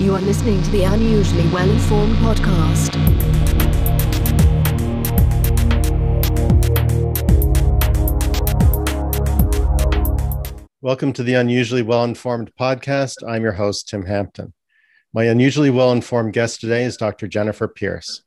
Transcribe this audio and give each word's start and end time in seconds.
You 0.00 0.14
are 0.14 0.20
listening 0.22 0.62
to 0.62 0.70
the 0.70 0.84
Unusually 0.84 1.46
Well 1.50 1.68
Informed 1.68 2.16
Podcast. 2.16 2.96
Welcome 10.80 11.12
to 11.12 11.22
the 11.22 11.34
Unusually 11.34 11.82
Well 11.82 12.04
Informed 12.04 12.50
Podcast. 12.58 13.16
I'm 13.28 13.42
your 13.42 13.52
host, 13.52 13.90
Tim 13.90 14.06
Hampton. 14.06 14.54
My 15.12 15.24
unusually 15.24 15.68
well 15.68 15.92
informed 15.92 16.32
guest 16.32 16.62
today 16.62 16.84
is 16.84 16.96
Dr. 16.96 17.28
Jennifer 17.28 17.68
Pierce. 17.68 18.22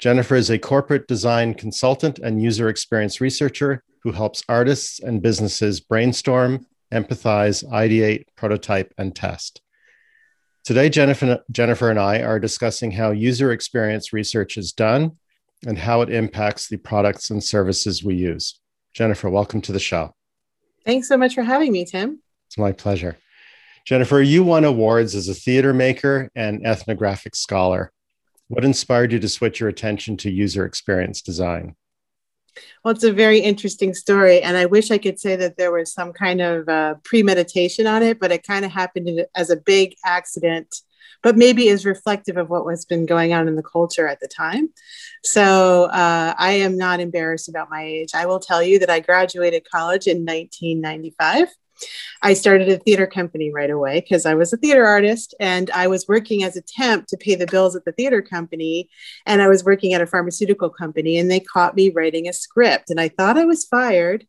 Jennifer 0.00 0.34
is 0.34 0.50
a 0.50 0.58
corporate 0.58 1.06
design 1.06 1.54
consultant 1.54 2.18
and 2.18 2.42
user 2.42 2.68
experience 2.68 3.20
researcher 3.20 3.84
who 4.02 4.10
helps 4.10 4.42
artists 4.48 4.98
and 4.98 5.22
businesses 5.22 5.78
brainstorm, 5.78 6.66
empathize, 6.92 7.64
ideate, 7.70 8.24
prototype, 8.34 8.92
and 8.98 9.14
test. 9.14 9.60
Today, 10.66 10.88
Jennifer, 10.88 11.38
Jennifer 11.52 11.90
and 11.90 12.00
I 12.00 12.22
are 12.22 12.40
discussing 12.40 12.90
how 12.90 13.12
user 13.12 13.52
experience 13.52 14.12
research 14.12 14.56
is 14.56 14.72
done 14.72 15.12
and 15.64 15.78
how 15.78 16.00
it 16.00 16.10
impacts 16.10 16.66
the 16.66 16.76
products 16.76 17.30
and 17.30 17.42
services 17.42 18.02
we 18.02 18.16
use. 18.16 18.58
Jennifer, 18.92 19.30
welcome 19.30 19.60
to 19.60 19.70
the 19.70 19.78
show. 19.78 20.12
Thanks 20.84 21.06
so 21.06 21.16
much 21.16 21.36
for 21.36 21.44
having 21.44 21.70
me, 21.70 21.84
Tim. 21.84 22.20
It's 22.48 22.58
my 22.58 22.72
pleasure. 22.72 23.16
Jennifer, 23.86 24.20
you 24.20 24.42
won 24.42 24.64
awards 24.64 25.14
as 25.14 25.28
a 25.28 25.34
theater 25.34 25.72
maker 25.72 26.32
and 26.34 26.66
ethnographic 26.66 27.36
scholar. 27.36 27.92
What 28.48 28.64
inspired 28.64 29.12
you 29.12 29.20
to 29.20 29.28
switch 29.28 29.60
your 29.60 29.68
attention 29.68 30.16
to 30.16 30.32
user 30.32 30.64
experience 30.64 31.22
design? 31.22 31.76
Well, 32.84 32.94
it's 32.94 33.04
a 33.04 33.12
very 33.12 33.40
interesting 33.40 33.94
story. 33.94 34.42
And 34.42 34.56
I 34.56 34.66
wish 34.66 34.90
I 34.90 34.98
could 34.98 35.18
say 35.18 35.36
that 35.36 35.56
there 35.56 35.72
was 35.72 35.92
some 35.92 36.12
kind 36.12 36.40
of 36.40 36.68
uh, 36.68 36.94
premeditation 37.04 37.86
on 37.86 38.02
it, 38.02 38.18
but 38.18 38.32
it 38.32 38.46
kind 38.46 38.64
of 38.64 38.70
happened 38.70 39.26
as 39.34 39.50
a 39.50 39.56
big 39.56 39.96
accident, 40.04 40.82
but 41.22 41.36
maybe 41.36 41.68
is 41.68 41.84
reflective 41.84 42.36
of 42.36 42.48
what 42.50 42.64
was 42.64 42.84
been 42.84 43.06
going 43.06 43.32
on 43.32 43.48
in 43.48 43.56
the 43.56 43.62
culture 43.62 44.06
at 44.06 44.20
the 44.20 44.28
time. 44.28 44.68
So 45.24 45.84
uh, 45.84 46.34
I 46.38 46.52
am 46.52 46.76
not 46.76 47.00
embarrassed 47.00 47.48
about 47.48 47.70
my 47.70 47.82
age. 47.82 48.10
I 48.14 48.26
will 48.26 48.40
tell 48.40 48.62
you 48.62 48.78
that 48.78 48.90
I 48.90 49.00
graduated 49.00 49.66
college 49.70 50.06
in 50.06 50.24
1995. 50.24 51.48
I 52.22 52.34
started 52.34 52.68
a 52.68 52.78
theater 52.78 53.06
company 53.06 53.52
right 53.52 53.70
away 53.70 54.00
because 54.00 54.26
I 54.26 54.34
was 54.34 54.52
a 54.52 54.56
theater 54.56 54.84
artist 54.84 55.34
and 55.40 55.70
I 55.70 55.86
was 55.86 56.08
working 56.08 56.42
as 56.42 56.56
a 56.56 56.62
temp 56.62 57.06
to 57.08 57.16
pay 57.16 57.34
the 57.34 57.46
bills 57.46 57.76
at 57.76 57.84
the 57.84 57.92
theater 57.92 58.22
company. 58.22 58.88
And 59.26 59.42
I 59.42 59.48
was 59.48 59.64
working 59.64 59.92
at 59.92 60.00
a 60.00 60.06
pharmaceutical 60.06 60.70
company 60.70 61.18
and 61.18 61.30
they 61.30 61.40
caught 61.40 61.76
me 61.76 61.90
writing 61.90 62.28
a 62.28 62.32
script. 62.32 62.90
And 62.90 63.00
I 63.00 63.08
thought 63.08 63.38
I 63.38 63.44
was 63.44 63.64
fired. 63.64 64.26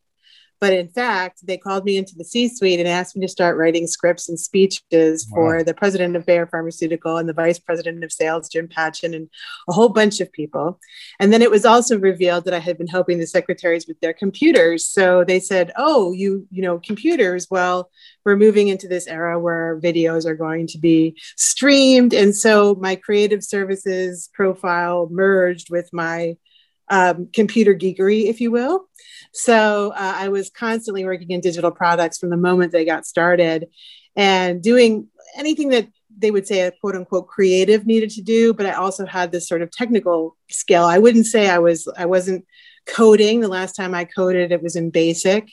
But 0.60 0.72
in 0.72 0.88
fact, 0.88 1.46
they 1.46 1.56
called 1.56 1.84
me 1.84 1.96
into 1.96 2.14
the 2.16 2.24
C 2.24 2.48
suite 2.48 2.80
and 2.80 2.88
asked 2.88 3.16
me 3.16 3.24
to 3.24 3.30
start 3.30 3.56
writing 3.56 3.86
scripts 3.86 4.28
and 4.28 4.38
speeches 4.38 5.26
wow. 5.30 5.34
for 5.34 5.62
the 5.62 5.74
president 5.74 6.16
of 6.16 6.26
Bayer 6.26 6.46
Pharmaceutical 6.46 7.16
and 7.16 7.28
the 7.28 7.32
vice 7.32 7.58
president 7.58 8.02
of 8.02 8.12
sales, 8.12 8.48
Jim 8.48 8.68
Patchen, 8.68 9.14
and 9.14 9.28
a 9.68 9.72
whole 9.72 9.88
bunch 9.88 10.20
of 10.20 10.32
people. 10.32 10.80
And 11.20 11.32
then 11.32 11.42
it 11.42 11.50
was 11.50 11.64
also 11.64 11.98
revealed 11.98 12.44
that 12.44 12.54
I 12.54 12.58
had 12.58 12.78
been 12.78 12.88
helping 12.88 13.18
the 13.18 13.26
secretaries 13.26 13.86
with 13.86 14.00
their 14.00 14.12
computers. 14.12 14.84
So 14.84 15.24
they 15.24 15.40
said, 15.40 15.72
Oh, 15.76 16.12
you, 16.12 16.46
you 16.50 16.62
know, 16.62 16.78
computers. 16.78 17.46
Well, 17.50 17.90
we're 18.24 18.36
moving 18.36 18.68
into 18.68 18.88
this 18.88 19.06
era 19.06 19.38
where 19.38 19.80
videos 19.80 20.26
are 20.26 20.34
going 20.34 20.66
to 20.68 20.78
be 20.78 21.16
streamed. 21.36 22.12
And 22.12 22.34
so 22.34 22.74
my 22.74 22.96
creative 22.96 23.44
services 23.44 24.28
profile 24.34 25.08
merged 25.10 25.70
with 25.70 25.88
my 25.92 26.36
um, 26.90 27.28
computer 27.32 27.74
geekery, 27.74 28.24
if 28.24 28.40
you 28.40 28.50
will. 28.50 28.86
So 29.32 29.92
uh, 29.92 30.14
I 30.16 30.28
was 30.28 30.50
constantly 30.50 31.04
working 31.04 31.30
in 31.30 31.40
digital 31.40 31.70
products 31.70 32.18
from 32.18 32.30
the 32.30 32.36
moment 32.36 32.72
they 32.72 32.84
got 32.84 33.06
started 33.06 33.66
and 34.16 34.62
doing 34.62 35.08
anything 35.36 35.68
that 35.68 35.88
they 36.18 36.30
would 36.30 36.46
say 36.46 36.62
a 36.62 36.72
quote 36.72 36.96
unquote 36.96 37.28
creative 37.28 37.86
needed 37.86 38.10
to 38.10 38.22
do 38.22 38.52
but 38.52 38.66
i 38.66 38.72
also 38.72 39.06
had 39.06 39.30
this 39.30 39.48
sort 39.48 39.62
of 39.62 39.70
technical 39.70 40.36
skill. 40.50 40.84
I 40.84 40.98
wouldn't 40.98 41.26
say 41.26 41.48
i 41.48 41.58
was 41.58 41.88
i 41.96 42.06
wasn't 42.06 42.44
coding. 42.86 43.40
The 43.40 43.48
last 43.48 43.74
time 43.74 43.94
i 43.94 44.04
coded 44.04 44.50
it 44.50 44.62
was 44.62 44.76
in 44.76 44.90
basic. 44.90 45.50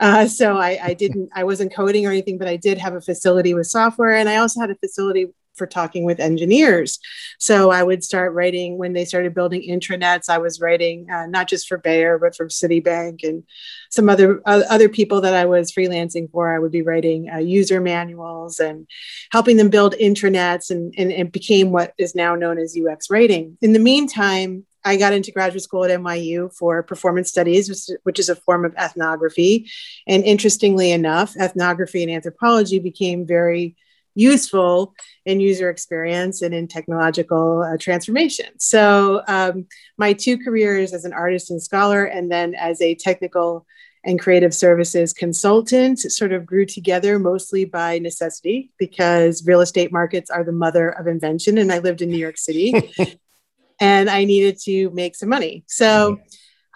Uh, 0.00 0.26
so 0.26 0.56
I, 0.56 0.78
I 0.82 0.94
didn't 0.94 1.30
i 1.34 1.44
wasn't 1.44 1.74
coding 1.74 2.06
or 2.06 2.10
anything 2.10 2.38
but 2.38 2.48
i 2.48 2.56
did 2.56 2.78
have 2.78 2.94
a 2.94 3.00
facility 3.00 3.54
with 3.54 3.68
software 3.68 4.14
and 4.14 4.28
i 4.28 4.36
also 4.36 4.60
had 4.60 4.70
a 4.70 4.74
facility 4.76 5.28
for 5.54 5.66
talking 5.66 6.04
with 6.04 6.20
engineers. 6.20 6.98
So 7.38 7.70
I 7.70 7.82
would 7.82 8.04
start 8.04 8.32
writing 8.32 8.78
when 8.78 8.92
they 8.92 9.04
started 9.04 9.34
building 9.34 9.62
intranets. 9.62 10.28
I 10.28 10.38
was 10.38 10.60
writing 10.60 11.10
uh, 11.10 11.26
not 11.26 11.48
just 11.48 11.68
for 11.68 11.78
Bayer, 11.78 12.18
but 12.18 12.34
for 12.36 12.46
Citibank 12.46 13.22
and 13.22 13.44
some 13.90 14.08
other 14.08 14.40
uh, 14.46 14.62
other 14.68 14.88
people 14.88 15.20
that 15.22 15.34
I 15.34 15.44
was 15.44 15.72
freelancing 15.72 16.30
for. 16.30 16.54
I 16.54 16.58
would 16.58 16.72
be 16.72 16.82
writing 16.82 17.30
uh, 17.30 17.38
user 17.38 17.80
manuals 17.80 18.58
and 18.60 18.86
helping 19.30 19.56
them 19.56 19.70
build 19.70 19.94
intranets, 19.94 20.70
and, 20.70 20.94
and 20.96 21.12
it 21.12 21.32
became 21.32 21.70
what 21.70 21.94
is 21.98 22.14
now 22.14 22.34
known 22.34 22.58
as 22.58 22.76
UX 22.76 23.10
writing. 23.10 23.56
In 23.62 23.72
the 23.72 23.78
meantime, 23.78 24.66
I 24.84 24.96
got 24.96 25.14
into 25.14 25.32
graduate 25.32 25.62
school 25.62 25.84
at 25.84 25.90
NYU 25.90 26.54
for 26.54 26.82
performance 26.82 27.30
studies, 27.30 27.90
which 28.02 28.18
is 28.18 28.28
a 28.28 28.36
form 28.36 28.64
of 28.64 28.74
ethnography. 28.76 29.70
And 30.06 30.22
interestingly 30.24 30.92
enough, 30.92 31.34
ethnography 31.36 32.02
and 32.02 32.12
anthropology 32.12 32.78
became 32.78 33.26
very 33.26 33.76
useful 34.14 34.94
in 35.24 35.40
user 35.40 35.70
experience 35.70 36.42
and 36.42 36.54
in 36.54 36.68
technological 36.68 37.62
uh, 37.62 37.76
transformation. 37.78 38.58
So, 38.58 39.22
um, 39.26 39.66
my 39.96 40.12
two 40.12 40.38
careers 40.38 40.92
as 40.92 41.04
an 41.04 41.12
artist 41.12 41.50
and 41.50 41.62
scholar, 41.62 42.04
and 42.04 42.30
then 42.30 42.54
as 42.54 42.80
a 42.80 42.94
technical 42.94 43.66
and 44.04 44.20
creative 44.20 44.54
services 44.54 45.12
consultant, 45.12 45.98
sort 45.98 46.32
of 46.32 46.44
grew 46.44 46.66
together 46.66 47.18
mostly 47.18 47.64
by 47.64 47.98
necessity 47.98 48.70
because 48.78 49.46
real 49.46 49.62
estate 49.62 49.92
markets 49.92 50.30
are 50.30 50.44
the 50.44 50.52
mother 50.52 50.90
of 50.90 51.06
invention. 51.06 51.56
And 51.56 51.72
I 51.72 51.78
lived 51.78 52.02
in 52.02 52.10
New 52.10 52.18
York 52.18 52.36
City 52.36 52.92
and 53.80 54.10
I 54.10 54.24
needed 54.24 54.58
to 54.64 54.90
make 54.90 55.16
some 55.16 55.30
money. 55.30 55.64
So, 55.66 56.20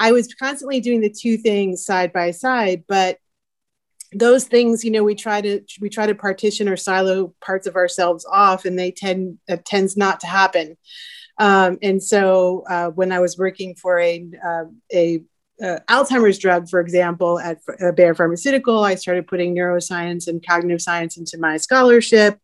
I 0.00 0.12
was 0.12 0.32
constantly 0.32 0.81
doing 0.81 1.00
the 1.00 1.10
two 1.10 1.37
things 1.37 1.84
side 1.84 2.12
by 2.12 2.31
side, 2.31 2.84
but 2.87 3.19
those 4.12 4.44
things 4.44 4.84
you 4.84 4.91
know 4.91 5.04
we 5.04 5.14
try 5.14 5.41
to 5.41 5.60
we 5.80 5.88
try 5.88 6.06
to 6.06 6.14
partition 6.14 6.69
or 6.69 6.76
silo 6.76 7.34
parts 7.44 7.66
of 7.66 7.76
ourselves 7.76 8.26
off 8.30 8.64
and 8.64 8.78
they 8.78 8.91
tend 8.91 9.38
that 9.48 9.64
tends 9.64 9.96
not 9.96 10.20
to 10.20 10.26
happen. 10.26 10.76
Um, 11.41 11.78
and 11.82 12.02
so 12.02 12.64
uh, 12.69 12.88
when 12.91 13.12
i 13.12 13.20
was 13.20 13.38
working 13.38 13.74
for 13.74 13.98
a 13.98 14.26
uh, 14.44 14.64
a 14.92 15.22
uh, 15.60 15.80
Alzheimer's 15.88 16.38
drug, 16.38 16.69
for 16.69 16.78
example, 16.78 17.41
at 17.41 17.58
uh, 17.80 17.91
Bayer 17.91 18.14
Pharmaceutical, 18.14 18.84
I 18.84 18.94
started 18.94 19.26
putting 19.26 19.56
neuroscience 19.56 20.28
and 20.28 20.44
cognitive 20.46 20.80
science 20.80 21.16
into 21.16 21.36
my 21.36 21.56
scholarship, 21.56 22.38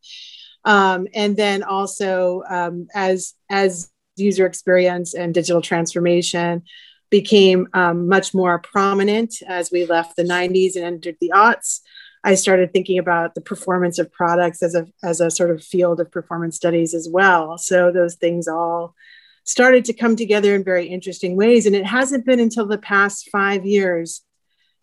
um, 0.65 1.07
and 1.13 1.37
then 1.37 1.63
also 1.63 2.43
um, 2.49 2.87
as 2.93 3.33
as 3.49 3.89
user 4.17 4.45
experience 4.45 5.13
and 5.13 5.33
digital 5.33 5.61
transformation 5.61 6.63
became 7.09 7.67
um, 7.73 8.07
much 8.07 8.33
more 8.33 8.59
prominent 8.59 9.35
as 9.47 9.71
we 9.71 9.85
left 9.85 10.15
the 10.15 10.23
90s 10.23 10.75
and 10.75 10.83
entered 10.83 11.17
the 11.21 11.31
aughts. 11.33 11.81
I 12.23 12.35
started 12.35 12.73
thinking 12.73 12.97
about 12.97 13.35
the 13.35 13.41
performance 13.41 13.99
of 13.99 14.11
products 14.11 14.63
as 14.63 14.73
a, 14.73 14.87
as 15.03 15.21
a 15.21 15.29
sort 15.29 15.51
of 15.51 15.63
field 15.63 15.99
of 15.99 16.11
performance 16.11 16.55
studies 16.55 16.93
as 16.93 17.07
well. 17.09 17.57
So 17.57 17.91
those 17.91 18.15
things 18.15 18.47
all 18.47 18.95
started 19.43 19.85
to 19.85 19.93
come 19.93 20.15
together 20.15 20.55
in 20.55 20.63
very 20.63 20.87
interesting 20.87 21.35
ways. 21.35 21.67
And 21.67 21.75
it 21.75 21.85
hasn't 21.85 22.25
been 22.25 22.39
until 22.39 22.65
the 22.65 22.79
past 22.79 23.29
five 23.31 23.65
years 23.65 24.21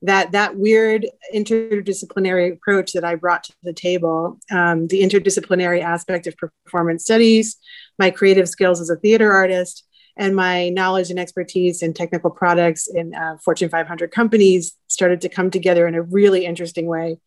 that 0.02 0.32
that 0.32 0.56
weird 0.56 1.06
interdisciplinary 1.34 2.52
approach 2.52 2.92
that 2.92 3.04
I 3.04 3.14
brought 3.14 3.44
to 3.44 3.52
the 3.62 3.72
table, 3.72 4.38
um, 4.50 4.88
the 4.88 5.02
interdisciplinary 5.02 5.82
aspect 5.82 6.26
of 6.26 6.36
performance 6.36 7.04
studies, 7.04 7.56
my 7.98 8.10
creative 8.10 8.48
skills 8.48 8.80
as 8.80 8.90
a 8.90 8.96
theater 8.96 9.32
artist, 9.32 9.84
and 10.16 10.36
my 10.36 10.68
knowledge 10.68 11.10
and 11.10 11.18
expertise 11.18 11.82
in 11.82 11.94
technical 11.94 12.30
products 12.30 12.88
in 12.88 13.14
uh, 13.14 13.36
Fortune 13.44 13.68
500 13.68 14.10
companies 14.10 14.76
started 14.88 15.20
to 15.22 15.28
come 15.28 15.50
together 15.50 15.86
in 15.86 15.94
a 15.94 16.02
really 16.02 16.44
interesting 16.44 16.86
way, 16.86 17.18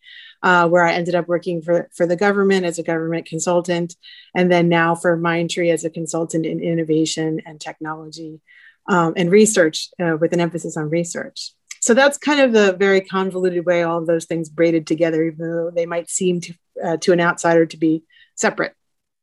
uh, 0.44 0.68
where 0.68 0.84
I 0.84 0.94
ended 0.94 1.16
up 1.16 1.28
working 1.28 1.62
for, 1.62 1.90
for 1.96 2.06
the 2.06 2.16
government 2.16 2.66
as 2.66 2.78
a 2.78 2.84
government 2.84 3.26
consultant, 3.26 3.96
and 4.36 4.52
then 4.52 4.70
now 4.70 4.96
for 4.96 5.18
Mindtree 5.18 5.74
as 5.74 5.84
a 5.84 5.90
consultant 5.90 6.46
in 6.46 6.60
innovation 6.60 7.42
and 7.46 7.60
technology 7.60 8.42
um, 8.88 9.14
and 9.16 9.32
research 9.32 9.90
uh, 10.00 10.18
with 10.20 10.34
an 10.34 10.40
emphasis 10.40 10.78
on 10.78 10.90
research. 10.90 11.52
So 11.82 11.94
that's 11.94 12.18
kind 12.18 12.40
of 12.40 12.52
the 12.52 12.74
very 12.74 13.02
convoluted 13.02 13.66
way 13.66 13.84
all 13.84 14.00
of 14.00 14.08
those 14.08 14.26
things 14.26 14.50
braided 14.50 14.88
together, 14.88 15.24
even 15.24 15.38
though 15.38 15.72
they 15.72 15.86
might 15.86 16.10
seem 16.10 16.42
to, 16.42 16.54
uh, 16.84 16.98
to 16.98 17.14
an 17.14 17.20
outsider 17.20 17.66
to 17.68 17.78
be 17.78 18.04
separate. 18.36 18.74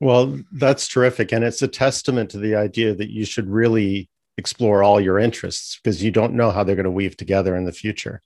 Well, 0.02 0.40
that's 0.50 0.88
terrific. 0.88 1.30
And 1.30 1.44
it's 1.44 1.62
a 1.62 1.68
testament 1.68 2.28
to 2.30 2.38
the 2.38 2.56
idea 2.56 2.92
that 2.92 3.12
you 3.12 3.24
should 3.24 3.48
really 3.48 4.10
explore 4.36 4.82
all 4.82 5.00
your 5.00 5.16
interests 5.16 5.78
because 5.78 6.02
you 6.02 6.10
don't 6.10 6.34
know 6.34 6.50
how 6.50 6.64
they're 6.64 6.74
going 6.74 6.86
to 6.86 6.90
weave 6.90 7.16
together 7.16 7.54
in 7.54 7.66
the 7.66 7.72
future. 7.72 8.20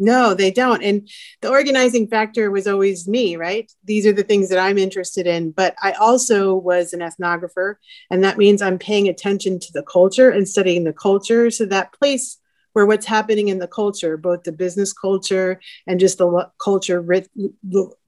No, 0.00 0.34
they 0.34 0.50
don't. 0.50 0.82
And 0.82 1.08
the 1.40 1.50
organizing 1.50 2.08
factor 2.08 2.50
was 2.50 2.66
always 2.66 3.06
me, 3.06 3.36
right? 3.36 3.70
These 3.84 4.06
are 4.06 4.12
the 4.12 4.24
things 4.24 4.48
that 4.48 4.58
I'm 4.58 4.76
interested 4.76 5.28
in. 5.28 5.52
But 5.52 5.76
I 5.80 5.92
also 5.92 6.52
was 6.52 6.92
an 6.92 6.98
ethnographer, 6.98 7.76
and 8.10 8.24
that 8.24 8.36
means 8.36 8.60
I'm 8.60 8.80
paying 8.80 9.06
attention 9.06 9.60
to 9.60 9.68
the 9.72 9.84
culture 9.84 10.30
and 10.30 10.48
studying 10.48 10.82
the 10.82 10.92
culture. 10.92 11.48
So 11.52 11.64
that 11.66 11.92
place 11.92 12.38
where 12.72 12.86
what's 12.86 13.06
happening 13.06 13.46
in 13.46 13.60
the 13.60 13.68
culture, 13.68 14.16
both 14.16 14.42
the 14.42 14.50
business 14.50 14.92
culture 14.92 15.60
and 15.86 16.00
just 16.00 16.18
the 16.18 16.50
culture 16.60 17.00
writ, 17.00 17.30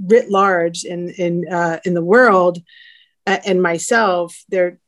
writ 0.01 0.29
large 0.29 0.83
in 0.83 1.11
in 1.11 1.45
uh, 1.53 1.79
in 1.85 1.95
the 1.95 2.05
world, 2.05 2.59
and 3.27 3.61
myself, 3.63 4.45
they're 4.49 4.79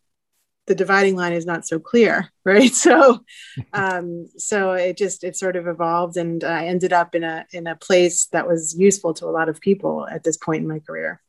the 0.69 0.75
dividing 0.75 1.17
line 1.17 1.33
is 1.33 1.47
not 1.47 1.67
so 1.67 1.79
clear, 1.81 2.31
right? 2.45 2.73
So, 2.73 3.25
um, 3.73 4.29
so 4.37 4.73
it 4.73 4.97
just 4.97 5.25
it 5.25 5.37
sort 5.37 5.57
of 5.57 5.67
evolved, 5.67 6.17
and 6.17 6.45
I 6.45 6.67
ended 6.67 6.93
up 6.93 7.15
in 7.15 7.25
a 7.25 7.47
in 7.53 7.67
a 7.67 7.75
place 7.75 8.27
that 8.27 8.47
was 8.47 8.77
useful 8.79 9.15
to 9.15 9.27
a 9.27 9.33
lot 9.33 9.49
of 9.49 9.61
people 9.61 10.07
at 10.09 10.23
this 10.23 10.37
point 10.37 10.63
in 10.63 10.69
my 10.69 10.79
career. 10.79 11.21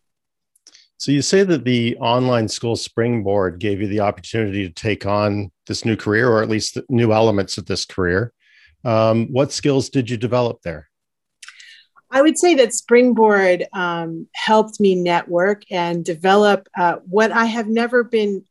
So 0.98 1.14
you 1.14 1.22
say 1.22 1.44
that 1.44 1.64
the 1.64 1.96
online 1.98 2.50
school 2.50 2.76
springboard 2.76 3.60
gave 3.60 3.80
you 3.80 3.88
the 3.88 4.02
opportunity 4.02 4.68
to 4.68 4.74
take 4.74 5.06
on 5.06 5.50
this 5.66 5.86
new 5.86 5.96
career, 5.96 6.30
or 6.30 6.44
at 6.44 6.50
least 6.50 6.78
new 6.90 7.14
elements 7.14 7.58
of 7.58 7.66
this 7.66 7.86
career. 7.86 8.34
Um, 8.84 9.28
what 9.32 9.54
skills 9.54 9.90
did 9.90 10.10
you 10.10 10.18
develop 10.18 10.62
there? 10.62 10.89
I 12.12 12.22
would 12.22 12.38
say 12.38 12.56
that 12.56 12.74
Springboard 12.74 13.66
um, 13.74 14.28
helped 14.34 14.80
me 14.80 14.96
network 14.96 15.64
and 15.70 16.04
develop 16.04 16.68
uh, 16.78 16.98
what 17.08 17.32
I 17.32 17.46
have 17.46 17.68
never 17.68 18.04
been 18.04 18.46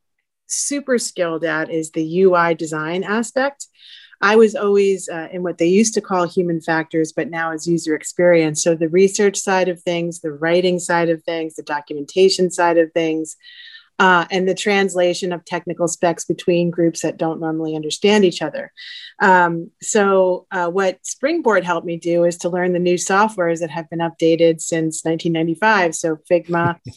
super 0.46 0.98
skilled 0.98 1.44
at 1.44 1.70
is 1.70 1.90
the 1.90 2.22
UI 2.22 2.54
design 2.54 3.04
aspect. 3.04 3.66
I 4.20 4.36
was 4.36 4.54
always 4.56 5.08
uh, 5.08 5.28
in 5.30 5.42
what 5.42 5.58
they 5.58 5.66
used 5.66 5.94
to 5.94 6.00
call 6.00 6.26
human 6.26 6.60
factors, 6.60 7.12
but 7.12 7.30
now 7.30 7.52
is 7.52 7.68
user 7.68 7.94
experience. 7.94 8.62
So 8.62 8.74
the 8.74 8.88
research 8.88 9.38
side 9.38 9.68
of 9.68 9.80
things, 9.82 10.20
the 10.20 10.32
writing 10.32 10.78
side 10.78 11.08
of 11.08 11.22
things, 11.22 11.54
the 11.54 11.62
documentation 11.62 12.50
side 12.50 12.78
of 12.78 12.92
things, 12.92 13.36
uh, 13.98 14.26
and 14.30 14.48
the 14.48 14.54
translation 14.54 15.32
of 15.32 15.44
technical 15.44 15.88
specs 15.88 16.24
between 16.24 16.70
groups 16.70 17.02
that 17.02 17.16
don't 17.16 17.40
normally 17.40 17.74
understand 17.74 18.24
each 18.24 18.42
other. 18.42 18.72
Um, 19.20 19.70
so, 19.82 20.46
uh, 20.50 20.70
what 20.70 21.04
Springboard 21.04 21.64
helped 21.64 21.86
me 21.86 21.96
do 21.96 22.24
is 22.24 22.36
to 22.38 22.48
learn 22.48 22.72
the 22.72 22.78
new 22.78 22.94
softwares 22.94 23.60
that 23.60 23.70
have 23.70 23.90
been 23.90 23.98
updated 23.98 24.60
since 24.60 25.04
1995. 25.04 25.94
So, 25.94 26.16
Figma. 26.30 26.78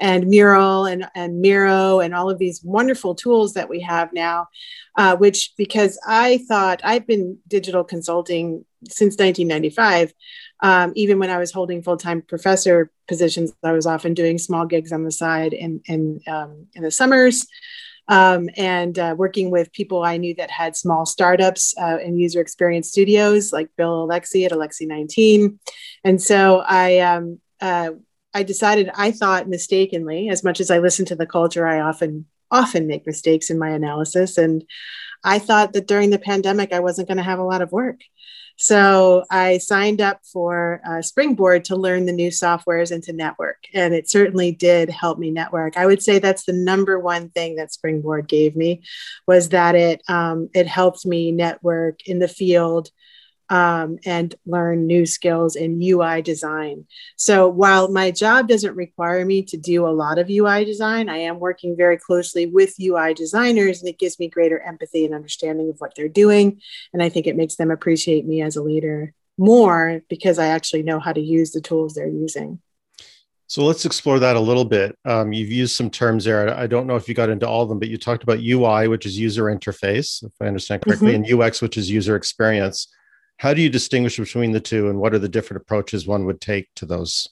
and 0.00 0.26
Mural 0.26 0.84
and, 0.84 1.08
and 1.14 1.40
Miro 1.40 2.00
and 2.00 2.14
all 2.14 2.30
of 2.30 2.38
these 2.38 2.62
wonderful 2.62 3.14
tools 3.14 3.54
that 3.54 3.68
we 3.68 3.80
have 3.80 4.12
now, 4.12 4.48
uh, 4.96 5.16
which 5.16 5.52
because 5.56 5.98
I 6.06 6.44
thought 6.48 6.80
I've 6.84 7.06
been 7.06 7.38
digital 7.48 7.84
consulting 7.84 8.64
since 8.90 9.16
1995, 9.16 10.12
um, 10.62 10.92
even 10.96 11.18
when 11.18 11.30
I 11.30 11.38
was 11.38 11.52
holding 11.52 11.82
full 11.82 11.96
time 11.96 12.22
professor 12.22 12.90
positions, 13.08 13.52
I 13.62 13.72
was 13.72 13.86
often 13.86 14.14
doing 14.14 14.38
small 14.38 14.66
gigs 14.66 14.92
on 14.92 15.04
the 15.04 15.12
side 15.12 15.52
in 15.52 15.80
in, 15.86 16.20
um, 16.26 16.66
in 16.74 16.82
the 16.82 16.90
summers. 16.90 17.46
Um, 18.08 18.48
and 18.56 18.96
uh, 18.98 19.14
working 19.18 19.50
with 19.50 19.72
people 19.72 20.04
I 20.04 20.16
knew 20.16 20.34
that 20.36 20.50
had 20.50 20.76
small 20.76 21.06
startups 21.06 21.74
uh, 21.76 21.98
and 22.00 22.20
user 22.20 22.40
experience 22.40 22.88
studios, 22.88 23.52
like 23.52 23.68
Bill 23.76 24.06
Alexi 24.06 24.46
at 24.46 24.52
Alexi 24.52 24.86
19. 24.86 25.58
And 26.04 26.22
so 26.22 26.62
I, 26.64 27.00
um, 27.00 27.40
uh, 27.60 27.90
I 28.32 28.42
decided 28.42 28.90
I 28.94 29.10
thought 29.10 29.48
mistakenly, 29.48 30.28
as 30.28 30.44
much 30.44 30.60
as 30.60 30.70
I 30.70 30.78
listen 30.78 31.04
to 31.06 31.16
the 31.16 31.26
culture, 31.26 31.66
I 31.66 31.80
often 31.80 32.26
often 32.50 32.86
make 32.86 33.06
mistakes 33.06 33.50
in 33.50 33.58
my 33.58 33.70
analysis, 33.70 34.38
and 34.38 34.64
I 35.24 35.38
thought 35.38 35.72
that 35.72 35.88
during 35.88 36.10
the 36.10 36.18
pandemic 36.18 36.72
I 36.72 36.80
wasn't 36.80 37.08
going 37.08 37.16
to 37.16 37.24
have 37.24 37.38
a 37.38 37.44
lot 37.44 37.62
of 37.62 37.72
work. 37.72 38.00
So 38.56 39.24
I 39.30 39.58
signed 39.58 40.00
up 40.00 40.20
for 40.24 40.80
uh, 40.88 41.02
Springboard 41.02 41.66
to 41.66 41.76
learn 41.76 42.06
the 42.06 42.12
new 42.12 42.30
softwares 42.30 42.90
and 42.90 43.02
to 43.04 43.12
network. 43.12 43.64
And 43.74 43.94
it 43.94 44.08
certainly 44.08 44.50
did 44.50 44.88
help 44.88 45.18
me 45.18 45.30
network. 45.30 45.76
I 45.76 45.84
would 45.84 46.02
say 46.02 46.18
that's 46.18 46.44
the 46.44 46.54
number 46.54 46.98
one 46.98 47.28
thing 47.30 47.56
that 47.56 47.72
Springboard 47.72 48.28
gave 48.28 48.56
me 48.56 48.82
was 49.26 49.50
that 49.50 49.74
it, 49.74 50.02
um, 50.08 50.48
it 50.54 50.66
helped 50.66 51.04
me 51.04 51.32
network 51.32 52.08
in 52.08 52.18
the 52.18 52.28
field 52.28 52.90
um, 53.48 53.98
and 54.04 54.34
learn 54.44 54.86
new 54.86 55.06
skills 55.06 55.56
in 55.56 55.80
UI 55.82 56.22
design. 56.22 56.86
So 57.16 57.48
while 57.48 57.88
my 57.88 58.10
job 58.10 58.48
doesn't 58.48 58.74
require 58.74 59.24
me 59.24 59.42
to 59.44 59.56
do 59.56 59.86
a 59.86 59.90
lot 59.90 60.18
of 60.18 60.30
UI 60.30 60.64
design, 60.64 61.08
I 61.08 61.18
am 61.18 61.38
working 61.38 61.76
very 61.76 61.96
closely 61.96 62.46
with 62.46 62.80
UI 62.80 63.14
designers 63.14 63.80
and 63.80 63.88
it 63.88 63.98
gives 63.98 64.18
me 64.18 64.28
greater 64.28 64.60
empathy 64.60 65.04
and 65.04 65.14
understanding 65.14 65.70
of 65.70 65.76
what 65.78 65.94
they're 65.94 66.08
doing. 66.08 66.60
And 66.92 67.02
I 67.02 67.08
think 67.08 67.26
it 67.26 67.36
makes 67.36 67.56
them 67.56 67.70
appreciate 67.70 68.26
me 68.26 68.42
as 68.42 68.56
a 68.56 68.62
leader 68.62 69.12
more 69.38 70.02
because 70.08 70.38
I 70.38 70.46
actually 70.46 70.82
know 70.82 70.98
how 70.98 71.12
to 71.12 71.20
use 71.20 71.52
the 71.52 71.60
tools 71.60 71.94
they're 71.94 72.08
using. 72.08 72.60
So 73.48 73.62
let's 73.64 73.84
explore 73.84 74.18
that 74.18 74.34
a 74.34 74.40
little 74.40 74.64
bit. 74.64 74.98
Um, 75.04 75.32
you've 75.32 75.52
used 75.52 75.76
some 75.76 75.88
terms 75.88 76.24
there. 76.24 76.52
I 76.52 76.66
don't 76.66 76.86
know 76.86 76.96
if 76.96 77.08
you 77.08 77.14
got 77.14 77.30
into 77.30 77.46
all 77.46 77.62
of 77.62 77.68
them, 77.68 77.78
but 77.78 77.88
you 77.88 77.96
talked 77.96 78.24
about 78.24 78.40
UI, 78.40 78.88
which 78.88 79.06
is 79.06 79.16
user 79.16 79.44
interface, 79.44 80.24
if 80.24 80.32
I 80.40 80.46
understand 80.46 80.82
correctly, 80.82 81.12
mm-hmm. 81.12 81.32
and 81.32 81.42
UX, 81.42 81.62
which 81.62 81.76
is 81.76 81.88
user 81.88 82.16
experience. 82.16 82.88
How 83.38 83.52
do 83.52 83.60
you 83.60 83.68
distinguish 83.68 84.16
between 84.18 84.52
the 84.52 84.60
two, 84.60 84.88
and 84.88 84.98
what 84.98 85.14
are 85.14 85.18
the 85.18 85.28
different 85.28 85.62
approaches 85.62 86.06
one 86.06 86.24
would 86.24 86.40
take 86.40 86.74
to 86.76 86.86
those? 86.86 87.28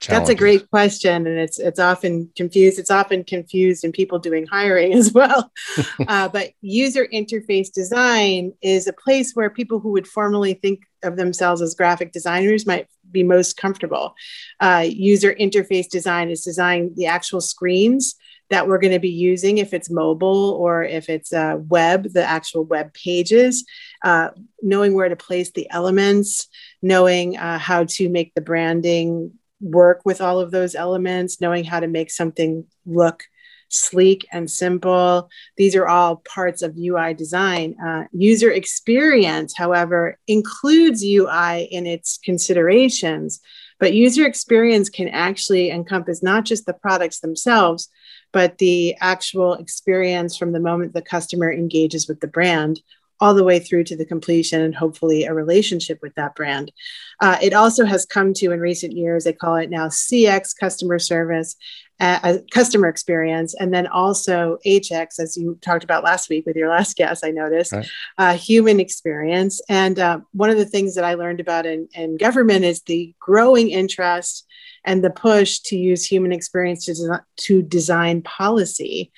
Challenges? 0.00 0.28
That's 0.28 0.36
a 0.36 0.38
great 0.38 0.70
question, 0.70 1.26
and 1.26 1.38
it's 1.38 1.58
it's 1.58 1.78
often 1.78 2.30
confused. 2.36 2.78
It's 2.78 2.90
often 2.90 3.24
confused 3.24 3.84
in 3.84 3.92
people 3.92 4.18
doing 4.18 4.46
hiring 4.46 4.92
as 4.94 5.12
well. 5.12 5.50
uh, 6.08 6.28
but 6.28 6.50
user 6.60 7.06
interface 7.12 7.72
design 7.72 8.52
is 8.62 8.86
a 8.86 8.92
place 8.92 9.32
where 9.34 9.50
people 9.50 9.78
who 9.78 9.92
would 9.92 10.08
formally 10.08 10.54
think 10.54 10.80
of 11.02 11.16
themselves 11.16 11.60
as 11.60 11.74
graphic 11.74 12.12
designers 12.12 12.66
might 12.66 12.88
be 13.10 13.22
most 13.22 13.56
comfortable. 13.56 14.14
Uh, 14.58 14.84
user 14.86 15.34
interface 15.34 15.88
design 15.88 16.30
is 16.30 16.42
designing 16.42 16.94
the 16.96 17.06
actual 17.06 17.40
screens 17.40 18.16
that 18.50 18.68
we're 18.68 18.78
going 18.78 18.92
to 18.92 18.98
be 19.00 19.10
using 19.10 19.58
if 19.58 19.72
it's 19.72 19.90
mobile 19.90 20.50
or 20.50 20.84
if 20.84 21.08
it's 21.08 21.32
uh, 21.32 21.56
web, 21.58 22.04
the 22.12 22.24
actual 22.24 22.64
web 22.64 22.92
pages, 22.94 23.64
uh, 24.02 24.30
knowing 24.62 24.94
where 24.94 25.08
to 25.08 25.16
place 25.16 25.50
the 25.52 25.68
elements, 25.70 26.48
knowing 26.82 27.36
uh, 27.36 27.58
how 27.58 27.84
to 27.84 28.08
make 28.08 28.34
the 28.34 28.40
branding 28.40 29.32
work 29.60 30.02
with 30.04 30.20
all 30.20 30.40
of 30.40 30.50
those 30.50 30.74
elements, 30.74 31.40
knowing 31.40 31.64
how 31.64 31.80
to 31.80 31.86
make 31.86 32.10
something 32.10 32.64
look 32.84 33.24
sleek 33.68 34.26
and 34.32 34.50
simple. 34.50 35.28
These 35.56 35.74
are 35.74 35.86
all 35.86 36.16
parts 36.16 36.62
of 36.62 36.76
UI 36.78 37.14
design. 37.14 37.76
Uh, 37.84 38.04
user 38.12 38.50
experience, 38.50 39.54
however, 39.56 40.18
includes 40.26 41.02
UI 41.04 41.64
in 41.70 41.86
its 41.86 42.18
considerations, 42.18 43.40
but 43.80 43.94
user 43.94 44.26
experience 44.26 44.88
can 44.88 45.08
actually 45.08 45.70
encompass 45.70 46.22
not 46.22 46.44
just 46.44 46.66
the 46.66 46.74
products 46.74 47.20
themselves, 47.20 47.88
but 48.34 48.58
the 48.58 48.94
actual 49.00 49.54
experience 49.54 50.36
from 50.36 50.52
the 50.52 50.60
moment 50.60 50.92
the 50.92 51.00
customer 51.00 51.50
engages 51.50 52.06
with 52.06 52.20
the 52.20 52.26
brand 52.26 52.82
all 53.20 53.32
the 53.32 53.44
way 53.44 53.60
through 53.60 53.84
to 53.84 53.96
the 53.96 54.04
completion 54.04 54.60
and 54.60 54.74
hopefully 54.74 55.24
a 55.24 55.32
relationship 55.32 55.98
with 56.02 56.14
that 56.16 56.34
brand. 56.34 56.72
Uh, 57.20 57.38
it 57.40 57.54
also 57.54 57.84
has 57.84 58.04
come 58.04 58.34
to 58.34 58.50
in 58.50 58.60
recent 58.60 58.92
years, 58.92 59.24
they 59.24 59.32
call 59.32 59.54
it 59.54 59.70
now 59.70 59.86
CX 59.86 60.52
customer 60.58 60.98
service, 60.98 61.54
uh, 62.00 62.38
customer 62.50 62.88
experience, 62.88 63.54
and 63.54 63.72
then 63.72 63.86
also 63.86 64.58
HX, 64.66 65.20
as 65.20 65.36
you 65.36 65.56
talked 65.62 65.84
about 65.84 66.02
last 66.02 66.28
week 66.28 66.44
with 66.44 66.56
your 66.56 66.68
last 66.68 66.96
guest, 66.96 67.24
I 67.24 67.30
noticed, 67.30 67.72
right. 67.72 67.86
uh, 68.18 68.36
human 68.36 68.80
experience. 68.80 69.60
And 69.68 70.00
uh, 70.00 70.18
one 70.32 70.50
of 70.50 70.58
the 70.58 70.66
things 70.66 70.96
that 70.96 71.04
I 71.04 71.14
learned 71.14 71.38
about 71.38 71.66
in, 71.66 71.88
in 71.94 72.16
government 72.16 72.64
is 72.64 72.82
the 72.82 73.14
growing 73.20 73.70
interest 73.70 74.44
and 74.84 75.02
the 75.02 75.10
push 75.10 75.58
to 75.60 75.76
use 75.76 76.04
human 76.04 76.32
experience 76.32 76.86
to, 76.86 77.22
to 77.36 77.62
design 77.62 78.22
policy. 78.22 79.12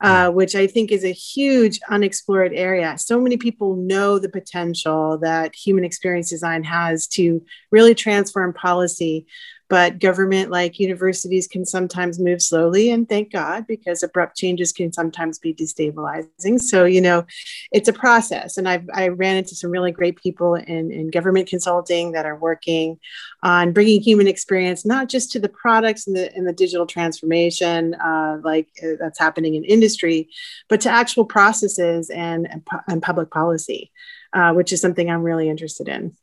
Uh, 0.00 0.30
hmm. 0.30 0.34
which 0.34 0.56
I 0.56 0.66
think 0.66 0.90
is 0.90 1.04
a 1.04 1.12
huge 1.12 1.78
unexplored 1.88 2.52
area. 2.52 2.98
So 2.98 3.20
many 3.20 3.36
people 3.36 3.76
know 3.76 4.18
the 4.18 4.28
potential 4.28 5.16
that 5.18 5.54
human 5.54 5.84
experience 5.84 6.28
design 6.28 6.64
has 6.64 7.06
to 7.08 7.40
really 7.70 7.94
transform 7.94 8.52
policy, 8.52 9.26
but 9.72 9.98
government 9.98 10.50
like 10.50 10.78
universities 10.78 11.46
can 11.46 11.64
sometimes 11.64 12.18
move 12.18 12.42
slowly 12.42 12.90
and 12.90 13.08
thank 13.08 13.32
god 13.32 13.66
because 13.66 14.02
abrupt 14.02 14.36
changes 14.36 14.70
can 14.70 14.92
sometimes 14.92 15.38
be 15.38 15.54
destabilizing. 15.54 16.60
So 16.60 16.84
you 16.84 17.00
know 17.00 17.24
it's 17.72 17.88
a 17.88 17.92
process 17.92 18.58
and 18.58 18.68
i've 18.68 18.86
i 18.92 19.08
ran 19.08 19.36
into 19.36 19.54
some 19.54 19.70
really 19.70 19.90
great 19.90 20.16
people 20.16 20.56
in, 20.56 20.92
in 20.92 21.10
government 21.10 21.48
consulting 21.48 22.12
that 22.12 22.26
are 22.26 22.36
working 22.36 23.00
on 23.42 23.72
bringing 23.72 24.02
human 24.02 24.28
experience 24.28 24.84
not 24.84 25.08
just 25.08 25.32
to 25.32 25.40
the 25.40 25.48
products 25.48 26.06
and 26.06 26.16
the, 26.16 26.30
and 26.36 26.46
the 26.46 26.52
digital 26.52 26.86
transformation 26.86 27.94
uh, 27.94 28.36
like 28.44 28.68
uh, 28.82 28.96
that's 29.00 29.18
happening 29.18 29.54
in 29.54 29.64
industry 29.64 30.28
but 30.68 30.82
to 30.82 30.90
actual 30.90 31.24
processes 31.24 32.10
and, 32.10 32.46
and, 32.88 33.02
public 33.02 33.30
policy 33.30 33.90
uh, 34.34 34.52
which 34.52 34.70
is 34.70 34.82
something 34.82 35.10
i'm 35.10 35.22
really 35.22 35.48
interested 35.48 35.88
in. 35.88 36.14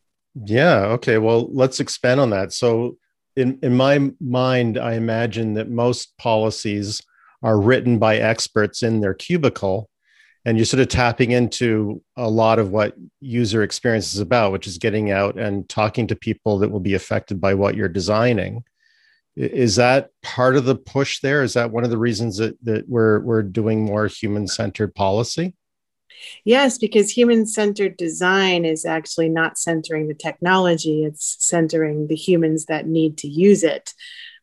Yeah 0.45 0.85
okay 0.97 1.17
well 1.17 1.49
let's 1.51 1.79
expand 1.79 2.19
on 2.19 2.29
that. 2.29 2.53
So 2.53 2.97
in, 3.39 3.59
in 3.63 3.75
my 3.75 4.11
mind, 4.19 4.77
I 4.77 4.93
imagine 4.93 5.53
that 5.53 5.69
most 5.69 6.17
policies 6.17 7.01
are 7.41 7.59
written 7.59 7.97
by 7.97 8.17
experts 8.17 8.83
in 8.83 8.99
their 8.99 9.13
cubicle. 9.13 9.89
And 10.45 10.57
you're 10.57 10.65
sort 10.65 10.81
of 10.81 10.87
tapping 10.87 11.31
into 11.31 12.01
a 12.15 12.29
lot 12.29 12.59
of 12.59 12.71
what 12.71 12.95
user 13.19 13.61
experience 13.61 14.13
is 14.13 14.19
about, 14.19 14.51
which 14.51 14.67
is 14.67 14.77
getting 14.77 15.11
out 15.11 15.37
and 15.37 15.67
talking 15.67 16.07
to 16.07 16.15
people 16.15 16.59
that 16.59 16.69
will 16.69 16.79
be 16.79 16.93
affected 16.93 17.39
by 17.39 17.53
what 17.53 17.75
you're 17.75 17.89
designing. 17.89 18.63
Is 19.35 19.75
that 19.75 20.09
part 20.23 20.55
of 20.55 20.65
the 20.65 20.75
push 20.75 21.19
there? 21.21 21.43
Is 21.43 21.53
that 21.53 21.71
one 21.71 21.83
of 21.83 21.89
the 21.89 21.97
reasons 21.97 22.37
that, 22.37 22.57
that 22.63 22.87
we're, 22.89 23.19
we're 23.19 23.43
doing 23.43 23.85
more 23.85 24.07
human 24.07 24.47
centered 24.47 24.95
policy? 24.95 25.55
Yes, 26.43 26.77
because 26.77 27.09
human 27.09 27.45
centered 27.45 27.97
design 27.97 28.65
is 28.65 28.85
actually 28.85 29.29
not 29.29 29.57
centering 29.57 30.07
the 30.07 30.13
technology, 30.13 31.03
it's 31.03 31.37
centering 31.39 32.07
the 32.07 32.15
humans 32.15 32.65
that 32.65 32.87
need 32.87 33.17
to 33.19 33.27
use 33.27 33.63
it. 33.63 33.93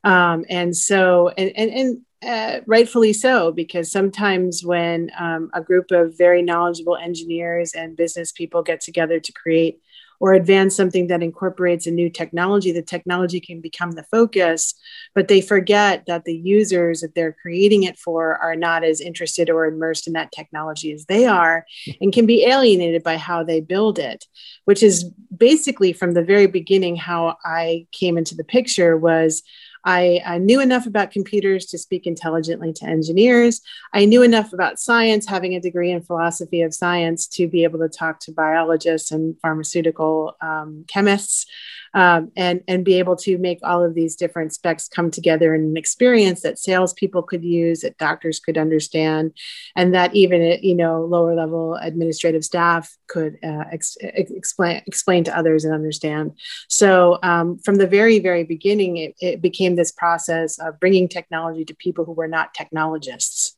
Um, 0.05 0.45
and 0.49 0.77
so, 0.77 1.29
and, 1.37 1.53
and, 1.57 1.71
and 1.71 2.01
uh, 2.23 2.61
rightfully 2.67 3.13
so, 3.13 3.53
because 3.53 3.91
sometimes 3.91 4.65
when 4.65 5.11
um, 5.19 5.51
a 5.53 5.61
group 5.61 5.91
of 5.91 6.17
very 6.17 6.43
knowledgeable 6.43 6.97
engineers 6.97 7.73
and 7.73 7.97
business 7.97 8.33
people 8.33 8.63
get 8.63 8.81
together 8.81 9.21
to 9.21 9.33
create 9.33 9.81
or 10.21 10.33
advance 10.33 10.75
something 10.75 11.07
that 11.09 11.23
incorporates 11.23 11.87
a 11.87 11.91
new 11.91 12.11
technology, 12.11 12.73
the 12.73 12.83
technology 12.83 13.41
can 13.41 13.61
become 13.61 13.93
the 13.93 14.03
focus, 14.05 14.75
but 15.15 15.29
they 15.29 15.41
forget 15.41 16.05
that 16.07 16.25
the 16.25 16.37
users 16.37 17.01
that 17.01 17.15
they're 17.15 17.37
creating 17.41 17.83
it 17.83 17.99
for 17.99 18.37
are 18.39 18.57
not 18.57 18.85
as 18.85 19.01
interested 19.01 19.51
or 19.51 19.67
immersed 19.67 20.07
in 20.07 20.13
that 20.13 20.33
technology 20.33 20.93
as 20.93 21.07
they 21.07 21.27
are 21.27 21.65
and 22.01 22.13
can 22.13 22.27
be 22.27 22.45
alienated 22.45 23.03
by 23.03 23.17
how 23.17 23.43
they 23.43 23.61
build 23.61 23.99
it, 23.99 24.25
which 24.65 24.83
is 24.83 25.05
basically 25.37 25.93
from 25.93 26.13
the 26.13 26.23
very 26.23 26.47
beginning 26.47 26.97
how 26.97 27.37
I 27.45 27.87
came 27.93 28.17
into 28.17 28.35
the 28.35 28.45
picture 28.45 28.97
was 28.97 29.43
I, 29.87 30.21
I, 30.27 30.39
knew 30.39 30.61
enough 30.61 30.87
about 30.87 31.13
computers 31.13 31.65
to 31.67 31.79
speak 31.79 32.07
intelligently 32.07 32.73
to 32.75 32.85
engineers. 32.85 33.61
I 33.95 34.05
knew 34.05 34.23
enough 34.23 34.53
about 34.53 34.81
science, 34.81 35.27
having 35.27 35.55
a 35.55 35.61
degree 35.61 35.93
in 35.93 36.03
philosophy 36.03 36.61
of 36.63 36.75
science, 36.75 37.29
to 37.29 37.47
be 37.47 37.63
able 37.63 37.79
to 37.79 37.89
talk 37.89 38.19
to 38.21 38.33
biologists 38.33 39.13
and 39.13 39.41
pharmaceutical 39.41 40.37
um, 40.41 40.85
chemists 40.89 41.47
um, 41.95 42.31
and, 42.37 42.63
and 42.69 42.85
be 42.85 42.99
able 42.99 43.17
to 43.17 43.39
make 43.39 43.59
all 43.63 43.85
of 43.85 43.95
these 43.95 44.17
different 44.17 44.53
specs 44.53 44.89
come 44.89 45.11
together 45.11 45.55
in 45.55 45.63
an 45.63 45.77
experience 45.77 46.43
that 46.43 46.59
salespeople 46.59 47.23
could 47.23 47.45
use, 47.45 47.81
that 47.81 47.99
doctors 47.99 48.39
could 48.39 48.59
understand, 48.59 49.33
and 49.75 49.95
that 49.95 50.15
even 50.15 50.43
you 50.63 50.75
know 50.75 51.03
lower 51.05 51.35
level 51.35 51.75
administrative 51.75 52.45
staff 52.45 52.97
could 53.07 53.39
uh, 53.43 53.65
ex- 53.73 53.97
explain 54.01 54.83
explain 54.87 55.25
to 55.25 55.37
others 55.37 55.65
and 55.65 55.75
understand. 55.75 56.33
So 56.69 57.19
um, 57.23 57.59
from 57.59 57.77
the 57.77 57.87
very 57.87 58.19
very 58.19 58.45
beginning, 58.45 58.97
it, 58.97 59.15
it 59.21 59.43
became 59.43 59.77
this 59.77 59.93
process 59.93 60.59
of 60.59 60.81
bringing 60.81 61.09
technology 61.09 61.65
to 61.65 61.75
people 61.75 62.05
who 62.05 62.13
were 62.13 62.29
not 62.29 62.55
technologists, 62.55 63.57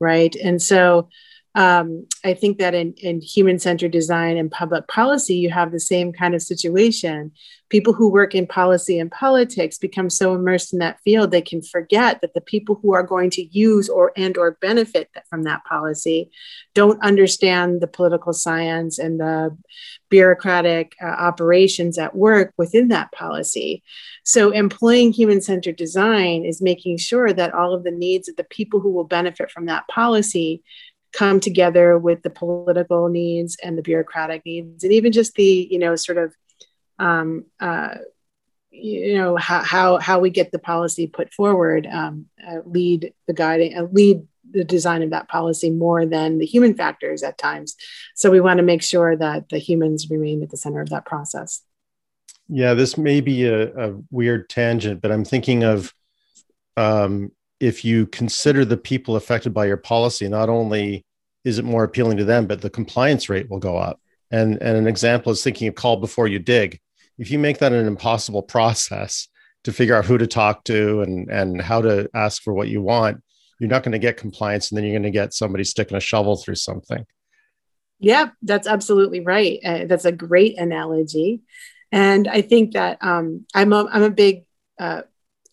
right? 0.00 0.34
And 0.36 0.60
so 0.60 1.08
um, 1.56 2.06
I 2.22 2.34
think 2.34 2.58
that 2.58 2.74
in, 2.74 2.92
in 2.98 3.22
human 3.22 3.58
centered 3.58 3.90
design 3.90 4.36
and 4.36 4.50
public 4.50 4.86
policy, 4.88 5.36
you 5.36 5.48
have 5.48 5.72
the 5.72 5.80
same 5.80 6.12
kind 6.12 6.34
of 6.34 6.42
situation. 6.42 7.32
People 7.70 7.94
who 7.94 8.12
work 8.12 8.34
in 8.34 8.46
policy 8.46 8.98
and 8.98 9.10
politics 9.10 9.78
become 9.78 10.10
so 10.10 10.34
immersed 10.34 10.74
in 10.74 10.80
that 10.80 11.00
field, 11.00 11.30
they 11.30 11.40
can 11.40 11.62
forget 11.62 12.20
that 12.20 12.34
the 12.34 12.42
people 12.42 12.78
who 12.82 12.92
are 12.92 13.02
going 13.02 13.30
to 13.30 13.42
use 13.42 13.88
or 13.88 14.12
and 14.18 14.36
or 14.36 14.58
benefit 14.60 15.08
from 15.30 15.44
that 15.44 15.64
policy 15.64 16.30
don't 16.74 17.02
understand 17.02 17.80
the 17.80 17.86
political 17.86 18.34
science 18.34 18.98
and 18.98 19.18
the 19.18 19.56
bureaucratic 20.10 20.92
uh, 21.02 21.06
operations 21.06 21.96
at 21.96 22.14
work 22.14 22.52
within 22.58 22.88
that 22.88 23.10
policy. 23.12 23.82
So, 24.24 24.50
employing 24.50 25.10
human 25.10 25.40
centered 25.40 25.76
design 25.76 26.44
is 26.44 26.60
making 26.60 26.98
sure 26.98 27.32
that 27.32 27.54
all 27.54 27.72
of 27.72 27.82
the 27.82 27.90
needs 27.90 28.28
of 28.28 28.36
the 28.36 28.44
people 28.44 28.80
who 28.80 28.92
will 28.92 29.04
benefit 29.04 29.50
from 29.50 29.66
that 29.66 29.88
policy 29.88 30.62
come 31.16 31.40
together 31.40 31.98
with 31.98 32.22
the 32.22 32.30
political 32.30 33.08
needs 33.08 33.56
and 33.62 33.78
the 33.78 33.82
bureaucratic 33.82 34.44
needs 34.44 34.84
and 34.84 34.92
even 34.92 35.12
just 35.12 35.34
the 35.34 35.66
you 35.70 35.78
know 35.78 35.96
sort 35.96 36.18
of 36.18 36.34
um, 36.98 37.44
uh, 37.58 37.94
you 38.70 39.16
know 39.16 39.36
how, 39.36 39.62
how 39.62 39.98
how 39.98 40.18
we 40.18 40.28
get 40.28 40.52
the 40.52 40.58
policy 40.58 41.06
put 41.06 41.32
forward 41.32 41.86
um, 41.90 42.26
uh, 42.46 42.58
lead 42.66 43.14
the 43.26 43.32
guiding 43.32 43.76
uh, 43.76 43.86
lead 43.90 44.26
the 44.50 44.62
design 44.62 45.02
of 45.02 45.10
that 45.10 45.28
policy 45.28 45.70
more 45.70 46.06
than 46.06 46.38
the 46.38 46.46
human 46.46 46.72
factors 46.74 47.22
at 47.24 47.36
times. 47.36 47.74
So 48.14 48.30
we 48.30 48.40
want 48.40 48.58
to 48.58 48.62
make 48.62 48.82
sure 48.82 49.16
that 49.16 49.48
the 49.48 49.58
humans 49.58 50.08
remain 50.08 50.40
at 50.42 50.50
the 50.50 50.56
center 50.56 50.80
of 50.80 50.90
that 50.90 51.04
process. 51.04 51.62
Yeah 52.48 52.74
this 52.74 52.96
may 52.96 53.20
be 53.20 53.44
a, 53.44 53.88
a 53.88 53.94
weird 54.12 54.48
tangent 54.48 55.00
but 55.00 55.10
i'm 55.10 55.24
thinking 55.24 55.64
of 55.64 55.92
um, 56.76 57.32
if 57.60 57.84
you 57.84 58.06
consider 58.06 58.64
the 58.64 58.76
people 58.76 59.16
affected 59.16 59.54
by 59.54 59.66
your 59.66 59.76
policy, 59.76 60.28
not 60.28 60.48
only 60.48 61.05
is 61.46 61.60
it 61.60 61.64
more 61.64 61.84
appealing 61.84 62.16
to 62.16 62.24
them, 62.24 62.44
but 62.44 62.60
the 62.60 62.68
compliance 62.68 63.28
rate 63.28 63.48
will 63.48 63.60
go 63.60 63.76
up. 63.76 64.00
And, 64.32 64.60
and 64.60 64.76
an 64.76 64.88
example 64.88 65.30
is 65.30 65.44
thinking 65.44 65.68
of 65.68 65.76
call 65.76 65.96
before 65.96 66.26
you 66.26 66.40
dig. 66.40 66.80
If 67.18 67.30
you 67.30 67.38
make 67.38 67.58
that 67.58 67.72
an 67.72 67.86
impossible 67.86 68.42
process 68.56 69.28
to 69.62 69.72
figure 69.72 69.94
out 69.94 70.06
who 70.06 70.18
to 70.18 70.26
talk 70.26 70.64
to 70.64 71.02
and, 71.02 71.30
and 71.30 71.62
how 71.62 71.82
to 71.82 72.10
ask 72.14 72.42
for 72.42 72.52
what 72.52 72.66
you 72.66 72.82
want, 72.82 73.22
you're 73.60 73.70
not 73.70 73.84
going 73.84 73.92
to 73.92 74.00
get 74.00 74.16
compliance 74.16 74.70
and 74.70 74.76
then 74.76 74.84
you're 74.84 74.94
going 74.94 75.04
to 75.04 75.10
get 75.10 75.32
somebody 75.32 75.62
sticking 75.62 75.96
a 75.96 76.00
shovel 76.00 76.36
through 76.36 76.56
something. 76.56 77.06
Yeah, 78.00 78.30
that's 78.42 78.66
absolutely 78.66 79.20
right. 79.20 79.60
Uh, 79.64 79.84
that's 79.86 80.04
a 80.04 80.12
great 80.12 80.58
analogy. 80.58 81.42
And 81.92 82.26
I 82.26 82.42
think 82.42 82.72
that 82.72 82.98
um, 83.02 83.46
I'm, 83.54 83.72
a, 83.72 83.86
I'm 83.86 84.02
a 84.02 84.10
big 84.10 84.46
uh, 84.80 85.02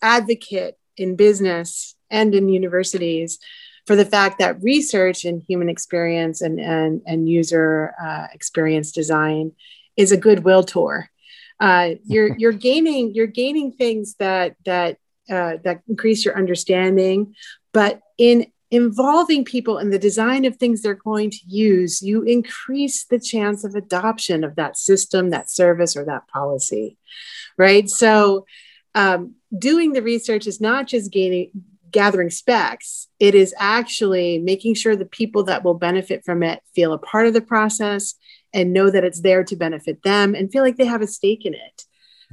advocate 0.02 0.76
in 0.96 1.14
business 1.14 1.94
and 2.10 2.34
in 2.34 2.48
universities 2.48 3.38
for 3.86 3.96
the 3.96 4.04
fact 4.04 4.38
that 4.38 4.62
research 4.62 5.24
in 5.24 5.40
human 5.40 5.68
experience 5.68 6.40
and, 6.40 6.58
and, 6.58 7.02
and 7.06 7.28
user 7.28 7.94
uh, 8.02 8.26
experience 8.32 8.92
design 8.92 9.52
is 9.96 10.12
a 10.12 10.16
goodwill 10.16 10.62
tour. 10.62 11.10
Uh, 11.60 11.90
you're, 12.04 12.34
you're 12.38 12.52
gaining 12.52 13.14
you're 13.14 13.26
gaining 13.26 13.72
things 13.72 14.14
that 14.18 14.56
that 14.64 14.98
uh, 15.30 15.56
that 15.64 15.80
increase 15.88 16.24
your 16.24 16.36
understanding, 16.36 17.34
but 17.72 18.00
in 18.18 18.46
involving 18.70 19.44
people 19.44 19.78
in 19.78 19.90
the 19.90 19.98
design 19.98 20.44
of 20.44 20.56
things 20.56 20.82
they're 20.82 20.94
going 20.94 21.30
to 21.30 21.38
use, 21.46 22.02
you 22.02 22.22
increase 22.22 23.04
the 23.04 23.20
chance 23.20 23.62
of 23.62 23.74
adoption 23.74 24.42
of 24.42 24.56
that 24.56 24.76
system, 24.76 25.30
that 25.30 25.48
service, 25.48 25.96
or 25.96 26.04
that 26.04 26.26
policy, 26.28 26.98
right? 27.56 27.88
So 27.88 28.46
um, 28.94 29.36
doing 29.56 29.92
the 29.92 30.02
research 30.02 30.46
is 30.46 30.60
not 30.60 30.88
just 30.88 31.12
gaining 31.12 31.50
gathering 31.94 32.28
specs 32.28 33.06
it 33.20 33.34
is 33.34 33.54
actually 33.56 34.38
making 34.38 34.74
sure 34.74 34.96
the 34.96 35.06
people 35.06 35.44
that 35.44 35.64
will 35.64 35.74
benefit 35.74 36.24
from 36.24 36.42
it 36.42 36.60
feel 36.74 36.92
a 36.92 36.98
part 36.98 37.26
of 37.26 37.32
the 37.32 37.40
process 37.40 38.16
and 38.52 38.72
know 38.72 38.90
that 38.90 39.04
it's 39.04 39.20
there 39.20 39.44
to 39.44 39.56
benefit 39.56 40.02
them 40.02 40.34
and 40.34 40.50
feel 40.50 40.62
like 40.62 40.76
they 40.76 40.84
have 40.84 41.02
a 41.02 41.06
stake 41.06 41.46
in 41.46 41.54
it. 41.54 41.84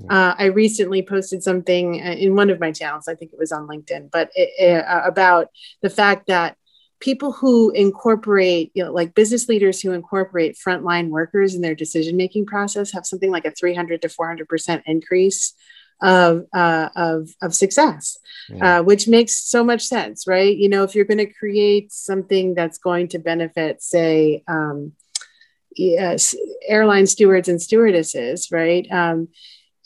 Uh, 0.09 0.33
I 0.37 0.45
recently 0.45 1.03
posted 1.03 1.43
something 1.43 2.01
uh, 2.01 2.13
in 2.13 2.35
one 2.35 2.49
of 2.49 2.59
my 2.59 2.71
channels, 2.71 3.07
I 3.07 3.13
think 3.13 3.33
it 3.33 3.39
was 3.39 3.51
on 3.51 3.67
LinkedIn, 3.67 4.09
but 4.11 4.31
it, 4.35 4.49
it, 4.57 4.85
uh, 4.85 5.03
about 5.05 5.47
the 5.81 5.91
fact 5.91 6.27
that 6.27 6.57
people 6.99 7.31
who 7.31 7.69
incorporate, 7.71 8.71
you 8.73 8.83
know, 8.83 8.91
like 8.91 9.13
business 9.13 9.47
leaders 9.47 9.79
who 9.79 9.91
incorporate 9.91 10.57
frontline 10.57 11.09
workers 11.09 11.53
in 11.53 11.61
their 11.61 11.75
decision 11.75 12.17
making 12.17 12.47
process 12.47 12.91
have 12.93 13.05
something 13.05 13.29
like 13.29 13.45
a 13.45 13.51
300 13.51 14.01
to 14.01 14.07
400% 14.07 14.81
increase 14.85 15.53
of 16.01 16.45
uh, 16.53 16.89
of 16.95 17.29
of 17.41 17.53
success, 17.53 18.17
yeah. 18.49 18.79
uh, 18.79 18.83
which 18.83 19.07
makes 19.07 19.35
so 19.35 19.63
much 19.63 19.83
sense, 19.83 20.25
right? 20.27 20.55
You 20.55 20.69
know, 20.69 20.83
if 20.83 20.95
you're 20.95 21.05
going 21.05 21.19
to 21.19 21.33
create 21.33 21.91
something 21.91 22.55
that's 22.55 22.79
going 22.79 23.09
to 23.09 23.19
benefit, 23.19 23.81
say, 23.81 24.43
um, 24.47 24.93
yes, 25.75 26.35
airline 26.67 27.07
stewards 27.07 27.47
and 27.47 27.61
stewardesses, 27.61 28.49
right? 28.51 28.87
Um, 28.91 29.27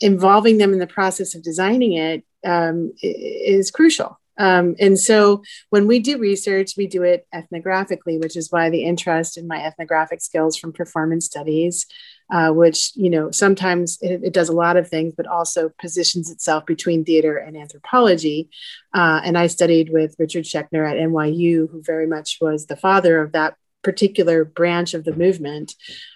involving 0.00 0.58
them 0.58 0.72
in 0.72 0.78
the 0.78 0.86
process 0.86 1.34
of 1.34 1.42
designing 1.42 1.94
it 1.94 2.24
um, 2.44 2.92
is 3.02 3.70
crucial. 3.70 4.18
Um, 4.38 4.76
and 4.78 4.98
so 4.98 5.42
when 5.70 5.86
we 5.86 5.98
do 5.98 6.18
research, 6.18 6.72
we 6.76 6.86
do 6.86 7.02
it 7.02 7.26
ethnographically, 7.34 8.20
which 8.20 8.36
is 8.36 8.52
why 8.52 8.68
the 8.68 8.84
interest 8.84 9.38
in 9.38 9.48
my 9.48 9.64
ethnographic 9.64 10.20
skills 10.20 10.58
from 10.58 10.72
performance 10.72 11.24
studies 11.24 11.86
uh, 12.30 12.50
which 12.50 12.92
you 12.94 13.08
know 13.08 13.30
sometimes 13.30 13.98
it, 14.00 14.22
it, 14.24 14.32
does 14.32 14.48
a 14.48 14.52
lot 14.54 14.76
of 14.76 14.88
things, 14.88 15.14
but 15.16 15.26
also 15.26 15.70
positions 15.80 16.30
itself 16.30 16.66
between 16.66 17.04
theater 17.04 17.36
and 17.36 17.56
anthropology. 17.56 18.48
Uh, 18.92 19.20
and 19.24 19.38
I 19.38 19.46
studied 19.46 19.90
with 19.92 20.16
Richard 20.18 20.44
Schechner 20.44 20.88
at 20.88 20.96
NYU, 20.96 21.70
who 21.70 21.82
very 21.82 22.06
much 22.06 22.38
was 22.40 22.66
the 22.66 22.76
father 22.76 23.20
of 23.20 23.32
that 23.32 23.54
particular 23.84 24.44
branch 24.44 24.94
of 24.94 25.04
the 25.04 25.14
movement. 25.14 25.74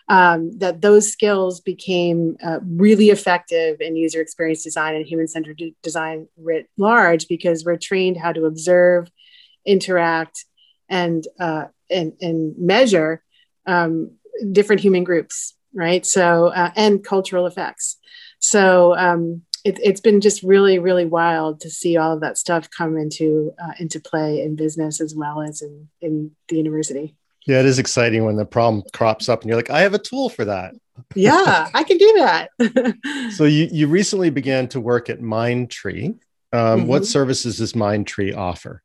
Um, 0.08 0.58
that 0.58 0.80
those 0.80 1.12
skills 1.12 1.60
became 1.60 2.36
uh, 2.44 2.58
really 2.64 3.10
effective 3.10 3.80
in 3.80 3.94
user 3.94 4.20
experience 4.20 4.64
design 4.64 4.96
and 4.96 5.06
human 5.06 5.28
centered 5.28 5.58
de- 5.58 5.76
design 5.84 6.26
writ 6.36 6.68
large 6.76 7.28
because 7.28 7.64
we're 7.64 7.76
trained 7.76 8.16
how 8.16 8.32
to 8.32 8.46
observe, 8.46 9.08
interact, 9.64 10.44
and 10.88 11.24
uh, 11.38 11.66
and, 11.88 12.14
and 12.20 12.58
measure 12.58 13.22
um, 13.66 14.12
different 14.52 14.82
human 14.82 15.04
groups 15.04 15.54
right? 15.74 16.04
So, 16.04 16.48
uh, 16.48 16.70
and 16.76 17.04
cultural 17.04 17.46
effects. 17.46 17.96
So, 18.38 18.96
um, 18.96 19.42
it, 19.64 19.84
has 19.86 20.00
been 20.00 20.20
just 20.20 20.42
really, 20.42 20.78
really 20.78 21.04
wild 21.04 21.60
to 21.60 21.70
see 21.70 21.96
all 21.96 22.12
of 22.14 22.20
that 22.20 22.38
stuff 22.38 22.68
come 22.70 22.96
into 22.96 23.52
uh, 23.62 23.72
into 23.78 24.00
play 24.00 24.42
in 24.42 24.56
business 24.56 25.00
as 25.00 25.14
well 25.14 25.42
as 25.42 25.62
in 25.62 25.88
in 26.00 26.30
the 26.48 26.56
university. 26.56 27.14
Yeah, 27.46 27.60
it 27.60 27.66
is 27.66 27.78
exciting 27.78 28.24
when 28.24 28.36
the 28.36 28.44
problem 28.44 28.84
crops 28.92 29.28
up 29.28 29.40
and 29.40 29.48
you're 29.48 29.56
like, 29.56 29.70
I 29.70 29.80
have 29.80 29.94
a 29.94 29.98
tool 29.98 30.28
for 30.28 30.44
that. 30.44 30.74
yeah, 31.14 31.68
I 31.74 31.84
can 31.84 31.98
do 31.98 32.12
that. 32.18 33.30
so 33.36 33.44
you 33.44 33.68
you 33.70 33.86
recently 33.86 34.30
began 34.30 34.68
to 34.68 34.80
work 34.80 35.10
at 35.10 35.20
Mindtree. 35.20 36.18
Um, 36.52 36.80
mm-hmm. 36.80 36.86
What 36.86 37.06
services 37.06 37.58
does 37.58 37.74
Mindtree 37.74 38.36
offer? 38.36 38.82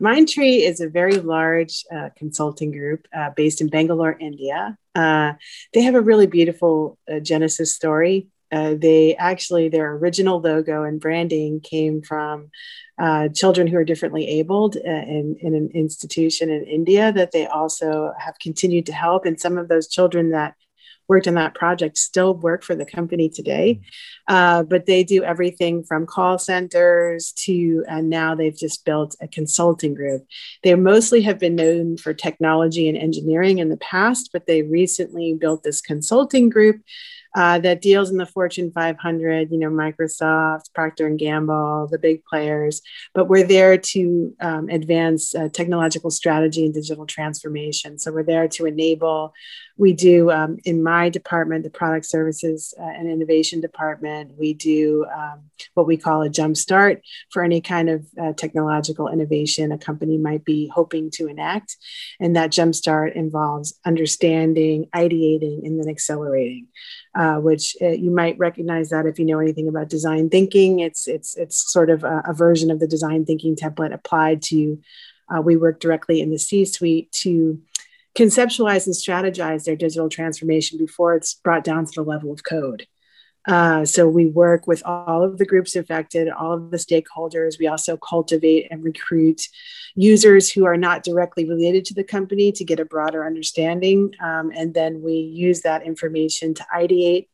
Mindtree 0.00 0.68
is 0.68 0.80
a 0.80 0.88
very 0.88 1.16
large 1.16 1.84
uh, 1.94 2.10
consulting 2.16 2.72
group 2.72 3.06
uh, 3.12 3.30
based 3.36 3.60
in 3.60 3.68
Bangalore, 3.68 4.16
India. 4.20 4.76
Uh, 4.94 5.32
they 5.72 5.82
have 5.82 5.94
a 5.94 6.00
really 6.00 6.26
beautiful 6.26 6.98
uh, 7.10 7.20
Genesis 7.20 7.74
story 7.74 8.28
Uh, 8.52 8.74
they 8.76 9.16
actually, 9.16 9.70
their 9.70 9.96
original 9.96 10.38
logo 10.40 10.84
and 10.84 11.00
branding 11.00 11.60
came 11.60 12.02
from 12.02 12.50
uh, 12.98 13.28
children 13.32 13.66
who 13.66 13.78
are 13.78 13.84
differently 13.84 14.28
abled 14.28 14.76
in, 14.76 15.36
in 15.40 15.54
an 15.54 15.70
institution 15.72 16.50
in 16.50 16.62
India 16.64 17.10
that 17.12 17.32
they 17.32 17.46
also 17.46 18.12
have 18.18 18.36
continued 18.38 18.84
to 18.86 18.92
help. 18.92 19.24
And 19.24 19.40
some 19.40 19.56
of 19.56 19.68
those 19.68 19.88
children 19.88 20.30
that 20.32 20.54
worked 21.12 21.28
on 21.28 21.34
that 21.34 21.54
project 21.54 21.98
still 21.98 22.34
work 22.34 22.64
for 22.64 22.74
the 22.74 22.86
company 22.86 23.28
today. 23.28 23.74
Mm-hmm. 23.74 24.34
Uh, 24.34 24.62
but 24.62 24.86
they 24.86 25.04
do 25.04 25.22
everything 25.22 25.84
from 25.84 26.06
call 26.06 26.38
centers 26.38 27.32
to, 27.32 27.84
and 27.86 28.08
now 28.08 28.34
they've 28.34 28.56
just 28.56 28.86
built 28.86 29.14
a 29.20 29.28
consulting 29.28 29.92
group. 29.92 30.26
They 30.62 30.74
mostly 30.74 31.20
have 31.20 31.38
been 31.38 31.54
known 31.54 31.98
for 31.98 32.14
technology 32.14 32.88
and 32.88 32.96
engineering 32.96 33.58
in 33.58 33.68
the 33.68 33.76
past, 33.76 34.30
but 34.32 34.46
they 34.46 34.62
recently 34.62 35.34
built 35.34 35.64
this 35.64 35.82
consulting 35.82 36.48
group 36.48 36.80
uh, 37.34 37.58
that 37.60 37.80
deals 37.80 38.10
in 38.10 38.18
the 38.18 38.26
Fortune 38.26 38.70
500, 38.72 39.50
you 39.50 39.58
know, 39.58 39.70
Microsoft, 39.70 40.72
Procter 40.74 41.06
and 41.06 41.18
Gamble, 41.18 41.88
the 41.90 41.98
big 41.98 42.24
players. 42.24 42.82
But 43.14 43.28
we're 43.28 43.46
there 43.46 43.78
to 43.78 44.34
um, 44.40 44.68
advance 44.68 45.34
uh, 45.34 45.48
technological 45.48 46.10
strategy 46.10 46.64
and 46.64 46.74
digital 46.74 47.06
transformation. 47.06 47.98
So 47.98 48.12
we're 48.12 48.22
there 48.22 48.48
to 48.48 48.66
enable. 48.66 49.32
We 49.78 49.94
do 49.94 50.30
um, 50.30 50.58
in 50.64 50.82
my 50.82 51.08
department, 51.08 51.64
the 51.64 51.70
product 51.70 52.04
services 52.04 52.74
uh, 52.78 52.84
and 52.84 53.08
innovation 53.08 53.60
department. 53.60 54.32
We 54.38 54.52
do 54.52 55.06
um, 55.06 55.44
what 55.72 55.86
we 55.86 55.96
call 55.96 56.22
a 56.22 56.28
jump 56.28 56.58
start 56.58 57.02
for 57.30 57.42
any 57.42 57.62
kind 57.62 57.88
of 57.88 58.06
uh, 58.20 58.32
technological 58.34 59.08
innovation 59.08 59.72
a 59.72 59.78
company 59.78 60.18
might 60.18 60.44
be 60.44 60.68
hoping 60.68 61.10
to 61.12 61.28
enact, 61.28 61.76
and 62.20 62.36
that 62.36 62.52
jump 62.52 62.74
start 62.74 63.14
involves 63.14 63.78
understanding, 63.86 64.86
ideating, 64.94 65.64
and 65.66 65.80
then 65.80 65.88
accelerating 65.88 66.66
uh, 67.14 67.36
which 67.36 67.76
uh, 67.82 67.88
you 67.88 68.10
might 68.10 68.38
recognize 68.38 68.90
that 68.90 69.06
if 69.06 69.18
you 69.18 69.24
know 69.24 69.38
anything 69.38 69.68
about 69.68 69.88
design 69.88 70.30
thinking. 70.30 70.80
It's 70.80 71.06
it's 71.06 71.36
it's 71.36 71.72
sort 71.72 71.90
of 71.90 72.04
a, 72.04 72.22
a 72.26 72.32
version 72.32 72.70
of 72.70 72.80
the 72.80 72.86
design 72.86 73.24
thinking 73.24 73.56
template 73.56 73.92
applied 73.92 74.42
to. 74.42 74.80
Uh, 75.28 75.40
we 75.40 75.56
work 75.56 75.80
directly 75.80 76.20
in 76.20 76.30
the 76.30 76.38
C-suite 76.38 77.10
to 77.12 77.60
conceptualize 78.14 78.86
and 78.86 78.94
strategize 78.94 79.64
their 79.64 79.76
digital 79.76 80.08
transformation 80.08 80.76
before 80.76 81.14
it's 81.14 81.34
brought 81.34 81.64
down 81.64 81.86
to 81.86 81.92
the 81.94 82.02
level 82.02 82.32
of 82.32 82.44
code. 82.44 82.86
Uh, 83.46 83.84
so 83.84 84.08
we 84.08 84.26
work 84.26 84.66
with 84.66 84.82
all 84.86 85.22
of 85.22 85.38
the 85.38 85.44
groups 85.44 85.74
affected, 85.74 86.28
all 86.28 86.52
of 86.52 86.70
the 86.70 86.76
stakeholders. 86.76 87.58
We 87.58 87.66
also 87.66 87.96
cultivate 87.96 88.68
and 88.70 88.84
recruit 88.84 89.48
users 89.94 90.50
who 90.50 90.64
are 90.64 90.76
not 90.76 91.02
directly 91.02 91.48
related 91.48 91.84
to 91.86 91.94
the 91.94 92.04
company 92.04 92.52
to 92.52 92.64
get 92.64 92.80
a 92.80 92.84
broader 92.84 93.26
understanding. 93.26 94.14
Um, 94.22 94.52
and 94.54 94.74
then 94.74 95.02
we 95.02 95.14
use 95.14 95.62
that 95.62 95.84
information 95.84 96.54
to 96.54 96.66
ideate 96.74 97.26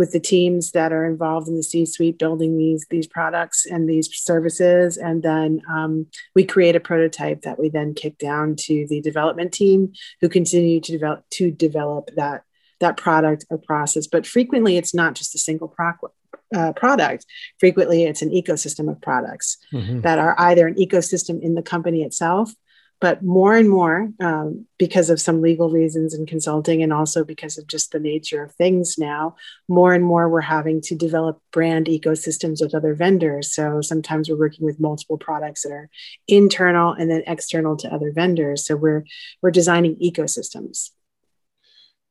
with 0.00 0.12
the 0.12 0.18
teams 0.18 0.70
that 0.70 0.94
are 0.94 1.04
involved 1.04 1.46
in 1.46 1.56
the 1.56 1.62
C-suite 1.62 2.18
building 2.18 2.56
these 2.56 2.86
these 2.88 3.06
products 3.06 3.66
and 3.66 3.86
these 3.86 4.08
services, 4.10 4.96
and 4.96 5.22
then 5.22 5.60
um, 5.70 6.06
we 6.34 6.42
create 6.42 6.74
a 6.74 6.80
prototype 6.80 7.42
that 7.42 7.58
we 7.58 7.68
then 7.68 7.92
kick 7.92 8.16
down 8.16 8.56
to 8.56 8.86
the 8.88 9.02
development 9.02 9.52
team, 9.52 9.92
who 10.22 10.28
continue 10.30 10.80
to 10.80 10.92
develop 10.92 11.28
to 11.32 11.50
develop 11.50 12.08
that 12.16 12.44
that 12.80 12.96
product 12.96 13.44
or 13.50 13.58
process. 13.58 14.06
But 14.06 14.26
frequently, 14.26 14.76
it's 14.76 14.94
not 14.94 15.14
just 15.14 15.34
a 15.34 15.38
single 15.38 15.68
pro- 15.68 16.10
uh, 16.54 16.72
product. 16.72 17.26
Frequently, 17.58 18.04
it's 18.04 18.22
an 18.22 18.30
ecosystem 18.30 18.90
of 18.90 19.00
products 19.00 19.58
mm-hmm. 19.72 20.00
that 20.00 20.18
are 20.18 20.34
either 20.38 20.66
an 20.66 20.74
ecosystem 20.74 21.40
in 21.40 21.54
the 21.54 21.62
company 21.62 22.02
itself, 22.02 22.52
but 23.00 23.22
more 23.22 23.56
and 23.56 23.70
more, 23.70 24.10
um, 24.20 24.66
because 24.78 25.08
of 25.08 25.20
some 25.20 25.40
legal 25.40 25.70
reasons 25.70 26.12
in 26.12 26.26
consulting 26.26 26.82
and 26.82 26.92
also 26.92 27.24
because 27.24 27.56
of 27.56 27.66
just 27.66 27.92
the 27.92 28.00
nature 28.00 28.42
of 28.42 28.52
things 28.52 28.98
now, 28.98 29.36
more 29.68 29.94
and 29.94 30.04
more 30.04 30.28
we're 30.28 30.42
having 30.42 30.82
to 30.82 30.94
develop 30.94 31.40
brand 31.50 31.86
ecosystems 31.86 32.60
with 32.60 32.74
other 32.74 32.94
vendors. 32.94 33.54
So 33.54 33.80
sometimes 33.80 34.28
we're 34.28 34.36
working 34.36 34.66
with 34.66 34.80
multiple 34.80 35.16
products 35.16 35.62
that 35.62 35.72
are 35.72 35.88
internal 36.28 36.92
and 36.92 37.10
then 37.10 37.22
external 37.26 37.76
to 37.78 37.92
other 37.94 38.12
vendors. 38.12 38.66
So 38.66 38.76
we're 38.76 39.04
we're 39.40 39.50
designing 39.50 39.96
ecosystems. 39.96 40.90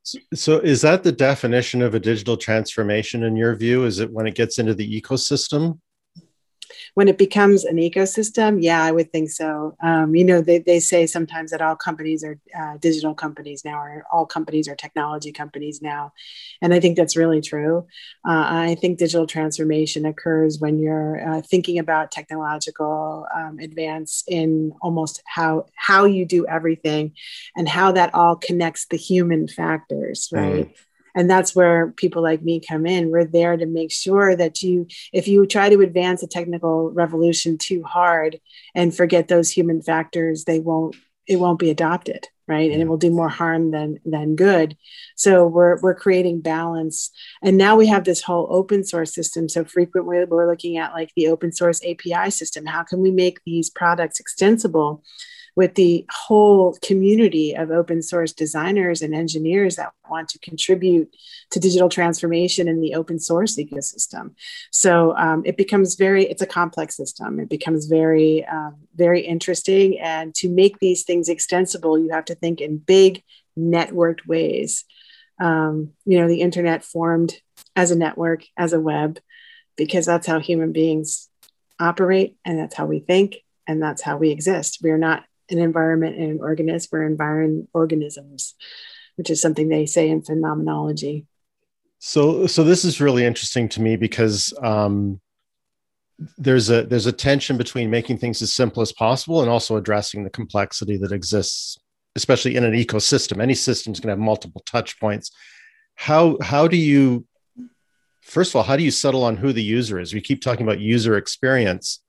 So, 0.03 0.59
is 0.59 0.81
that 0.81 1.03
the 1.03 1.11
definition 1.11 1.81
of 1.81 1.93
a 1.93 1.99
digital 1.99 2.37
transformation 2.37 3.23
in 3.23 3.35
your 3.35 3.55
view? 3.55 3.85
Is 3.85 3.99
it 3.99 4.11
when 4.11 4.27
it 4.27 4.35
gets 4.35 4.57
into 4.57 4.73
the 4.73 5.01
ecosystem? 5.01 5.79
When 6.93 7.07
it 7.07 7.17
becomes 7.17 7.65
an 7.65 7.77
ecosystem, 7.77 8.59
yeah, 8.61 8.83
I 8.83 8.91
would 8.91 9.11
think 9.11 9.29
so. 9.29 9.75
Um, 9.81 10.15
you 10.15 10.23
know, 10.23 10.41
they, 10.41 10.59
they 10.59 10.79
say 10.79 11.05
sometimes 11.07 11.51
that 11.51 11.61
all 11.61 11.75
companies 11.75 12.23
are 12.23 12.39
uh, 12.59 12.77
digital 12.77 13.13
companies 13.13 13.63
now, 13.63 13.79
or 13.79 14.05
all 14.11 14.25
companies 14.25 14.67
are 14.67 14.75
technology 14.75 15.31
companies 15.31 15.81
now. 15.81 16.13
And 16.61 16.73
I 16.73 16.79
think 16.79 16.97
that's 16.97 17.15
really 17.15 17.41
true. 17.41 17.87
Uh, 18.27 18.45
I 18.49 18.75
think 18.79 18.97
digital 18.97 19.27
transformation 19.27 20.05
occurs 20.05 20.59
when 20.59 20.79
you're 20.79 21.27
uh, 21.27 21.41
thinking 21.41 21.79
about 21.79 22.11
technological 22.11 23.25
um, 23.35 23.59
advance 23.59 24.23
in 24.27 24.73
almost 24.81 25.21
how, 25.25 25.65
how 25.75 26.05
you 26.05 26.25
do 26.25 26.45
everything 26.47 27.13
and 27.55 27.67
how 27.67 27.91
that 27.93 28.13
all 28.13 28.35
connects 28.35 28.85
the 28.87 28.97
human 28.97 29.47
factors, 29.47 30.29
right? 30.31 30.67
Mm 30.67 30.73
and 31.15 31.29
that's 31.29 31.55
where 31.55 31.91
people 31.91 32.21
like 32.21 32.41
me 32.41 32.59
come 32.59 32.85
in. 32.85 33.11
We're 33.11 33.25
there 33.25 33.57
to 33.57 33.65
make 33.65 33.91
sure 33.91 34.35
that 34.35 34.61
you 34.61 34.87
if 35.13 35.27
you 35.27 35.45
try 35.45 35.69
to 35.69 35.81
advance 35.81 36.23
a 36.23 36.27
technical 36.27 36.91
revolution 36.91 37.57
too 37.57 37.83
hard 37.83 38.39
and 38.75 38.95
forget 38.95 39.27
those 39.27 39.51
human 39.51 39.81
factors 39.81 40.45
they 40.45 40.59
won't 40.59 40.95
it 41.27 41.37
won't 41.37 41.59
be 41.59 41.69
adopted 41.69 42.27
right? 42.49 42.71
And 42.71 42.81
it 42.81 42.87
will 42.87 42.97
do 42.97 43.11
more 43.11 43.29
harm 43.29 43.69
than 43.69 43.99
than 44.03 44.35
good. 44.35 44.75
So 45.15 45.45
we're 45.45 45.79
we're 45.81 45.93
creating 45.93 46.41
balance. 46.41 47.11
And 47.43 47.57
now 47.57 47.75
we 47.75 47.85
have 47.87 48.03
this 48.03 48.23
whole 48.23 48.47
open 48.49 48.83
source 48.83 49.13
system. 49.13 49.47
So 49.47 49.63
frequently 49.63 50.25
we're 50.25 50.49
looking 50.49 50.77
at 50.77 50.93
like 50.93 51.11
the 51.15 51.27
open 51.27 51.53
source 51.53 51.79
api 51.85 52.31
system. 52.31 52.65
How 52.65 52.83
can 52.83 52.99
we 52.99 53.11
make 53.11 53.39
these 53.45 53.69
products 53.69 54.19
extensible 54.19 55.03
with 55.59 55.75
the 55.75 56.05
whole 56.09 56.77
community 56.81 57.53
of 57.53 57.69
open 57.69 58.01
source 58.01 58.31
designers 58.31 59.01
and 59.01 59.13
engineers 59.13 59.75
that 59.75 59.91
want 60.09 60.29
to 60.29 60.39
contribute 60.39 61.13
to 61.51 61.59
digital 61.59 61.89
transformation 61.89 62.69
in 62.69 62.79
the 62.79 62.95
open 62.95 63.19
source 63.19 63.57
ecosystem. 63.57 64.31
So 64.71 65.13
um, 65.17 65.41
it 65.45 65.57
becomes 65.57 65.95
very, 65.95 66.23
it's 66.23 66.41
a 66.41 66.47
complex 66.47 66.95
system. 66.95 67.41
It 67.41 67.49
becomes 67.49 67.87
very, 67.87 68.45
um, 68.45 68.77
very 68.95 69.19
interesting. 69.19 69.99
And 69.99 70.33
to 70.35 70.47
make 70.47 70.79
these 70.79 71.03
things 71.03 71.27
extensible, 71.27 71.99
you 71.99 72.11
have 72.11 72.23
to 72.31 72.35
think 72.35 72.61
in 72.61 72.77
big 72.77 73.21
networked 73.57 74.25
ways. 74.25 74.85
Um, 75.41 75.89
you 76.05 76.21
know, 76.21 76.29
the 76.29 76.39
internet 76.39 76.85
formed 76.85 77.35
as 77.75 77.91
a 77.91 77.97
network, 77.97 78.45
as 78.55 78.71
a 78.71 78.79
web, 78.79 79.19
because 79.75 80.05
that's 80.05 80.25
how 80.25 80.39
human 80.39 80.71
beings 80.71 81.27
operate 81.81 82.37
and 82.45 82.57
that's 82.57 82.75
how 82.75 82.85
we 82.85 82.99
think 82.99 83.39
and 83.67 83.83
that's 83.83 84.01
how 84.01 84.15
we 84.15 84.29
exist. 84.31 84.79
We 84.81 84.91
are 84.91 84.97
not 84.97 85.25
an 85.49 85.59
environment 85.59 86.17
and 86.17 86.31
an 86.31 86.39
organism 86.39 86.99
or 86.99 87.03
environ 87.03 87.67
organisms, 87.73 88.55
which 89.15 89.29
is 89.29 89.41
something 89.41 89.69
they 89.69 89.85
say 89.85 90.09
in 90.09 90.21
phenomenology. 90.21 91.25
So, 91.99 92.47
so 92.47 92.63
this 92.63 92.85
is 92.85 93.01
really 93.01 93.25
interesting 93.25 93.67
to 93.69 93.81
me 93.81 93.97
because 93.97 94.53
um, 94.63 95.19
there's 96.37 96.69
a 96.69 96.83
there's 96.83 97.05
a 97.05 97.11
tension 97.11 97.57
between 97.57 97.89
making 97.89 98.17
things 98.17 98.41
as 98.41 98.53
simple 98.53 98.81
as 98.81 98.91
possible 98.91 99.41
and 99.41 99.49
also 99.49 99.77
addressing 99.77 100.23
the 100.23 100.29
complexity 100.29 100.97
that 100.97 101.11
exists, 101.11 101.77
especially 102.15 102.55
in 102.55 102.63
an 102.63 102.73
ecosystem. 102.73 103.41
Any 103.41 103.53
system 103.53 103.93
is 103.93 103.99
going 103.99 104.07
to 104.07 104.13
have 104.13 104.19
multiple 104.19 104.63
touch 104.65 104.99
points. 104.99 105.31
How 105.95 106.37
how 106.41 106.67
do 106.67 106.77
you 106.77 107.25
first 108.21 108.51
of 108.51 108.57
all 108.57 108.63
how 108.63 108.77
do 108.77 108.83
you 108.83 108.91
settle 108.91 109.23
on 109.23 109.37
who 109.37 109.53
the 109.53 109.63
user 109.63 109.99
is? 109.99 110.13
We 110.13 110.21
keep 110.21 110.41
talking 110.41 110.65
about 110.65 110.79
user 110.79 111.17
experience 111.17 112.01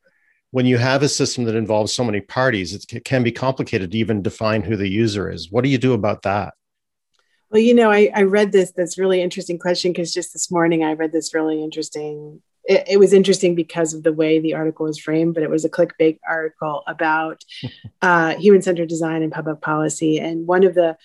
when 0.51 0.67
you 0.67 0.79
have 0.79 1.03
a 1.03 1.09
system 1.09 1.45
that 1.45 1.55
involves 1.55 1.93
so 1.93 2.05
many 2.05 2.21
parties, 2.21 2.75
it 2.75 3.05
can 3.05 3.23
be 3.23 3.33
complicated 3.33 3.93
to 3.93 3.99
even 3.99 4.23
define 4.23 4.63
who 4.63 4.77
the 4.77 4.89
user 4.89 5.31
is. 5.31 5.51
What 5.51 5.63
do 5.65 5.71
you 5.71 5.79
do 5.79 5.93
about 5.93 6.23
that? 6.23 6.55
Well, 7.51 7.61
you 7.61 7.75
know, 7.75 7.91
I, 7.91 8.11
I 8.15 8.23
read 8.23 8.53
this 8.53 8.73
this 8.73 8.99
really 8.99 9.21
interesting 9.21 9.59
question 9.59 9.93
because 9.93 10.15
just 10.15 10.33
this 10.33 10.51
morning 10.51 10.85
I 10.85 10.93
read 10.93 11.13
this 11.13 11.35
really 11.35 11.63
interesting. 11.63 12.43
It, 12.65 12.85
it, 12.87 12.97
was 12.99 13.13
interesting 13.13 13.55
because 13.55 13.95
of 13.95 14.03
the 14.03 14.13
way 14.13 14.39
the 14.39 14.55
article 14.55 14.87
was 14.87 14.99
framed, 14.99 15.35
but 15.35 15.43
it 15.43 15.51
was 15.51 15.65
a 15.65 15.71
clickbait 15.71 16.19
article 16.29 16.83
about 16.87 17.43
uh, 18.03 18.37
human 18.37 18.63
centered 18.63 18.89
design 18.89 19.23
and 19.23 19.33
public 19.33 19.61
policy. 19.61 20.19
And 20.19 20.47
one 20.47 20.63
of 20.63 20.75
the 20.75 20.97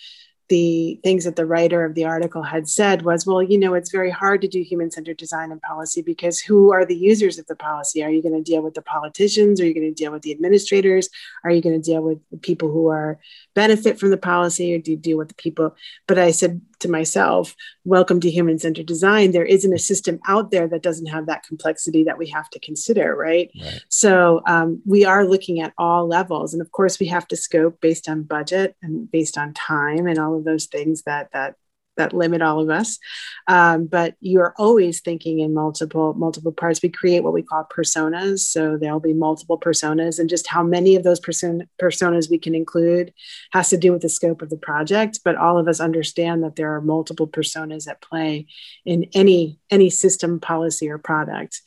the 0.47 0.99
things 1.03 1.23
that 1.23 1.35
the 1.35 1.45
writer 1.45 1.83
of 1.83 1.95
the 1.95 2.05
article 2.05 2.43
had 2.43 2.69
said 2.69 3.01
was, 3.01 3.25
well, 3.25 3.41
you 3.41 3.57
know, 3.57 3.73
it's 3.73 3.91
very 3.91 4.11
hard 4.11 4.41
to 4.41 4.47
do 4.47 4.61
human 4.61 4.91
centered 4.91 5.17
design 5.17 5.51
and 5.51 5.61
policy 5.61 6.01
because 6.01 6.39
who 6.39 6.71
are 6.71 6.85
the 6.85 6.95
users 6.95 7.39
of 7.39 7.47
the 7.47 7.55
policy? 7.55 8.03
Are 8.03 8.11
you 8.11 8.21
going 8.21 8.35
to 8.35 8.51
deal 8.51 8.61
with 8.61 8.75
the 8.75 8.81
politicians? 8.81 9.59
Are 9.59 9.65
you 9.65 9.73
going 9.73 9.91
to 9.91 9.93
deal 9.93 10.11
with 10.11 10.21
the 10.21 10.31
administrators? 10.31 11.09
Are 11.43 11.51
you 11.51 11.61
going 11.61 11.81
to 11.81 11.91
deal 11.91 12.01
with 12.01 12.19
the 12.29 12.37
people 12.37 12.71
who 12.71 12.87
are 12.87 13.19
benefit 13.55 13.99
from 13.99 14.11
the 14.11 14.17
policy 14.17 14.75
or 14.75 14.79
do 14.79 14.91
you 14.91 14.97
deal 14.97 15.17
with 15.17 15.29
the 15.29 15.35
people? 15.35 15.75
But 16.07 16.19
I 16.19 16.31
said 16.31 16.61
to 16.85 16.91
myself, 16.91 17.55
welcome 17.83 18.19
to 18.19 18.29
human 18.29 18.59
centered 18.59 18.85
design. 18.85 19.31
There 19.31 19.45
isn't 19.45 19.73
a 19.73 19.79
system 19.79 20.19
out 20.27 20.51
there 20.51 20.67
that 20.67 20.83
doesn't 20.83 21.07
have 21.07 21.25
that 21.25 21.43
complexity 21.43 22.03
that 22.03 22.17
we 22.17 22.27
have 22.29 22.49
to 22.51 22.59
consider, 22.59 23.15
right? 23.15 23.49
right. 23.61 23.83
So 23.89 24.41
um, 24.45 24.81
we 24.85 25.05
are 25.05 25.25
looking 25.25 25.61
at 25.61 25.73
all 25.77 26.07
levels. 26.07 26.53
And 26.53 26.61
of 26.61 26.71
course, 26.71 26.99
we 26.99 27.07
have 27.07 27.27
to 27.29 27.35
scope 27.35 27.81
based 27.81 28.07
on 28.07 28.23
budget 28.23 28.75
and 28.81 29.09
based 29.09 29.37
on 29.37 29.53
time 29.53 30.07
and 30.07 30.19
all 30.19 30.37
of 30.37 30.43
those 30.43 30.65
things 30.67 31.03
that, 31.03 31.31
that 31.33 31.55
that 31.97 32.13
limit 32.13 32.41
all 32.41 32.59
of 32.59 32.69
us. 32.69 32.99
Um, 33.47 33.85
but 33.85 34.15
you 34.19 34.39
are 34.39 34.53
always 34.57 35.01
thinking 35.01 35.39
in 35.39 35.53
multiple 35.53 36.13
multiple 36.13 36.51
parts. 36.51 36.81
We 36.81 36.89
create 36.89 37.23
what 37.23 37.33
we 37.33 37.43
call 37.43 37.67
personas, 37.75 38.39
so 38.39 38.77
there'll 38.77 38.99
be 38.99 39.13
multiple 39.13 39.59
personas, 39.59 40.19
and 40.19 40.29
just 40.29 40.47
how 40.47 40.63
many 40.63 40.95
of 40.95 41.03
those 41.03 41.19
person, 41.19 41.67
personas 41.81 42.29
we 42.29 42.37
can 42.37 42.55
include 42.55 43.13
has 43.51 43.69
to 43.69 43.77
do 43.77 43.91
with 43.91 44.01
the 44.01 44.09
scope 44.09 44.41
of 44.41 44.49
the 44.49 44.57
project. 44.57 45.19
But 45.23 45.35
all 45.35 45.57
of 45.57 45.67
us 45.67 45.79
understand 45.79 46.43
that 46.43 46.55
there 46.55 46.73
are 46.75 46.81
multiple 46.81 47.27
personas 47.27 47.87
at 47.87 48.01
play 48.01 48.47
in 48.85 49.05
any 49.13 49.59
any 49.69 49.89
system, 49.89 50.39
policy, 50.39 50.89
or 50.89 50.97
product. 50.97 51.61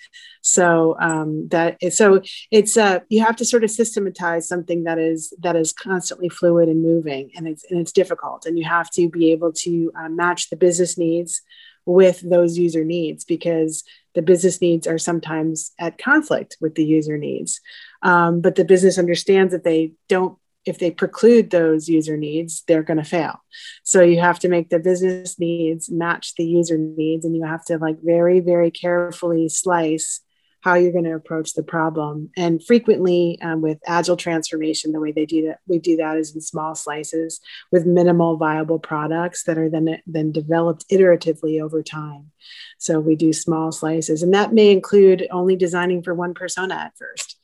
So 0.48 0.96
um, 0.98 1.48
that 1.48 1.76
so 1.92 2.22
it's 2.50 2.78
uh, 2.78 3.00
you 3.10 3.22
have 3.22 3.36
to 3.36 3.44
sort 3.44 3.64
of 3.64 3.70
systematize 3.70 4.48
something 4.48 4.84
that 4.84 4.98
is 4.98 5.34
that 5.40 5.56
is 5.56 5.74
constantly 5.74 6.30
fluid 6.30 6.70
and 6.70 6.82
moving, 6.82 7.30
and 7.36 7.46
it's 7.46 7.64
and 7.70 7.78
it's 7.78 7.92
difficult, 7.92 8.46
and 8.46 8.58
you 8.58 8.64
have 8.64 8.90
to 8.92 9.10
be 9.10 9.30
able 9.30 9.52
to 9.52 9.92
uh, 9.94 10.08
match 10.08 10.48
the 10.48 10.56
business 10.56 10.96
needs 10.96 11.42
with 11.84 12.20
those 12.20 12.56
user 12.56 12.82
needs 12.82 13.26
because 13.26 13.84
the 14.14 14.22
business 14.22 14.62
needs 14.62 14.86
are 14.86 14.98
sometimes 14.98 15.72
at 15.78 15.98
conflict 15.98 16.56
with 16.62 16.76
the 16.76 16.84
user 16.84 17.18
needs, 17.18 17.60
um, 18.02 18.40
but 18.40 18.54
the 18.54 18.64
business 18.64 18.98
understands 18.98 19.52
that 19.52 19.64
they 19.64 19.92
don't 20.08 20.38
if 20.64 20.78
they 20.78 20.90
preclude 20.90 21.50
those 21.50 21.88
user 21.88 22.16
needs, 22.16 22.62
they're 22.66 22.82
going 22.82 22.98
to 22.98 23.04
fail. 23.04 23.42
So 23.84 24.02
you 24.02 24.20
have 24.20 24.38
to 24.40 24.48
make 24.48 24.68
the 24.68 24.78
business 24.78 25.38
needs 25.38 25.90
match 25.90 26.34
the 26.36 26.44
user 26.44 26.78
needs, 26.78 27.26
and 27.26 27.36
you 27.36 27.44
have 27.44 27.66
to 27.66 27.76
like 27.76 27.98
very, 28.02 28.40
very 28.40 28.70
carefully 28.70 29.50
slice 29.50 30.20
how 30.60 30.74
you're 30.74 30.92
going 30.92 31.04
to 31.04 31.14
approach 31.14 31.54
the 31.54 31.62
problem. 31.62 32.30
And 32.36 32.64
frequently, 32.64 33.38
um, 33.42 33.60
with 33.60 33.78
agile 33.86 34.16
transformation, 34.16 34.92
the 34.92 35.00
way 35.00 35.12
they 35.12 35.26
do 35.26 35.46
that, 35.46 35.58
we 35.66 35.78
do 35.78 35.96
that 35.96 36.16
is 36.16 36.34
in 36.34 36.40
small 36.40 36.74
slices 36.74 37.40
with 37.70 37.86
minimal 37.86 38.36
viable 38.36 38.78
products 38.78 39.44
that 39.44 39.58
are 39.58 39.70
then 39.70 40.00
then 40.06 40.32
developed 40.32 40.88
iteratively 40.90 41.62
over 41.62 41.82
time. 41.82 42.32
So 42.78 42.98
we 43.00 43.16
do 43.16 43.32
small 43.32 43.72
slices, 43.72 44.22
and 44.22 44.34
that 44.34 44.52
may 44.52 44.70
include 44.70 45.26
only 45.30 45.56
designing 45.56 46.02
for 46.02 46.14
one 46.14 46.34
persona 46.34 46.74
at 46.74 46.96
first. 46.98 47.36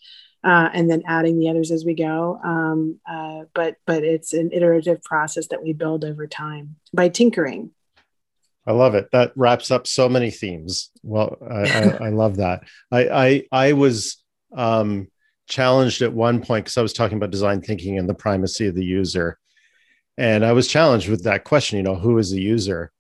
Uh, 0.43 0.69
and 0.75 0.91
then 0.91 1.03
adding 1.07 1.39
the 1.39 1.49
others 1.49 1.71
as 1.71 1.87
we 1.87 1.95
go. 1.95 2.39
Um, 2.45 3.01
uh, 3.09 3.45
but 3.55 3.77
but 3.87 4.05
it's 4.05 4.35
an 4.35 4.51
iterative 4.53 5.03
process 5.03 5.47
that 5.47 5.63
we 5.63 5.73
build 5.73 6.05
over 6.05 6.27
time 6.27 6.77
by 6.93 7.09
tinkering. 7.09 7.71
I 8.67 8.73
love 8.73 8.95
it. 8.95 9.11
That 9.13 9.33
wraps 9.37 9.71
up 9.71 9.87
so 9.87 10.09
many 10.09 10.31
themes. 10.31 10.91
Well, 11.03 11.37
I, 11.49 11.63
I, 11.63 11.83
I 12.07 12.09
love 12.11 12.37
that. 12.37 12.65
I 12.91 13.09
I, 13.09 13.43
I 13.53 13.73
was 13.73 14.23
um, 14.57 15.09
challenged 15.49 16.03
at 16.03 16.13
one 16.13 16.41
point 16.41 16.65
because 16.65 16.79
I 16.79 16.83
was 16.83 16.93
talking 16.93 17.17
about 17.17 17.31
design 17.31 17.61
thinking 17.61 17.99
and 17.99 18.09
the 18.09 18.15
primacy 18.15 18.67
of 18.67 18.75
the 18.75 18.85
user, 18.85 19.39
and 20.17 20.45
I 20.45 20.53
was 20.53 20.69
challenged 20.69 21.09
with 21.09 21.25
that 21.25 21.45
question. 21.45 21.77
You 21.77 21.83
know, 21.83 21.97
who 21.97 22.19
is 22.19 22.31
the 22.31 22.41
user? 22.41 22.91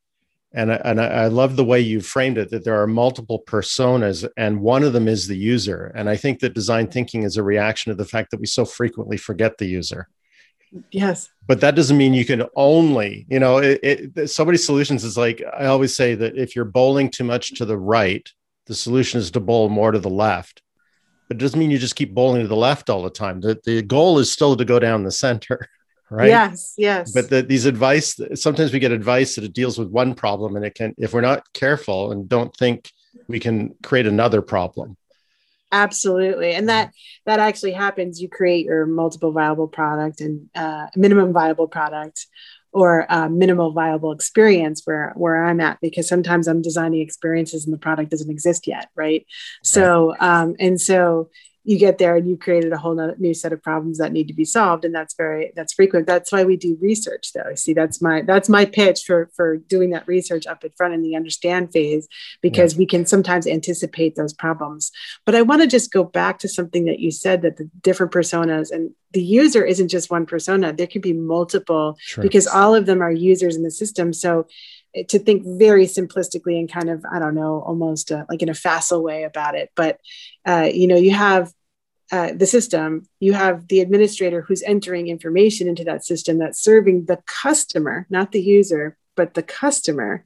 And 0.56 0.70
I, 0.70 0.76
and 0.84 1.00
I, 1.00 1.06
I 1.06 1.26
love 1.26 1.56
the 1.56 1.64
way 1.64 1.80
you 1.80 2.00
framed 2.00 2.38
it. 2.38 2.50
That 2.50 2.64
there 2.64 2.80
are 2.80 2.86
multiple 2.86 3.42
personas, 3.46 4.28
and 4.36 4.60
one 4.60 4.84
of 4.84 4.92
them 4.92 5.08
is 5.08 5.26
the 5.26 5.36
user. 5.36 5.92
And 5.96 6.08
I 6.08 6.16
think 6.16 6.40
that 6.40 6.54
design 6.54 6.88
thinking 6.88 7.22
is 7.22 7.36
a 7.36 7.42
reaction 7.42 7.90
to 7.90 7.96
the 7.96 8.04
fact 8.04 8.30
that 8.30 8.40
we 8.40 8.46
so 8.46 8.64
frequently 8.64 9.16
forget 9.16 9.58
the 9.58 9.66
user. 9.66 10.08
Yes. 10.90 11.30
But 11.46 11.60
that 11.60 11.74
doesn't 11.74 11.96
mean 11.96 12.14
you 12.14 12.24
can 12.24 12.44
only, 12.56 13.26
you 13.28 13.38
know, 13.38 13.58
it, 13.58 13.80
it, 13.82 14.30
so 14.30 14.44
many 14.44 14.58
solutions 14.58 15.04
is 15.04 15.16
like, 15.16 15.42
I 15.56 15.66
always 15.66 15.94
say 15.94 16.14
that 16.14 16.36
if 16.36 16.56
you're 16.56 16.64
bowling 16.64 17.10
too 17.10 17.24
much 17.24 17.54
to 17.54 17.64
the 17.64 17.76
right, 17.76 18.28
the 18.66 18.74
solution 18.74 19.20
is 19.20 19.30
to 19.32 19.40
bowl 19.40 19.68
more 19.68 19.92
to 19.92 19.98
the 19.98 20.10
left. 20.10 20.62
But 21.28 21.36
it 21.36 21.40
doesn't 21.40 21.58
mean 21.58 21.70
you 21.70 21.78
just 21.78 21.96
keep 21.96 22.14
bowling 22.14 22.42
to 22.42 22.48
the 22.48 22.56
left 22.56 22.90
all 22.90 23.02
the 23.02 23.10
time. 23.10 23.40
The, 23.40 23.60
the 23.64 23.82
goal 23.82 24.18
is 24.18 24.32
still 24.32 24.56
to 24.56 24.64
go 24.64 24.78
down 24.78 25.04
the 25.04 25.10
center, 25.10 25.68
right? 26.10 26.28
Yes, 26.28 26.74
yes. 26.76 27.12
But 27.12 27.30
the, 27.30 27.42
these 27.42 27.66
advice, 27.66 28.18
sometimes 28.34 28.72
we 28.72 28.78
get 28.78 28.92
advice 28.92 29.34
that 29.34 29.44
it 29.44 29.52
deals 29.52 29.78
with 29.78 29.88
one 29.88 30.14
problem 30.14 30.56
and 30.56 30.64
it 30.64 30.74
can, 30.74 30.94
if 30.98 31.12
we're 31.12 31.20
not 31.20 31.52
careful 31.52 32.12
and 32.12 32.28
don't 32.28 32.54
think, 32.56 32.90
we 33.28 33.38
can 33.38 33.74
create 33.82 34.06
another 34.06 34.42
problem 34.42 34.96
absolutely. 35.74 36.54
And 36.54 36.68
that 36.68 36.92
that 37.26 37.40
actually 37.40 37.72
happens. 37.72 38.20
You 38.20 38.28
create 38.28 38.64
your 38.64 38.86
multiple 38.86 39.32
viable 39.32 39.68
product 39.68 40.20
and 40.20 40.48
uh, 40.54 40.86
minimum 40.96 41.32
viable 41.32 41.68
product 41.68 42.26
or 42.72 43.10
uh, 43.10 43.28
minimal 43.28 43.72
viable 43.72 44.10
experience 44.10 44.82
where 44.84 45.12
where 45.16 45.44
i'm 45.44 45.60
at 45.60 45.78
because 45.80 46.08
sometimes 46.08 46.48
i'm 46.48 46.60
designing 46.60 47.00
experiences 47.00 47.64
and 47.64 47.72
the 47.72 47.78
product 47.78 48.10
doesn't 48.10 48.30
exist 48.30 48.66
yet 48.66 48.88
right, 48.96 49.06
right. 49.06 49.26
so 49.62 50.14
um, 50.18 50.56
and 50.58 50.80
so 50.80 51.30
you 51.64 51.78
get 51.78 51.96
there 51.96 52.14
and 52.14 52.28
you 52.28 52.36
created 52.36 52.72
a 52.72 52.76
whole 52.76 52.94
new 53.18 53.32
set 53.32 53.52
of 53.52 53.62
problems 53.62 53.96
that 53.98 54.12
need 54.12 54.28
to 54.28 54.34
be 54.34 54.44
solved 54.44 54.84
and 54.84 54.94
that's 54.94 55.14
very 55.14 55.50
that's 55.56 55.72
frequent. 55.72 56.06
That's 56.06 56.30
why 56.30 56.44
we 56.44 56.56
do 56.56 56.76
research 56.80 57.32
though. 57.32 57.54
See 57.54 57.72
that's 57.72 58.02
my 58.02 58.22
that's 58.22 58.50
my 58.50 58.66
pitch 58.66 59.02
for 59.06 59.30
for 59.34 59.56
doing 59.56 59.90
that 59.90 60.06
research 60.06 60.46
up 60.46 60.62
in 60.62 60.70
front 60.76 60.92
in 60.92 61.02
the 61.02 61.16
understand 61.16 61.72
phase 61.72 62.06
because 62.42 62.74
yeah. 62.74 62.78
we 62.78 62.86
can 62.86 63.06
sometimes 63.06 63.46
anticipate 63.46 64.14
those 64.14 64.34
problems. 64.34 64.92
But 65.24 65.34
i 65.34 65.42
want 65.42 65.62
to 65.62 65.66
just 65.66 65.90
go 65.90 66.04
back 66.04 66.38
to 66.40 66.48
something 66.48 66.84
that 66.84 67.00
you 67.00 67.10
said 67.10 67.42
that 67.42 67.56
the 67.56 67.70
different 67.80 68.12
personas 68.12 68.70
and 68.70 68.90
the 69.12 69.22
user 69.22 69.64
isn't 69.64 69.88
just 69.88 70.10
one 70.10 70.26
persona. 70.26 70.72
There 70.72 70.88
can 70.88 71.00
be 71.00 71.12
multiple 71.12 71.96
because 72.20 72.46
all 72.46 72.74
of 72.74 72.84
them 72.84 73.00
are 73.00 73.12
users 73.12 73.56
in 73.56 73.62
the 73.62 73.70
system. 73.70 74.12
So 74.12 74.46
to 75.08 75.18
think 75.18 75.42
very 75.44 75.86
simplistically 75.86 76.58
and 76.58 76.70
kind 76.70 76.88
of 76.88 77.04
i 77.12 77.18
don't 77.18 77.34
know 77.34 77.62
almost 77.66 78.12
uh, 78.12 78.24
like 78.28 78.42
in 78.42 78.48
a 78.48 78.54
facile 78.54 79.02
way 79.02 79.24
about 79.24 79.54
it. 79.54 79.70
But 79.74 79.98
uh, 80.46 80.68
you 80.72 80.86
know 80.86 80.96
you 80.96 81.12
have 81.12 81.52
uh, 82.12 82.32
the 82.34 82.46
system 82.46 83.08
you 83.18 83.32
have 83.32 83.68
the 83.68 83.80
administrator 83.80 84.42
who's 84.42 84.62
entering 84.62 85.08
information 85.08 85.68
into 85.68 85.84
that 85.84 86.04
system 86.04 86.38
that's 86.38 86.60
serving 86.60 87.06
the 87.06 87.18
customer 87.26 88.06
not 88.10 88.32
the 88.32 88.42
user 88.42 88.96
but 89.16 89.34
the 89.34 89.42
customer. 89.42 90.24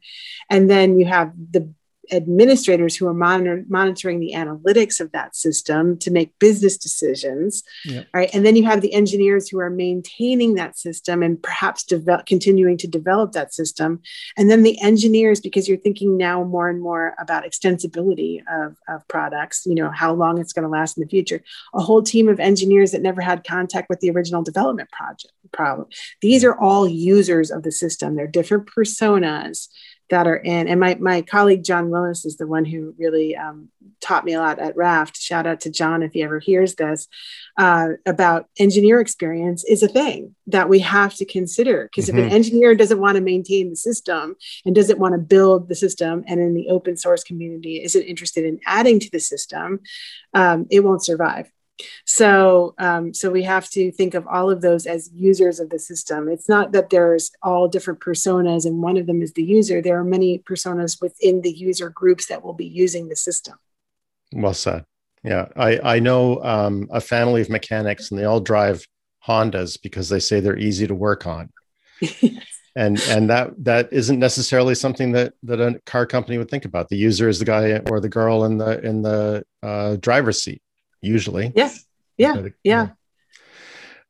And 0.51 0.71
then 0.71 0.99
you 0.99 1.07
have 1.07 1.33
the 1.37 1.73
administrators 2.13 2.97
who 2.97 3.07
are 3.07 3.15
monitor, 3.15 3.65
monitoring 3.69 4.21
the 4.21 4.33
analytics 4.35 5.01
of 5.01 5.13
that 5.13 5.37
system 5.37 5.99
to 5.99 6.11
make 6.11 6.39
business 6.39 6.77
decisions 6.77 7.63
yep. 7.85 8.07
right? 8.13 8.31
And 8.33 8.45
then 8.45 8.57
you 8.57 8.65
have 8.65 8.81
the 8.81 8.95
engineers 8.95 9.49
who 9.49 9.59
are 9.59 9.71
maintaining 9.71 10.55
that 10.55 10.79
system 10.79 11.23
and 11.23 11.43
perhaps 11.43 11.85
develop, 11.85 12.27
continuing 12.27 12.77
to 12.79 12.87
develop 12.87 13.33
that 13.33 13.55
system. 13.55 14.01
And 14.37 14.51
then 14.51 14.63
the 14.63 14.81
engineers 14.81 15.41
because 15.41 15.69
you're 15.69 15.79
thinking 15.79 16.17
now 16.17 16.45
more 16.45 16.69
and 16.69 16.81
more 16.81 17.15
about 17.19 17.45
extensibility 17.45 18.41
of, 18.51 18.77
of 18.89 19.07
products 19.09 19.65
you 19.67 19.75
know 19.75 19.91
how 19.91 20.13
long 20.13 20.39
it's 20.39 20.53
going 20.53 20.63
to 20.63 20.69
last 20.69 20.97
in 20.97 21.03
the 21.03 21.09
future. 21.09 21.43
A 21.75 21.81
whole 21.81 22.03
team 22.03 22.29
of 22.29 22.41
engineers 22.41 22.93
that 22.93 23.03
never 23.03 23.21
had 23.21 23.45
contact 23.45 23.89
with 23.89 24.01
the 24.01 24.11
original 24.11 24.43
development 24.43 24.91
project 24.91 25.33
problem. 25.53 25.89
These 26.21 26.45
are 26.45 26.59
all 26.59 26.87
users 26.87 27.51
of 27.51 27.63
the 27.63 27.73
system. 27.73 28.15
They're 28.15 28.27
different 28.27 28.67
personas 28.67 29.69
that 30.11 30.27
are 30.27 30.37
in. 30.37 30.69
And 30.69 30.81
my, 30.81 30.97
my 30.97 31.23
colleague, 31.23 31.65
John 31.65 31.91
Willis, 31.91 32.25
is 32.25 32.37
the 32.37 32.47
one 32.47 32.65
who 32.65 32.95
really 32.99 33.37
um, 33.37 33.69
taught 34.01 34.25
me 34.25 34.35
a 34.35 34.41
lot 34.41 34.59
at 34.59 34.77
Raft. 34.77 35.21
Shout 35.21 35.47
out 35.47 35.61
to 35.61 35.71
John 35.71 36.03
if 36.03 36.13
he 36.13 36.23
ever 36.23 36.39
hears 36.39 36.75
this 36.75 37.09
uh, 37.59 37.91
about 38.07 38.49
engineer 38.59 39.01
experience 39.01 39.65
is 39.65 39.83
a 39.83 39.89
thing 39.89 40.35
that 40.47 40.69
we 40.69 40.79
have 40.81 41.15
to 41.17 41.25
consider. 41.25 41.85
Because 41.85 42.09
mm-hmm. 42.09 42.19
if 42.19 42.23
an 42.23 42.29
mm-hmm. 42.29 42.37
engineer 42.37 42.75
doesn't 42.75 43.01
want 43.01 43.17
to 43.17 43.23
maintain 43.23 43.71
the 43.71 43.77
system 43.77 44.37
and 44.65 44.75
doesn't 44.75 44.99
want 44.99 45.13
to 45.13 45.19
build 45.19 45.69
the 45.69 45.75
system, 45.75 46.25
and 46.27 46.41
in 46.41 46.55
the 46.55 46.69
open 46.69 46.97
source 46.97 47.23
community 47.25 47.83
isn't 47.83 48.03
interested 48.03 48.45
in 48.45 48.61
adding 48.67 49.01
to 49.01 49.11
the 49.11 49.21
system, 49.21 49.81
um, 50.35 50.67
it 50.71 50.81
won't 50.81 51.05
survive. 51.05 51.51
So, 52.05 52.75
um, 52.79 53.15
so 53.15 53.31
we 53.31 53.43
have 53.45 53.69
to 53.71 53.91
think 53.93 54.15
of 54.15 54.27
all 54.27 54.51
of 54.51 54.61
those 54.61 54.87
as 54.87 55.11
users 55.15 55.61
of 55.61 55.71
the 55.71 55.79
system. 55.79 56.29
It's 56.29 56.49
not 56.49 56.73
that 56.73 56.91
there's 56.91 57.31
all 57.43 57.69
different 57.69 58.01
personas 58.01 58.65
and 58.65 58.83
one 58.83 58.97
of 58.97 59.07
them 59.07 59.23
is 59.23 59.33
the 59.33 59.43
user. 59.43 59.81
There 59.81 59.99
are 59.99 60.05
many 60.05 60.41
personas 60.41 61.01
within 61.01 61.43
the 61.43 61.53
user 61.53 61.91
groups 61.91 62.27
that 62.27 62.45
will 62.45 62.55
be 62.55 62.67
using 62.67 63.09
the 63.09 63.17
system. 63.17 63.59
Well 64.33 64.55
said. 64.55 64.85
Yeah, 65.25 65.47
I 65.57 65.97
I 65.97 65.99
know 65.99 66.43
um, 66.45 66.89
a 66.91 67.01
family 67.01 67.41
of 67.41 67.51
mechanics, 67.51 68.11
and 68.11 68.19
they 68.19 68.25
all 68.25 68.41
drive 68.41 68.87
Hondas 69.27 69.77
because 69.83 70.09
they 70.09 70.21
say 70.21 70.39
they're 70.39 70.59
easy 70.59 70.87
to 70.87 70.95
work 70.95 71.27
on. 71.27 71.51
and 72.77 73.01
and 73.01 73.29
that 73.29 73.51
that 73.65 73.93
isn't 73.93 74.21
necessarily 74.21 74.77
something 74.77 75.13
that 75.13 75.35
that 75.43 75.61
a 75.61 75.81
car 75.87 76.07
company 76.07 76.39
would 76.39 76.51
think 76.51 76.65
about. 76.65 76.89
The 76.89 76.97
user 76.97 77.29
is 77.29 77.41
the 77.41 77.45
guy 77.45 77.81
or 77.91 77.99
the 77.99 78.09
girl 78.09 78.45
in 78.45 78.59
the 78.59 78.81
in 78.81 79.03
the 79.03 79.45
uh, 79.63 79.97
driver's 79.97 80.43
seat 80.43 80.63
usually. 81.01 81.53
Yeah. 81.55 81.73
Yeah. 82.17 82.43
yeah. 82.65 82.89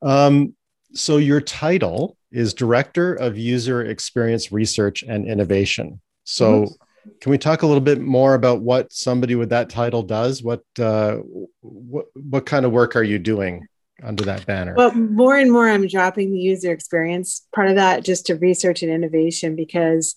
Um, 0.01 0.55
so 0.93 1.17
your 1.17 1.41
title 1.41 2.17
is 2.31 2.53
Director 2.53 3.13
of 3.13 3.37
User 3.37 3.85
Experience 3.85 4.51
Research 4.51 5.03
and 5.03 5.27
Innovation. 5.27 6.01
So 6.23 6.63
mm-hmm. 6.63 7.09
can 7.21 7.31
we 7.31 7.37
talk 7.37 7.61
a 7.61 7.67
little 7.67 7.81
bit 7.81 8.01
more 8.01 8.33
about 8.33 8.61
what 8.61 8.91
somebody 8.93 9.35
with 9.35 9.49
that 9.49 9.69
title 9.69 10.03
does? 10.03 10.43
What 10.43 10.63
uh, 10.79 11.17
what 11.61 12.05
what 12.15 12.45
kind 12.45 12.65
of 12.65 12.71
work 12.71 12.95
are 12.95 13.03
you 13.03 13.19
doing 13.19 13.67
under 14.03 14.23
that 14.25 14.45
banner? 14.45 14.73
Well, 14.75 14.93
more 14.93 15.37
and 15.37 15.51
more 15.51 15.67
I'm 15.67 15.87
dropping 15.87 16.31
the 16.31 16.39
user 16.39 16.71
experience 16.71 17.47
part 17.53 17.69
of 17.69 17.75
that 17.75 18.03
just 18.03 18.27
to 18.27 18.35
research 18.35 18.83
and 18.83 18.91
innovation 18.91 19.55
because 19.55 20.15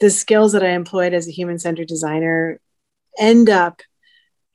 the 0.00 0.10
skills 0.10 0.52
that 0.52 0.64
I 0.64 0.70
employed 0.70 1.14
as 1.14 1.28
a 1.28 1.32
human 1.32 1.58
centered 1.58 1.88
designer 1.88 2.60
end 3.18 3.48
up 3.48 3.82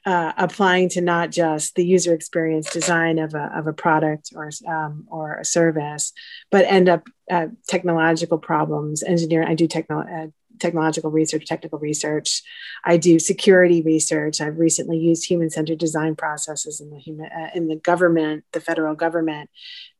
uh, 0.07 0.31
applying 0.37 0.87
to 0.87 1.01
not 1.01 1.31
just 1.31 1.75
the 1.75 1.85
user 1.85 2.13
experience 2.13 2.69
design 2.71 3.19
of 3.19 3.33
a, 3.33 3.51
of 3.53 3.67
a 3.67 3.73
product 3.73 4.31
or, 4.33 4.49
um, 4.65 5.05
or 5.11 5.35
a 5.35 5.43
service, 5.43 6.13
but 6.49 6.63
end 6.65 6.87
up 6.87 7.03
uh, 7.29 7.47
technological 7.67 8.37
problems, 8.37 9.03
engineering. 9.03 9.49
I 9.49 9.53
do 9.53 9.67
techno- 9.67 10.07
uh, 10.07 10.27
technological 10.59 11.11
research, 11.11 11.45
technical 11.45 11.77
research. 11.77 12.41
I 12.85 12.95
do 12.95 13.19
security 13.19 13.81
research. 13.81 14.39
I've 14.39 14.57
recently 14.57 14.97
used 14.97 15.27
human-centered 15.27 15.77
design 15.77 16.15
processes 16.15 16.79
in 16.79 16.89
the 16.89 16.99
human 16.99 17.25
uh, 17.25 17.49
in 17.53 17.67
the 17.67 17.75
government, 17.75 18.45
the 18.53 18.61
federal 18.61 18.95
government, 18.95 19.49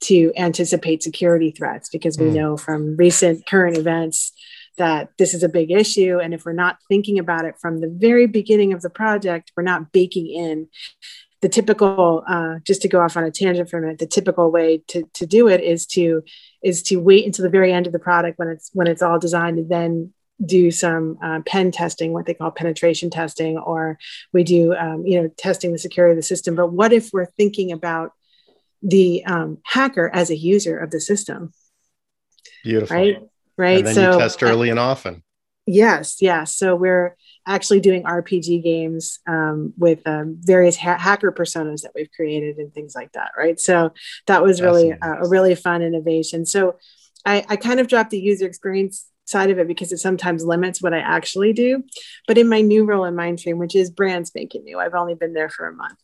to 0.04 0.32
anticipate 0.38 1.04
security 1.04 1.52
threats 1.52 1.90
because 1.90 2.18
we 2.18 2.28
mm. 2.28 2.34
know 2.36 2.56
from 2.56 2.96
recent 2.96 3.46
current 3.46 3.78
events 3.78 4.32
that 4.78 5.10
this 5.18 5.34
is 5.34 5.44
a 5.44 5.50
big 5.50 5.72
issue. 5.72 6.20
And 6.20 6.34
if 6.34 6.46
we're 6.46 6.54
not 6.54 6.78
thinking 6.88 7.20
about 7.20 7.46
it 7.46 7.56
from 7.60 7.80
the 7.80 7.90
very 7.90 8.28
beginning 8.28 8.74
of 8.74 8.82
the 8.82 8.90
project, 8.90 9.52
we're 9.56 9.64
not 9.64 9.92
baking 9.92 10.28
in 10.28 10.70
the 11.42 11.50
typical, 11.50 12.24
uh, 12.28 12.56
just 12.64 12.82
to 12.82 12.88
go 12.88 13.02
off 13.02 13.16
on 13.16 13.24
a 13.24 13.32
tangent 13.32 13.70
for 13.70 13.78
a 13.78 13.82
minute, 13.82 14.00
the 14.00 14.08
typical 14.08 14.52
way 14.52 14.82
to, 14.88 15.04
to 15.14 15.26
do 15.26 15.48
it 15.48 15.62
is 15.62 15.86
to 15.86 16.24
is 16.64 16.82
to 16.84 16.98
wait 16.98 17.26
until 17.26 17.44
the 17.44 17.50
very 17.50 17.72
end 17.72 17.86
of 17.86 17.94
the 17.94 18.00
product 18.00 18.40
when 18.40 18.48
it's 18.48 18.72
when 18.74 18.88
it's 18.88 19.04
all 19.04 19.20
designed 19.20 19.60
and 19.60 19.70
then 19.70 20.14
do 20.44 20.72
some 20.72 21.18
uh, 21.24 21.40
pen 21.46 21.72
testing, 21.72 22.14
what 22.14 22.26
they 22.26 22.34
call 22.34 22.52
penetration 22.52 23.10
testing, 23.10 23.58
or 23.58 23.98
we 24.34 24.44
do 24.44 24.74
um, 24.76 25.06
you 25.06 25.22
know 25.22 25.28
testing 25.38 25.72
the 25.72 25.78
security 25.78 26.12
of 26.12 26.18
the 26.18 26.24
system. 26.24 26.56
But 26.56 26.72
what 26.72 26.92
if 26.92 27.12
we're 27.14 27.26
thinking 27.26 27.72
about 27.72 28.14
the 28.82 29.24
um, 29.26 29.60
hacker 29.64 30.10
as 30.12 30.32
a 30.32 30.36
user 30.36 30.78
of 30.78 30.90
the 30.90 31.00
system? 31.00 31.54
Beautiful. 32.64 32.98
Right 32.98 33.18
right? 33.58 33.80
And 33.80 33.88
then 33.88 33.96
so, 33.96 34.12
you 34.14 34.20
test 34.20 34.44
early 34.44 34.70
and 34.70 34.80
often. 34.80 35.24
Yes, 35.66 36.22
yes. 36.22 36.56
So 36.56 36.76
we're 36.76 37.18
actually 37.46 37.82
doing 37.82 38.04
RPG 38.04 38.64
games 38.64 39.20
um, 39.28 39.74
with 39.78 40.06
um, 40.08 40.38
various 40.40 40.78
ha- 40.78 40.98
hacker 40.98 41.32
personas 41.32 41.82
that 41.82 41.92
we've 41.94 42.12
created 42.16 42.58
and 42.58 42.74
things 42.74 42.96
like 42.96 43.12
that, 43.14 43.32
right? 43.38 43.60
So 43.60 43.94
that 44.28 44.42
was 44.42 44.62
really 44.62 44.92
a, 44.92 45.24
a, 45.24 45.28
really 45.28 45.56
fun 45.56 45.82
innovation. 45.82 46.46
So 46.46 46.78
I, 47.26 47.46
I 47.50 47.56
kind 47.58 47.82
of 47.82 47.88
dropped 47.88 48.12
the 48.12 48.20
user 48.20 48.46
experience 48.46 49.08
side 49.26 49.50
of 49.50 49.60
it 49.60 49.68
because 49.68 49.92
it 49.92 49.98
sometimes 49.98 50.46
limits 50.46 50.82
what 50.82 50.94
I 50.94 51.00
actually 51.00 51.52
do. 51.52 51.84
But 52.28 52.38
in 52.38 52.48
my 52.48 52.62
new 52.62 52.86
role 52.86 53.04
in 53.04 53.16
Mindstream, 53.16 53.58
which 53.58 53.76
is 53.76 53.92
brand 53.92 54.28
spanking 54.28 54.64
new, 54.64 54.80
I've 54.80 54.96
only 54.96 55.16
been 55.16 55.34
there 55.34 55.50
for 55.50 55.68
a 55.68 55.74
month, 55.74 56.00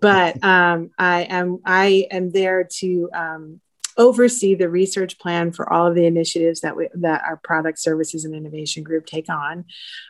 but 0.00 0.42
um, 0.44 0.90
I 0.98 1.22
am 1.22 1.60
I 1.64 2.06
am 2.10 2.32
there 2.32 2.68
to 2.78 3.10
um, 3.14 3.60
oversee 3.96 4.54
the 4.54 4.68
research 4.68 5.18
plan 5.18 5.52
for 5.52 5.72
all 5.72 5.86
of 5.86 5.94
the 5.94 6.06
initiatives 6.06 6.60
that 6.60 6.76
we 6.76 6.88
that 6.94 7.22
our 7.26 7.36
product 7.36 7.78
services 7.78 8.24
and 8.24 8.34
innovation 8.34 8.82
group 8.82 9.06
take 9.06 9.28
on. 9.28 9.64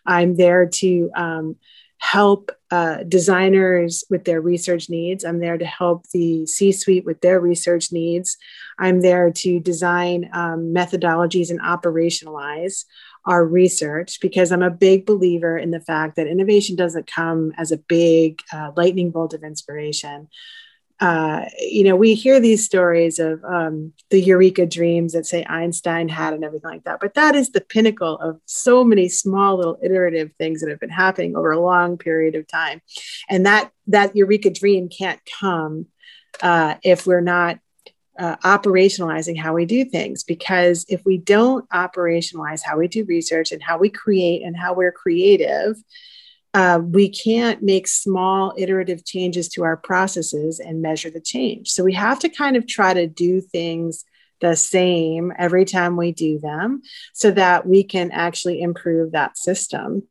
I'm 0.04 0.36
there 0.36 0.66
to 0.66 1.10
um, 1.16 1.56
help 1.98 2.50
uh, 2.70 3.02
designers 3.04 4.04
with 4.10 4.24
their 4.24 4.40
research 4.40 4.90
needs. 4.90 5.24
I'm 5.24 5.38
there 5.38 5.56
to 5.56 5.64
help 5.64 6.06
the 6.12 6.46
c 6.46 6.72
suite 6.72 7.06
with 7.06 7.20
their 7.20 7.40
research 7.40 7.90
needs. 7.92 8.36
I'm 8.78 9.00
there 9.00 9.30
to 9.30 9.60
design 9.60 10.28
um, 10.32 10.74
methodologies 10.74 11.50
and 11.50 11.60
operationalize 11.60 12.84
our 13.24 13.44
research 13.44 14.20
because 14.20 14.52
I'm 14.52 14.62
a 14.62 14.70
big 14.70 15.06
believer 15.06 15.56
in 15.56 15.70
the 15.70 15.80
fact 15.80 16.16
that 16.16 16.26
innovation 16.26 16.76
doesn't 16.76 17.10
come 17.10 17.52
as 17.56 17.72
a 17.72 17.78
big 17.78 18.42
uh, 18.52 18.72
lightning 18.76 19.10
bolt 19.10 19.34
of 19.34 19.42
inspiration 19.42 20.28
uh, 20.98 21.44
you 21.58 21.84
know, 21.84 21.94
we 21.94 22.14
hear 22.14 22.40
these 22.40 22.64
stories 22.64 23.18
of 23.18 23.44
um, 23.44 23.92
the 24.10 24.20
eureka 24.20 24.64
dreams 24.64 25.12
that 25.12 25.26
say 25.26 25.44
Einstein 25.44 26.08
had 26.08 26.32
and 26.32 26.42
everything 26.42 26.70
like 26.70 26.84
that, 26.84 27.00
but 27.00 27.14
that 27.14 27.34
is 27.34 27.50
the 27.50 27.60
pinnacle 27.60 28.16
of 28.18 28.40
so 28.46 28.82
many 28.82 29.08
small 29.08 29.56
little 29.56 29.78
iterative 29.82 30.32
things 30.38 30.60
that 30.60 30.70
have 30.70 30.80
been 30.80 30.88
happening 30.88 31.36
over 31.36 31.50
a 31.50 31.60
long 31.60 31.98
period 31.98 32.34
of 32.34 32.46
time, 32.46 32.80
and 33.28 33.44
that 33.44 33.70
that 33.88 34.16
eureka 34.16 34.50
dream 34.50 34.88
can't 34.88 35.20
come 35.38 35.86
uh, 36.42 36.76
if 36.82 37.06
we're 37.06 37.20
not 37.20 37.58
uh, 38.18 38.36
operationalizing 38.36 39.38
how 39.38 39.52
we 39.52 39.66
do 39.66 39.84
things. 39.84 40.24
Because 40.24 40.86
if 40.88 41.04
we 41.04 41.18
don't 41.18 41.68
operationalize 41.70 42.62
how 42.64 42.78
we 42.78 42.88
do 42.88 43.04
research 43.04 43.52
and 43.52 43.62
how 43.62 43.76
we 43.76 43.90
create 43.90 44.42
and 44.42 44.56
how 44.56 44.72
we're 44.72 44.92
creative, 44.92 45.76
uh, 46.54 46.80
we 46.82 47.08
can't 47.08 47.62
make 47.62 47.86
small 47.86 48.54
iterative 48.56 49.04
changes 49.04 49.48
to 49.50 49.64
our 49.64 49.76
processes 49.76 50.58
and 50.58 50.80
measure 50.82 51.10
the 51.10 51.20
change. 51.20 51.70
So 51.70 51.84
we 51.84 51.94
have 51.94 52.18
to 52.20 52.28
kind 52.28 52.56
of 52.56 52.66
try 52.66 52.94
to 52.94 53.06
do 53.06 53.40
things 53.40 54.04
the 54.40 54.56
same 54.56 55.32
every 55.38 55.64
time 55.64 55.96
we 55.96 56.12
do 56.12 56.38
them 56.38 56.82
so 57.14 57.30
that 57.30 57.66
we 57.66 57.82
can 57.82 58.10
actually 58.10 58.60
improve 58.60 59.12
that 59.12 59.38
system 59.38 60.02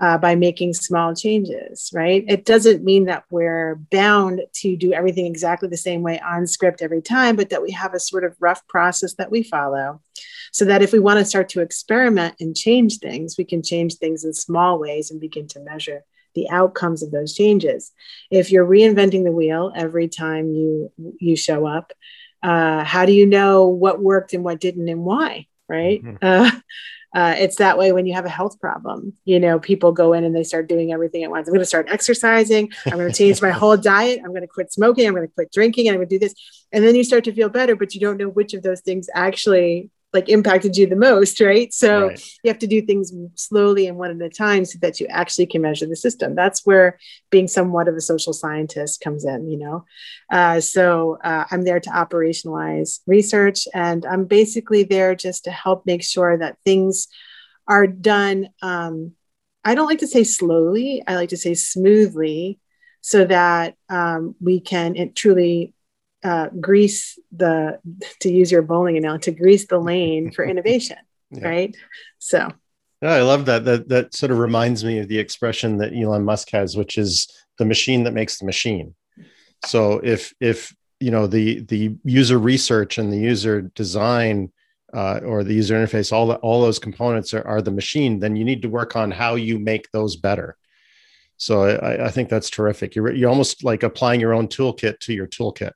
uh, 0.00 0.18
by 0.18 0.34
making 0.34 0.74
small 0.74 1.14
changes, 1.14 1.90
right? 1.94 2.24
It 2.28 2.44
doesn't 2.44 2.84
mean 2.84 3.06
that 3.06 3.24
we're 3.30 3.76
bound 3.90 4.42
to 4.56 4.76
do 4.76 4.92
everything 4.92 5.26
exactly 5.26 5.68
the 5.68 5.76
same 5.76 6.02
way 6.02 6.20
on 6.20 6.46
script 6.46 6.82
every 6.82 7.02
time, 7.02 7.36
but 7.36 7.50
that 7.50 7.62
we 7.62 7.70
have 7.72 7.94
a 7.94 8.00
sort 8.00 8.24
of 8.24 8.36
rough 8.40 8.66
process 8.68 9.14
that 9.14 9.30
we 9.30 9.42
follow 9.42 10.00
so 10.52 10.66
that 10.66 10.82
if 10.82 10.92
we 10.92 10.98
want 10.98 11.18
to 11.18 11.24
start 11.24 11.48
to 11.50 11.60
experiment 11.60 12.36
and 12.38 12.54
change 12.54 12.98
things, 12.98 13.36
we 13.36 13.44
can 13.44 13.62
change 13.62 13.96
things 13.96 14.24
in 14.24 14.34
small 14.34 14.78
ways 14.78 15.10
and 15.10 15.20
begin 15.20 15.48
to 15.48 15.60
measure 15.60 16.04
the 16.34 16.48
outcomes 16.50 17.02
of 17.02 17.10
those 17.10 17.34
changes. 17.34 17.90
If 18.30 18.52
you're 18.52 18.66
reinventing 18.66 19.24
the 19.24 19.32
wheel 19.32 19.72
every 19.74 20.08
time 20.08 20.52
you 20.52 20.92
you 21.18 21.36
show 21.36 21.66
up, 21.66 21.92
uh, 22.42 22.84
how 22.84 23.06
do 23.06 23.12
you 23.12 23.26
know 23.26 23.66
what 23.66 24.00
worked 24.00 24.34
and 24.34 24.44
what 24.44 24.60
didn't 24.60 24.88
and 24.88 25.04
why? 25.04 25.46
Right? 25.68 26.02
Mm-hmm. 26.02 26.16
Uh, 26.20 26.50
uh, 27.14 27.34
it's 27.38 27.56
that 27.56 27.78
way 27.78 27.92
when 27.92 28.06
you 28.06 28.14
have 28.14 28.24
a 28.24 28.30
health 28.30 28.60
problem. 28.60 29.14
You 29.24 29.40
know, 29.40 29.58
people 29.58 29.92
go 29.92 30.12
in 30.12 30.24
and 30.24 30.34
they 30.34 30.44
start 30.44 30.68
doing 30.68 30.92
everything 30.92 31.24
at 31.24 31.30
once. 31.30 31.46
I'm 31.46 31.52
going 31.52 31.60
to 31.60 31.66
start 31.66 31.88
exercising. 31.90 32.70
I'm 32.86 32.98
going 32.98 33.10
to 33.10 33.16
change 33.16 33.40
my 33.40 33.50
whole 33.50 33.76
diet. 33.94 34.20
I'm 34.22 34.30
going 34.30 34.42
to 34.42 34.46
quit 34.46 34.72
smoking. 34.72 35.06
I'm 35.06 35.14
going 35.14 35.26
to 35.26 35.34
quit 35.34 35.52
drinking. 35.52 35.88
I'm 35.88 35.96
going 35.96 36.08
to 36.08 36.14
do 36.14 36.18
this. 36.18 36.34
And 36.72 36.84
then 36.84 36.94
you 36.94 37.04
start 37.04 37.24
to 37.24 37.32
feel 37.32 37.50
better, 37.50 37.76
but 37.76 37.94
you 37.94 38.00
don't 38.00 38.16
know 38.16 38.28
which 38.28 38.54
of 38.54 38.62
those 38.62 38.80
things 38.80 39.08
actually 39.14 39.90
like 40.12 40.28
impacted 40.28 40.76
you 40.76 40.86
the 40.86 40.96
most, 40.96 41.40
right? 41.40 41.72
So 41.72 42.08
right. 42.08 42.24
you 42.42 42.48
have 42.48 42.58
to 42.58 42.66
do 42.66 42.82
things 42.82 43.12
slowly 43.34 43.86
and 43.86 43.96
one 43.96 44.10
at 44.10 44.26
a 44.26 44.28
time 44.28 44.64
so 44.64 44.78
that 44.82 45.00
you 45.00 45.06
actually 45.08 45.46
can 45.46 45.62
measure 45.62 45.86
the 45.86 45.96
system. 45.96 46.34
That's 46.34 46.66
where 46.66 46.98
being 47.30 47.48
somewhat 47.48 47.88
of 47.88 47.96
a 47.96 48.00
social 48.00 48.34
scientist 48.34 49.00
comes 49.00 49.24
in, 49.24 49.48
you 49.48 49.58
know. 49.58 49.84
Uh, 50.30 50.60
so 50.60 51.18
uh, 51.24 51.44
I'm 51.50 51.62
there 51.62 51.80
to 51.80 51.90
operationalize 51.90 53.00
research, 53.06 53.66
and 53.72 54.04
I'm 54.04 54.26
basically 54.26 54.84
there 54.84 55.14
just 55.14 55.44
to 55.44 55.50
help 55.50 55.86
make 55.86 56.02
sure 56.02 56.36
that 56.36 56.58
things 56.64 57.08
are 57.66 57.86
done. 57.86 58.48
Um, 58.60 59.12
I 59.64 59.74
don't 59.74 59.88
like 59.88 60.00
to 60.00 60.06
say 60.06 60.24
slowly; 60.24 61.02
I 61.06 61.14
like 61.14 61.30
to 61.30 61.36
say 61.38 61.54
smoothly, 61.54 62.60
so 63.00 63.24
that 63.24 63.76
um, 63.88 64.34
we 64.40 64.60
can 64.60 65.12
truly 65.14 65.72
uh, 66.24 66.48
grease 66.60 67.18
the 67.32 67.78
to 68.20 68.30
use 68.30 68.52
your 68.52 68.62
bowling 68.62 68.96
analogy 68.96 69.32
to 69.32 69.38
grease 69.38 69.66
the 69.66 69.78
lane 69.78 70.30
for 70.30 70.44
innovation 70.52 70.98
yeah. 71.30 71.48
right 71.48 71.76
so 72.18 72.48
yeah, 73.02 73.14
I 73.14 73.22
love 73.22 73.46
that. 73.46 73.64
That 73.64 73.88
that 73.88 74.14
sort 74.14 74.30
of 74.30 74.38
reminds 74.38 74.84
me 74.84 75.00
of 75.00 75.08
the 75.08 75.18
expression 75.18 75.78
that 75.78 75.92
Elon 75.92 76.24
Musk 76.24 76.50
has, 76.52 76.76
which 76.76 76.96
is 76.96 77.28
the 77.58 77.64
machine 77.64 78.04
that 78.04 78.14
makes 78.14 78.38
the 78.38 78.46
machine. 78.46 78.94
So 79.66 80.00
if 80.04 80.32
if 80.40 80.74
you 81.00 81.10
know 81.10 81.26
the 81.26 81.62
the 81.62 81.96
user 82.04 82.38
research 82.38 82.98
and 82.98 83.12
the 83.12 83.18
user 83.18 83.62
design 83.62 84.52
uh, 84.94 85.20
or 85.24 85.42
the 85.42 85.54
user 85.54 85.74
interface, 85.74 86.12
all 86.12 86.28
the, 86.28 86.36
all 86.36 86.62
those 86.62 86.78
components 86.78 87.34
are, 87.34 87.46
are 87.46 87.60
the 87.60 87.72
machine, 87.72 88.20
then 88.20 88.36
you 88.36 88.44
need 88.44 88.62
to 88.62 88.68
work 88.68 88.94
on 88.94 89.10
how 89.10 89.34
you 89.34 89.58
make 89.58 89.90
those 89.90 90.14
better. 90.14 90.56
So 91.38 91.62
I, 91.62 92.06
I 92.06 92.10
think 92.10 92.28
that's 92.28 92.50
terrific. 92.50 92.94
You're 92.94 93.12
you're 93.12 93.30
almost 93.30 93.64
like 93.64 93.82
applying 93.82 94.20
your 94.20 94.32
own 94.32 94.46
toolkit 94.46 95.00
to 95.00 95.12
your 95.12 95.26
toolkit. 95.26 95.72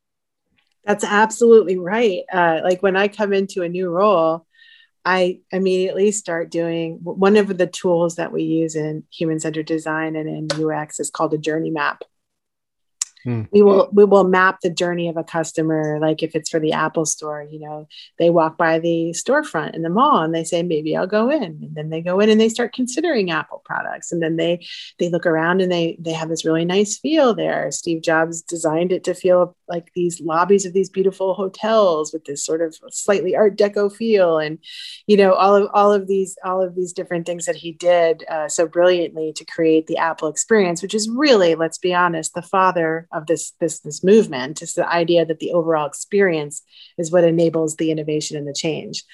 That's 0.87 1.05
absolutely 1.05 1.77
right. 1.79 2.23
Uh, 2.33 2.61
like 2.63 2.83
when 2.83 2.97
I 2.97 3.09
come 3.09 3.33
into 3.33 3.63
a 3.63 3.69
new 3.69 3.89
role, 3.89 4.47
I 5.05 5.41
immediately 5.51 6.13
start 6.13 6.51
doing 6.51 6.99
one 7.03 7.37
of 7.37 7.59
the 7.59 7.67
tools 7.67 8.17
that 8.17 8.33
we 8.33 8.43
use 8.45 8.77
in 8.77 9.05
human 9.13 9.41
centered 9.41 9.67
design 9.67 10.17
and 10.17 10.51
in 10.51 10.65
UX 10.65 11.01
is 11.01 11.11
called 11.11 11.35
a 11.35 11.39
journey 11.39 11.71
map. 11.71 12.03
Mm. 13.27 13.49
We 13.51 13.63
will 13.63 13.89
we 13.93 14.05
will 14.05 14.25
map 14.25 14.61
the 14.61 14.71
journey 14.71 15.09
of 15.09 15.17
a 15.17 15.25
customer. 15.25 15.99
Like 16.01 16.23
if 16.23 16.37
it's 16.37 16.49
for 16.49 16.61
the 16.61 16.73
Apple 16.73 17.05
store, 17.05 17.47
you 17.51 17.59
know, 17.59 17.89
they 18.19 18.31
walk 18.31 18.57
by 18.57 18.79
the 18.79 19.11
storefront 19.17 19.75
in 19.75 19.83
the 19.83 19.91
mall 19.91 20.23
and 20.23 20.35
they 20.35 20.45
say, 20.45 20.63
maybe 20.63 20.97
I'll 20.97 21.07
go 21.07 21.31
in. 21.31 21.43
And 21.43 21.75
then 21.75 21.91
they 21.91 22.01
go 22.01 22.21
in 22.21 22.31
and 22.31 22.41
they 22.41 22.49
start 22.49 22.73
considering 22.73 23.31
Apple 23.31 23.63
products. 23.65 24.13
And 24.13 24.23
then 24.23 24.37
they 24.37 24.65
they 24.99 25.09
look 25.09 25.27
around 25.27 25.61
and 25.61 25.73
they 25.73 25.97
they 25.99 26.13
have 26.13 26.29
this 26.29 26.45
really 26.45 26.65
nice 26.65 26.99
feel 26.99 27.35
there. 27.35 27.71
Steve 27.73 28.03
Jobs 28.03 28.43
designed 28.43 28.93
it 28.93 29.03
to 29.05 29.15
feel 29.15 29.57
like 29.69 29.91
these 29.95 30.21
lobbies 30.21 30.65
of 30.65 30.73
these 30.73 30.89
beautiful 30.89 31.35
hotels 31.35 32.13
with 32.13 32.25
this 32.25 32.45
sort 32.45 32.61
of 32.61 32.77
slightly 32.91 33.35
art 33.35 33.57
deco 33.57 33.93
feel 33.93 34.39
and 34.39 34.59
you 35.07 35.17
know 35.17 35.33
all 35.33 35.57
of 35.57 35.69
all 35.75 35.93
of 35.93 36.07
these 36.07 36.37
all 36.45 36.63
of 36.63 36.75
these 36.75 36.93
different 36.93 37.27
things 37.27 37.47
that 37.47 37.57
he 37.57 37.73
did 37.73 38.25
uh, 38.29 38.49
so 38.49 38.67
brilliantly 38.67 39.33
to 39.33 39.45
create 39.45 39.87
the 39.87 39.97
apple 39.97 40.29
experience 40.29 40.83
which 40.83 40.95
is 40.95 41.09
really 41.11 41.55
let's 41.55 41.79
be 41.79 41.95
honest 41.95 42.35
the 42.35 42.43
father 42.43 43.09
of 43.17 43.27
this 43.27 43.53
this 43.61 43.81
this 43.81 44.05
movement 44.05 44.63
is 44.63 44.75
the 44.75 44.89
idea 44.89 45.25
that 45.25 45.39
the 45.39 45.53
overall 45.53 45.87
experience 45.87 46.63
is 46.99 47.11
what 47.11 47.25
enables 47.25 47.77
the 47.77 47.91
innovation 47.91 48.37
and 48.37 48.47
the 48.47 48.53
change 48.53 49.05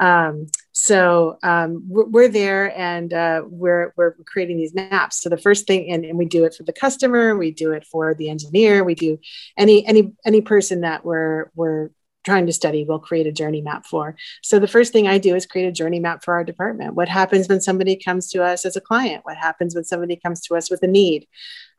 Um, 0.00 0.46
so 0.72 1.38
um, 1.44 1.84
we're, 1.88 2.06
we're, 2.06 2.28
there 2.28 2.76
and 2.76 3.12
uh, 3.14 3.42
we're, 3.46 3.92
we're 3.96 4.16
creating 4.26 4.56
these 4.56 4.74
maps. 4.74 5.22
So 5.22 5.28
the 5.28 5.38
first 5.38 5.68
thing, 5.68 5.88
and, 5.88 6.04
and, 6.04 6.18
we 6.18 6.24
do 6.24 6.44
it 6.44 6.54
for 6.54 6.64
the 6.64 6.72
customer, 6.72 7.36
we 7.36 7.52
do 7.52 7.70
it 7.70 7.84
for 7.86 8.12
the 8.12 8.28
engineer, 8.28 8.82
we 8.82 8.96
do 8.96 9.18
any 9.56 9.86
any 9.86 10.12
any 10.26 10.40
person 10.40 10.80
that 10.80 11.04
we're 11.04 11.52
we're 11.54 11.90
trying 12.24 12.46
to 12.46 12.52
study 12.52 12.84
we'll 12.84 12.98
create 12.98 13.26
a 13.26 13.32
journey 13.32 13.60
map 13.60 13.86
for. 13.86 14.16
So 14.42 14.58
the 14.58 14.68
first 14.68 14.92
thing 14.92 15.06
i 15.06 15.18
do 15.18 15.34
is 15.34 15.46
create 15.46 15.66
a 15.66 15.72
journey 15.72 16.00
map 16.00 16.24
for 16.24 16.34
our 16.34 16.44
department. 16.44 16.94
What 16.94 17.08
happens 17.08 17.48
when 17.48 17.60
somebody 17.60 17.96
comes 17.96 18.28
to 18.30 18.42
us 18.42 18.64
as 18.64 18.76
a 18.76 18.80
client? 18.80 19.24
What 19.24 19.36
happens 19.36 19.74
when 19.74 19.84
somebody 19.84 20.16
comes 20.16 20.40
to 20.42 20.56
us 20.56 20.70
with 20.70 20.82
a 20.82 20.86
need? 20.86 21.26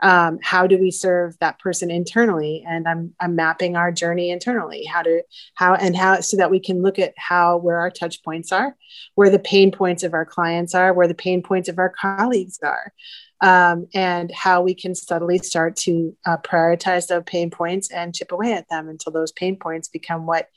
Um, 0.01 0.39
how 0.43 0.67
do 0.67 0.77
we 0.77 0.91
serve 0.91 1.37
that 1.39 1.59
person 1.59 1.89
internally? 1.89 2.63
And 2.67 2.87
I'm, 2.87 3.13
I'm 3.19 3.35
mapping 3.35 3.75
our 3.75 3.91
journey 3.91 4.29
internally. 4.29 4.83
How 4.85 5.01
to 5.03 5.23
how 5.55 5.75
and 5.75 5.95
how 5.95 6.19
so 6.21 6.37
that 6.37 6.51
we 6.51 6.59
can 6.59 6.81
look 6.81 6.99
at 6.99 7.13
how 7.17 7.57
where 7.57 7.79
our 7.79 7.89
touch 7.89 8.23
points 8.23 8.51
are 8.51 8.75
where 9.15 9.29
the 9.29 9.39
pain 9.39 9.71
points 9.71 10.03
of 10.03 10.13
our 10.13 10.25
clients 10.25 10.75
are 10.75 10.93
where 10.93 11.07
the 11.07 11.15
pain 11.15 11.41
points 11.41 11.69
of 11.69 11.79
our 11.79 11.89
colleagues 11.89 12.59
are 12.63 12.93
um, 13.41 13.87
and 13.93 14.31
how 14.31 14.61
we 14.61 14.73
can 14.73 14.95
subtly 14.95 15.37
start 15.37 15.75
to 15.75 16.15
uh, 16.25 16.37
prioritize 16.37 17.07
those 17.07 17.23
pain 17.25 17.49
points 17.49 17.91
and 17.91 18.15
chip 18.15 18.31
away 18.31 18.53
at 18.53 18.69
them 18.69 18.87
until 18.87 19.11
those 19.11 19.31
pain 19.31 19.57
points 19.57 19.87
become 19.87 20.25
what 20.25 20.49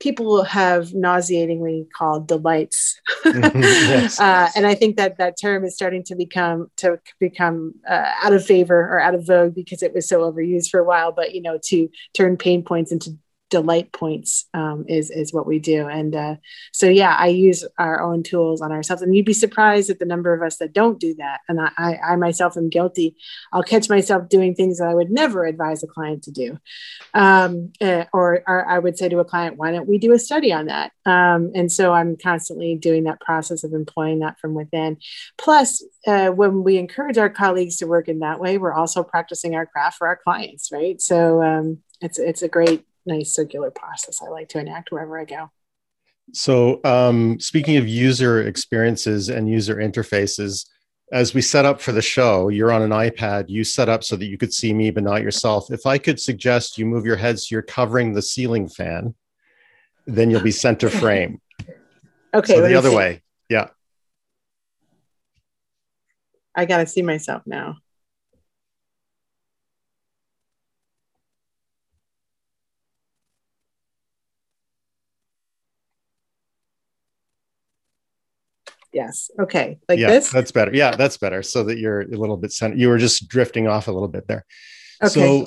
people 0.00 0.42
have 0.42 0.92
nauseatingly 0.94 1.86
called 1.96 2.26
delights 2.26 3.00
yes. 3.24 4.18
uh, 4.18 4.48
and 4.56 4.66
i 4.66 4.74
think 4.74 4.96
that 4.96 5.16
that 5.18 5.36
term 5.40 5.64
is 5.64 5.74
starting 5.74 6.02
to 6.02 6.16
become 6.16 6.66
to 6.76 6.98
become 7.20 7.72
uh, 7.88 8.10
out 8.20 8.32
of 8.32 8.44
favor 8.44 8.80
or 8.80 9.00
out 9.00 9.14
of 9.14 9.24
vogue 9.24 9.54
because 9.54 9.80
it 9.80 9.94
was 9.94 10.08
so 10.08 10.20
overused 10.20 10.70
for 10.70 10.80
a 10.80 10.84
while 10.84 11.12
but 11.12 11.34
you 11.34 11.40
know 11.40 11.56
to 11.62 11.88
turn 12.14 12.36
pain 12.36 12.64
points 12.64 12.90
into 12.90 13.16
delight 13.52 13.92
points 13.92 14.46
um, 14.54 14.86
is 14.88 15.10
is 15.10 15.30
what 15.30 15.46
we 15.46 15.58
do. 15.58 15.86
And 15.86 16.16
uh, 16.16 16.36
so 16.72 16.88
yeah 16.88 17.14
i 17.18 17.26
use 17.26 17.66
our 17.78 18.00
own 18.00 18.22
tools 18.22 18.62
on 18.62 18.72
ourselves. 18.72 19.02
And 19.02 19.14
you'd 19.14 19.26
be 19.26 19.34
surprised 19.34 19.90
at 19.90 19.98
the 19.98 20.06
number 20.06 20.32
of 20.32 20.40
us 20.40 20.56
that 20.56 20.72
don't 20.72 20.98
do 20.98 21.14
that. 21.16 21.42
And 21.50 21.60
i, 21.60 21.98
I 22.02 22.16
myself 22.16 22.56
am 22.56 22.70
guilty. 22.70 23.14
I'll 23.52 23.62
catch 23.62 23.90
myself 23.90 24.30
doing 24.30 24.54
things 24.54 24.78
that 24.78 24.88
i 24.88 24.94
would 24.94 25.10
never 25.10 25.44
advise 25.44 25.82
a 25.82 25.86
client 25.86 26.22
to 26.22 26.30
do. 26.30 26.58
Um, 27.12 27.74
uh, 27.78 28.06
or, 28.14 28.42
or, 28.46 28.66
i 28.66 28.78
would 28.78 28.96
say 28.96 29.10
to 29.10 29.18
a 29.18 29.24
client 29.24 29.58
why 29.58 29.70
don't 29.70 29.88
we 29.88 29.98
do 29.98 30.12
a 30.12 30.18
study 30.18 30.50
on 30.50 30.66
that? 30.66 30.92
Um, 31.04 31.52
and 31.54 31.70
so 31.70 31.92
i'm 31.92 32.16
constantly 32.16 32.74
doing 32.74 33.04
that 33.04 33.20
process 33.20 33.64
of 33.64 33.74
employing 33.74 34.20
that 34.20 34.40
from 34.40 34.54
within. 34.54 34.96
Plus 35.36 35.84
uh, 36.06 36.28
when 36.28 36.64
we 36.64 36.78
encourage 36.78 37.18
our 37.18 37.28
colleagues 37.28 37.76
to 37.76 37.86
work 37.86 38.08
in 38.08 38.20
that 38.20 38.40
way 38.40 38.56
we're 38.56 38.72
also 38.72 39.02
practicing 39.02 39.54
our 39.54 39.66
craft 39.66 39.98
for 39.98 40.06
our 40.06 40.16
clients 40.16 40.72
right? 40.72 41.02
So 41.02 41.42
um, 41.42 41.82
it's 42.00 42.18
it's 42.18 42.40
a 42.40 42.48
great 42.48 42.86
nice 43.06 43.34
circular 43.34 43.70
process 43.70 44.20
I 44.22 44.30
like 44.30 44.48
to 44.50 44.58
enact 44.58 44.92
wherever 44.92 45.18
I 45.18 45.24
go. 45.24 45.50
So, 46.32 46.80
um, 46.84 47.40
speaking 47.40 47.76
of 47.76 47.88
user 47.88 48.46
experiences 48.46 49.28
and 49.28 49.48
user 49.48 49.76
interfaces, 49.76 50.66
as 51.12 51.34
we 51.34 51.42
set 51.42 51.66
up 51.66 51.80
for 51.80 51.92
the 51.92 52.00
show, 52.00 52.48
you're 52.48 52.72
on 52.72 52.80
an 52.80 52.90
iPad, 52.90 53.46
you 53.48 53.64
set 53.64 53.88
up 53.88 54.02
so 54.02 54.16
that 54.16 54.26
you 54.26 54.38
could 54.38 54.52
see 54.52 54.72
me, 54.72 54.90
but 54.90 55.02
not 55.02 55.20
yourself. 55.22 55.70
If 55.70 55.84
I 55.84 55.98
could 55.98 56.18
suggest 56.18 56.78
you 56.78 56.86
move 56.86 57.04
your 57.04 57.16
head 57.16 57.38
so 57.38 57.54
you're 57.54 57.62
covering 57.62 58.14
the 58.14 58.22
ceiling 58.22 58.66
fan, 58.68 59.14
then 60.06 60.30
you'll 60.30 60.40
be 60.40 60.50
center 60.50 60.88
frame. 60.88 61.40
okay. 62.34 62.54
So 62.54 62.62
the 62.62 62.74
other 62.74 62.90
see. 62.90 62.96
way. 62.96 63.22
Yeah. 63.50 63.68
I 66.54 66.64
got 66.64 66.78
to 66.78 66.86
see 66.86 67.02
myself 67.02 67.42
now. 67.46 67.76
Yes. 78.92 79.30
Okay. 79.40 79.78
Like 79.88 79.98
yeah, 79.98 80.08
this? 80.08 80.30
That's 80.30 80.52
better. 80.52 80.74
Yeah, 80.74 80.94
that's 80.96 81.16
better. 81.16 81.42
So 81.42 81.64
that 81.64 81.78
you're 81.78 82.02
a 82.02 82.06
little 82.08 82.36
bit 82.36 82.52
center. 82.52 82.76
You 82.76 82.88
were 82.88 82.98
just 82.98 83.28
drifting 83.28 83.66
off 83.66 83.88
a 83.88 83.92
little 83.92 84.08
bit 84.08 84.28
there. 84.28 84.44
Okay. 85.02 85.12
So 85.12 85.46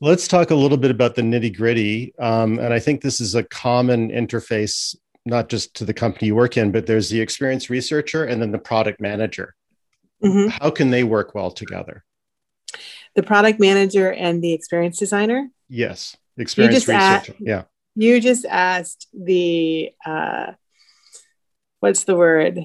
let's 0.00 0.26
talk 0.26 0.50
a 0.50 0.54
little 0.54 0.78
bit 0.78 0.90
about 0.90 1.14
the 1.14 1.22
nitty 1.22 1.56
gritty. 1.56 2.14
Um, 2.18 2.58
and 2.58 2.72
I 2.72 2.78
think 2.78 3.02
this 3.02 3.20
is 3.20 3.34
a 3.34 3.42
common 3.42 4.10
interface, 4.10 4.96
not 5.26 5.48
just 5.48 5.74
to 5.74 5.84
the 5.84 5.92
company 5.92 6.28
you 6.28 6.34
work 6.34 6.56
in, 6.56 6.72
but 6.72 6.86
there's 6.86 7.10
the 7.10 7.20
experienced 7.20 7.68
researcher 7.68 8.24
and 8.24 8.40
then 8.40 8.52
the 8.52 8.58
product 8.58 9.00
manager. 9.00 9.54
Mm-hmm. 10.24 10.48
How 10.48 10.70
can 10.70 10.90
they 10.90 11.04
work 11.04 11.34
well 11.34 11.50
together? 11.50 12.04
The 13.14 13.22
product 13.22 13.60
manager 13.60 14.12
and 14.12 14.42
the 14.42 14.52
experience 14.52 14.98
designer? 14.98 15.50
Yes. 15.68 16.16
Experience 16.38 16.88
researcher. 16.88 16.94
Asked, 16.94 17.30
yeah. 17.40 17.62
You 17.94 18.20
just 18.20 18.46
asked 18.46 19.08
the, 19.12 19.90
uh, 20.06 20.52
what's 21.80 22.04
the 22.04 22.16
word? 22.16 22.60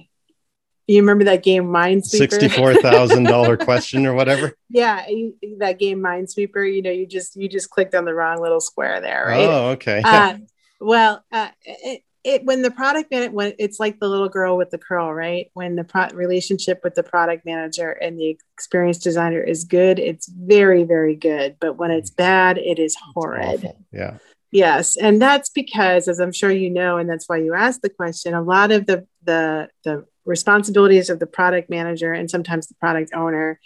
You 0.88 1.02
remember 1.02 1.24
that 1.26 1.43
game 1.43 1.65
Minesweeper? 1.65 2.04
Sixty-four 2.04 2.76
thousand 2.76 3.24
dollar 3.24 3.58
question 3.69 4.06
or 4.06 4.13
whatever. 4.13 4.54
Yeah, 4.69 5.08
you, 5.08 5.36
that 5.60 5.80
game 5.80 6.00
Minesweeper. 6.00 6.74
You 6.74 6.82
know, 6.82 6.91
you 6.91 7.06
just 7.06 7.36
you 7.36 7.48
just 7.48 7.69
clicked 7.69 7.96
on 7.96 8.06
the 8.06 8.13
wrong 8.13 8.41
little 8.41 8.62
square 8.62 9.00
there, 9.00 9.26
right? 9.26 9.48
Oh, 9.48 9.69
okay. 9.72 10.02
Uh, 10.04 10.38
well, 10.80 11.24
uh, 11.32 11.50
it, 11.63 12.04
it 12.24 12.46
when 12.46 12.62
the 12.62 12.72
product 12.72 13.12
man 13.12 13.32
when 13.34 13.54
it's 13.60 13.80
like 13.80 14.00
the 14.00 14.08
little 14.08 14.30
girl 14.30 14.58
with 14.58 14.72
the 14.72 14.78
curl, 14.78 15.13
right? 15.13 15.50
When 15.54 15.76
the 15.76 15.84
pro- 15.84 16.10
relationship 16.13 16.82
with 16.84 16.96
the 16.96 17.04
product 17.04 17.46
manager 17.46 17.91
and 17.91 18.19
the 18.19 18.38
experience 18.56 18.98
designer 18.98 19.41
is 19.41 19.63
good, 19.63 20.00
it's 20.00 20.28
very 20.28 20.84
very 20.84 21.15
good. 21.15 21.58
But 21.60 21.78
when 21.78 21.91
it's 21.91 22.10
bad, 22.10 22.58
it 22.58 22.80
is 22.80 22.96
horrid. 23.13 23.72
Yeah. 23.91 24.17
Yes, 24.52 24.98
and 24.98 25.19
that's 25.19 25.50
because, 25.50 26.08
as 26.08 26.19
I'm 26.19 26.32
sure 26.32 26.52
you 26.52 26.69
know, 26.69 26.98
and 26.98 27.10
that's 27.10 27.28
why 27.28 27.38
you 27.38 27.56
asked 27.56 27.82
the 27.82 27.89
question. 27.89 28.36
A 28.36 28.41
lot 28.41 28.72
of 28.72 28.86
the 28.86 29.08
the 29.24 29.67
the 29.84 30.06
responsibilities 30.25 31.09
of 31.09 31.19
the 31.19 31.27
product 31.27 31.69
manager 31.69 32.13
and 32.13 32.29
sometimes 32.29 32.67
the 32.67 32.75
product 32.75 33.12
owner 33.13 33.59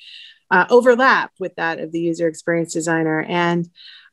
uh, 0.49 0.65
overlap 0.69 1.31
with 1.39 1.55
that 1.55 1.79
of 1.79 1.91
the 1.91 1.99
user 1.99 2.27
experience 2.27 2.73
designer. 2.73 3.21
And 3.21 3.69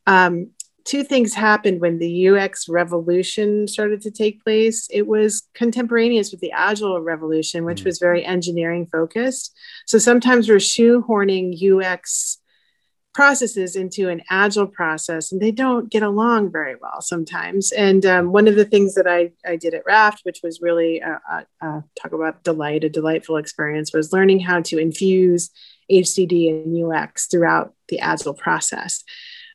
um, 0.06 0.50
two 0.84 1.02
things 1.02 1.34
happened 1.34 1.80
when 1.80 1.98
the 1.98 2.28
UX 2.28 2.68
revolution 2.68 3.66
started 3.66 4.00
to 4.02 4.10
take 4.10 4.42
place. 4.44 4.88
It 4.90 5.06
was 5.06 5.48
contemporaneous 5.54 6.30
with 6.30 6.40
the 6.40 6.52
Agile 6.52 7.00
revolution, 7.00 7.64
which 7.64 7.82
mm. 7.82 7.86
was 7.86 7.98
very 7.98 8.24
engineering 8.24 8.86
focused. 8.86 9.56
So 9.86 9.98
sometimes 9.98 10.48
we're 10.48 10.56
shoehorning 10.56 11.54
UX 11.54 12.38
processes 13.14 13.76
into 13.76 14.08
an 14.08 14.20
agile 14.28 14.66
process 14.66 15.30
and 15.30 15.40
they 15.40 15.52
don't 15.52 15.88
get 15.88 16.02
along 16.02 16.50
very 16.50 16.74
well 16.74 17.00
sometimes. 17.00 17.70
And 17.72 18.04
um, 18.04 18.32
one 18.32 18.48
of 18.48 18.56
the 18.56 18.64
things 18.64 18.94
that 18.94 19.06
I, 19.06 19.30
I 19.46 19.56
did 19.56 19.72
at 19.72 19.86
raft 19.86 20.20
which 20.24 20.40
was 20.42 20.60
really 20.60 21.00
uh, 21.00 21.18
uh, 21.30 21.42
uh, 21.62 21.80
talk 22.00 22.12
about 22.12 22.42
delight 22.42 22.84
a 22.84 22.90
delightful 22.90 23.36
experience 23.36 23.92
was 23.92 24.12
learning 24.12 24.40
how 24.40 24.60
to 24.62 24.78
infuse 24.78 25.50
hcd 25.90 26.50
and 26.50 26.92
ux 26.92 27.26
throughout 27.26 27.74
the 27.88 28.00
agile 28.00 28.34
process. 28.34 29.04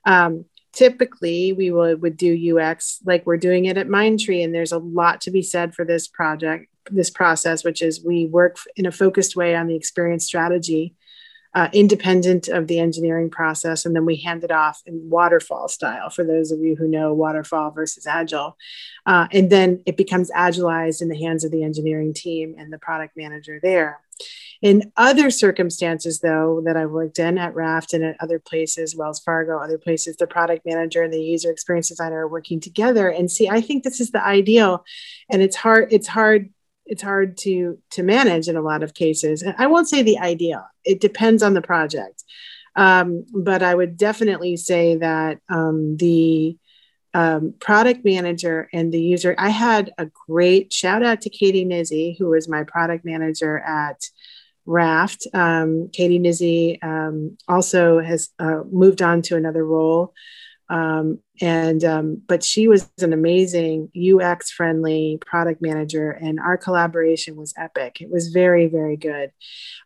Um, 0.06 0.45
typically 0.72 1.52
we 1.52 1.72
would, 1.72 2.02
would 2.02 2.15
do 2.15 2.58
ux 2.58 3.00
like 3.06 3.26
we're 3.26 3.38
doing 3.38 3.65
it 3.65 3.78
at 3.78 3.88
mindtree 3.88 4.43
and 4.43 4.56
there's 4.56 4.72
a 4.72 4.78
lot 4.78 5.19
to 5.22 5.32
be 5.32 5.41
said 5.41 5.74
for 5.74 5.84
this 5.84 6.08
project 6.08 6.67
this 6.91 7.10
process 7.10 7.63
which 7.63 7.82
is 7.82 8.06
we 8.06 8.26
work 8.28 8.58
in 8.76 8.86
a 8.86 8.91
focused 8.91 9.36
way 9.36 9.56
on 9.56 9.67
the 9.67 9.76
experience 9.76 10.26
strategy 10.26 10.95
uh, 11.54 11.70
independent 11.74 12.48
of 12.48 12.68
the 12.68 12.80
engineering 12.80 13.30
process. 13.30 13.86
And 13.86 13.96
then 13.96 14.06
we 14.06 14.18
hand 14.18 14.44
it 14.44 14.52
off 14.52 14.82
in 14.86 15.10
waterfall 15.10 15.68
style 15.68 16.10
for 16.10 16.24
those 16.24 16.52
of 16.52 16.60
you 16.60 16.76
who 16.76 16.88
know 16.88 17.14
waterfall 17.14 17.72
versus 17.72 18.06
agile. 18.06 18.58
Uh, 19.06 19.28
and 19.32 19.50
then 19.50 19.82
it 19.86 19.98
becomes 19.98 20.30
agilized 20.36 21.02
in 21.02 21.10
the 21.10 21.20
hands 21.20 21.44
of 21.44 21.52
the 21.52 21.64
engineering 21.64 22.14
team 22.14 22.56
and 22.58 22.72
the 22.72 22.78
product 22.78 23.18
manager 23.18 23.60
there. 23.62 24.00
In 24.62 24.92
other 24.98 25.32
circumstances, 25.32 26.20
though, 26.20 26.62
that 26.66 26.76
I've 26.76 26.92
worked 26.92 27.18
in 27.18 27.38
at 27.38 27.56
Raft 27.56 27.94
and 27.94 28.04
at 28.04 28.18
other 28.20 28.40
places, 28.40 28.96
Wells 28.96 29.22
Fargo, 29.22 29.58
other 29.58 29.78
places, 29.78 30.18
the 30.18 30.28
product 30.28 30.66
manager 30.66 31.02
and 31.02 31.14
the 31.14 31.22
user 31.22 31.50
experience 31.50 31.88
designer 31.88 32.26
are 32.26 32.28
working 32.28 32.60
together. 32.60 33.08
And 33.08 33.32
see, 33.32 33.48
I 33.48 33.62
think 33.62 33.84
this 33.84 34.02
is 34.02 34.12
the 34.12 34.24
ideal. 34.24 34.84
And 35.30 35.42
it's 35.42 35.56
hard, 35.56 35.94
it's 35.94 36.10
hard 36.10 36.50
it's 36.89 37.02
hard 37.02 37.38
to 37.38 37.78
to 37.91 38.04
manage 38.04 38.47
in 38.47 38.58
a 38.58 38.62
lot 38.62 38.84
of 38.84 38.93
cases. 38.93 39.41
And 39.41 39.56
I 39.58 39.67
won't 39.67 39.88
say 39.88 40.02
the 40.02 40.19
ideal. 40.19 40.65
It 40.84 40.99
depends 40.99 41.41
on 41.43 41.54
the 41.54 41.62
project, 41.62 42.23
um, 42.75 43.25
but 43.34 43.63
I 43.63 43.73
would 43.73 43.95
definitely 43.95 44.58
say 44.58 44.97
that 44.97 45.39
um, 45.49 45.97
the 45.97 46.58
um, 47.13 47.54
product 47.60 48.06
manager 48.06 48.69
and 48.73 48.91
the 48.91 49.02
user. 49.02 49.36
I 49.38 49.49
had 49.49 49.93
a 49.97 50.08
great 50.28 50.73
shout 50.73 51.04
out 51.04 51.21
to 51.21 51.30
Katie 51.30 51.65
Nizzi, 51.65 52.17
who 52.17 52.28
was 52.28 52.47
my 52.47 52.63
product 52.63 53.06
manager 53.06 53.58
at 53.60 54.04
Raft. 54.65 55.27
Um, 55.33 55.90
Katie 55.92 56.19
Nizzi 56.19 56.83
um, 56.83 57.37
also 57.48 58.00
has 58.00 58.29
uh, 58.37 58.62
moved 58.71 59.02
on 59.02 59.21
to 59.23 59.35
another 59.35 59.65
role. 59.65 60.13
Um, 60.70 61.20
and 61.42 61.84
um, 61.84 62.22
but 62.28 62.44
she 62.44 62.67
was 62.67 62.90
an 63.02 63.13
amazing 63.13 63.92
UX 63.96 64.52
friendly 64.52 65.20
product 65.26 65.62
manager, 65.62 66.12
and 66.12 66.40
our 66.40 66.58
collaboration 66.58 67.36
was 67.36 67.54
epic. 67.58 68.02
It 68.02 68.10
was 68.10 68.28
very 68.28 68.67
very 68.67 68.98
good, 68.98 69.32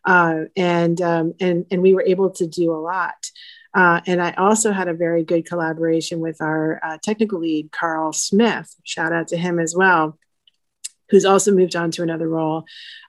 uh, 0.04 0.42
and 0.56 1.00
um, 1.00 1.34
and 1.40 1.66
and 1.70 1.80
we 1.80 1.94
were 1.94 2.04
able 2.06 2.30
to 2.32 2.46
do 2.46 2.72
a 2.72 2.76
lot. 2.80 3.30
Uh, 3.74 4.00
and 4.06 4.22
I 4.22 4.32
also 4.32 4.70
had 4.70 4.86
a 4.86 4.94
very 4.94 5.24
good 5.24 5.46
collaboration 5.46 6.20
with 6.20 6.40
our 6.40 6.78
uh, 6.84 6.98
technical 7.02 7.40
lead, 7.40 7.72
Carl 7.72 8.12
Smith. 8.12 8.72
Shout 8.84 9.12
out 9.12 9.28
to 9.28 9.36
him 9.36 9.58
as 9.58 9.74
well. 9.76 10.16
Who's 11.14 11.24
also 11.24 11.52
moved 11.52 11.76
on 11.76 11.92
to 11.92 12.02
another 12.02 12.28
role. 12.28 12.64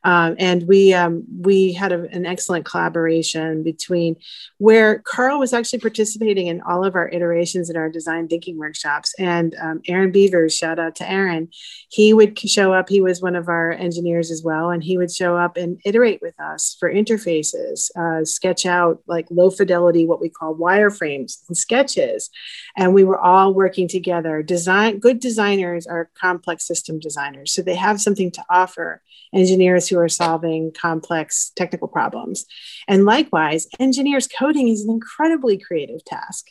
Um, 0.05 0.35
and 0.37 0.67
we 0.67 0.93
um, 0.93 1.23
we 1.41 1.73
had 1.73 1.91
a, 1.91 2.03
an 2.11 2.27
excellent 2.27 2.63
collaboration 2.63 3.63
between 3.63 4.17
where 4.59 4.99
Carl 4.99 5.39
was 5.39 5.51
actually 5.51 5.79
participating 5.79 6.45
in 6.45 6.61
all 6.61 6.85
of 6.85 6.93
our 6.93 7.09
iterations 7.09 7.71
in 7.71 7.75
our 7.75 7.89
design 7.89 8.27
thinking 8.27 8.59
workshops. 8.59 9.15
And 9.17 9.55
um, 9.59 9.81
Aaron 9.87 10.11
Beavers, 10.11 10.55
shout 10.55 10.77
out 10.77 10.95
to 10.97 11.09
Aaron, 11.09 11.49
he 11.89 12.13
would 12.13 12.37
show 12.37 12.71
up. 12.71 12.87
He 12.87 13.01
was 13.01 13.19
one 13.19 13.35
of 13.35 13.49
our 13.49 13.71
engineers 13.71 14.29
as 14.29 14.43
well, 14.43 14.69
and 14.69 14.83
he 14.83 14.95
would 14.95 15.11
show 15.11 15.37
up 15.37 15.57
and 15.57 15.81
iterate 15.83 16.21
with 16.21 16.39
us 16.39 16.77
for 16.79 16.93
interfaces, 16.93 17.89
uh, 17.97 18.23
sketch 18.23 18.67
out 18.67 19.01
like 19.07 19.25
low 19.31 19.49
fidelity, 19.49 20.05
what 20.05 20.21
we 20.21 20.29
call 20.29 20.55
wireframes 20.55 21.39
and 21.47 21.57
sketches. 21.57 22.29
And 22.77 22.93
we 22.93 23.03
were 23.03 23.19
all 23.19 23.55
working 23.55 23.87
together. 23.87 24.43
Design 24.43 24.99
good 24.99 25.19
designers 25.19 25.87
are 25.87 26.11
complex 26.13 26.67
system 26.67 26.99
designers, 26.99 27.53
so 27.53 27.63
they 27.63 27.73
have 27.73 27.94
something 27.99 28.31
to 28.31 28.45
offer 28.49 29.01
engineers 29.33 29.87
who 29.87 29.99
are 29.99 30.09
solving 30.09 30.71
complex 30.71 31.51
technical 31.55 31.87
problems. 31.87 32.45
And 32.87 33.05
likewise, 33.05 33.67
engineers 33.79 34.27
coding 34.27 34.67
is 34.69 34.83
an 34.83 34.89
incredibly 34.89 35.57
creative 35.57 36.03
task. 36.05 36.47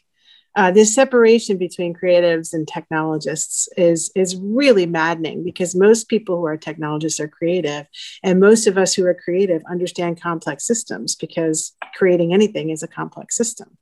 Uh, 0.56 0.70
this 0.70 0.94
separation 0.94 1.58
between 1.58 1.94
creatives 1.94 2.52
and 2.52 2.68
technologists 2.68 3.68
is, 3.76 4.12
is 4.14 4.36
really 4.36 4.86
maddening 4.86 5.42
because 5.42 5.74
most 5.74 6.08
people 6.08 6.36
who 6.36 6.46
are 6.46 6.56
technologists 6.56 7.18
are 7.18 7.26
creative. 7.26 7.86
And 8.22 8.38
most 8.38 8.68
of 8.68 8.78
us 8.78 8.94
who 8.94 9.04
are 9.04 9.14
creative 9.14 9.62
understand 9.68 10.20
complex 10.20 10.64
systems 10.64 11.16
because 11.16 11.74
creating 11.96 12.32
anything 12.32 12.70
is 12.70 12.84
a 12.84 12.88
complex 12.88 13.36
system. 13.36 13.76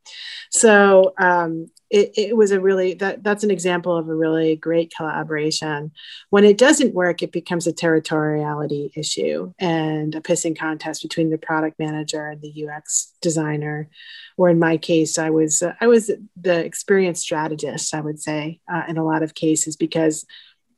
So 0.50 1.12
um, 1.18 1.68
it, 1.92 2.12
it 2.16 2.36
was 2.36 2.50
a 2.50 2.60
really 2.60 2.94
that 2.94 3.22
that's 3.22 3.44
an 3.44 3.50
example 3.50 3.94
of 3.94 4.08
a 4.08 4.14
really 4.14 4.56
great 4.56 4.92
collaboration. 4.96 5.92
When 6.30 6.42
it 6.42 6.56
doesn't 6.56 6.94
work 6.94 7.22
it 7.22 7.32
becomes 7.32 7.66
a 7.66 7.72
territoriality 7.72 8.90
issue 8.96 9.52
and 9.58 10.14
a 10.14 10.22
pissing 10.22 10.58
contest 10.58 11.02
between 11.02 11.28
the 11.28 11.36
product 11.36 11.78
manager 11.78 12.30
and 12.30 12.40
the 12.40 12.66
ux 12.66 13.12
designer. 13.20 13.90
Or 14.38 14.48
in 14.48 14.58
my 14.58 14.78
case 14.78 15.18
i 15.18 15.28
was 15.28 15.62
uh, 15.62 15.74
i 15.82 15.86
was 15.86 16.10
the 16.40 16.64
experienced 16.64 17.22
strategist 17.22 17.94
i 17.94 18.00
would 18.00 18.20
say 18.20 18.60
uh, 18.72 18.84
in 18.88 18.96
a 18.96 19.04
lot 19.04 19.22
of 19.22 19.34
cases 19.34 19.76
because 19.76 20.24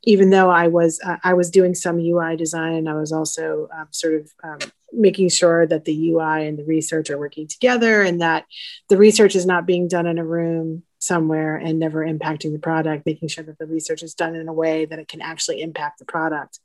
even 0.07 0.31
though 0.31 0.51
I 0.51 0.69
was 0.69 1.01
uh, 1.05 1.17
I 1.25 1.35
was 1.35 1.51
doing 1.51 1.75
some 1.75 1.99
UI 1.99 2.37
design, 2.37 2.87
I 2.87 2.95
was 2.95 3.13
also 3.13 3.69
um, 3.77 3.89
sort 3.91 4.15
of 4.15 4.31
um, 4.43 4.59
making 4.93 5.31
sure 5.31 5.67
that 5.67 5.85
the 5.85 6.11
UI 6.11 6.47
and 6.47 6.59
the 6.59 6.65
research 6.65 7.11
are 7.11 7.19
working 7.19 7.49
together, 7.49 8.03
and 8.03 8.21
that 8.21 8.45
the 8.89 8.97
research 8.97 9.35
is 9.35 9.47
not 9.47 9.67
being 9.67 9.89
done 9.89 10.07
in 10.07 10.19
a 10.19 10.25
room 10.25 10.83
somewhere 10.99 11.57
and 11.57 11.79
never 11.79 12.05
impacting 12.05 12.53
the 12.53 12.59
product, 12.59 13.07
making 13.07 13.29
sure 13.29 13.45
that 13.45 13.59
the 13.59 13.67
research 13.67 14.03
is 14.03 14.15
done 14.15 14.35
in 14.35 14.49
a 14.49 14.53
way 14.53 14.85
that 14.85 14.99
it 14.99 15.09
can 15.09 15.21
actually 15.21 15.61
impact 15.61 15.99
the 15.99 16.05
product. 16.05 16.61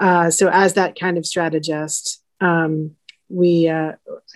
Uh, 0.00 0.30
so, 0.30 0.48
as 0.48 0.74
that 0.74 0.98
kind 0.98 1.18
of 1.18 1.26
strategist, 1.26 2.22
um, 2.40 2.92
we, 3.28 3.68
uh, 3.68 3.92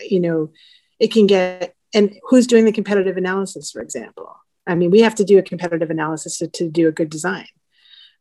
you 0.08 0.20
know, 0.20 0.50
it 0.98 1.12
can 1.12 1.26
get, 1.26 1.74
and 1.94 2.14
who's 2.28 2.46
doing 2.46 2.64
the 2.64 2.72
competitive 2.72 3.16
analysis, 3.16 3.70
for 3.70 3.80
example? 3.80 4.34
I 4.66 4.74
mean, 4.74 4.90
we 4.90 5.00
have 5.00 5.16
to 5.16 5.24
do 5.24 5.38
a 5.38 5.42
competitive 5.42 5.90
analysis 5.90 6.38
to, 6.38 6.48
to 6.48 6.70
do 6.70 6.88
a 6.88 6.92
good 6.92 7.10
design. 7.10 7.46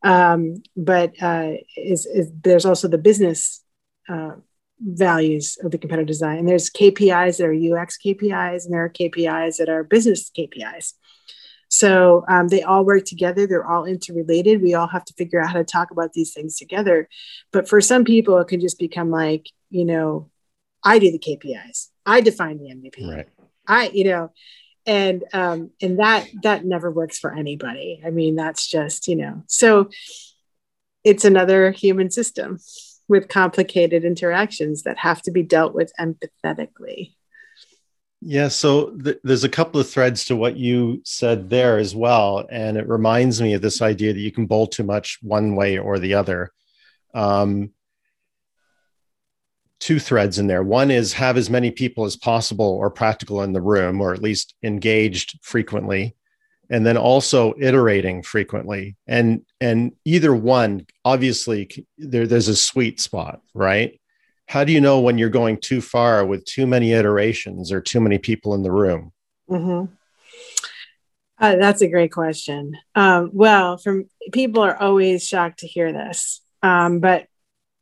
Um, 0.03 0.63
but 0.75 1.13
uh, 1.21 1.53
is, 1.77 2.05
is, 2.05 2.31
there's 2.43 2.65
also 2.65 2.87
the 2.87 2.97
business 2.97 3.63
uh, 4.09 4.31
values 4.79 5.57
of 5.63 5.71
the 5.71 5.77
competitive 5.77 6.07
design. 6.07 6.39
And 6.39 6.47
there's 6.47 6.69
KPIs 6.69 7.37
that 7.37 7.45
are 7.45 7.81
UX 7.81 7.97
KPIs, 8.03 8.65
and 8.65 8.73
there 8.73 8.83
are 8.83 8.89
KPIs 8.89 9.57
that 9.57 9.69
are 9.69 9.83
business 9.83 10.31
KPIs. 10.37 10.93
So 11.69 12.25
um, 12.27 12.49
they 12.49 12.63
all 12.63 12.83
work 12.83 13.05
together. 13.05 13.47
They're 13.47 13.65
all 13.65 13.85
interrelated. 13.85 14.61
We 14.61 14.73
all 14.73 14.87
have 14.87 15.05
to 15.05 15.13
figure 15.13 15.39
out 15.39 15.51
how 15.51 15.57
to 15.57 15.63
talk 15.63 15.91
about 15.91 16.11
these 16.11 16.33
things 16.33 16.57
together. 16.57 17.07
But 17.53 17.69
for 17.69 17.79
some 17.79 18.03
people, 18.03 18.37
it 18.39 18.49
can 18.49 18.59
just 18.59 18.77
become 18.77 19.09
like, 19.09 19.49
you 19.69 19.85
know, 19.85 20.29
I 20.83 20.99
do 20.99 21.11
the 21.11 21.19
KPIs. 21.19 21.87
I 22.05 22.19
define 22.19 22.57
the 22.57 22.73
MVP. 22.75 23.07
Right. 23.07 23.29
I, 23.67 23.89
you 23.93 24.03
know, 24.03 24.31
and 24.85 25.23
um, 25.33 25.71
and 25.81 25.99
that 25.99 26.27
that 26.43 26.65
never 26.65 26.89
works 26.89 27.19
for 27.19 27.33
anybody. 27.33 28.01
I 28.05 28.09
mean, 28.09 28.35
that's 28.35 28.67
just 28.67 29.07
you 29.07 29.15
know. 29.15 29.43
So 29.47 29.89
it's 31.03 31.25
another 31.25 31.71
human 31.71 32.11
system 32.11 32.59
with 33.07 33.27
complicated 33.27 34.05
interactions 34.05 34.83
that 34.83 34.97
have 34.99 35.21
to 35.23 35.31
be 35.31 35.43
dealt 35.43 35.73
with 35.73 35.91
empathetically. 35.99 37.13
Yeah, 38.21 38.49
so 38.49 38.91
th- 38.91 39.19
there's 39.23 39.43
a 39.43 39.49
couple 39.49 39.81
of 39.81 39.89
threads 39.89 40.25
to 40.25 40.35
what 40.35 40.55
you 40.55 41.01
said 41.03 41.49
there 41.49 41.79
as 41.79 41.95
well. 41.95 42.45
And 42.51 42.77
it 42.77 42.87
reminds 42.87 43.41
me 43.41 43.53
of 43.53 43.63
this 43.63 43.81
idea 43.81 44.13
that 44.13 44.19
you 44.19 44.31
can 44.31 44.45
bowl 44.45 44.67
too 44.67 44.83
much 44.83 45.17
one 45.23 45.55
way 45.55 45.79
or 45.79 45.97
the 45.97 46.13
other. 46.13 46.51
Um, 47.15 47.71
two 49.91 49.99
threads 49.99 50.39
in 50.39 50.47
there. 50.47 50.63
One 50.63 50.91
is 50.91 51.13
have 51.13 51.37
as 51.37 51.49
many 51.49 51.71
people 51.71 52.05
as 52.05 52.15
possible 52.15 52.65
or 52.65 52.89
practical 52.89 53.41
in 53.41 53.53
the 53.53 53.61
room, 53.61 54.01
or 54.01 54.13
at 54.13 54.21
least 54.21 54.55
engaged 54.63 55.39
frequently. 55.41 56.15
And 56.69 56.85
then 56.85 56.95
also 56.95 57.53
iterating 57.59 58.23
frequently. 58.23 58.95
And 59.07 59.41
and 59.59 59.91
either 60.05 60.33
one, 60.33 60.85
obviously, 61.03 61.69
there, 61.97 62.25
there's 62.25 62.47
a 62.47 62.55
sweet 62.55 63.01
spot, 63.01 63.41
right? 63.53 63.99
how 64.51 64.65
do 64.65 64.73
you 64.73 64.81
know 64.81 64.99
when 64.99 65.17
you're 65.17 65.29
going 65.29 65.57
too 65.57 65.79
far 65.79 66.25
with 66.25 66.43
too 66.43 66.67
many 66.67 66.91
iterations 66.91 67.71
or 67.71 67.79
too 67.79 68.01
many 68.01 68.17
people 68.17 68.53
in 68.53 68.63
the 68.63 68.71
room? 68.71 69.13
Mm-hmm. 69.49 69.93
Uh, 71.39 71.55
that's 71.55 71.81
a 71.81 71.87
great 71.87 72.11
question. 72.11 72.77
Um, 72.93 73.29
well, 73.31 73.77
from 73.77 74.09
people 74.33 74.61
are 74.61 74.75
always 74.75 75.25
shocked 75.25 75.59
to 75.59 75.67
hear 75.67 75.93
this, 75.93 76.41
um, 76.61 76.99
but 76.99 77.27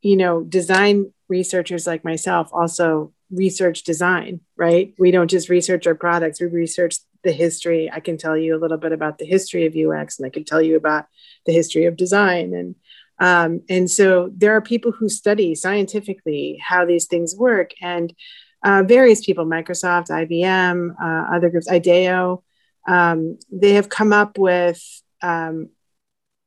you 0.02 0.16
know, 0.16 0.42
design 0.42 1.12
researchers 1.28 1.86
like 1.86 2.04
myself 2.04 2.50
also 2.52 3.12
research 3.30 3.84
design, 3.84 4.40
right? 4.56 4.94
We 4.98 5.10
don't 5.10 5.30
just 5.30 5.48
research 5.48 5.86
our 5.86 5.94
products; 5.94 6.40
we 6.40 6.46
research 6.46 6.96
the 7.22 7.32
history. 7.32 7.90
I 7.92 8.00
can 8.00 8.16
tell 8.16 8.36
you 8.36 8.56
a 8.56 8.60
little 8.60 8.78
bit 8.78 8.92
about 8.92 9.18
the 9.18 9.26
history 9.26 9.66
of 9.66 9.76
UX, 9.76 10.18
and 10.18 10.26
I 10.26 10.30
can 10.30 10.44
tell 10.44 10.62
you 10.62 10.76
about 10.76 11.06
the 11.46 11.52
history 11.52 11.86
of 11.86 11.96
design, 11.96 12.54
and 12.54 12.74
um, 13.18 13.62
and 13.68 13.90
so 13.90 14.30
there 14.34 14.56
are 14.56 14.62
people 14.62 14.92
who 14.92 15.08
study 15.08 15.54
scientifically 15.54 16.58
how 16.62 16.84
these 16.84 17.06
things 17.06 17.36
work, 17.36 17.72
and 17.80 18.14
uh, 18.62 18.82
various 18.82 19.24
people, 19.24 19.46
Microsoft, 19.46 20.08
IBM, 20.08 20.94
uh, 21.00 21.34
other 21.34 21.48
groups, 21.50 21.70
IDEO, 21.70 22.42
um, 22.86 23.38
they 23.50 23.74
have 23.74 23.88
come 23.88 24.12
up 24.12 24.38
with 24.38 24.82
um, 25.22 25.70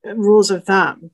rules 0.03 0.51
of 0.51 0.65
thumb. 0.65 1.11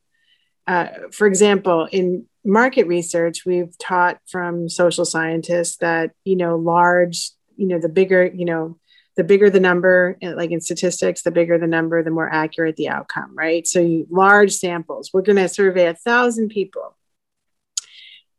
Uh, 0.67 0.87
for 1.11 1.25
example, 1.25 1.87
in 1.91 2.25
market 2.45 2.87
research, 2.87 3.45
we've 3.45 3.77
taught 3.77 4.19
from 4.27 4.69
social 4.69 5.05
scientists 5.05 5.77
that 5.77 6.11
you 6.23 6.35
know 6.35 6.55
large, 6.55 7.31
you 7.55 7.67
know, 7.67 7.79
the 7.79 7.89
bigger, 7.89 8.25
you 8.25 8.45
know, 8.45 8.77
the 9.15 9.23
bigger 9.23 9.49
the 9.49 9.59
number, 9.59 10.17
like 10.21 10.51
in 10.51 10.61
statistics, 10.61 11.23
the 11.23 11.31
bigger 11.31 11.57
the 11.57 11.67
number, 11.67 12.01
the 12.03 12.11
more 12.11 12.31
accurate 12.31 12.77
the 12.77 12.89
outcome, 12.89 13.35
right? 13.35 13.67
So 13.67 13.79
you, 13.79 14.07
large 14.09 14.53
samples. 14.53 15.11
We're 15.13 15.23
going 15.23 15.35
to 15.35 15.49
survey 15.49 15.87
a 15.87 15.93
thousand 15.93 16.49
people, 16.49 16.95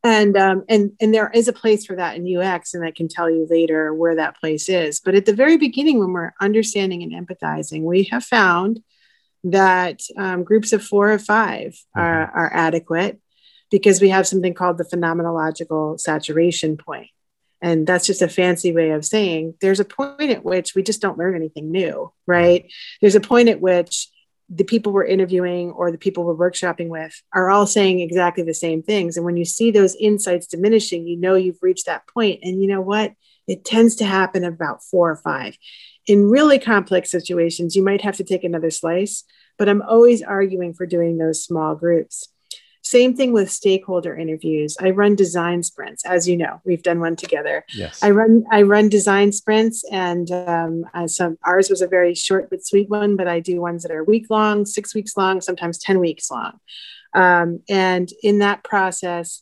and 0.03 0.37
um, 0.37 0.65
and 0.69 0.93
and 1.01 1.13
there 1.13 1.31
is 1.35 1.49
a 1.49 1.53
place 1.53 1.85
for 1.85 1.97
that 1.97 2.17
in 2.17 2.37
UX, 2.37 2.75
and 2.75 2.85
I 2.85 2.93
can 2.93 3.09
tell 3.09 3.31
you 3.31 3.47
later 3.51 3.93
where 3.93 4.17
that 4.17 4.39
place 4.39 4.69
is. 4.69 5.01
But 5.01 5.15
at 5.15 5.27
the 5.27 5.35
very 5.35 5.59
beginning, 5.59 5.99
when 5.99 6.13
we're 6.13 6.33
understanding 6.41 7.03
and 7.03 7.13
empathizing, 7.13 7.83
we 7.83 8.05
have 8.05 8.25
found 8.25 8.83
that 9.45 10.01
um, 10.17 10.45
groups 10.45 10.73
of 10.73 10.85
four 10.85 11.13
or 11.13 11.19
5 11.19 11.73
mm-hmm. 11.73 12.01
are, 12.01 12.31
are 12.31 12.51
adequate 12.55 13.21
because 13.71 14.01
we 14.01 14.09
have 14.09 14.27
something 14.27 14.55
called 14.55 14.79
the 14.79 14.85
phenomenological 14.85 15.99
saturation 15.99 16.77
point 16.77 17.11
and 17.63 17.87
that's 17.87 18.07
just 18.07 18.23
a 18.23 18.29
fancy 18.29 18.73
way 18.73 18.91
of 18.91 19.05
saying 19.05 19.55
there's 19.61 19.81
a 19.81 19.85
point 19.85 20.31
at 20.31 20.45
which 20.45 20.75
we 20.75 20.83
just 20.83 21.03
don't 21.03 21.19
learn 21.19 21.35
anything 21.35 21.71
new, 21.71 22.13
right? 22.27 22.73
There's 23.01 23.15
a 23.15 23.21
point 23.21 23.49
at 23.49 23.61
which 23.61 24.09
the 24.49 24.65
people 24.65 24.93
we're 24.93 25.05
interviewing 25.05 25.71
or 25.71 25.93
the 25.93 25.99
people 25.99 26.25
we're 26.25 26.51
workshopping 26.51 26.89
with 26.89 27.23
are 27.33 27.51
all 27.51 27.67
saying 27.67 28.01
exactly 28.01 28.43
the 28.43 28.55
same 28.55 28.83
things. 28.83 29.17
And 29.17 29.25
when 29.25 29.37
you 29.37 29.45
see 29.45 29.71
those 29.71 29.95
insights 29.97 30.47
diminishing, 30.47 31.07
you 31.07 31.17
know 31.17 31.35
you've 31.35 31.63
reached 31.63 31.87
that 31.87 32.07
point. 32.09 32.41
And 32.43 32.61
you 32.61 32.67
know 32.67 32.81
what? 32.81 33.13
It 33.47 33.65
tends 33.65 33.97
to 33.97 34.05
happen 34.05 34.43
about 34.43 34.83
four 34.83 35.11
or 35.11 35.17
five. 35.17 35.57
In 36.07 36.31
really 36.31 36.59
complex 36.59 37.11
situations, 37.11 37.77
you 37.77 37.85
might 37.85 38.01
have 38.01 38.17
to 38.17 38.25
take 38.25 38.43
another 38.43 38.71
slice, 38.71 39.23
but 39.59 39.69
I'm 39.69 39.83
always 39.83 40.23
arguing 40.23 40.73
for 40.73 40.87
doing 40.87 41.19
those 41.19 41.45
small 41.45 41.75
groups. 41.75 42.29
Same 42.91 43.15
thing 43.15 43.33
with 43.33 43.53
stakeholder 43.53 44.17
interviews. 44.17 44.77
I 44.81 44.91
run 44.91 45.15
design 45.15 45.63
sprints, 45.63 46.05
as 46.05 46.29
you 46.29 46.37
know, 46.37 46.61
we've 46.65 46.83
done 46.83 46.99
one 46.99 47.15
together. 47.15 47.65
Yes. 47.73 48.03
I 48.03 48.11
run 48.11 48.45
I 48.51 48.63
run 48.63 48.89
design 48.89 49.31
sprints, 49.31 49.85
and 49.93 50.29
um, 50.33 50.85
some 51.07 51.39
ours 51.45 51.71
was 51.71 51.83
a 51.83 51.87
very 51.87 52.17
short 52.17 52.51
but 52.51 52.67
sweet 52.67 52.91
one. 52.91 53.15
But 53.15 53.29
I 53.29 53.39
do 53.39 53.61
ones 53.61 53.85
that 53.85 53.93
are 53.93 54.03
week 54.03 54.27
long, 54.29 54.67
six 54.67 54.93
weeks 54.93 55.17
long, 55.17 55.41
sometimes 55.41 55.79
ten 55.79 56.01
weeks 56.01 56.33
long. 56.33 56.59
Um, 57.15 57.61
and 57.69 58.11
in 58.25 58.41
that 58.41 58.65
process, 58.65 59.41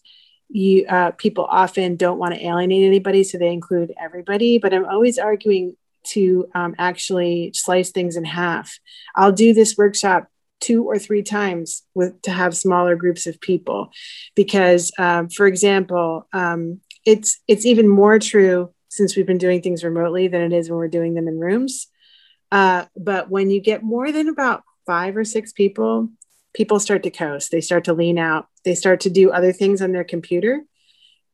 you 0.50 0.84
uh, 0.86 1.12
people 1.12 1.46
often 1.48 1.96
don't 1.96 2.18
want 2.18 2.34
to 2.34 2.44
alienate 2.44 2.84
anybody, 2.84 3.24
so 3.24 3.38
they 3.38 3.50
include 3.50 3.94
everybody. 3.98 4.58
But 4.58 4.74
I'm 4.74 4.84
always 4.84 5.18
arguing 5.18 5.74
to 6.08 6.50
um, 6.54 6.74
actually 6.78 7.52
slice 7.54 7.92
things 7.92 8.16
in 8.16 8.26
half. 8.26 8.78
I'll 9.16 9.32
do 9.32 9.54
this 9.54 9.78
workshop 9.78 10.28
two 10.60 10.84
or 10.84 10.98
three 10.98 11.22
times 11.22 11.82
with 11.94 12.20
to 12.22 12.30
have 12.30 12.56
smaller 12.56 12.96
groups 12.96 13.26
of 13.26 13.40
people. 13.40 13.90
Because 14.34 14.92
um, 14.98 15.28
for 15.28 15.46
example 15.46 16.26
um, 16.32 16.80
it's 17.04 17.40
it's 17.48 17.66
even 17.66 17.88
more 17.88 18.18
true 18.18 18.72
since 18.88 19.16
we've 19.16 19.26
been 19.26 19.38
doing 19.38 19.62
things 19.62 19.84
remotely 19.84 20.28
than 20.28 20.40
it 20.40 20.52
is 20.52 20.68
when 20.68 20.78
we're 20.78 20.88
doing 20.88 21.14
them 21.14 21.28
in 21.28 21.38
rooms. 21.38 21.88
Uh, 22.50 22.86
but 22.96 23.30
when 23.30 23.50
you 23.50 23.60
get 23.60 23.82
more 23.82 24.10
than 24.10 24.28
about 24.28 24.62
five 24.86 25.16
or 25.16 25.24
six 25.24 25.52
people 25.52 26.08
people 26.54 26.80
start 26.80 27.02
to 27.04 27.10
coast. 27.10 27.50
They 27.50 27.60
start 27.60 27.84
to 27.84 27.92
lean 27.92 28.18
out. 28.18 28.48
They 28.64 28.74
start 28.74 29.00
to 29.00 29.10
do 29.10 29.30
other 29.30 29.52
things 29.52 29.80
on 29.80 29.92
their 29.92 30.04
computer. 30.04 30.62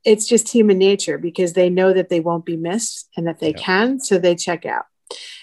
It's 0.04 0.26
just 0.26 0.50
human 0.50 0.78
nature 0.78 1.16
because 1.18 1.54
they 1.54 1.70
know 1.70 1.92
that 1.94 2.10
they 2.10 2.20
won't 2.20 2.44
be 2.44 2.56
missed 2.56 3.08
and 3.16 3.26
that 3.26 3.40
they 3.40 3.52
yeah. 3.52 3.58
can 3.58 4.00
so 4.00 4.18
they 4.18 4.34
check 4.34 4.66
out. 4.66 4.84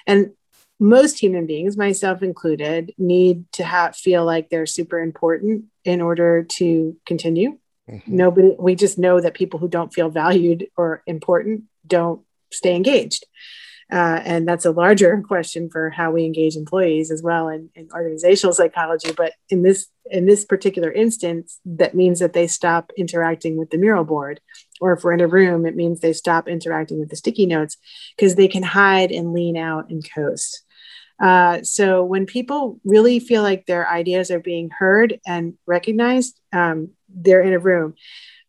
And 0.05 0.33
most 0.81 1.19
human 1.19 1.45
beings, 1.45 1.77
myself 1.77 2.23
included, 2.23 2.91
need 2.97 3.49
to 3.53 3.63
have 3.63 3.95
feel 3.95 4.25
like 4.25 4.49
they're 4.49 4.65
super 4.65 4.99
important 4.99 5.65
in 5.85 6.01
order 6.01 6.43
to 6.43 6.97
continue. 7.05 7.59
Mm-hmm. 7.87 8.15
Nobody, 8.15 8.55
we 8.57 8.73
just 8.73 8.97
know 8.97 9.21
that 9.21 9.35
people 9.35 9.59
who 9.59 9.67
don't 9.67 9.93
feel 9.93 10.09
valued 10.09 10.67
or 10.75 11.03
important 11.05 11.65
don't 11.85 12.21
stay 12.51 12.75
engaged. 12.75 13.25
Uh, 13.91 14.21
and 14.23 14.47
that's 14.47 14.65
a 14.65 14.71
larger 14.71 15.21
question 15.27 15.69
for 15.69 15.91
how 15.91 16.09
we 16.09 16.25
engage 16.25 16.55
employees 16.55 17.11
as 17.11 17.21
well 17.21 17.47
in, 17.47 17.69
in 17.75 17.87
organizational 17.93 18.53
psychology. 18.53 19.11
But 19.15 19.33
in 19.49 19.61
this 19.61 19.87
in 20.09 20.25
this 20.25 20.45
particular 20.45 20.91
instance, 20.91 21.59
that 21.63 21.93
means 21.93 22.19
that 22.19 22.33
they 22.33 22.47
stop 22.47 22.91
interacting 22.97 23.55
with 23.55 23.69
the 23.69 23.77
mural 23.77 24.03
board, 24.03 24.41
or 24.81 24.93
if 24.93 25.03
we're 25.03 25.13
in 25.13 25.21
a 25.21 25.27
room, 25.27 25.65
it 25.65 25.75
means 25.75 25.99
they 25.99 26.11
stop 26.11 26.47
interacting 26.47 26.99
with 26.99 27.09
the 27.09 27.15
sticky 27.15 27.45
notes 27.45 27.77
because 28.15 28.35
they 28.35 28.47
can 28.47 28.63
hide 28.63 29.11
and 29.11 29.31
lean 29.31 29.55
out 29.55 29.89
and 29.89 30.03
coast. 30.11 30.63
Uh, 31.21 31.61
so 31.61 32.03
when 32.03 32.25
people 32.25 32.79
really 32.83 33.19
feel 33.19 33.43
like 33.43 33.65
their 33.65 33.87
ideas 33.87 34.31
are 34.31 34.39
being 34.39 34.71
heard 34.71 35.19
and 35.25 35.53
recognized, 35.67 36.39
um, 36.51 36.89
they're 37.09 37.43
in 37.43 37.53
a 37.53 37.59
room. 37.59 37.93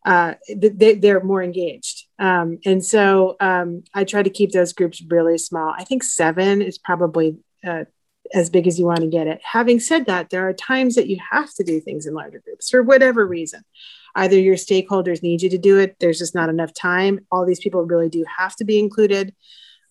Uh, 0.05 0.33
they, 0.53 1.11
are 1.11 1.23
more 1.23 1.41
engaged. 1.41 2.07
Um, 2.19 2.59
and 2.65 2.83
so 2.83 3.37
um, 3.39 3.83
I 3.93 4.03
try 4.03 4.21
to 4.21 4.29
keep 4.29 4.51
those 4.51 4.73
groups 4.73 5.01
really 5.09 5.37
small. 5.37 5.73
I 5.77 5.85
think 5.85 6.03
seven 6.03 6.61
is 6.61 6.77
probably 6.77 7.37
uh, 7.65 7.85
as 8.33 8.49
big 8.49 8.67
as 8.67 8.77
you 8.77 8.85
want 8.85 8.99
to 8.99 9.07
get 9.07 9.27
it. 9.27 9.39
Having 9.43 9.79
said 9.79 10.07
that, 10.07 10.29
there 10.29 10.47
are 10.47 10.53
times 10.53 10.95
that 10.95 11.07
you 11.07 11.17
have 11.31 11.53
to 11.53 11.63
do 11.63 11.79
things 11.79 12.05
in 12.05 12.13
larger 12.13 12.41
groups 12.43 12.69
for 12.69 12.83
whatever 12.83 13.25
reason. 13.25 13.63
Either 14.15 14.37
your 14.37 14.55
stakeholders 14.55 15.23
need 15.23 15.41
you 15.41 15.49
to 15.49 15.57
do 15.57 15.79
it, 15.79 15.95
there's 15.99 16.19
just 16.19 16.35
not 16.35 16.49
enough 16.49 16.73
time. 16.73 17.25
All 17.31 17.45
these 17.45 17.59
people 17.59 17.83
really 17.83 18.09
do 18.09 18.25
have 18.37 18.55
to 18.57 18.65
be 18.65 18.79
included. 18.79 19.33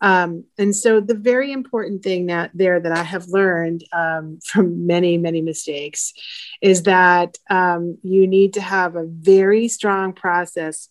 Um, 0.03 0.45
and 0.59 0.75
so 0.75 1.01
the 1.01 1.15
very 1.15 1.53
important 1.53 2.03
thing 2.03 2.27
that 2.27 2.51
there 2.53 2.81
that 2.81 2.93
I 2.93 3.05
have 3.05 3.29
learned 3.29 3.85
um, 3.93 4.41
from 4.45 4.87
many, 4.87 5.17
many 5.17 5.41
mistakes 5.41 6.13
is 6.61 6.83
that 6.83 7.39
um, 7.49 7.99
you 8.03 8.27
need 8.27 8.55
to 8.55 8.61
have 8.61 8.97
a 8.97 9.07
very 9.07 9.69
strong 9.69 10.13
process 10.13 10.89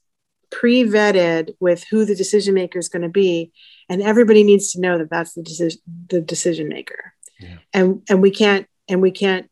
pre-vetted 0.49 1.55
with 1.59 1.83
who 1.89 2.05
the 2.05 2.15
decision 2.15 2.53
maker 2.53 2.79
is 2.79 2.89
going 2.89 3.03
to 3.03 3.09
be. 3.09 3.51
And 3.89 4.01
everybody 4.01 4.43
needs 4.43 4.71
to 4.71 4.81
know 4.81 4.97
that 4.97 5.09
that's 5.09 5.33
the 5.33 5.43
decision, 5.43 5.81
the 6.07 6.21
decision 6.21 6.69
maker. 6.69 7.13
Yeah. 7.39 7.57
And, 7.73 8.01
and 8.09 8.21
we 8.21 8.31
can't, 8.31 8.65
and 8.87 9.01
we 9.01 9.11
can't 9.11 9.49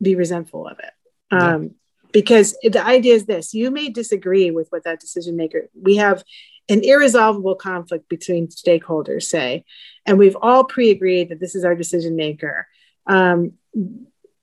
be 0.00 0.14
resentful 0.14 0.68
of 0.68 0.78
it. 0.78 0.92
Yeah. 1.32 1.54
Um, 1.54 1.74
because 2.12 2.56
the 2.62 2.84
idea 2.84 3.14
is 3.14 3.26
this 3.26 3.52
you 3.52 3.72
may 3.72 3.88
disagree 3.88 4.52
with 4.52 4.68
what 4.70 4.84
that 4.84 5.00
decision 5.00 5.36
maker 5.36 5.68
we 5.74 5.96
have 5.96 6.22
an 6.68 6.82
irresolvable 6.82 7.54
conflict 7.54 8.08
between 8.08 8.48
stakeholders, 8.48 9.24
say, 9.24 9.64
and 10.06 10.18
we've 10.18 10.36
all 10.40 10.64
pre 10.64 10.90
agreed 10.90 11.28
that 11.28 11.40
this 11.40 11.54
is 11.54 11.64
our 11.64 11.74
decision 11.74 12.16
maker. 12.16 12.66
Um, 13.06 13.52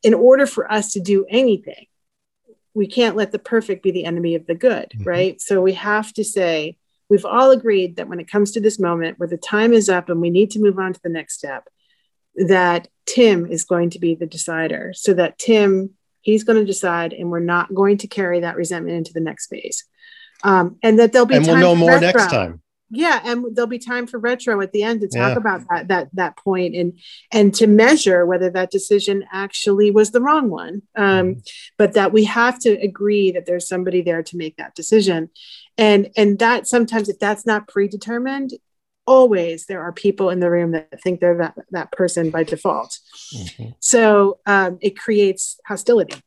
in 0.04 0.14
order 0.14 0.46
for 0.46 0.72
us 0.72 0.94
to 0.94 1.00
do 1.00 1.26
anything, 1.30 1.88
we 2.74 2.88
can't 2.88 3.16
let 3.16 3.32
the 3.32 3.40
perfect 3.40 3.84
be 3.84 3.92
the 3.92 4.06
enemy 4.06 4.36
of 4.36 4.46
the 4.46 4.56
good, 4.56 4.90
mm-hmm. 4.96 5.04
right? 5.04 5.42
So 5.42 5.62
we 5.62 5.74
have 5.74 6.14
to 6.14 6.24
say, 6.24 6.78
we've 7.10 7.26
all 7.26 7.52
agreed 7.52 7.98
that 7.98 8.08
when 8.08 8.20
it 8.20 8.30
comes 8.30 8.52
to 8.52 8.62
this 8.62 8.80
moment 8.80 9.20
where 9.20 9.28
the 9.28 9.38
time 9.38 9.74
is 9.74 9.90
up 9.90 10.10
and 10.10 10.22
we 10.22 10.30
need 10.30 10.52
to 10.52 10.62
move 10.62 10.80
on 10.80 10.94
to 10.94 11.00
the 11.04 11.10
next 11.10 11.38
step, 11.38 11.68
that 12.36 12.88
Tim 13.06 13.46
is 13.46 13.66
going 13.66 13.90
to 13.92 14.00
be 14.00 14.16
the 14.16 14.26
decider. 14.26 14.94
So 14.96 15.14
that 15.16 15.38
Tim, 15.38 15.92
he's 16.22 16.44
going 16.44 16.60
to 16.60 16.66
decide, 16.66 17.14
and 17.14 17.30
we're 17.30 17.40
not 17.40 17.74
going 17.74 17.98
to 18.00 18.08
carry 18.08 18.40
that 18.40 18.56
resentment 18.56 18.96
into 18.96 19.14
the 19.14 19.20
next 19.20 19.48
phase 19.48 19.86
um, 20.44 20.78
and 20.84 21.00
that 21.00 21.14
there'll 21.14 21.26
be 21.26 21.36
and 21.36 21.46
we'll 21.46 21.58
know 21.58 21.76
more 21.76 21.92
retro. 21.92 22.08
next 22.08 22.32
time 22.32 22.62
yeah 22.92 23.22
and 23.24 23.56
there'll 23.56 23.68
be 23.68 23.80
time 23.80 24.06
for 24.06 24.20
retro 24.20 24.62
at 24.62 24.72
the 24.74 24.84
end 24.84 25.02
to 25.02 25.08
talk 25.08 25.32
yeah. 25.32 25.38
about 25.38 25.62
that 25.70 25.88
that 25.88 26.10
that 26.14 26.38
point 26.38 26.76
and 26.76 27.00
and 27.32 27.56
to 27.56 27.66
measure 27.66 28.26
whether 28.26 28.50
that 28.50 28.70
decision 28.70 29.24
actually 29.32 29.90
was 29.90 30.12
the 30.12 30.22
wrong 30.22 30.50
one 30.50 30.82
um, 30.98 31.36
mm. 31.36 31.50
but 31.78 31.94
that 31.94 32.12
we 32.12 32.26
have 32.26 32.60
to 32.60 32.72
agree 32.82 33.32
that 33.32 33.46
there's 33.46 33.68
somebody 33.68 34.02
there 34.02 34.22
to 34.22 34.38
make 34.38 34.58
that 34.58 34.76
decision 34.76 35.30
and 35.78 36.10
and 36.18 36.38
that 36.40 36.68
sometimes 36.68 37.08
if 37.08 37.18
that's 37.18 37.46
not 37.46 37.68
predetermined 37.68 38.52
always 39.08 39.66
there 39.66 39.82
are 39.82 39.94
people 39.94 40.30
in 40.30 40.40
the 40.42 40.52
room 40.52 40.72
that 40.72 41.02
think 41.02 41.20
they're 41.20 41.38
that 41.38 41.56
that 41.72 41.92
person 41.92 42.30
by 42.30 42.44
default 42.44 43.00
mm-hmm. 43.34 43.70
so 43.80 44.40
um, 44.46 44.78
it 44.82 45.00
creates 45.00 45.60
hostility 45.66 46.22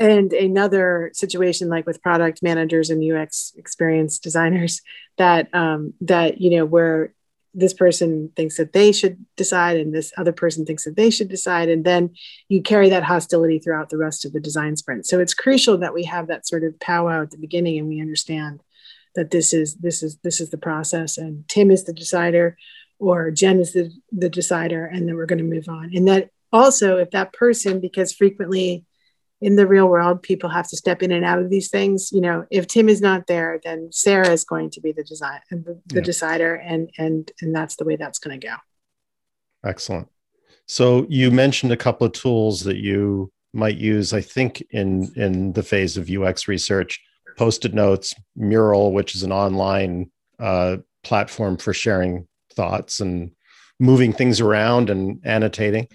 and 0.00 0.32
another 0.32 1.10
situation 1.12 1.68
like 1.68 1.86
with 1.86 2.02
product 2.02 2.42
managers 2.42 2.90
and 2.90 3.04
ux 3.12 3.52
experience 3.56 4.18
designers 4.18 4.80
that 5.18 5.54
um, 5.54 5.94
that 6.00 6.40
you 6.40 6.50
know 6.50 6.64
where 6.64 7.12
this 7.54 7.74
person 7.74 8.30
thinks 8.36 8.56
that 8.56 8.72
they 8.72 8.92
should 8.92 9.24
decide 9.36 9.76
and 9.76 9.94
this 9.94 10.12
other 10.16 10.32
person 10.32 10.64
thinks 10.64 10.84
that 10.84 10.96
they 10.96 11.10
should 11.10 11.28
decide. 11.28 11.68
And 11.68 11.84
then 11.84 12.10
you 12.48 12.62
carry 12.62 12.88
that 12.90 13.02
hostility 13.02 13.58
throughout 13.58 13.90
the 13.90 13.96
rest 13.96 14.24
of 14.24 14.32
the 14.32 14.40
design 14.40 14.76
sprint. 14.76 15.06
So 15.06 15.18
it's 15.18 15.34
crucial 15.34 15.76
that 15.78 15.94
we 15.94 16.04
have 16.04 16.28
that 16.28 16.46
sort 16.46 16.64
of 16.64 16.78
powwow 16.78 17.22
at 17.22 17.30
the 17.30 17.38
beginning 17.38 17.78
and 17.78 17.88
we 17.88 18.00
understand 18.00 18.62
that 19.16 19.32
this 19.32 19.52
is 19.52 19.74
this 19.76 20.02
is 20.02 20.18
this 20.22 20.40
is 20.40 20.50
the 20.50 20.58
process. 20.58 21.18
And 21.18 21.48
tim 21.48 21.70
is 21.70 21.84
the 21.84 21.92
decider 21.92 22.56
or 22.98 23.30
jen 23.30 23.58
is 23.58 23.72
the, 23.72 23.90
the 24.12 24.28
decider 24.28 24.86
and 24.86 25.08
then 25.08 25.16
we're 25.16 25.26
going 25.26 25.38
to 25.38 25.44
move 25.44 25.68
on. 25.68 25.90
And 25.94 26.06
that 26.06 26.30
also 26.52 26.98
if 26.98 27.10
that 27.10 27.32
person 27.32 27.80
because 27.80 28.12
frequently 28.12 28.84
in 29.40 29.56
the 29.56 29.66
real 29.66 29.88
world, 29.88 30.22
people 30.22 30.50
have 30.50 30.68
to 30.68 30.76
step 30.76 31.02
in 31.02 31.10
and 31.12 31.24
out 31.24 31.38
of 31.38 31.50
these 31.50 31.70
things. 31.70 32.10
You 32.12 32.20
know, 32.20 32.46
if 32.50 32.66
Tim 32.66 32.88
is 32.88 33.00
not 33.00 33.26
there, 33.26 33.60
then 33.64 33.88
Sarah 33.90 34.30
is 34.30 34.44
going 34.44 34.70
to 34.70 34.80
be 34.80 34.92
the 34.92 35.04
design, 35.04 35.40
the, 35.50 35.80
the 35.86 35.96
yeah. 35.96 36.00
decider, 36.00 36.54
and 36.54 36.90
and 36.98 37.30
and 37.40 37.54
that's 37.54 37.76
the 37.76 37.84
way 37.84 37.96
that's 37.96 38.18
going 38.18 38.38
to 38.38 38.46
go. 38.46 38.54
Excellent. 39.64 40.08
So 40.66 41.06
you 41.08 41.30
mentioned 41.30 41.72
a 41.72 41.76
couple 41.76 42.06
of 42.06 42.12
tools 42.12 42.60
that 42.64 42.76
you 42.76 43.32
might 43.52 43.76
use. 43.76 44.12
I 44.12 44.20
think 44.20 44.62
in 44.70 45.10
in 45.16 45.52
the 45.52 45.62
phase 45.62 45.96
of 45.96 46.10
UX 46.10 46.46
research, 46.46 47.00
post-it 47.36 47.74
notes, 47.74 48.14
Mural, 48.36 48.92
which 48.92 49.14
is 49.14 49.22
an 49.22 49.32
online 49.32 50.10
uh, 50.38 50.78
platform 51.02 51.56
for 51.56 51.72
sharing 51.72 52.26
thoughts 52.54 53.00
and 53.00 53.32
moving 53.78 54.12
things 54.12 54.40
around 54.40 54.90
and 54.90 55.20
annotating. 55.24 55.88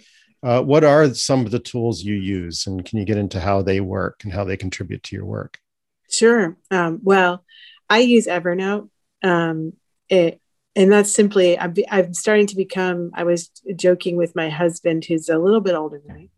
Uh, 0.46 0.62
what 0.62 0.84
are 0.84 1.12
some 1.12 1.44
of 1.44 1.50
the 1.50 1.58
tools 1.58 2.04
you 2.04 2.14
use, 2.14 2.68
and 2.68 2.86
can 2.86 3.00
you 3.00 3.06
get 3.06 3.18
into 3.18 3.40
how 3.40 3.64
they 3.64 3.82
work 3.82 4.24
and 4.24 4.32
how 4.32 4.44
they 4.44 4.56
contribute 4.56 5.02
to 5.02 5.16
your 5.16 5.26
work? 5.26 5.60
Sure. 6.08 6.56
Um, 6.70 7.00
well, 7.02 7.44
I 7.90 8.00
use 8.00 8.28
Evernote. 8.28 8.90
Um, 9.24 9.74
it, 10.08 10.40
and 10.76 10.92
that's 10.92 11.12
simply, 11.12 11.58
I'm, 11.58 11.74
I'm 11.90 12.14
starting 12.14 12.46
to 12.48 12.56
become, 12.56 13.10
I 13.16 13.24
was 13.24 13.50
joking 13.76 14.18
with 14.18 14.36
my 14.36 14.50
husband, 14.50 15.06
who's 15.06 15.30
a 15.30 15.40
little 15.40 15.62
bit 15.62 15.74
older 15.74 16.00
than 16.06 16.16
me, 16.16 16.30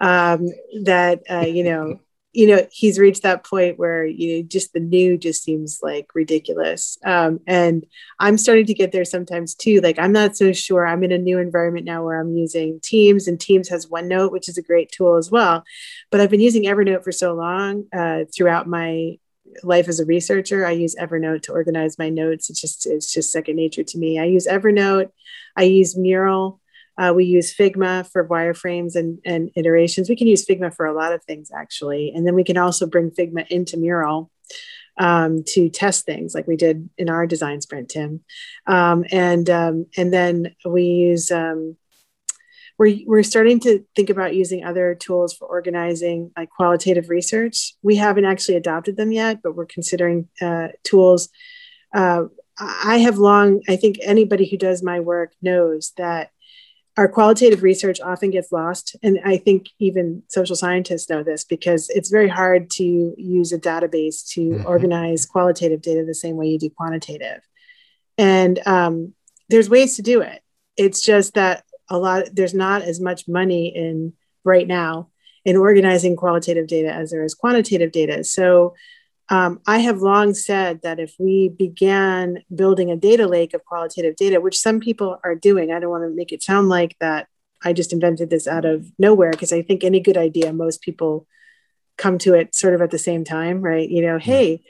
um, 0.00 0.48
that, 0.82 1.22
uh, 1.30 1.46
you 1.46 1.62
know, 1.62 2.00
you 2.32 2.46
know 2.46 2.66
he's 2.70 2.98
reached 2.98 3.22
that 3.22 3.44
point 3.44 3.78
where 3.78 4.06
you 4.06 4.36
know 4.36 4.42
just 4.48 4.72
the 4.72 4.80
new 4.80 5.18
just 5.18 5.42
seems 5.42 5.80
like 5.82 6.06
ridiculous. 6.14 6.96
Um, 7.04 7.40
and 7.46 7.84
i'm 8.18 8.38
starting 8.38 8.66
to 8.66 8.74
get 8.74 8.92
there 8.92 9.04
sometimes 9.04 9.54
too. 9.54 9.80
Like 9.80 9.98
i'm 9.98 10.12
not 10.12 10.36
so 10.36 10.52
sure. 10.52 10.86
I'm 10.86 11.02
in 11.02 11.12
a 11.12 11.18
new 11.18 11.38
environment 11.38 11.86
now 11.86 12.04
where 12.04 12.20
i'm 12.20 12.36
using 12.36 12.80
teams 12.82 13.26
and 13.26 13.40
teams 13.40 13.68
has 13.68 13.86
onenote 13.86 14.32
which 14.32 14.48
is 14.48 14.58
a 14.58 14.62
great 14.62 14.90
tool 14.92 15.16
as 15.16 15.30
well. 15.30 15.64
But 16.10 16.20
i've 16.20 16.30
been 16.30 16.40
using 16.40 16.64
evernote 16.64 17.04
for 17.04 17.12
so 17.12 17.34
long 17.34 17.86
uh, 17.92 18.24
throughout 18.34 18.66
my 18.66 19.18
life 19.64 19.88
as 19.88 19.98
a 19.98 20.06
researcher 20.06 20.64
i 20.64 20.70
use 20.70 20.94
evernote 20.94 21.42
to 21.42 21.52
organize 21.52 21.98
my 21.98 22.08
notes. 22.08 22.50
It's 22.50 22.60
just 22.60 22.86
it's 22.86 23.12
just 23.12 23.32
second 23.32 23.56
nature 23.56 23.82
to 23.82 23.98
me. 23.98 24.18
I 24.18 24.24
use 24.24 24.46
evernote. 24.46 25.10
I 25.56 25.64
use 25.64 25.96
mural 25.96 26.60
uh, 26.98 27.12
we 27.14 27.24
use 27.24 27.54
Figma 27.54 28.10
for 28.10 28.28
wireframes 28.28 28.94
and, 28.94 29.18
and 29.24 29.50
iterations. 29.56 30.08
We 30.08 30.16
can 30.16 30.26
use 30.26 30.44
Figma 30.44 30.74
for 30.74 30.86
a 30.86 30.94
lot 30.94 31.12
of 31.12 31.24
things, 31.24 31.50
actually. 31.54 32.12
And 32.14 32.26
then 32.26 32.34
we 32.34 32.44
can 32.44 32.58
also 32.58 32.86
bring 32.86 33.10
Figma 33.10 33.46
into 33.48 33.76
Mural 33.76 34.30
um, 34.98 35.42
to 35.48 35.70
test 35.70 36.04
things 36.04 36.34
like 36.34 36.46
we 36.46 36.56
did 36.56 36.90
in 36.98 37.08
our 37.08 37.26
design 37.26 37.60
sprint, 37.60 37.88
Tim. 37.88 38.20
Um, 38.66 39.04
and, 39.10 39.48
um, 39.48 39.86
and 39.96 40.12
then 40.12 40.54
we 40.64 40.82
use, 40.84 41.30
um, 41.30 41.76
we're, 42.78 42.98
we're 43.06 43.22
starting 43.22 43.60
to 43.60 43.84
think 43.94 44.10
about 44.10 44.34
using 44.34 44.64
other 44.64 44.94
tools 44.94 45.34
for 45.34 45.46
organizing 45.46 46.32
like 46.36 46.50
qualitative 46.50 47.08
research. 47.08 47.74
We 47.82 47.96
haven't 47.96 48.24
actually 48.24 48.56
adopted 48.56 48.96
them 48.96 49.12
yet, 49.12 49.42
but 49.42 49.54
we're 49.54 49.66
considering 49.66 50.28
uh, 50.40 50.68
tools. 50.84 51.28
Uh, 51.94 52.24
I 52.58 52.98
have 52.98 53.16
long, 53.16 53.62
I 53.68 53.76
think 53.76 53.96
anybody 54.02 54.48
who 54.48 54.58
does 54.58 54.82
my 54.82 55.00
work 55.00 55.32
knows 55.40 55.92
that 55.96 56.30
our 57.00 57.08
qualitative 57.08 57.62
research 57.62 57.98
often 57.98 58.30
gets 58.30 58.52
lost. 58.52 58.94
And 59.02 59.20
I 59.24 59.38
think 59.38 59.68
even 59.78 60.22
social 60.28 60.54
scientists 60.54 61.08
know 61.08 61.22
this 61.22 61.44
because 61.44 61.88
it's 61.88 62.10
very 62.10 62.28
hard 62.28 62.68
to 62.72 63.14
use 63.16 63.54
a 63.54 63.58
database 63.58 64.28
to 64.34 64.40
mm-hmm. 64.42 64.66
organize 64.66 65.24
qualitative 65.24 65.80
data 65.80 66.04
the 66.04 66.14
same 66.14 66.36
way 66.36 66.48
you 66.48 66.58
do 66.58 66.68
quantitative. 66.68 67.40
And 68.18 68.60
um, 68.66 69.14
there's 69.48 69.70
ways 69.70 69.96
to 69.96 70.02
do 70.02 70.20
it. 70.20 70.42
It's 70.76 71.00
just 71.00 71.32
that 71.34 71.64
a 71.88 71.96
lot, 71.96 72.24
there's 72.34 72.52
not 72.52 72.82
as 72.82 73.00
much 73.00 73.26
money 73.26 73.68
in 73.74 74.12
right 74.44 74.68
now 74.68 75.08
in 75.46 75.56
organizing 75.56 76.16
qualitative 76.16 76.66
data 76.66 76.92
as 76.92 77.10
there 77.10 77.24
is 77.24 77.34
quantitative 77.34 77.92
data. 77.92 78.24
So 78.24 78.74
um, 79.30 79.60
I 79.64 79.78
have 79.78 80.02
long 80.02 80.34
said 80.34 80.82
that 80.82 80.98
if 80.98 81.14
we 81.18 81.48
began 81.48 82.42
building 82.52 82.90
a 82.90 82.96
data 82.96 83.28
lake 83.28 83.54
of 83.54 83.64
qualitative 83.64 84.16
data, 84.16 84.40
which 84.40 84.58
some 84.58 84.80
people 84.80 85.18
are 85.22 85.36
doing, 85.36 85.72
I 85.72 85.78
don't 85.78 85.90
want 85.90 86.02
to 86.02 86.14
make 86.14 86.32
it 86.32 86.42
sound 86.42 86.68
like 86.68 86.96
that 86.98 87.28
I 87.62 87.72
just 87.72 87.92
invented 87.92 88.28
this 88.28 88.48
out 88.48 88.64
of 88.64 88.90
nowhere, 88.98 89.30
because 89.30 89.52
I 89.52 89.62
think 89.62 89.84
any 89.84 90.00
good 90.00 90.16
idea, 90.16 90.52
most 90.52 90.82
people 90.82 91.28
come 91.96 92.18
to 92.18 92.34
it 92.34 92.56
sort 92.56 92.74
of 92.74 92.82
at 92.82 92.90
the 92.90 92.98
same 92.98 93.22
time, 93.22 93.60
right? 93.60 93.88
You 93.88 94.02
know, 94.02 94.18
hey, 94.18 94.62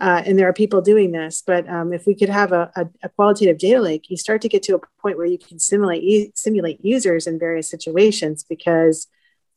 uh, 0.00 0.22
and 0.26 0.36
there 0.36 0.48
are 0.48 0.54
people 0.54 0.80
doing 0.80 1.12
this, 1.12 1.42
but 1.46 1.68
um, 1.68 1.92
if 1.92 2.06
we 2.06 2.14
could 2.14 2.28
have 2.28 2.52
a, 2.52 2.72
a, 2.74 2.88
a, 3.04 3.08
qualitative 3.10 3.58
data 3.58 3.80
lake, 3.80 4.08
you 4.08 4.16
start 4.16 4.40
to 4.42 4.48
get 4.48 4.62
to 4.62 4.76
a 4.76 4.80
point 5.00 5.16
where 5.16 5.26
you 5.26 5.38
can 5.38 5.58
simulate 5.58 6.38
simulate 6.38 6.84
users 6.84 7.26
in 7.26 7.38
various 7.38 7.68
situations 7.68 8.44
because 8.44 9.08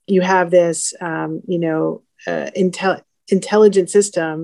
you 0.07 0.21
have 0.21 0.49
this, 0.49 0.95
um, 0.99 1.41
you 1.47 1.59
know, 1.59 2.01
uh, 2.25 2.49
intel 2.57 3.01
intelligent 3.31 3.89
system 3.89 4.43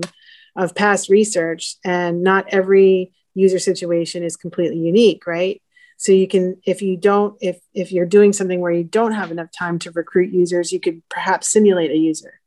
of 0.56 0.74
past 0.74 1.08
research 1.08 1.76
and 1.84 2.22
not 2.22 2.46
every 2.48 3.12
user 3.34 3.58
situation 3.58 4.22
is 4.22 4.36
completely 4.36 4.78
unique 4.78 5.26
right? 5.26 5.62
So 5.96 6.12
you 6.12 6.28
can 6.28 6.60
if 6.64 6.80
you 6.80 6.96
don't 6.96 7.36
if 7.40 7.60
if 7.74 7.90
you're 7.92 8.06
doing 8.06 8.32
something 8.32 8.60
where 8.60 8.72
you 8.72 8.84
don't 8.84 9.12
have 9.12 9.30
enough 9.32 9.50
time 9.56 9.78
to 9.80 9.90
recruit 9.90 10.32
users 10.32 10.72
you 10.72 10.80
could 10.80 11.02
perhaps 11.08 11.48
simulate 11.48 11.90
a 11.90 11.96
user. 11.96 12.40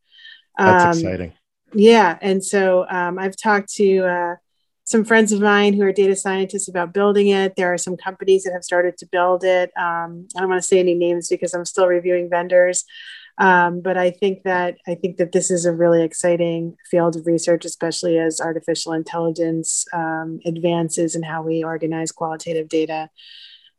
That's 0.58 0.98
um, 0.98 1.04
exciting. 1.06 1.34
yeah 1.74 2.18
and 2.22 2.44
so 2.44 2.86
um, 2.89 3.18
i've 3.18 3.38
talked 3.38 3.74
to 3.76 4.06
uh, 4.06 4.36
some 4.84 5.06
friends 5.06 5.32
of 5.32 5.39
mine 5.42 5.74
who 5.74 5.84
are 5.84 5.94
data 5.94 6.16
scientists 6.16 6.68
about 6.68 6.94
building 6.94 7.30
it. 7.30 7.56
There 7.56 7.74
are 7.74 7.78
some 7.78 7.96
companies 7.96 8.44
that 8.44 8.52
have 8.52 8.64
started 8.64 8.98
to 8.98 9.06
build 9.06 9.44
it. 9.44 9.72
Um, 9.78 10.28
i 10.36 10.39
don't 10.39 10.50
want 10.50 10.62
to 10.62 10.68
say 10.68 10.80
any 10.80 10.96
names 10.96 11.30
because 11.30 11.54
i'm 11.54 11.66
still 11.66 11.88
reviewing 11.88 12.30
vendors 12.30 12.86
um, 13.38 13.82
but 13.82 13.98
I 13.98 14.12
think 14.12 14.44
that 14.44 14.78
I 14.88 14.96
think 14.96 15.18
that 15.18 15.32
this 15.32 15.50
is 15.50 15.66
a 15.66 15.74
really 15.74 16.04
exciting 16.04 16.76
field 16.90 17.16
of 17.16 17.26
research, 17.26 17.66
especially 17.66 18.20
as 18.20 18.42
artificial 18.42 18.94
intelligence 18.94 19.86
um, 19.94 20.40
advances 20.46 21.16
in 21.16 21.24
how 21.24 21.42
we 21.42 21.64
organize 21.64 22.12
qualitative 22.12 22.70
data. 22.70 23.10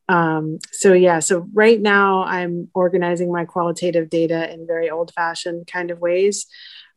Um, 0.09 0.59
so 0.72 0.92
yeah, 0.92 1.20
so 1.20 1.46
right 1.55 1.80
now 1.80 2.24
I'm 2.24 2.68
organizing 2.74 3.32
my 3.32 3.44
qualitative 3.44 4.11
data 4.11 4.53
in 4.53 4.66
very 4.66 4.90
old-fashioned 4.90 5.66
kind 5.66 5.90
of 5.90 6.00
ways. 6.00 6.46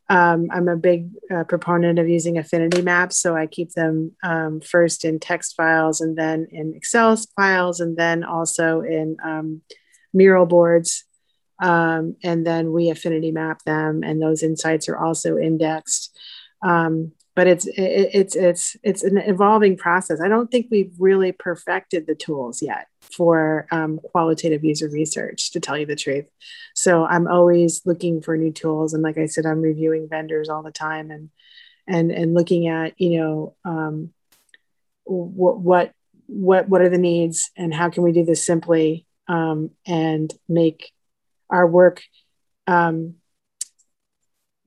Um, 0.09 0.49
I'm 0.51 0.67
a 0.67 0.77
big 0.77 1.09
uh, 1.33 1.43
proponent 1.45 1.97
of 1.99 2.07
using 2.07 2.37
affinity 2.37 2.81
maps. 2.81 3.17
So 3.17 3.35
I 3.35 3.47
keep 3.47 3.71
them 3.71 4.11
um, 4.23 4.61
first 4.61 5.03
in 5.03 5.19
text 5.19 5.55
files 5.55 6.01
and 6.01 6.17
then 6.17 6.47
in 6.51 6.73
Excel 6.75 7.17
files 7.35 7.79
and 7.79 7.97
then 7.97 8.23
also 8.23 8.81
in 8.81 9.17
um, 9.23 9.61
mural 10.13 10.45
boards 10.45 11.05
um, 11.59 12.15
and 12.23 12.45
then 12.45 12.71
we 12.71 12.89
affinity 12.89 13.31
map 13.31 13.63
them, 13.63 14.03
and 14.03 14.21
those 14.21 14.43
insights 14.43 14.89
are 14.89 14.97
also 14.97 15.37
indexed. 15.37 16.17
Um, 16.61 17.11
but 17.35 17.47
it's 17.47 17.67
it, 17.67 18.09
it's 18.13 18.35
it's 18.35 18.77
it's 18.81 19.03
an 19.03 19.17
evolving 19.17 19.77
process. 19.77 20.21
I 20.21 20.29
don't 20.29 20.49
think 20.49 20.67
we've 20.71 20.93
really 20.97 21.31
perfected 21.33 22.07
the 22.07 22.15
tools 22.15 22.61
yet 22.61 22.87
for 23.01 23.67
um, 23.71 23.99
qualitative 23.99 24.63
user 24.63 24.89
research, 24.89 25.51
to 25.51 25.59
tell 25.59 25.77
you 25.77 25.85
the 25.85 25.95
truth. 25.95 26.25
So 26.73 27.05
I'm 27.05 27.27
always 27.27 27.81
looking 27.85 28.21
for 28.21 28.37
new 28.37 28.51
tools, 28.51 28.93
and 28.93 29.03
like 29.03 29.17
I 29.17 29.25
said, 29.25 29.45
I'm 29.45 29.61
reviewing 29.61 30.07
vendors 30.09 30.49
all 30.49 30.63
the 30.63 30.71
time, 30.71 31.11
and 31.11 31.29
and 31.87 32.11
and 32.11 32.33
looking 32.33 32.67
at 32.67 32.99
you 32.99 33.19
know 33.19 33.55
um, 33.65 34.13
what 35.03 35.59
what 35.59 35.91
what 36.27 36.69
what 36.69 36.81
are 36.81 36.89
the 36.89 36.97
needs, 36.97 37.51
and 37.57 37.73
how 37.73 37.89
can 37.89 38.03
we 38.03 38.13
do 38.13 38.23
this 38.23 38.45
simply 38.45 39.05
um, 39.27 39.71
and 39.85 40.33
make 40.47 40.91
our 41.49 41.67
work 41.67 42.01
um, 42.67 43.15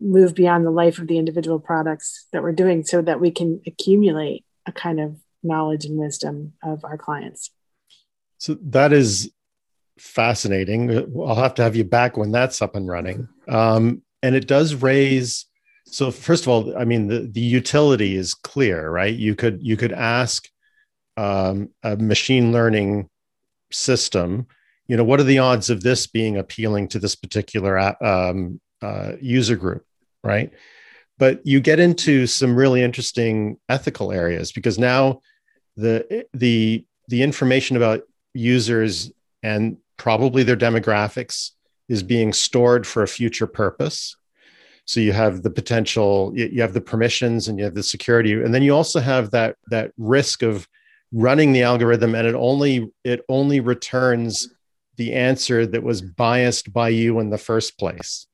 move 0.01 0.35
beyond 0.35 0.65
the 0.65 0.71
life 0.71 0.99
of 0.99 1.09
the 1.09 1.19
individual 1.19 1.59
products 1.59 2.27
that 2.33 2.43
we're 2.43 2.53
doing 2.53 2.85
so 2.85 3.03
that 3.03 3.21
we 3.21 3.31
can 3.31 3.61
accumulate 3.67 4.45
a 4.67 4.73
kind 4.73 5.01
of 5.01 5.17
knowledge 5.43 5.85
and 5.85 5.99
wisdom 5.99 6.53
of 6.63 6.85
our 6.85 6.97
clients. 6.97 7.51
So 8.39 8.57
that 8.63 8.93
is 8.93 9.31
fascinating. 9.99 10.91
I'll 11.19 11.35
have 11.35 11.55
to 11.55 11.63
have 11.63 11.75
you 11.75 11.85
back 11.85 12.17
when 12.17 12.31
that's 12.31 12.63
up 12.63 12.77
and 12.77 12.87
running. 12.87 13.29
Um, 13.49 14.03
and 14.23 14.35
it 14.35 14.47
does 14.47 14.75
raise. 14.75 15.47
So 15.87 16.11
first 16.11 16.45
of 16.45 16.49
all, 16.49 16.77
I 16.77 16.85
mean 16.85 17.09
the 17.09 17.21
the 17.21 17.41
utility 17.41 18.15
is 18.15 18.35
clear, 18.35 18.91
right? 18.91 19.15
You 19.15 19.35
could 19.35 19.61
you 19.63 19.77
could 19.77 19.93
ask 19.93 20.49
um, 21.17 21.71
a 21.83 21.97
machine 21.97 22.53
learning 22.53 23.09
system 23.73 24.47
you 24.89 24.97
know 24.97 25.05
what 25.05 25.21
are 25.21 25.25
the 25.25 25.39
odds 25.39 25.71
of 25.71 25.83
this 25.83 26.07
being 26.07 26.37
appealing 26.37 26.89
to 26.89 26.99
this 26.99 27.15
particular 27.15 27.79
um, 28.05 28.61
uh, 28.83 29.13
user 29.21 29.57
group 29.57 29.85
right? 30.23 30.53
But 31.19 31.45
you 31.45 31.61
get 31.61 31.81
into 31.81 32.27
some 32.27 32.55
really 32.55 32.83
interesting 32.83 33.59
ethical 33.69 34.13
areas 34.13 34.53
because 34.53 34.79
now 34.79 35.21
the 35.77 36.27
the 36.33 36.85
the 37.09 37.23
information 37.23 37.77
about 37.77 38.03
users 38.35 39.11
and 39.43 39.79
probably 39.97 40.43
their 40.43 40.57
demographics 40.57 41.53
is 41.89 42.03
being 42.03 42.33
stored 42.33 42.87
for 42.87 43.03
a 43.03 43.09
future 43.09 43.47
purpose. 43.47 44.17
So 44.85 45.01
you 45.01 45.13
have 45.13 45.43
the 45.43 45.51
potential 45.51 46.33
you 46.37 46.61
have 46.63 46.73
the 46.73 46.81
permissions 46.81 47.49
and 47.49 47.59
you 47.59 47.65
have 47.65 47.75
the 47.75 47.83
security 47.83 48.33
and 48.33 48.55
then 48.55 48.63
you 48.63 48.75
also 48.75 49.01
have 49.01 49.31
that 49.33 49.57
that 49.71 49.93
risk 49.99 50.43
of 50.43 50.69
running 51.11 51.53
the 51.53 51.63
algorithm 51.63 52.15
and 52.15 52.27
it 52.27 52.35
only 52.35 52.93
it 53.03 53.25
only 53.29 53.61
returns 53.61 54.49
the 54.99 55.15
answer 55.15 55.67
that 55.67 55.83
was 55.83 56.03
biased 56.03 56.73
by 56.73 56.91
you 56.91 57.19
in 57.21 57.31
the 57.31 57.39
first 57.39 57.79
place. 57.79 58.27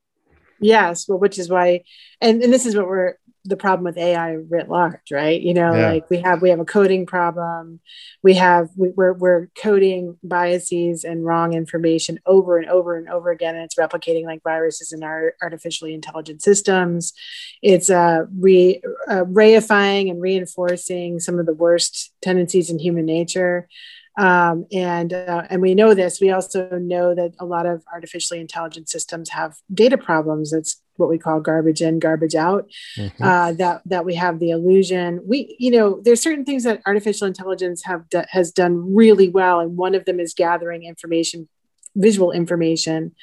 Yes, 0.60 1.08
well, 1.08 1.18
which 1.18 1.38
is 1.38 1.48
why, 1.48 1.82
and, 2.20 2.42
and 2.42 2.52
this 2.52 2.66
is 2.66 2.74
what 2.74 2.88
we're 2.88 3.14
the 3.46 3.56
problem 3.56 3.84
with 3.84 3.98
AI 3.98 4.32
writ 4.48 4.70
large, 4.70 5.10
right? 5.12 5.40
You 5.40 5.52
know, 5.52 5.74
yeah. 5.74 5.92
like 5.92 6.08
we 6.08 6.18
have 6.20 6.40
we 6.40 6.48
have 6.48 6.60
a 6.60 6.64
coding 6.64 7.04
problem, 7.04 7.80
we 8.22 8.34
have 8.34 8.70
we, 8.74 8.88
we're 8.96 9.12
we're 9.12 9.48
coding 9.60 10.16
biases 10.22 11.04
and 11.04 11.26
wrong 11.26 11.52
information 11.52 12.18
over 12.24 12.56
and 12.56 12.66
over 12.68 12.96
and 12.96 13.08
over 13.08 13.30
again, 13.30 13.54
and 13.54 13.64
it's 13.64 13.74
replicating 13.74 14.24
like 14.24 14.42
viruses 14.42 14.92
in 14.92 15.02
our 15.02 15.34
artificially 15.42 15.92
intelligent 15.92 16.42
systems. 16.42 17.12
It's 17.60 17.90
uh, 17.90 18.24
re 18.38 18.80
uh, 19.08 19.24
reifying 19.24 20.10
and 20.10 20.22
reinforcing 20.22 21.20
some 21.20 21.38
of 21.38 21.44
the 21.44 21.54
worst 21.54 22.12
tendencies 22.22 22.70
in 22.70 22.78
human 22.78 23.04
nature. 23.04 23.68
Um, 24.16 24.66
and 24.72 25.12
uh, 25.12 25.42
and 25.50 25.60
we 25.60 25.74
know 25.74 25.94
this. 25.94 26.20
We 26.20 26.30
also 26.30 26.68
know 26.78 27.14
that 27.14 27.34
a 27.40 27.44
lot 27.44 27.66
of 27.66 27.82
artificially 27.92 28.40
intelligent 28.40 28.88
systems 28.88 29.30
have 29.30 29.56
data 29.72 29.98
problems. 29.98 30.52
It's 30.52 30.80
what 30.96 31.08
we 31.08 31.18
call 31.18 31.40
garbage 31.40 31.82
in, 31.82 31.98
garbage 31.98 32.36
out. 32.36 32.70
Mm-hmm. 32.96 33.22
Uh, 33.22 33.52
that 33.52 33.82
that 33.86 34.04
we 34.04 34.14
have 34.14 34.38
the 34.38 34.50
illusion. 34.50 35.20
We 35.26 35.56
you 35.58 35.70
know 35.72 36.00
there's 36.04 36.22
certain 36.22 36.44
things 36.44 36.62
that 36.64 36.80
artificial 36.86 37.26
intelligence 37.26 37.84
have 37.84 38.08
do, 38.08 38.22
has 38.28 38.52
done 38.52 38.94
really 38.94 39.28
well, 39.28 39.58
and 39.58 39.76
one 39.76 39.94
of 39.96 40.04
them 40.04 40.20
is 40.20 40.32
gathering 40.32 40.84
information, 40.84 41.48
visual 41.96 42.30
information 42.30 43.14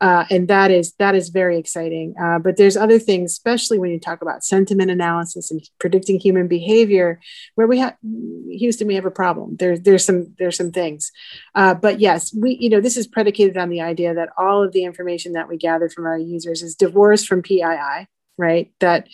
uh, 0.00 0.24
and 0.30 0.48
that 0.48 0.70
is 0.70 0.94
that 0.94 1.14
is 1.14 1.28
very 1.28 1.58
exciting. 1.58 2.14
Uh, 2.20 2.38
but 2.38 2.56
there's 2.56 2.76
other 2.76 2.98
things, 2.98 3.32
especially 3.32 3.78
when 3.78 3.90
you 3.90 4.00
talk 4.00 4.22
about 4.22 4.42
sentiment 4.42 4.90
analysis 4.90 5.50
and 5.50 5.60
predicting 5.78 6.18
human 6.18 6.48
behavior, 6.48 7.20
where 7.54 7.66
we 7.66 7.78
have 7.78 7.96
Houston, 8.48 8.86
we 8.86 8.94
have 8.94 9.04
a 9.04 9.10
problem. 9.10 9.56
There's 9.56 9.80
there's 9.82 10.04
some 10.04 10.34
there's 10.38 10.56
some 10.56 10.72
things, 10.72 11.12
uh, 11.54 11.74
but 11.74 12.00
yes, 12.00 12.34
we 12.34 12.56
you 12.60 12.70
know 12.70 12.80
this 12.80 12.96
is 12.96 13.06
predicated 13.06 13.58
on 13.58 13.68
the 13.68 13.82
idea 13.82 14.14
that 14.14 14.30
all 14.38 14.62
of 14.62 14.72
the 14.72 14.84
information 14.84 15.34
that 15.34 15.48
we 15.48 15.58
gather 15.58 15.90
from 15.90 16.06
our 16.06 16.18
users 16.18 16.62
is 16.62 16.74
divorced 16.74 17.26
from 17.26 17.42
PII, 17.42 18.06
right? 18.40 18.72
That 18.80 19.08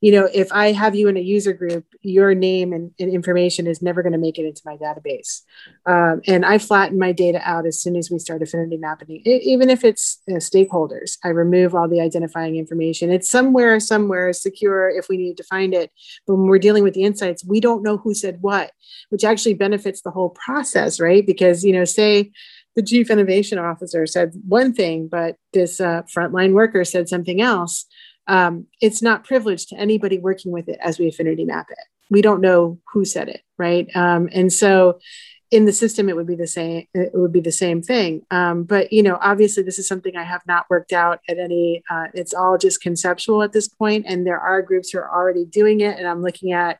you 0.00 0.12
know, 0.12 0.28
if 0.32 0.50
I 0.50 0.72
have 0.72 0.94
you 0.94 1.08
in 1.08 1.18
a 1.18 1.20
user 1.20 1.52
group, 1.52 1.84
your 2.00 2.34
name 2.34 2.72
and, 2.72 2.90
and 2.98 3.12
information 3.12 3.66
is 3.66 3.82
never 3.82 4.02
going 4.02 4.14
to 4.14 4.18
make 4.18 4.38
it 4.38 4.46
into 4.46 4.62
my 4.64 4.76
database. 4.76 5.42
Um, 5.84 6.22
and 6.26 6.46
I 6.46 6.56
flatten 6.56 6.98
my 6.98 7.12
data 7.12 7.40
out 7.44 7.66
as 7.66 7.80
soon 7.80 7.96
as 7.96 8.10
we 8.10 8.18
start 8.18 8.42
affinity 8.42 8.78
mapping, 8.78 9.20
it, 9.24 9.42
even 9.42 9.68
if 9.68 9.84
it's 9.84 10.22
uh, 10.30 10.36
stakeholders. 10.36 11.18
I 11.22 11.28
remove 11.28 11.74
all 11.74 11.86
the 11.86 12.00
identifying 12.00 12.56
information. 12.56 13.10
It's 13.10 13.28
somewhere, 13.28 13.78
somewhere 13.78 14.32
secure 14.32 14.88
if 14.88 15.08
we 15.10 15.18
need 15.18 15.36
to 15.36 15.44
find 15.44 15.74
it. 15.74 15.90
But 16.26 16.36
when 16.36 16.46
we're 16.46 16.58
dealing 16.58 16.82
with 16.82 16.94
the 16.94 17.04
insights, 17.04 17.44
we 17.44 17.60
don't 17.60 17.82
know 17.82 17.98
who 17.98 18.14
said 18.14 18.38
what, 18.40 18.72
which 19.10 19.24
actually 19.24 19.54
benefits 19.54 20.00
the 20.00 20.10
whole 20.10 20.30
process, 20.30 20.98
right? 20.98 21.26
Because, 21.26 21.62
you 21.62 21.74
know, 21.74 21.84
say, 21.84 22.32
the 22.76 22.82
chief 22.82 23.10
innovation 23.10 23.58
officer 23.58 24.06
said 24.06 24.32
one 24.46 24.72
thing, 24.72 25.08
but 25.08 25.36
this 25.52 25.80
uh, 25.80 26.02
frontline 26.16 26.52
worker 26.52 26.84
said 26.84 27.08
something 27.08 27.42
else 27.42 27.84
um, 28.26 28.66
it's 28.80 29.02
not 29.02 29.24
privileged 29.24 29.68
to 29.70 29.76
anybody 29.76 30.18
working 30.18 30.52
with 30.52 30.68
it 30.68 30.78
as 30.82 30.98
we 30.98 31.08
affinity 31.08 31.44
map 31.44 31.66
it. 31.70 31.78
We 32.10 32.22
don't 32.22 32.40
know 32.40 32.78
who 32.92 33.04
said 33.04 33.28
it, 33.28 33.42
right? 33.58 33.88
Um, 33.94 34.28
and 34.32 34.52
so 34.52 34.98
in 35.50 35.64
the 35.64 35.72
system 35.72 36.08
it 36.08 36.14
would 36.14 36.26
be 36.26 36.36
the 36.36 36.46
same 36.46 36.86
it 36.94 37.10
would 37.12 37.32
be 37.32 37.40
the 37.40 37.52
same 37.52 37.82
thing 37.82 38.22
um, 38.30 38.62
but 38.62 38.92
you 38.92 39.02
know 39.02 39.18
obviously 39.20 39.62
this 39.62 39.78
is 39.78 39.88
something 39.88 40.16
i 40.16 40.22
have 40.22 40.42
not 40.46 40.66
worked 40.70 40.92
out 40.92 41.20
at 41.28 41.38
any 41.38 41.82
uh, 41.90 42.06
it's 42.14 42.32
all 42.32 42.56
just 42.56 42.80
conceptual 42.80 43.42
at 43.42 43.52
this 43.52 43.68
point 43.68 44.04
and 44.06 44.26
there 44.26 44.38
are 44.38 44.62
groups 44.62 44.90
who 44.90 44.98
are 44.98 45.12
already 45.12 45.44
doing 45.44 45.80
it 45.80 45.98
and 45.98 46.06
i'm 46.06 46.22
looking 46.22 46.52
at 46.52 46.78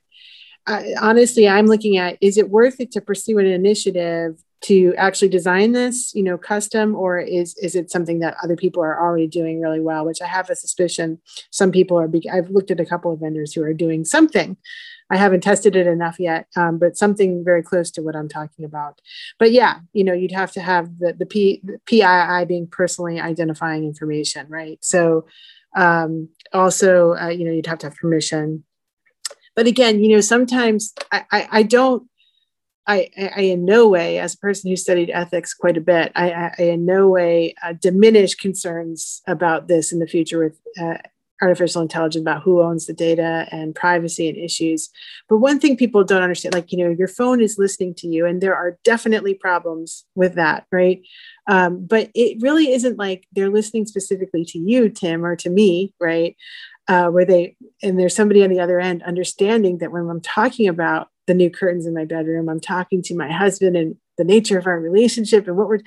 uh, 0.66 0.82
honestly 1.01 1.49
i'm 1.49 1.66
looking 1.66 1.97
at 1.97 2.16
is 2.20 2.38
it 2.38 2.49
worth 2.49 2.80
it 2.80 2.93
to 2.93 3.01
pursue 3.01 3.38
an 3.38 3.47
initiative 3.47 4.41
to 4.62 4.94
actually 4.96 5.28
design 5.28 5.72
this 5.72 6.14
you 6.14 6.22
know 6.22 6.36
custom 6.36 6.94
or 6.94 7.18
is 7.18 7.56
is 7.58 7.74
it 7.74 7.90
something 7.90 8.18
that 8.18 8.36
other 8.42 8.56
people 8.56 8.82
are 8.82 9.00
already 9.00 9.26
doing 9.26 9.61
really 9.61 9.80
well? 9.80 10.04
Which 10.04 10.20
i 10.22 10.26
have 10.26 10.50
a 10.50 10.56
suspicion 10.56 11.18
some 11.50 11.70
people 11.72 11.98
are 11.98 12.08
Be- 12.08 12.28
i've 12.30 12.50
looked 12.50 12.70
at 12.70 12.80
a 12.80 12.86
couple 12.86 13.12
of 13.12 13.20
vendors 13.20 13.52
who 13.52 13.62
are 13.62 13.74
doing 13.74 14.04
something. 14.04 14.56
I 15.12 15.16
haven't 15.16 15.42
tested 15.42 15.74
it 15.74 15.86
enough 15.86 16.20
yet 16.20 16.46
um, 16.56 16.78
but 16.78 16.96
something 16.96 17.44
very 17.44 17.62
close 17.62 17.90
to 17.92 18.02
what 18.02 18.16
i'm 18.16 18.28
talking 18.28 18.64
about. 18.64 19.00
But 19.38 19.52
yeah 19.52 19.80
you 19.92 20.04
know 20.04 20.12
you'd 20.12 20.32
have 20.32 20.52
to 20.52 20.61
have 20.61 20.98
the 20.98 21.14
the, 21.14 21.26
P, 21.26 21.61
the 21.64 21.78
pii 21.86 22.44
being 22.46 22.66
personally 22.66 23.20
identifying 23.20 23.84
information 23.84 24.46
right? 24.48 24.78
So 24.82 25.26
um, 25.76 26.28
also 26.52 27.14
uh, 27.14 27.28
you 27.28 27.44
know 27.44 27.52
you'd 27.52 27.66
have 27.66 27.78
to 27.78 27.86
have 27.86 27.96
permission. 27.96 28.64
But 29.56 29.66
again 29.66 30.00
you 30.00 30.14
know 30.14 30.20
sometimes 30.20 30.92
I, 31.11 31.24
I, 31.32 31.48
I 31.50 31.62
don't 31.62 32.06
I, 32.87 33.09
I, 33.37 33.43
in 33.43 33.64
no 33.64 33.89
way, 33.89 34.18
as 34.18 34.35
a 34.35 34.39
person 34.39 34.70
who 34.70 34.76
studied 34.76 35.11
ethics 35.11 35.55
quite 35.55 35.76
a 35.76 35.81
bit, 35.81 36.12
I, 36.16 36.51
I 36.59 36.62
in 36.62 36.87
no 36.87 37.09
way 37.09 37.55
uh, 37.62 37.74
diminish 37.74 38.35
concerns 38.35 39.22
about 39.26 39.68
this 39.68 39.93
in 39.93 39.99
the 39.99 40.07
future 40.07 40.43
with 40.43 40.59
uh, 40.81 40.99
artificial 41.43 41.83
intelligence 41.83 42.20
about 42.20 42.43
who 42.43 42.61
owns 42.61 42.87
the 42.87 42.93
data 42.93 43.47
and 43.51 43.74
privacy 43.74 44.28
and 44.28 44.37
issues. 44.37 44.91
But 45.28 45.39
one 45.39 45.59
thing 45.59 45.76
people 45.76 46.05
don't 46.05 46.22
understand, 46.22 46.55
like, 46.55 46.72
you 46.72 46.78
know, 46.78 46.91
your 46.91 47.09
phone 47.09 47.41
is 47.41 47.59
listening 47.59 47.95
to 47.97 48.09
you, 48.09 48.26
and 48.26 48.41
there 48.41 48.55
are 48.55 48.78
definitely 48.85 49.35
problems 49.35 50.05
with 50.14 50.35
that, 50.35 50.66
right? 50.70 51.01
Um, 51.47 51.87
but 51.87 52.11
it 52.14 52.43
really 52.43 52.72
isn't 52.72 52.99
like 52.99 53.26
they're 53.33 53.51
listening 53.51 53.87
specifically 53.87 54.45
to 54.47 54.59
you, 54.59 54.89
Tim, 54.89 55.24
or 55.24 55.37
to 55.37 55.51
me, 55.51 55.95
right? 56.01 56.37
Uh, 56.89 57.09
where 57.09 57.24
they, 57.24 57.57
and 57.83 57.99
there's 57.99 58.16
somebody 58.16 58.43
on 58.43 58.51
the 58.51 58.61
other 58.61 58.81
end 58.81 59.03
understanding 59.05 59.78
that 59.78 59.93
when 59.93 60.09
I'm 60.09 60.20
talking 60.20 60.66
about 60.66 61.09
the 61.31 61.35
new 61.35 61.49
curtains 61.49 61.87
in 61.87 61.95
my 61.95 62.05
bedroom. 62.05 62.49
I'm 62.49 62.59
talking 62.59 63.03
to 63.03 63.14
my 63.14 63.31
husband 63.31 63.76
and 63.76 63.95
the 64.18 64.24
nature 64.24 64.59
of 64.59 64.66
our 64.66 64.81
relationship 64.81 65.47
and 65.47 65.57
what 65.57 65.68
we're 65.68 65.78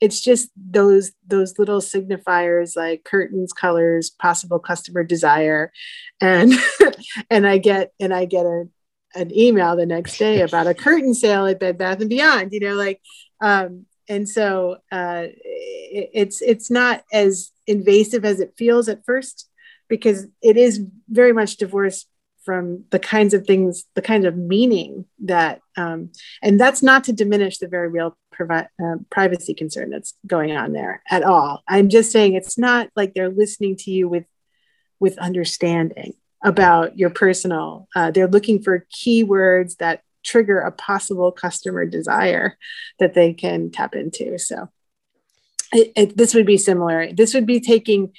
it's 0.00 0.20
just 0.20 0.50
those 0.56 1.10
those 1.26 1.58
little 1.58 1.80
signifiers 1.80 2.76
like 2.76 3.02
curtains 3.04 3.52
colors 3.52 4.10
possible 4.10 4.60
customer 4.60 5.02
desire 5.02 5.72
and 6.20 6.52
and 7.30 7.46
i 7.46 7.58
get 7.58 7.92
and 8.00 8.12
i 8.12 8.24
get 8.24 8.44
a, 8.44 8.64
an 9.14 9.36
email 9.36 9.76
the 9.76 9.86
next 9.86 10.18
day 10.18 10.40
about 10.40 10.66
a 10.66 10.74
curtain 10.84 11.14
sale 11.14 11.46
at 11.46 11.60
bed 11.60 11.78
bath 11.78 12.00
and 12.00 12.10
beyond 12.10 12.52
you 12.52 12.60
know 12.60 12.74
like 12.74 13.00
um 13.40 13.86
and 14.08 14.28
so 14.28 14.78
uh 14.90 15.24
it, 15.26 16.10
it's 16.12 16.42
it's 16.42 16.70
not 16.70 17.04
as 17.12 17.50
invasive 17.66 18.24
as 18.24 18.40
it 18.40 18.54
feels 18.56 18.88
at 18.88 19.04
first 19.04 19.48
because 19.88 20.26
it 20.42 20.56
is 20.56 20.80
very 21.08 21.32
much 21.32 21.56
divorced 21.56 22.08
from 22.44 22.84
the 22.90 22.98
kinds 22.98 23.34
of 23.34 23.46
things, 23.46 23.84
the 23.94 24.02
kind 24.02 24.26
of 24.26 24.36
meaning 24.36 25.06
that, 25.24 25.60
um, 25.76 26.10
and 26.42 26.60
that's 26.60 26.82
not 26.82 27.04
to 27.04 27.12
diminish 27.12 27.58
the 27.58 27.68
very 27.68 27.88
real 27.88 28.16
uh, 28.40 28.64
privacy 29.10 29.54
concern 29.54 29.90
that's 29.90 30.14
going 30.26 30.56
on 30.56 30.72
there 30.72 31.02
at 31.10 31.22
all. 31.22 31.62
I'm 31.68 31.88
just 31.88 32.12
saying 32.12 32.34
it's 32.34 32.58
not 32.58 32.90
like 32.96 33.14
they're 33.14 33.30
listening 33.30 33.76
to 33.78 33.90
you 33.90 34.08
with, 34.08 34.24
with 35.00 35.18
understanding 35.18 36.14
about 36.42 36.98
your 36.98 37.10
personal. 37.10 37.88
Uh, 37.96 38.10
they're 38.10 38.28
looking 38.28 38.62
for 38.62 38.86
keywords 38.94 39.76
that 39.76 40.02
trigger 40.22 40.60
a 40.60 40.72
possible 40.72 41.32
customer 41.32 41.84
desire 41.86 42.56
that 42.98 43.14
they 43.14 43.32
can 43.32 43.70
tap 43.70 43.94
into. 43.94 44.38
So, 44.38 44.68
it, 45.72 45.92
it, 45.96 46.16
this 46.16 46.34
would 46.34 46.46
be 46.46 46.56
similar. 46.56 47.12
This 47.12 47.34
would 47.34 47.46
be 47.46 47.60
taking 47.60 48.12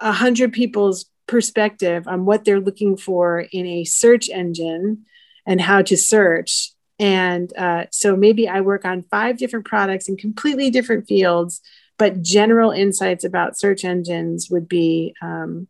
a 0.00 0.12
hundred 0.12 0.52
people's 0.52 1.06
perspective 1.30 2.08
on 2.08 2.24
what 2.24 2.44
they're 2.44 2.60
looking 2.60 2.96
for 2.96 3.40
in 3.52 3.64
a 3.64 3.84
search 3.84 4.28
engine 4.28 5.06
and 5.46 5.60
how 5.60 5.80
to 5.80 5.96
search. 5.96 6.72
And 6.98 7.56
uh, 7.56 7.86
so 7.92 8.16
maybe 8.16 8.48
I 8.48 8.60
work 8.60 8.84
on 8.84 9.04
five 9.10 9.38
different 9.38 9.64
products 9.64 10.08
in 10.08 10.16
completely 10.16 10.70
different 10.70 11.06
fields, 11.06 11.60
but 11.98 12.20
general 12.20 12.72
insights 12.72 13.24
about 13.24 13.56
search 13.56 13.84
engines 13.84 14.50
would 14.50 14.68
be 14.68 15.14
um, 15.22 15.68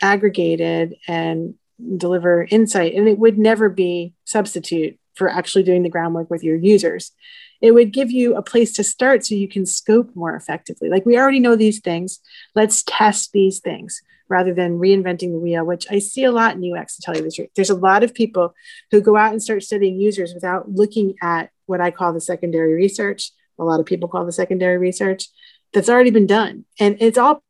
aggregated 0.00 0.94
and 1.08 1.54
deliver 1.96 2.46
insight. 2.48 2.94
And 2.94 3.08
it 3.08 3.18
would 3.18 3.36
never 3.36 3.68
be 3.68 4.14
substitute 4.24 4.96
for 5.14 5.28
actually 5.28 5.64
doing 5.64 5.82
the 5.82 5.90
groundwork 5.90 6.30
with 6.30 6.44
your 6.44 6.56
users. 6.56 7.10
It 7.60 7.72
would 7.72 7.92
give 7.92 8.12
you 8.12 8.36
a 8.36 8.42
place 8.42 8.72
to 8.74 8.84
start 8.84 9.26
so 9.26 9.34
you 9.34 9.48
can 9.48 9.66
scope 9.66 10.14
more 10.14 10.36
effectively. 10.36 10.88
Like 10.88 11.04
we 11.04 11.18
already 11.18 11.40
know 11.40 11.56
these 11.56 11.80
things. 11.80 12.20
Let's 12.54 12.84
test 12.86 13.32
these 13.32 13.58
things 13.58 14.00
rather 14.28 14.54
than 14.54 14.78
reinventing 14.78 15.32
the 15.32 15.38
wheel, 15.38 15.64
which 15.64 15.86
I 15.90 15.98
see 15.98 16.24
a 16.24 16.32
lot 16.32 16.56
in 16.56 16.72
UX 16.72 16.96
to 16.96 17.02
tell 17.02 17.16
you 17.16 17.22
the 17.22 17.30
truth. 17.30 17.50
There's 17.54 17.70
a 17.70 17.74
lot 17.74 18.02
of 18.02 18.14
people 18.14 18.54
who 18.90 19.00
go 19.00 19.16
out 19.16 19.32
and 19.32 19.42
start 19.42 19.62
studying 19.62 20.00
users 20.00 20.32
without 20.34 20.70
looking 20.70 21.14
at 21.22 21.50
what 21.66 21.80
I 21.80 21.90
call 21.90 22.12
the 22.12 22.20
secondary 22.20 22.74
research. 22.74 23.32
A 23.58 23.64
lot 23.64 23.80
of 23.80 23.86
people 23.86 24.08
call 24.08 24.24
the 24.24 24.32
secondary 24.32 24.78
research 24.78 25.28
that's 25.72 25.88
already 25.88 26.10
been 26.10 26.26
done. 26.26 26.64
And 26.80 26.96
it's 27.00 27.18
all 27.18 27.42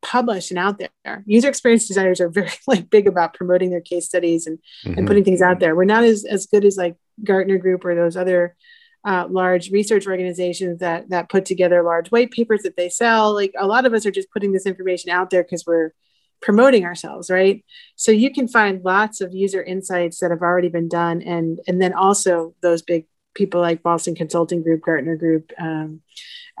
published 0.00 0.50
and 0.50 0.58
out 0.58 0.78
there. 0.78 1.24
User 1.26 1.48
experience 1.48 1.86
designers 1.86 2.20
are 2.20 2.28
very 2.28 2.52
like 2.66 2.88
big 2.88 3.06
about 3.06 3.34
promoting 3.34 3.70
their 3.70 3.80
case 3.80 4.06
studies 4.06 4.46
and, 4.46 4.58
mm-hmm. 4.84 4.98
and 4.98 5.06
putting 5.06 5.24
things 5.24 5.42
out 5.42 5.60
there. 5.60 5.74
We're 5.74 5.84
not 5.84 6.04
as, 6.04 6.24
as 6.24 6.46
good 6.46 6.64
as 6.64 6.76
like 6.76 6.96
Gartner 7.22 7.58
Group 7.58 7.84
or 7.84 7.94
those 7.94 8.16
other 8.16 8.56
uh, 9.04 9.26
large 9.28 9.70
research 9.70 10.06
organizations 10.06 10.80
that 10.80 11.08
that 11.10 11.28
put 11.28 11.44
together 11.44 11.82
large 11.82 12.10
white 12.10 12.30
papers 12.30 12.62
that 12.62 12.76
they 12.76 12.88
sell. 12.88 13.32
Like 13.32 13.52
a 13.58 13.66
lot 13.66 13.86
of 13.86 13.94
us 13.94 14.06
are 14.06 14.10
just 14.10 14.30
putting 14.30 14.52
this 14.52 14.66
information 14.66 15.10
out 15.10 15.30
there 15.30 15.42
because 15.42 15.64
we're 15.66 15.92
promoting 16.40 16.84
ourselves, 16.84 17.30
right? 17.30 17.64
So 17.96 18.12
you 18.12 18.32
can 18.32 18.48
find 18.48 18.84
lots 18.84 19.20
of 19.20 19.34
user 19.34 19.62
insights 19.62 20.18
that 20.20 20.30
have 20.30 20.42
already 20.42 20.68
been 20.68 20.88
done, 20.88 21.22
and 21.22 21.60
and 21.66 21.80
then 21.80 21.92
also 21.92 22.54
those 22.60 22.82
big 22.82 23.06
people 23.34 23.60
like 23.60 23.82
Boston 23.82 24.14
Consulting 24.14 24.62
Group, 24.62 24.82
Gartner 24.82 25.16
Group, 25.16 25.52
um, 25.58 26.02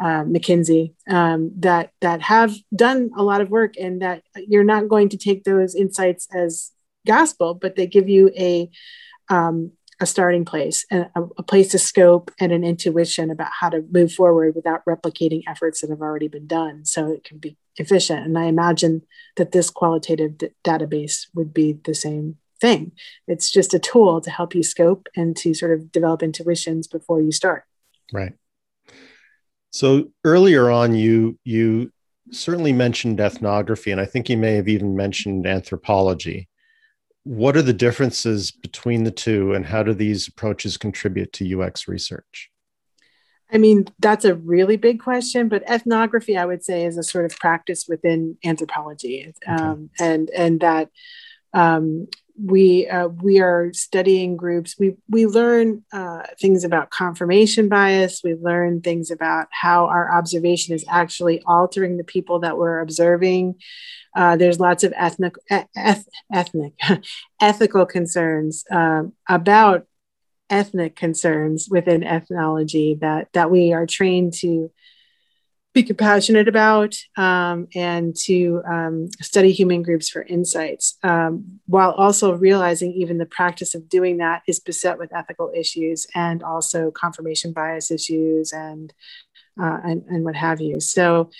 uh, 0.00 0.22
McKinsey 0.24 0.94
um, 1.08 1.50
that 1.58 1.90
that 2.00 2.22
have 2.22 2.54
done 2.74 3.10
a 3.16 3.22
lot 3.22 3.40
of 3.40 3.50
work, 3.50 3.74
and 3.78 4.02
that 4.02 4.22
you're 4.36 4.64
not 4.64 4.88
going 4.88 5.08
to 5.10 5.18
take 5.18 5.44
those 5.44 5.74
insights 5.74 6.28
as 6.32 6.72
gospel, 7.06 7.54
but 7.54 7.74
they 7.76 7.86
give 7.86 8.08
you 8.08 8.30
a 8.36 8.70
um, 9.28 9.72
a 10.00 10.06
starting 10.06 10.44
place 10.44 10.86
and 10.90 11.08
a, 11.14 11.22
a, 11.38 11.42
place 11.42 11.68
to 11.68 11.78
scope 11.78 12.30
and 12.38 12.52
an 12.52 12.62
intuition 12.62 13.30
about 13.30 13.50
how 13.60 13.68
to 13.68 13.84
move 13.90 14.12
forward 14.12 14.54
without 14.54 14.84
replicating 14.84 15.42
efforts 15.48 15.80
that 15.80 15.90
have 15.90 16.00
already 16.00 16.28
been 16.28 16.46
done 16.46 16.84
so 16.84 17.10
it 17.10 17.24
can 17.24 17.38
be 17.38 17.56
efficient. 17.76 18.24
And 18.24 18.38
i 18.38 18.44
imagine 18.44 19.02
that 19.36 19.52
this 19.52 19.70
qualitative 19.70 20.38
d- 20.38 20.50
database 20.64 21.26
would 21.34 21.52
be 21.52 21.72
the 21.84 21.94
same 21.94 22.36
thing. 22.60 22.92
It's 23.26 23.50
just 23.50 23.74
a 23.74 23.78
tool 23.78 24.20
to 24.20 24.30
help 24.30 24.54
you 24.54 24.62
scope 24.62 25.08
and 25.16 25.36
to 25.38 25.54
sort 25.54 25.72
of 25.72 25.90
develop 25.90 26.22
intuitions 26.22 26.86
before 26.86 27.20
you 27.20 27.32
start. 27.32 27.64
Right. 28.12 28.32
So 29.70 30.10
earlier 30.24 30.70
on 30.70 30.94
you 30.94 31.38
you 31.44 31.92
certainly 32.30 32.72
mentioned 32.72 33.20
ethnography 33.20 33.90
and 33.90 34.00
i 34.00 34.04
think 34.04 34.28
you 34.28 34.36
may 34.36 34.54
have 34.54 34.68
even 34.68 34.94
mentioned 34.94 35.46
anthropology 35.46 36.47
what 37.28 37.58
are 37.58 37.62
the 37.62 37.74
differences 37.74 38.50
between 38.50 39.04
the 39.04 39.10
two 39.10 39.52
and 39.52 39.66
how 39.66 39.82
do 39.82 39.92
these 39.92 40.28
approaches 40.28 40.78
contribute 40.78 41.30
to 41.34 41.60
UX 41.60 41.86
research? 41.86 42.50
I 43.52 43.58
mean, 43.58 43.84
that's 43.98 44.24
a 44.24 44.34
really 44.34 44.78
big 44.78 44.98
question, 44.98 45.50
but 45.50 45.62
ethnography, 45.68 46.38
I 46.38 46.46
would 46.46 46.64
say, 46.64 46.86
is 46.86 46.96
a 46.96 47.02
sort 47.02 47.26
of 47.26 47.38
practice 47.38 47.84
within 47.86 48.38
anthropology, 48.46 49.30
okay. 49.46 49.62
um, 49.62 49.90
and 50.00 50.30
and 50.30 50.60
that 50.60 50.88
um, 51.52 52.08
we 52.42 52.86
uh, 52.88 53.08
we 53.08 53.40
are 53.40 53.72
studying 53.72 54.36
groups. 54.36 54.76
We 54.78 54.96
we 55.08 55.26
learn 55.26 55.84
uh, 55.92 56.22
things 56.40 56.64
about 56.64 56.90
confirmation 56.90 57.68
bias. 57.68 58.20
We 58.22 58.34
learn 58.34 58.80
things 58.80 59.10
about 59.10 59.48
how 59.50 59.86
our 59.86 60.12
observation 60.12 60.74
is 60.74 60.84
actually 60.88 61.42
altering 61.42 61.96
the 61.96 62.04
people 62.04 62.40
that 62.40 62.56
we're 62.56 62.80
observing. 62.80 63.56
Uh, 64.16 64.36
there's 64.36 64.60
lots 64.60 64.84
of 64.84 64.92
ethnic, 64.96 65.34
eth- 65.50 66.08
ethnic, 66.32 66.74
ethical 67.40 67.86
concerns 67.86 68.64
um, 68.70 69.12
about 69.28 69.86
ethnic 70.50 70.96
concerns 70.96 71.68
within 71.70 72.02
ethnology 72.04 72.96
that 73.00 73.28
that 73.32 73.50
we 73.50 73.72
are 73.72 73.86
trained 73.86 74.32
to 74.32 74.70
be 75.78 75.86
compassionate 75.86 76.48
about 76.48 76.96
um, 77.16 77.68
and 77.74 78.16
to 78.16 78.60
um, 78.68 79.08
study 79.20 79.52
human 79.52 79.82
groups 79.82 80.08
for 80.08 80.22
insights, 80.22 80.98
um, 81.04 81.60
while 81.66 81.92
also 81.92 82.34
realizing 82.34 82.92
even 82.92 83.18
the 83.18 83.26
practice 83.26 83.76
of 83.76 83.88
doing 83.88 84.16
that 84.16 84.42
is 84.48 84.58
beset 84.58 84.98
with 84.98 85.14
ethical 85.14 85.52
issues 85.54 86.06
and 86.16 86.42
also 86.42 86.90
confirmation 86.90 87.52
bias 87.52 87.90
issues 87.92 88.52
and 88.52 88.92
uh, 89.60 89.78
and, 89.84 90.04
and 90.08 90.24
what 90.24 90.36
have 90.36 90.60
you. 90.60 90.80
So, 90.80 91.30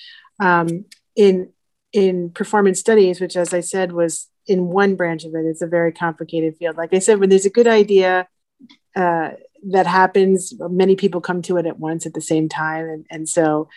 um, 0.41 0.85
in 1.17 1.51
in 1.93 2.31
performance 2.31 2.79
studies, 2.79 3.21
which, 3.21 3.37
as 3.37 3.53
I 3.53 3.61
said, 3.61 3.93
was 3.93 4.29
in 4.47 4.67
one 4.67 4.95
branch 4.95 5.25
of 5.25 5.35
it, 5.35 5.47
it's 5.47 5.63
a 5.63 5.67
very 5.67 5.93
complicated 5.93 6.57
field. 6.59 6.77
Like 6.77 6.95
I 6.95 7.01
said, 7.01 7.19
when 7.19 7.29
there's 7.29 7.47
a 7.47 7.51
good 7.51 7.67
idea, 7.67 8.29
uh, 8.95 9.31
that 9.71 9.87
happens. 9.87 10.55
Many 10.59 10.95
people 10.95 11.21
come 11.21 11.43
to 11.43 11.57
it 11.57 11.67
at 11.67 11.81
once 11.81 12.07
at 12.07 12.15
the 12.15 12.21
same 12.21 12.49
time, 12.49 12.85
and 12.89 13.07
and 13.11 13.29
so 13.29 13.69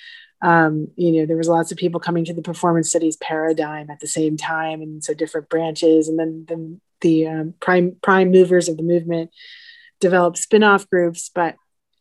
um, 0.41 0.87
you 0.95 1.11
know 1.11 1.25
there 1.25 1.37
was 1.37 1.47
lots 1.47 1.71
of 1.71 1.77
people 1.77 1.99
coming 1.99 2.25
to 2.25 2.33
the 2.33 2.41
performance 2.41 2.89
studies 2.89 3.17
paradigm 3.17 3.89
at 3.89 3.99
the 3.99 4.07
same 4.07 4.37
time, 4.37 4.81
and 4.81 5.03
so 5.03 5.13
different 5.13 5.49
branches, 5.49 6.07
and 6.07 6.17
then 6.17 6.45
then 6.47 6.81
the 7.01 7.27
um, 7.27 7.53
prime 7.59 7.95
prime 8.01 8.31
movers 8.31 8.69
of 8.69 8.77
the 8.77 8.83
movement 8.83 9.31
developed 9.99 10.37
spin-off 10.37 10.89
groups, 10.89 11.29
but 11.33 11.55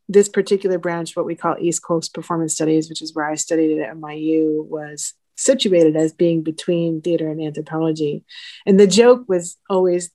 this 0.08 0.28
particular 0.28 0.78
branch, 0.78 1.14
what 1.14 1.26
we 1.26 1.36
call 1.36 1.56
East 1.60 1.84
Coast 1.84 2.12
Performance 2.14 2.54
Studies, 2.54 2.88
which 2.88 3.00
is 3.00 3.14
where 3.14 3.26
I 3.26 3.36
studied 3.36 3.80
at 3.80 3.94
NYU, 3.94 4.66
was 4.66 5.14
situated 5.36 5.94
as 5.94 6.12
being 6.12 6.42
between 6.42 7.00
theater 7.00 7.30
and 7.30 7.40
anthropology. 7.40 8.24
And 8.66 8.78
the 8.78 8.88
joke 8.88 9.24
was 9.28 9.56
always, 9.68 10.10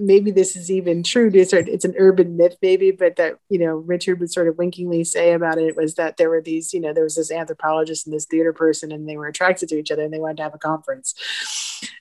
maybe 0.00 0.30
this 0.30 0.56
is 0.56 0.70
even 0.70 1.02
true. 1.02 1.30
To 1.30 1.38
it's 1.38 1.84
an 1.84 1.94
urban 1.98 2.36
myth 2.36 2.56
maybe 2.62 2.90
but 2.90 3.16
that 3.16 3.36
you 3.48 3.58
know 3.58 3.76
richard 3.76 4.20
would 4.20 4.32
sort 4.32 4.48
of 4.48 4.58
winkingly 4.58 5.04
say 5.04 5.32
about 5.32 5.58
it 5.58 5.76
was 5.76 5.94
that 5.94 6.16
there 6.16 6.30
were 6.30 6.40
these 6.40 6.72
you 6.72 6.80
know 6.80 6.92
there 6.92 7.04
was 7.04 7.16
this 7.16 7.30
anthropologist 7.30 8.06
and 8.06 8.14
this 8.14 8.26
theater 8.26 8.52
person 8.52 8.92
and 8.92 9.08
they 9.08 9.16
were 9.16 9.26
attracted 9.26 9.68
to 9.68 9.78
each 9.78 9.90
other 9.90 10.02
and 10.02 10.12
they 10.12 10.18
wanted 10.18 10.38
to 10.38 10.42
have 10.42 10.54
a 10.54 10.58
conference. 10.58 11.14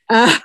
Uh, 0.10 0.38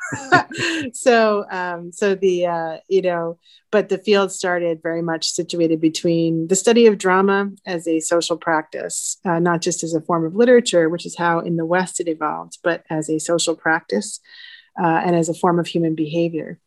so 0.93 1.45
um, 1.51 1.93
so 1.93 2.15
the 2.15 2.47
uh, 2.47 2.77
you 2.89 3.03
know 3.03 3.39
but 3.71 3.89
the 3.89 3.99
field 3.99 4.31
started 4.31 4.81
very 4.83 5.03
much 5.03 5.29
situated 5.31 5.81
between 5.81 6.47
the 6.49 6.55
study 6.57 6.87
of 6.87 6.99
drama 6.99 7.51
as 7.67 7.89
a 7.89 8.01
social 8.01 8.37
practice 8.37 9.19
uh, 9.25 9.39
not 9.39 9.61
just 9.61 9.83
as 9.83 9.95
a 9.95 10.01
form 10.01 10.25
of 10.25 10.37
literature 10.37 10.89
which 10.89 11.07
is 11.07 11.17
how 11.17 11.41
in 11.41 11.57
the 11.57 11.67
west 11.67 12.01
it 12.01 12.09
evolved 12.09 12.59
but 12.63 12.85
as 12.91 13.09
a 13.09 13.19
social 13.19 13.55
practice 13.55 14.21
uh, 14.81 15.01
and 15.05 15.17
as 15.17 15.29
a 15.29 15.35
form 15.35 15.59
of 15.59 15.67
human 15.67 15.95
behavior 15.95 16.59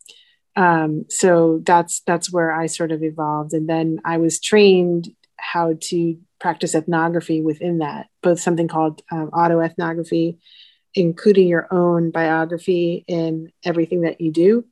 um, 0.58 1.06
so 1.08 1.62
that's 1.64 2.02
that's 2.08 2.34
where 2.34 2.52
I 2.52 2.66
sort 2.66 2.92
of 2.92 3.04
evolved, 3.04 3.54
and 3.54 3.70
then 3.70 4.02
I 4.04 4.18
was 4.18 4.40
trained 4.40 5.10
how 5.38 5.76
to 5.80 6.18
practice 6.40 6.74
ethnography 6.74 7.42
within 7.42 7.78
that, 7.78 8.08
both 8.24 8.40
something 8.40 8.68
called 8.68 9.04
um, 9.12 9.30
autoethnography, 9.32 10.40
including 10.96 11.48
your 11.48 11.68
own 11.72 12.10
biography 12.10 13.06
in 13.08 13.52
everything 13.64 14.02
that 14.02 14.20
you 14.20 14.32
do, 14.32 14.66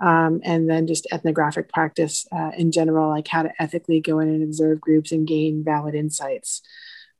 um, 0.00 0.40
and 0.44 0.70
then 0.70 0.86
just 0.86 1.08
ethnographic 1.10 1.68
practice 1.68 2.24
uh, 2.30 2.52
in 2.56 2.70
general, 2.70 3.08
like 3.08 3.26
how 3.26 3.42
to 3.42 3.50
ethically 3.60 4.00
go 4.00 4.20
in 4.20 4.28
and 4.28 4.44
observe 4.44 4.80
groups 4.80 5.10
and 5.10 5.26
gain 5.26 5.64
valid 5.64 5.96
insights. 5.96 6.62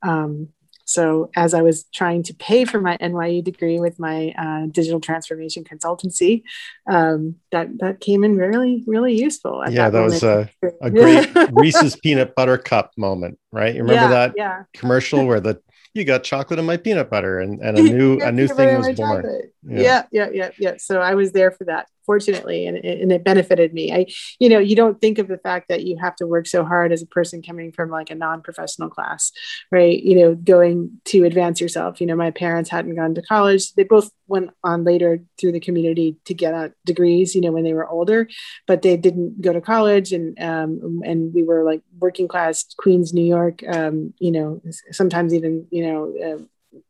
Um, 0.01 0.47
so 0.85 1.29
as 1.35 1.53
I 1.53 1.61
was 1.61 1.85
trying 1.93 2.23
to 2.23 2.33
pay 2.33 2.65
for 2.65 2.79
my 2.81 2.97
NYU 2.97 3.43
degree 3.43 3.79
with 3.79 3.99
my 3.99 4.33
uh, 4.37 4.67
digital 4.67 4.99
transformation 4.99 5.63
consultancy, 5.63 6.43
um, 6.87 7.35
that 7.51 7.69
that 7.79 7.99
came 7.99 8.23
in 8.23 8.37
really 8.37 8.83
really 8.85 9.13
useful. 9.13 9.63
yeah, 9.69 9.89
that, 9.89 9.99
that 9.99 10.03
was 10.03 10.23
a, 10.23 10.49
a 10.81 10.91
great 10.91 11.29
Reese's 11.51 11.95
peanut 11.95 12.35
butter 12.35 12.57
cup 12.57 12.91
moment, 12.97 13.39
right? 13.51 13.73
You 13.73 13.81
remember 13.81 14.03
yeah, 14.03 14.09
that 14.09 14.33
yeah. 14.35 14.63
commercial 14.73 15.25
where 15.25 15.39
the 15.39 15.61
you 15.93 16.05
got 16.05 16.23
chocolate 16.23 16.59
in 16.59 16.65
my 16.65 16.77
peanut 16.77 17.09
butter 17.09 17.39
and, 17.39 17.61
and 17.61 17.77
a 17.77 17.81
new 17.93 18.19
a 18.19 18.31
new 18.31 18.47
thing 18.47 18.77
was 18.77 18.95
born. 18.95 19.25
Yeah. 19.63 19.81
yeah, 19.81 20.03
yeah, 20.11 20.29
yeah, 20.33 20.49
yeah. 20.57 20.73
So 20.77 20.99
I 20.99 21.15
was 21.15 21.31
there 21.31 21.51
for 21.51 21.65
that 21.65 21.87
fortunately 22.05 22.67
and, 22.67 22.77
and 22.77 23.11
it 23.11 23.23
benefited 23.23 23.73
me. 23.73 23.91
I 23.93 24.05
you 24.39 24.49
know 24.49 24.59
you 24.59 24.75
don't 24.75 24.99
think 24.99 25.19
of 25.19 25.27
the 25.27 25.37
fact 25.37 25.69
that 25.69 25.83
you 25.83 25.97
have 26.01 26.15
to 26.17 26.27
work 26.27 26.47
so 26.47 26.63
hard 26.63 26.91
as 26.91 27.01
a 27.01 27.07
person 27.07 27.41
coming 27.41 27.71
from 27.71 27.89
like 27.89 28.09
a 28.09 28.15
non-professional 28.15 28.89
class 28.89 29.31
right? 29.71 30.01
You 30.01 30.15
know 30.15 30.35
going 30.35 30.99
to 31.05 31.23
advance 31.23 31.59
yourself. 31.61 32.01
You 32.01 32.07
know 32.07 32.15
my 32.15 32.31
parents 32.31 32.69
hadn't 32.69 32.95
gone 32.95 33.15
to 33.15 33.21
college. 33.21 33.73
They 33.73 33.83
both 33.83 34.09
went 34.27 34.51
on 34.63 34.83
later 34.83 35.19
through 35.39 35.51
the 35.51 35.59
community 35.59 36.17
to 36.25 36.33
get 36.33 36.53
out 36.53 36.71
degrees 36.85 37.35
you 37.35 37.41
know 37.41 37.51
when 37.51 37.63
they 37.63 37.73
were 37.73 37.87
older 37.87 38.27
but 38.67 38.81
they 38.81 38.97
didn't 38.97 39.41
go 39.41 39.53
to 39.53 39.61
college. 39.61 40.11
And 40.13 40.39
um, 40.41 41.01
and 41.03 41.33
we 41.33 41.43
were 41.43 41.63
like 41.63 41.81
working 41.99 42.27
class 42.27 42.65
queens 42.77 43.13
new 43.13 43.25
york 43.25 43.63
um, 43.67 44.13
you 44.19 44.31
know 44.31 44.61
sometimes 44.91 45.33
even 45.33 45.67
you 45.71 45.85
know 45.85 46.13
uh, 46.25 46.43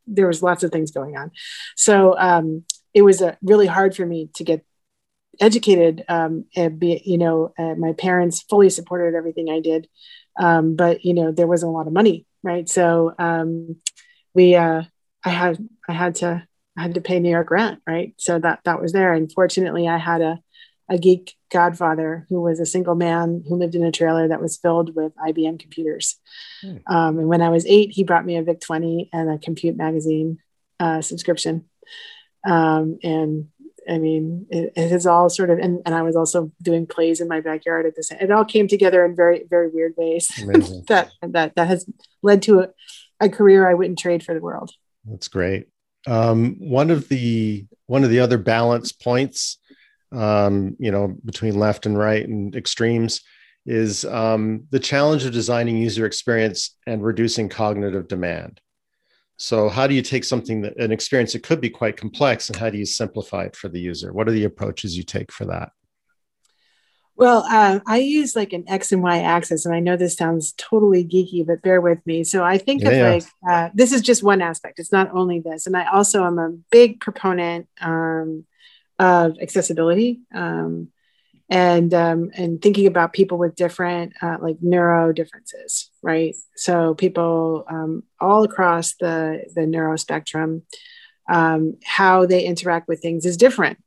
there 0.07 0.27
was 0.27 0.43
lots 0.43 0.63
of 0.63 0.71
things 0.71 0.91
going 0.91 1.17
on. 1.17 1.31
So 1.75 2.17
um, 2.17 2.63
it 2.93 3.01
was 3.01 3.21
uh, 3.21 3.35
really 3.41 3.67
hard 3.67 3.95
for 3.95 4.05
me 4.05 4.29
to 4.35 4.43
get 4.43 4.65
educated 5.39 6.03
um, 6.09 6.45
and 6.55 6.79
be 6.79 7.01
you 7.05 7.17
know 7.17 7.53
uh, 7.57 7.75
my 7.75 7.93
parents 7.93 8.41
fully 8.43 8.69
supported 8.69 9.15
everything 9.15 9.49
i 9.49 9.59
did 9.59 9.87
um, 10.39 10.75
but 10.75 11.03
you 11.03 11.13
know 11.13 11.31
there 11.31 11.47
wasn't 11.47 11.69
a 11.69 11.73
lot 11.73 11.87
of 11.87 11.93
money 11.93 12.25
right 12.43 12.69
so 12.69 13.13
um, 13.19 13.75
we 14.33 14.55
uh, 14.55 14.83
i 15.23 15.29
had 15.29 15.57
i 15.87 15.93
had 15.93 16.15
to 16.15 16.45
i 16.77 16.81
had 16.81 16.93
to 16.93 17.01
pay 17.01 17.19
new 17.19 17.29
york 17.29 17.49
rent 17.51 17.81
right 17.87 18.13
so 18.17 18.39
that 18.39 18.59
that 18.65 18.81
was 18.81 18.93
there 18.93 19.13
and 19.13 19.31
fortunately 19.31 19.87
i 19.87 19.97
had 19.97 20.21
a 20.21 20.39
a 20.89 20.97
geek 20.97 21.35
godfather 21.51 22.25
who 22.29 22.41
was 22.41 22.59
a 22.59 22.65
single 22.65 22.95
man 22.95 23.43
who 23.47 23.55
lived 23.55 23.75
in 23.75 23.83
a 23.83 23.91
trailer 23.91 24.27
that 24.27 24.41
was 24.41 24.57
filled 24.57 24.95
with 24.95 25.13
IBM 25.15 25.59
computers. 25.59 26.19
Hmm. 26.61 26.77
Um, 26.87 27.19
and 27.19 27.27
when 27.27 27.41
I 27.41 27.49
was 27.49 27.65
eight, 27.65 27.91
he 27.91 28.03
brought 28.03 28.25
me 28.25 28.37
a 28.37 28.43
VIC 28.43 28.59
20 28.59 29.09
and 29.13 29.29
a 29.29 29.37
Compute 29.37 29.77
magazine 29.77 30.39
uh, 30.79 31.01
subscription. 31.01 31.65
Um, 32.45 32.97
and 33.03 33.49
I 33.89 33.97
mean, 33.97 34.45
it, 34.49 34.73
it 34.75 34.91
is 34.91 35.05
all 35.05 35.29
sort 35.29 35.49
of, 35.49 35.59
and, 35.59 35.81
and 35.85 35.95
I 35.95 36.01
was 36.01 36.15
also 36.15 36.51
doing 36.61 36.85
plays 36.85 37.21
in 37.21 37.27
my 37.27 37.41
backyard 37.41 37.85
at 37.85 37.95
the 37.95 38.03
same. 38.03 38.19
It 38.21 38.31
all 38.31 38.45
came 38.45 38.67
together 38.67 39.03
in 39.05 39.15
very, 39.15 39.45
very 39.49 39.69
weird 39.69 39.93
ways. 39.97 40.27
that 40.87 41.11
that 41.21 41.55
that 41.55 41.67
has 41.67 41.89
led 42.21 42.41
to 42.43 42.61
a, 42.61 42.69
a 43.19 43.29
career 43.29 43.69
I 43.69 43.73
wouldn't 43.73 43.99
trade 43.99 44.23
for 44.23 44.33
the 44.33 44.41
world. 44.41 44.71
That's 45.05 45.27
great. 45.27 45.67
Um, 46.07 46.55
one 46.59 46.91
of 46.91 47.07
the 47.09 47.65
one 47.87 48.03
of 48.03 48.09
the 48.09 48.19
other 48.19 48.37
balance 48.37 48.91
points, 48.91 49.59
um, 50.11 50.75
you 50.79 50.91
know, 50.91 51.15
between 51.25 51.57
left 51.57 51.85
and 51.85 51.97
right 51.97 52.27
and 52.27 52.55
extremes, 52.55 53.21
is 53.65 54.05
um, 54.05 54.65
the 54.71 54.79
challenge 54.79 55.25
of 55.25 55.33
designing 55.33 55.77
user 55.77 56.05
experience 56.05 56.75
and 56.85 57.03
reducing 57.03 57.49
cognitive 57.49 58.07
demand. 58.07 58.59
So, 59.37 59.67
how 59.67 59.87
do 59.87 59.95
you 59.95 60.01
take 60.01 60.23
something 60.23 60.61
that 60.61 60.77
an 60.77 60.91
experience 60.91 61.33
that 61.33 61.43
could 61.43 61.59
be 61.59 61.69
quite 61.69 61.97
complex 61.97 62.49
and 62.49 62.55
how 62.55 62.69
do 62.69 62.77
you 62.77 62.85
simplify 62.85 63.43
it 63.43 63.55
for 63.55 63.67
the 63.67 63.79
user? 63.79 64.13
What 64.13 64.27
are 64.27 64.31
the 64.31 64.43
approaches 64.43 64.95
you 64.95 65.03
take 65.03 65.31
for 65.31 65.45
that? 65.45 65.71
Well, 67.15 67.45
uh, 67.47 67.79
I 67.85 67.97
use 67.97 68.35
like 68.35 68.53
an 68.53 68.65
X 68.67 68.91
and 68.91 69.03
Y 69.03 69.19
axis, 69.19 69.65
and 69.65 69.75
I 69.75 69.79
know 69.79 69.95
this 69.95 70.15
sounds 70.15 70.53
totally 70.57 71.05
geeky, 71.05 71.45
but 71.45 71.61
bear 71.61 71.79
with 71.79 72.05
me. 72.07 72.23
So 72.23 72.43
I 72.43 72.57
think 72.57 72.81
yeah, 72.81 72.89
of 72.89 72.95
yeah. 72.95 73.09
like 73.09 73.23
uh, 73.47 73.69
this 73.73 73.91
is 73.91 74.01
just 74.01 74.23
one 74.23 74.41
aspect. 74.41 74.79
It's 74.79 74.91
not 74.91 75.11
only 75.13 75.39
this, 75.39 75.67
and 75.67 75.77
I 75.77 75.85
also 75.85 76.25
am 76.25 76.39
a 76.39 76.51
big 76.71 76.99
proponent 76.99 77.67
um, 77.81 78.45
of 78.97 79.37
accessibility. 79.41 80.21
Um, 80.33 80.89
and 81.49 81.93
um, 81.93 82.31
and 82.35 82.61
thinking 82.61 82.87
about 82.87 83.13
people 83.13 83.37
with 83.37 83.55
different 83.55 84.13
uh, 84.21 84.37
like 84.41 84.57
neuro 84.61 85.11
differences, 85.11 85.89
right? 86.01 86.35
So 86.55 86.95
people 86.95 87.65
um, 87.69 88.03
all 88.19 88.43
across 88.43 88.95
the 88.95 89.43
the 89.53 89.67
neuro 89.67 89.97
spectrum, 89.97 90.63
um, 91.29 91.77
how 91.83 92.25
they 92.25 92.43
interact 92.43 92.87
with 92.87 93.01
things 93.01 93.25
is 93.25 93.37
different. 93.37 93.77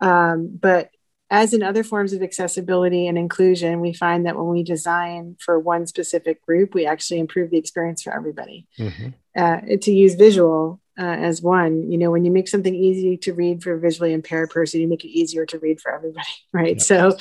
Um, 0.00 0.58
but 0.60 0.90
as 1.28 1.52
in 1.52 1.62
other 1.62 1.82
forms 1.82 2.12
of 2.12 2.22
accessibility 2.22 3.06
and 3.08 3.18
inclusion, 3.18 3.80
we 3.80 3.92
find 3.92 4.26
that 4.26 4.36
when 4.36 4.46
we 4.46 4.62
design 4.62 5.36
for 5.40 5.58
one 5.58 5.86
specific 5.86 6.40
group, 6.44 6.72
we 6.72 6.86
actually 6.86 7.18
improve 7.18 7.50
the 7.50 7.58
experience 7.58 8.02
for 8.02 8.14
everybody. 8.14 8.68
Mm-hmm. 8.78 9.08
Uh, 9.36 9.60
to 9.82 9.92
use 9.92 10.14
visual, 10.14 10.80
uh, 10.98 11.02
as 11.02 11.42
one. 11.42 11.90
You 11.90 11.98
know, 11.98 12.10
when 12.10 12.24
you 12.24 12.30
make 12.30 12.48
something 12.48 12.74
easy 12.74 13.16
to 13.18 13.32
read 13.32 13.62
for 13.62 13.72
a 13.72 13.80
visually 13.80 14.12
impaired 14.12 14.50
person, 14.50 14.80
you 14.80 14.88
make 14.88 15.04
it 15.04 15.08
easier 15.08 15.46
to 15.46 15.58
read 15.58 15.80
for 15.80 15.94
everybody, 15.94 16.28
right? 16.52 16.76
Yeah. 16.76 16.82
So, 16.82 17.18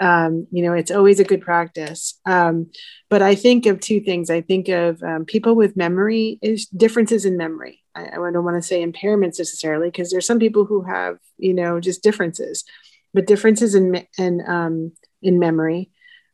um, 0.00 0.46
you 0.52 0.62
know, 0.62 0.74
it's 0.74 0.90
always 0.90 1.20
a 1.20 1.24
good 1.24 1.40
practice. 1.40 2.20
Um, 2.24 2.70
but 3.10 3.22
I 3.22 3.34
think 3.34 3.66
of 3.66 3.80
two 3.80 4.00
things. 4.00 4.30
I 4.30 4.40
think 4.40 4.68
of 4.68 5.02
um, 5.02 5.24
people 5.24 5.56
with 5.56 5.76
memory 5.76 6.38
is 6.42 6.66
differences 6.66 7.24
in 7.24 7.36
memory. 7.36 7.82
I, 7.94 8.10
I 8.10 8.14
don't 8.14 8.44
want 8.44 8.56
to 8.56 8.66
say 8.66 8.84
impairments 8.84 9.38
necessarily 9.38 9.88
because 9.88 10.10
there's 10.10 10.26
some 10.26 10.38
people 10.38 10.64
who 10.64 10.82
have, 10.82 11.18
you 11.36 11.54
know, 11.54 11.80
just 11.80 12.02
differences, 12.02 12.64
but 13.12 13.26
differences 13.26 13.74
in 13.74 14.06
in 14.16 14.42
um, 14.48 14.92
in 15.22 15.38
memory. 15.38 15.90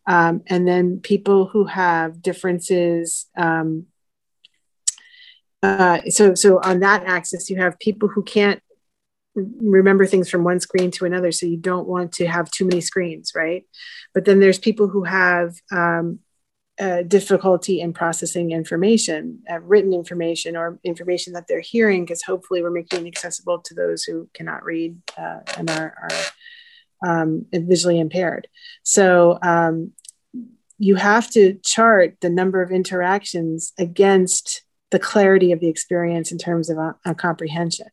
Um, 0.07 0.43
and 0.49 0.69
then 0.69 1.01
people 1.01 1.47
who 1.47 1.65
have 1.65 2.21
differences 2.21 3.27
um, 3.37 3.87
uh, 5.65 6.01
so 6.09 6.35
so 6.35 6.61
on 6.61 6.81
that 6.81 7.05
axis 7.05 7.49
you 7.49 7.57
have 7.57 7.79
people 7.79 8.09
who 8.09 8.23
can't 8.23 8.61
remember 9.35 10.07
things 10.07 10.31
from 10.31 10.45
one 10.45 10.61
screen 10.61 10.91
to 10.93 11.05
another 11.05 11.33
so 11.33 11.47
you 11.47 11.57
don't 11.57 11.89
want 11.89 12.13
to 12.13 12.27
have 12.27 12.51
too 12.51 12.65
many 12.65 12.81
screens 12.81 13.33
right? 13.35 13.65
But 14.13 14.25
then 14.25 14.41
there's 14.41 14.59
people 14.59 14.89
who 14.89 15.05
have 15.05 15.55
um, 15.73 16.21
uh, 16.79 17.03
difficulty 17.03 17.81
in 17.81 17.93
processing 17.93 18.51
information 18.51 19.41
uh, 19.51 19.61
written 19.61 19.93
information 19.93 20.57
or 20.57 20.79
information 20.85 21.33
that 21.33 21.47
they're 21.49 21.61
hearing 21.61 22.05
because 22.05 22.23
hopefully 22.23 22.63
we're 22.63 22.71
making 22.71 23.07
it 23.07 23.09
accessible 23.09 23.61
to 23.61 23.75
those 23.75 24.03
who 24.03 24.29
cannot 24.35 24.65
read 24.65 24.97
uh, 25.17 25.41
and 25.57 25.71
are, 25.71 25.97
are 26.03 27.11
um, 27.23 27.47
visually 27.53 28.01
impaired. 28.01 28.49
So 28.83 29.39
um, 29.43 29.93
you 30.79 30.97
have 30.97 31.31
to 31.31 31.55
chart 31.63 32.17
the 32.21 32.31
number 32.31 32.61
of 32.61 32.73
interactions 32.73 33.73
against 33.79 34.64
the 34.95 35.01
clarity 35.01 35.51
of 35.51 35.59
the 35.59 35.67
experience 35.67 36.31
in 36.31 36.39
terms 36.39 36.71
of 36.71 36.79
a, 36.79 36.95
a 37.05 37.17
comprehension. 37.17 37.89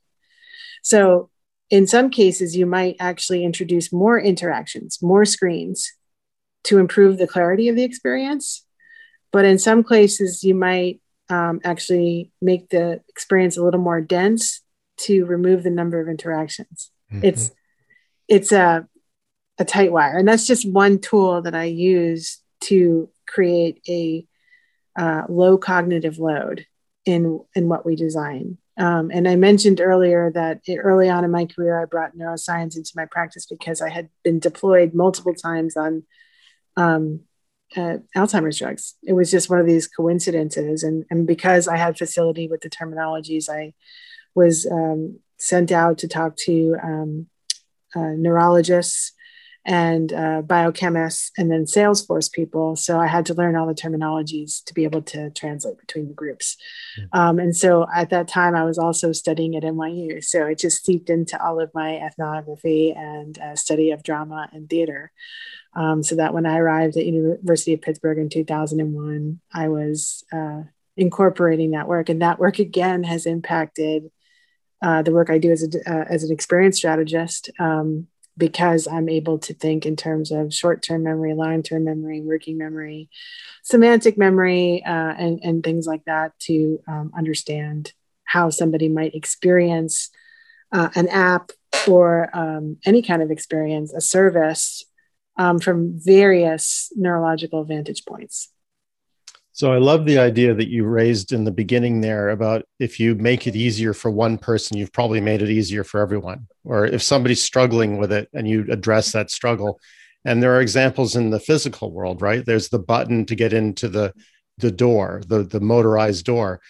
So, 0.84 1.32
in 1.72 1.88
some 1.88 2.12
cases, 2.12 2.56
you 2.56 2.68
might 2.68 2.95
actually 2.99 3.43
introduce 3.43 3.91
more 3.91 4.20
interactions, 4.20 4.99
more 5.02 5.26
screens, 5.26 5.91
to 6.66 6.78
improve 6.78 7.18
the 7.18 7.26
clarity 7.26 7.70
of 7.70 7.76
the 7.76 7.84
experience. 7.84 8.68
But 9.32 9.45
in 9.45 9.58
some 9.58 9.84
places, 9.84 10.43
you 10.43 10.54
might 10.54 11.02
um, 11.28 11.60
actually 11.64 12.32
make 12.39 12.70
the 12.70 13.02
experience 13.10 13.58
a 13.58 13.64
little 13.64 13.82
more 13.82 13.99
dense 13.99 14.62
to 14.97 15.26
remove 15.26 15.64
the 15.64 15.72
number 15.72 15.99
of 15.99 16.08
interactions. 16.08 16.91
Mm-hmm. 17.12 17.26
It's 17.26 17.49
it's 18.28 18.52
a 18.52 18.88
a 19.58 19.66
tight 19.66 19.91
wire, 19.91 20.20
and 20.20 20.28
that's 20.28 20.45
just 20.45 20.72
one 20.72 20.99
tool 20.99 21.41
that 21.41 21.56
I 21.56 21.64
use 21.64 22.38
to 22.66 23.10
create 23.28 23.82
a 23.89 24.28
uh, 24.95 25.24
low 25.30 25.58
cognitive 25.58 26.20
load 26.20 26.68
in 27.06 27.43
in 27.56 27.68
what 27.68 27.86
we 27.86 27.95
design. 27.95 28.58
Um, 28.78 29.12
and 29.14 29.28
I 29.28 29.36
mentioned 29.36 29.82
earlier 29.82 30.32
that 30.32 30.62
early 30.70 31.10
on 31.10 31.24
in 31.24 31.32
my 31.32 31.45
career, 31.45 31.82
I 31.82 31.86
brought 31.86 32.16
neuroscience 32.16 32.76
into 32.76 32.91
my 32.95 33.06
practice 33.06 33.45
because 33.45 33.82
I 33.82 33.89
had 33.89 34.10
been 34.24 34.39
deployed 34.39 34.93
multiple 34.93 35.34
times 35.34 35.76
on 35.76 36.04
um, 36.78 37.22
uh, 37.76 37.97
Alzheimer's 38.16 38.58
drugs. 38.58 38.95
It 39.04 39.14
was 39.14 39.30
just 39.30 39.49
one 39.49 39.60
of 39.60 39.66
these 39.66 39.88
coincidences. 39.88 40.84
And, 40.84 41.06
and 41.10 41.28
because 41.28 41.68
I 41.68 41.78
had 41.78 41.97
facility 41.97 42.47
with 42.47 42.62
the 42.62 42.70
terminologies, 42.70 43.49
I 43.49 43.74
was 44.36 44.66
um, 44.66 45.20
sent 45.38 45.72
out 45.72 45.97
to 45.99 46.08
talk 46.08 46.36
to 46.38 46.76
um, 46.82 47.28
uh, 47.95 48.14
neurologists 48.18 49.12
and 49.66 50.12
uh, 50.12 50.41
biochemists 50.41 51.32
and 51.38 51.51
then 51.51 51.66
Salesforce 51.66 52.32
people. 52.32 52.76
So 52.76 52.99
I 52.99 53.07
had 53.07 53.28
to 53.28 53.34
learn 53.34 53.55
all 53.55 53.68
the 53.68 53.76
terminologies 53.76 54.64
to 54.66 54.74
be 54.74 54.86
able 54.86 55.03
to 55.03 55.30
translate 55.32 55.78
between 55.78 56.07
the 56.07 56.14
groups. 56.14 56.57
Mm-hmm. 56.99 57.20
Um, 57.20 57.39
and 57.39 57.55
so 57.55 57.88
at 57.93 58.09
that 58.09 58.28
time, 58.28 58.55
I 58.55 58.64
was 58.64 58.80
also 58.80 59.12
studying 59.12 59.55
at 59.55 59.64
NYU. 59.64 60.24
So 60.24 60.47
it 60.47 60.57
just 60.57 60.84
seeped 60.84 61.09
into 61.09 61.41
all 61.43 61.59
of 61.59 61.72
my 61.76 61.97
ethnography 61.97 62.91
and 62.91 63.38
uh, 63.38 63.55
study 63.55 63.91
of 63.91 64.03
drama 64.03 64.49
and 64.51 64.70
theater. 64.70 65.12
Um, 65.74 66.03
so 66.03 66.16
that 66.16 66.34
when 66.34 66.45
I 66.45 66.57
arrived 66.57 66.97
at 66.97 67.05
University 67.05 67.74
of 67.74 67.82
Pittsburgh 67.82 68.18
in 68.18 68.30
2001, 68.30 69.39
I 69.53 69.70
was 69.70 70.26
uh, 70.34 70.64
incorporating 70.97 71.72
that 71.72 71.88
work, 71.88 72.09
and 72.09 72.22
that 72.22 72.39
work 72.39 72.59
again 72.59 73.03
has 73.03 73.26
impacted 73.26 74.12
uh, 74.82 75.01
the 75.01 75.14
work 75.14 75.30
I 75.30 75.38
do 75.38 75.51
as 75.51 75.64
a, 75.64 75.89
uh, 75.89 76.05
as 76.09 76.24
an 76.24 76.32
experience 76.32 76.78
strategist 76.78 77.51
um, 77.59 78.07
because 78.38 78.88
I'm 78.88 79.09
able 79.09 79.39
to 79.39 79.53
think 79.53 79.86
in 79.86 79.95
terms 79.95 80.32
of 80.32 80.53
short 80.53 80.82
term 80.82 81.03
memory, 81.03 81.34
long 81.34 81.63
term 81.63 81.84
memory, 81.84 82.21
working 82.21 82.57
memory, 82.57 83.09
semantic 83.63 84.17
memory, 84.17 84.84
uh, 84.86 85.13
and 85.17 85.39
and 85.43 85.63
things 85.63 85.86
like 85.86 86.05
that 86.05 86.38
to 86.41 86.79
um, 86.88 87.11
understand 87.15 87.93
how 88.23 88.49
somebody 88.49 88.88
might 88.88 89.15
experience 89.15 90.09
uh, 90.71 90.89
an 90.95 91.07
app 91.09 91.51
or 91.88 92.29
um, 92.34 92.77
any 92.86 93.01
kind 93.01 93.21
of 93.21 93.32
experience, 93.32 93.93
a 93.93 94.01
service 94.01 94.86
um, 95.38 95.59
from 95.59 95.99
various 95.99 96.91
neurological 96.95 97.63
vantage 97.63 98.05
points. 98.05 98.49
So 99.54 99.74
I 99.74 99.80
love 99.80 100.06
the 100.06 100.18
idea 100.18 100.54
that 100.54 100.70
you 100.70 100.86
raised 100.86 101.34
in 101.34 101.43
the 101.43 101.52
beginning 101.52 102.02
there 102.02 102.30
about 102.30 102.64
if 102.80 102.99
you 102.99 103.16
make 103.16 103.47
it 103.47 103.56
easier 103.56 103.93
for 103.93 104.10
one 104.10 104.38
person, 104.38 104.78
you've 104.78 104.93
probably 104.93 105.20
made 105.20 105.41
it 105.41 105.49
easier 105.49 105.84
for 105.84 105.99
everyone. 105.99 106.47
Or 106.64 106.86
if 106.86 107.04
somebody's 107.04 107.43
struggling 107.43 107.97
with 107.97 108.14
it 108.14 108.30
and 108.34 108.47
you 108.47 108.66
address 108.70 109.12
that 109.12 109.30
struggle. 109.30 109.80
And 110.24 110.41
there 110.41 110.56
are 110.56 110.62
examples 110.62 111.16
in 111.16 111.32
the 111.32 111.39
physical 111.39 111.91
world, 111.91 112.22
right? 112.22 112.45
There's 112.45 112.70
the 112.70 112.80
button 112.80 113.26
to 113.26 113.36
get 113.36 113.54
into 113.54 113.88
the 113.89 114.14
the 114.58 114.72
door, 114.72 115.22
the 115.28 115.43
the 115.43 115.60
motorized 115.60 116.26
door. 116.26 116.62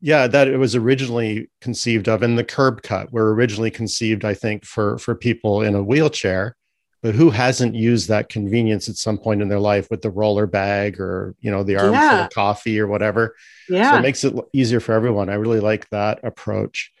Yeah, 0.00 0.26
that 0.28 0.46
it 0.46 0.58
was 0.58 0.76
originally 0.76 1.50
conceived 1.60 2.08
of, 2.08 2.22
and 2.22 2.38
the 2.38 2.44
curb 2.44 2.82
cut 2.82 3.10
were 3.10 3.34
originally 3.34 3.70
conceived, 3.70 4.24
I 4.24 4.34
think, 4.34 4.64
for 4.64 4.98
for 4.98 5.14
people 5.14 5.62
in 5.62 5.74
a 5.74 5.82
wheelchair 5.82 6.54
but 7.02 7.14
who 7.14 7.30
hasn't 7.30 7.74
used 7.74 8.08
that 8.08 8.28
convenience 8.28 8.88
at 8.88 8.96
some 8.96 9.18
point 9.18 9.40
in 9.40 9.48
their 9.48 9.60
life 9.60 9.88
with 9.90 10.02
the 10.02 10.10
roller 10.10 10.46
bag 10.46 11.00
or 11.00 11.34
you 11.40 11.50
know 11.50 11.62
the 11.62 11.76
armful 11.76 11.92
yeah. 11.92 12.24
of 12.24 12.30
coffee 12.30 12.80
or 12.80 12.86
whatever? 12.86 13.36
Yeah 13.68 13.92
so 13.92 13.98
it 13.98 14.02
makes 14.02 14.24
it 14.24 14.34
easier 14.52 14.80
for 14.80 14.92
everyone. 14.92 15.28
I 15.28 15.34
really 15.34 15.60
like 15.60 15.88
that 15.90 16.20
approach. 16.24 16.92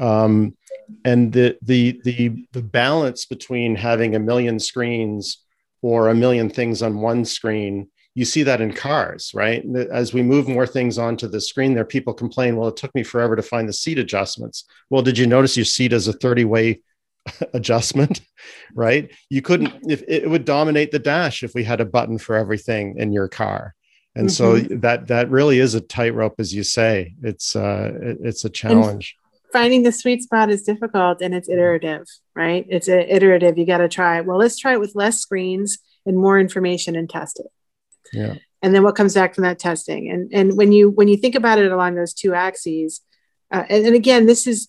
Um, 0.00 0.56
and 1.04 1.32
the 1.32 1.58
the 1.62 2.00
the 2.04 2.46
the 2.52 2.62
balance 2.62 3.26
between 3.26 3.76
having 3.76 4.14
a 4.14 4.20
million 4.20 4.58
screens 4.58 5.38
or 5.82 6.08
a 6.08 6.14
million 6.14 6.50
things 6.50 6.82
on 6.82 7.00
one 7.00 7.24
screen 7.24 7.88
you 8.14 8.24
see 8.24 8.42
that 8.42 8.60
in 8.60 8.72
cars 8.72 9.30
right? 9.34 9.64
As 9.90 10.12
we 10.12 10.22
move 10.22 10.48
more 10.48 10.66
things 10.66 10.98
onto 10.98 11.28
the 11.28 11.40
screen 11.40 11.74
there 11.74 11.84
people 11.84 12.12
complain 12.12 12.56
well 12.56 12.68
it 12.68 12.76
took 12.76 12.94
me 12.94 13.02
forever 13.02 13.36
to 13.36 13.42
find 13.42 13.68
the 13.68 13.72
seat 13.72 13.98
adjustments. 13.98 14.64
Well 14.90 15.02
did 15.02 15.18
you 15.18 15.26
notice 15.26 15.56
your 15.56 15.64
seat 15.64 15.92
is 15.92 16.08
a 16.08 16.12
30 16.12 16.44
way 16.44 16.80
adjustment, 17.54 18.20
right? 18.74 19.10
You 19.28 19.42
couldn't 19.42 19.90
if 19.90 20.02
it 20.08 20.28
would 20.28 20.44
dominate 20.44 20.90
the 20.90 20.98
dash 20.98 21.42
if 21.42 21.54
we 21.54 21.64
had 21.64 21.80
a 21.80 21.84
button 21.84 22.18
for 22.18 22.36
everything 22.36 22.96
in 22.98 23.12
your 23.12 23.28
car. 23.28 23.74
And 24.14 24.28
mm-hmm. 24.28 24.68
so 24.68 24.76
that 24.78 25.08
that 25.08 25.30
really 25.30 25.58
is 25.58 25.74
a 25.74 25.80
tightrope, 25.80 26.40
as 26.40 26.54
you 26.54 26.62
say. 26.62 27.14
It's 27.22 27.54
uh, 27.54 27.92
it, 28.00 28.18
it's 28.22 28.44
a 28.44 28.50
challenge. 28.50 29.16
And 29.16 29.52
finding 29.52 29.82
the 29.82 29.92
sweet 29.92 30.22
spot 30.22 30.50
is 30.50 30.62
difficult, 30.62 31.22
and 31.22 31.34
it's 31.34 31.48
iterative, 31.48 32.06
right? 32.34 32.66
It's 32.68 32.88
a 32.88 33.14
iterative. 33.14 33.56
You 33.56 33.66
got 33.66 33.78
to 33.78 33.88
try. 33.88 34.20
Well, 34.20 34.38
let's 34.38 34.58
try 34.58 34.72
it 34.72 34.80
with 34.80 34.94
less 34.94 35.20
screens 35.20 35.78
and 36.06 36.16
more 36.16 36.40
information 36.40 36.96
and 36.96 37.08
test 37.08 37.38
it. 37.38 37.46
Yeah. 38.12 38.34
And 38.62 38.74
then 38.74 38.82
what 38.82 38.96
comes 38.96 39.14
back 39.14 39.34
from 39.34 39.44
that 39.44 39.58
testing? 39.58 40.10
And 40.10 40.30
and 40.32 40.56
when 40.56 40.72
you 40.72 40.90
when 40.90 41.08
you 41.08 41.16
think 41.16 41.34
about 41.34 41.58
it 41.58 41.70
along 41.70 41.94
those 41.94 42.12
two 42.12 42.34
axes, 42.34 43.00
uh, 43.52 43.64
and, 43.68 43.86
and 43.86 43.94
again, 43.94 44.26
this 44.26 44.46
is 44.46 44.68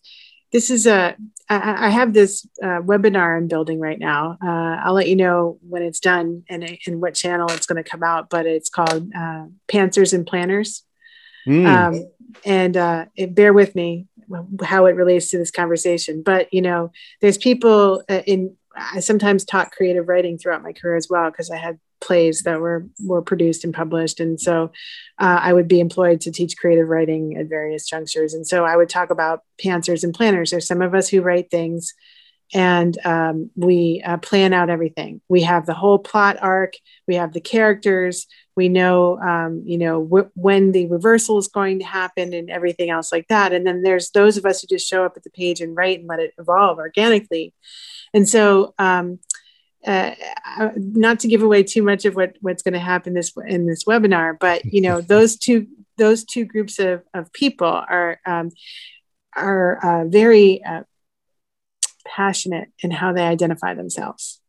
this 0.52 0.70
is 0.70 0.86
a 0.86 1.16
I, 1.50 1.88
I 1.88 1.90
have 1.90 2.14
this 2.14 2.48
uh, 2.64 2.82
webinar 2.82 3.38
I'm 3.38 3.48
building 3.48 3.80
right 3.80 4.00
now. 4.00 4.38
Uh, 4.42 4.78
I'll 4.84 4.94
let 4.94 5.10
you 5.10 5.18
know 5.18 5.60
when 5.68 5.82
it's 5.82 6.00
done 6.00 6.44
and 6.50 6.64
in 6.88 7.02
what 7.02 7.14
channel 7.14 7.52
it's 7.52 7.66
going 7.66 7.84
to 7.84 7.90
come 7.90 8.04
out. 8.04 8.30
But 8.30 8.46
it's 8.46 8.70
called 8.70 9.12
uh, 9.16 9.46
Pantsers 9.68 10.14
and 10.14 10.26
Planners, 10.26 10.84
mm. 11.46 11.66
um, 11.66 12.10
and 12.46 12.78
uh, 12.78 13.06
it, 13.16 13.36
bear 13.36 13.54
with 13.54 13.76
me 13.76 14.08
how 14.64 14.86
it 14.86 14.96
relates 14.96 15.30
to 15.32 15.38
this 15.38 15.52
conversation. 15.52 16.24
But 16.24 16.54
you 16.54 16.62
know, 16.62 16.92
there's 17.20 17.38
people 17.38 18.04
uh, 18.10 18.22
in. 18.26 18.56
I 18.74 19.02
sometimes 19.02 19.44
taught 19.44 19.72
creative 19.72 20.08
writing 20.08 20.38
throughout 20.38 20.64
my 20.64 20.72
career 20.72 20.96
as 20.96 21.10
well 21.10 21.30
because 21.30 21.52
I 21.52 21.58
had 21.58 21.78
plays 22.02 22.44
that 22.44 22.60
were 22.60 22.88
were 23.04 23.22
produced 23.22 23.64
and 23.64 23.74
published. 23.74 24.20
And 24.20 24.40
so 24.40 24.72
uh, 25.20 25.40
i 25.42 25.54
would 25.54 25.68
be 25.68 25.80
employed 25.80 26.22
to 26.22 26.32
teach 26.32 26.58
creative 26.58 26.88
writing 26.88 27.38
at 27.38 27.48
various 27.48 27.88
junctures. 27.88 28.34
And 28.34 28.46
so 28.46 28.66
i 28.66 28.76
would 28.76 28.90
talk 28.90 29.10
about 29.10 29.44
pantsers 29.64 30.04
and 30.04 30.14
planners. 30.14 30.52
There's 30.52 30.68
some 30.68 30.82
of 30.82 30.94
us 30.94 31.10
who 31.10 31.22
write 31.22 31.52
things 31.52 31.94
and 32.54 32.98
um, 33.06 33.50
we 33.56 34.04
uh, 34.06 34.18
plan 34.18 34.54
out 34.54 34.70
everything. 34.70 35.22
We 35.30 35.42
have 35.44 35.66
the 35.66 35.74
whole 35.74 36.00
plot 36.00 36.38
arc. 36.42 36.74
We 37.08 37.16
have 37.16 37.32
the 37.32 37.40
characters. 37.40 38.28
We 38.56 38.68
know 38.68 39.20
um, 39.20 39.64
you 39.66 39.78
know 39.78 40.06
wh- 40.06 40.38
when 40.38 40.74
the 40.74 40.88
reversal 40.88 41.38
is 41.38 41.48
going 41.48 41.80
to 41.80 41.86
happen 41.86 42.34
and 42.34 42.50
everything 42.50 42.90
else 42.90 43.12
like 43.12 43.28
that. 43.30 43.54
And 43.54 43.66
then 43.66 43.84
there's 43.84 44.12
those 44.12 44.38
of 44.38 44.46
us 44.46 44.62
who 44.62 44.68
just 44.68 44.88
show 44.88 45.06
up 45.06 45.14
at 45.16 45.24
the 45.24 45.30
page 45.30 45.62
and 45.62 45.76
write 45.76 46.00
and 46.00 46.08
let 46.08 46.20
it 46.20 46.34
evolve 46.38 46.78
organically. 46.78 47.54
And 48.14 48.28
so 48.28 48.74
um, 48.78 49.20
uh, 49.86 50.12
not 50.76 51.20
to 51.20 51.28
give 51.28 51.42
away 51.42 51.64
too 51.64 51.82
much 51.82 52.06
of 52.06 52.16
what 52.16 52.36
what's 52.42 52.64
going 52.64 52.74
to 52.74 52.80
happen 52.80 53.14
this 53.14 53.34
in 53.48 53.68
this 53.68 53.86
webinar, 53.86 54.38
but 54.40 54.66
you 54.66 54.82
know 54.82 55.02
those 55.14 55.38
two 55.38 55.68
those 55.98 56.24
two 56.24 56.46
groups 56.46 56.80
of, 56.80 57.04
of 57.14 57.32
people 57.34 57.68
are 57.68 58.20
um, 58.26 58.50
are 59.36 59.78
uh, 59.84 60.06
very 60.08 60.64
uh, 60.64 60.84
passionate 62.06 62.70
in 62.80 62.92
how 62.92 63.14
they 63.14 63.26
identify 63.26 63.74
themselves. 63.74 64.40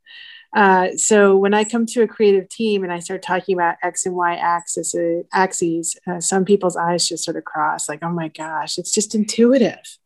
Uh, 0.54 0.88
so 0.96 1.36
when 1.36 1.54
I 1.54 1.64
come 1.64 1.86
to 1.86 2.02
a 2.02 2.08
creative 2.08 2.48
team 2.48 2.84
and 2.84 2.92
I 2.92 2.98
start 2.98 3.22
talking 3.22 3.54
about 3.54 3.76
X 3.82 4.04
and 4.04 4.14
Y 4.14 4.34
axis, 4.34 4.94
uh, 4.94 5.22
axes, 5.32 5.98
uh, 6.06 6.20
some 6.20 6.44
people's 6.44 6.76
eyes 6.76 7.08
just 7.08 7.24
sort 7.24 7.38
of 7.38 7.44
cross, 7.44 7.88
like, 7.88 8.00
"Oh 8.02 8.10
my 8.10 8.28
gosh, 8.28 8.76
it's 8.76 8.92
just 8.92 9.14
intuitive." 9.14 9.98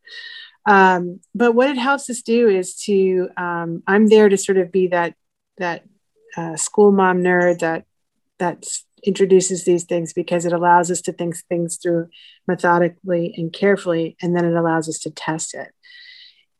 Um, 0.67 1.21
but 1.33 1.53
what 1.53 1.69
it 1.69 1.77
helps 1.77 2.09
us 2.09 2.21
do 2.21 2.49
is 2.49 2.75
to 2.81 3.29
um, 3.37 3.81
I'm 3.87 4.07
there 4.07 4.27
to 4.29 4.37
sort 4.37 4.57
of 4.57 4.71
be 4.71 4.87
that 4.87 5.15
that 5.57 5.85
uh, 6.35 6.57
school 6.57 6.91
mom 6.91 7.23
nerd 7.23 7.59
that 7.59 7.85
that 8.37 8.65
introduces 9.03 9.63
these 9.63 9.85
things 9.85 10.11
because 10.11 10.45
it 10.45 10.51
allows 10.53 10.91
us 10.91 11.01
to 11.01 11.13
think 11.13 11.35
things 11.47 11.77
through 11.77 12.09
methodically 12.47 13.33
and 13.37 13.53
carefully, 13.53 14.17
and 14.21 14.35
then 14.35 14.45
it 14.45 14.53
allows 14.53 14.89
us 14.89 14.99
to 14.99 15.09
test 15.09 15.55
it. 15.55 15.69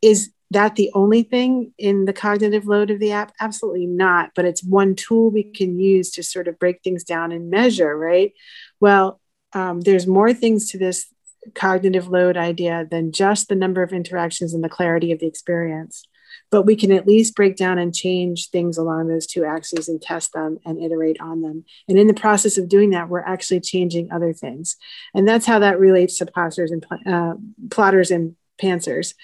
Is 0.00 0.30
that 0.52 0.76
the 0.76 0.90
only 0.94 1.22
thing 1.22 1.74
in 1.76 2.06
the 2.06 2.12
cognitive 2.14 2.66
load 2.66 2.90
of 2.90 3.00
the 3.00 3.12
app? 3.12 3.32
Absolutely 3.38 3.86
not. 3.86 4.30
But 4.34 4.46
it's 4.46 4.64
one 4.64 4.94
tool 4.94 5.30
we 5.30 5.42
can 5.42 5.78
use 5.78 6.10
to 6.12 6.22
sort 6.22 6.48
of 6.48 6.58
break 6.58 6.82
things 6.82 7.04
down 7.04 7.32
and 7.32 7.50
measure, 7.50 7.96
right? 7.96 8.32
Well, 8.80 9.20
um, 9.52 9.82
there's 9.82 10.06
more 10.06 10.32
things 10.32 10.70
to 10.70 10.78
this 10.78 11.06
cognitive 11.54 12.08
load 12.08 12.36
idea 12.36 12.86
than 12.90 13.12
just 13.12 13.48
the 13.48 13.54
number 13.54 13.82
of 13.82 13.92
interactions 13.92 14.54
and 14.54 14.62
the 14.62 14.68
clarity 14.68 15.12
of 15.12 15.18
the 15.18 15.26
experience. 15.26 16.04
But 16.50 16.62
we 16.62 16.76
can 16.76 16.92
at 16.92 17.06
least 17.06 17.34
break 17.34 17.56
down 17.56 17.78
and 17.78 17.94
change 17.94 18.50
things 18.50 18.78
along 18.78 19.08
those 19.08 19.26
two 19.26 19.44
axes 19.44 19.88
and 19.88 20.00
test 20.00 20.32
them 20.32 20.58
and 20.64 20.82
iterate 20.82 21.20
on 21.20 21.42
them. 21.42 21.64
And 21.88 21.98
in 21.98 22.06
the 22.06 22.14
process 22.14 22.56
of 22.56 22.68
doing 22.68 22.90
that, 22.90 23.08
we're 23.08 23.20
actually 23.20 23.60
changing 23.60 24.10
other 24.10 24.32
things. 24.32 24.76
And 25.14 25.26
that's 25.26 25.46
how 25.46 25.58
that 25.58 25.78
relates 25.78 26.18
to 26.18 26.26
plotters 26.26 26.70
and 26.70 26.86
uh, 27.06 27.34
plotters 27.70 28.10
and 28.10 28.36
pantsers. 28.60 29.14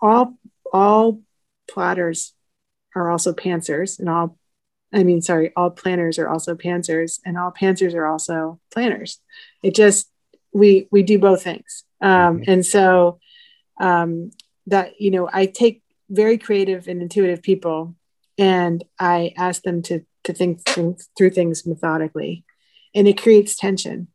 All 0.00 0.38
all 0.72 1.20
plotters 1.68 2.32
are 2.94 3.10
also 3.10 3.32
pantsers, 3.32 3.98
and 3.98 4.08
all 4.08 4.38
I 4.92 5.02
mean, 5.02 5.20
sorry, 5.20 5.52
all 5.56 5.70
planners 5.70 6.18
are 6.18 6.28
also 6.28 6.54
pantsers, 6.54 7.20
and 7.24 7.36
all 7.36 7.52
pantsers 7.52 7.94
are 7.94 8.06
also 8.06 8.60
planners. 8.72 9.20
It 9.62 9.74
just 9.74 10.08
we 10.56 10.88
we 10.90 11.02
do 11.02 11.18
both 11.18 11.42
things, 11.42 11.84
um, 12.00 12.40
mm-hmm. 12.40 12.50
and 12.50 12.66
so 12.66 13.18
um, 13.80 14.30
that 14.66 15.00
you 15.00 15.10
know, 15.10 15.28
I 15.32 15.46
take 15.46 15.82
very 16.08 16.38
creative 16.38 16.88
and 16.88 17.02
intuitive 17.02 17.42
people, 17.42 17.94
and 18.38 18.82
I 18.98 19.32
ask 19.36 19.62
them 19.62 19.82
to 19.82 20.04
to 20.24 20.32
think 20.32 20.66
through 20.66 21.30
things 21.30 21.66
methodically, 21.66 22.44
and 22.94 23.06
it 23.06 23.20
creates 23.20 23.56
tension, 23.56 24.08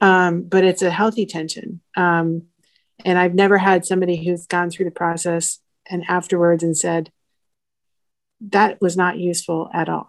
um, 0.00 0.42
but 0.42 0.64
it's 0.64 0.82
a 0.82 0.90
healthy 0.90 1.26
tension. 1.26 1.80
Um, 1.96 2.44
and 3.04 3.18
I've 3.18 3.34
never 3.34 3.58
had 3.58 3.84
somebody 3.84 4.24
who's 4.24 4.46
gone 4.46 4.70
through 4.70 4.84
the 4.84 4.92
process 4.92 5.58
and 5.88 6.04
afterwards 6.08 6.62
and 6.62 6.76
said 6.76 7.10
that 8.50 8.80
was 8.80 8.96
not 8.96 9.18
useful 9.18 9.68
at 9.72 9.88
all. 9.88 10.08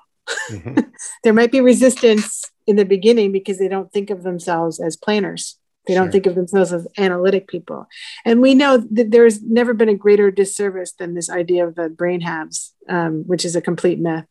Mm-hmm. 0.50 0.80
there 1.24 1.34
might 1.34 1.52
be 1.52 1.62
resistance 1.62 2.46
in 2.66 2.76
the 2.76 2.86
beginning 2.86 3.32
because 3.32 3.58
they 3.60 3.68
don't 3.68 3.92
think 3.92 4.10
of 4.10 4.24
themselves 4.24 4.80
as 4.80 4.98
planners. 4.98 5.58
They 5.86 5.94
don't 5.94 6.12
think 6.12 6.26
of 6.26 6.36
themselves 6.36 6.72
as 6.72 6.88
analytic 6.98 7.48
people. 7.48 7.88
And 8.24 8.42
we 8.42 8.56
know 8.56 8.78
that 8.78 9.12
there's 9.12 9.42
never 9.42 9.74
been 9.74 9.90
a 9.90 9.96
greater 9.96 10.32
disservice 10.32 10.94
than 10.94 11.14
this 11.14 11.30
idea 11.30 11.68
of 11.68 11.76
the 11.76 11.90
brain 11.90 12.22
halves, 12.22 12.74
um, 12.88 13.24
which 13.28 13.44
is 13.44 13.56
a 13.56 13.62
complete 13.62 14.00
myth, 14.00 14.26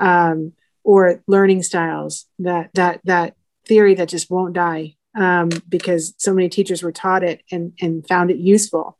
um, 0.00 0.52
or 0.84 1.22
learning 1.26 1.62
styles, 1.62 2.26
that, 2.38 2.70
that, 2.74 3.00
that 3.04 3.34
theory 3.66 3.94
that 3.94 4.08
just 4.08 4.30
won't 4.30 4.54
die 4.54 4.94
um, 5.16 5.48
because 5.68 6.14
so 6.18 6.32
many 6.32 6.48
teachers 6.48 6.82
were 6.82 6.92
taught 6.92 7.24
it 7.24 7.42
and, 7.50 7.72
and 7.80 8.06
found 8.06 8.30
it 8.30 8.36
useful 8.36 8.98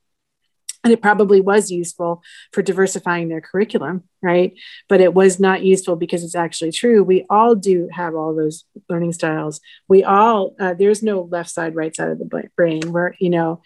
and 0.84 0.92
it 0.92 1.02
probably 1.02 1.40
was 1.40 1.70
useful 1.70 2.22
for 2.52 2.62
diversifying 2.62 3.28
their 3.28 3.40
curriculum 3.40 4.04
right? 4.24 4.54
But 4.88 5.02
it 5.02 5.12
was 5.12 5.38
not 5.38 5.62
useful 5.62 5.96
because 5.96 6.24
it's 6.24 6.34
actually 6.34 6.72
true. 6.72 7.04
We 7.04 7.26
all 7.28 7.54
do 7.54 7.88
have 7.92 8.14
all 8.14 8.34
those 8.34 8.64
learning 8.88 9.12
styles. 9.12 9.60
We 9.86 10.02
all 10.02 10.56
uh, 10.58 10.74
there's 10.74 11.02
no 11.02 11.28
left 11.30 11.50
side 11.50 11.76
right 11.76 11.94
side 11.94 12.08
of 12.08 12.18
the 12.18 12.48
brain. 12.56 12.90
Where 12.90 13.14
you 13.20 13.30
know 13.30 13.60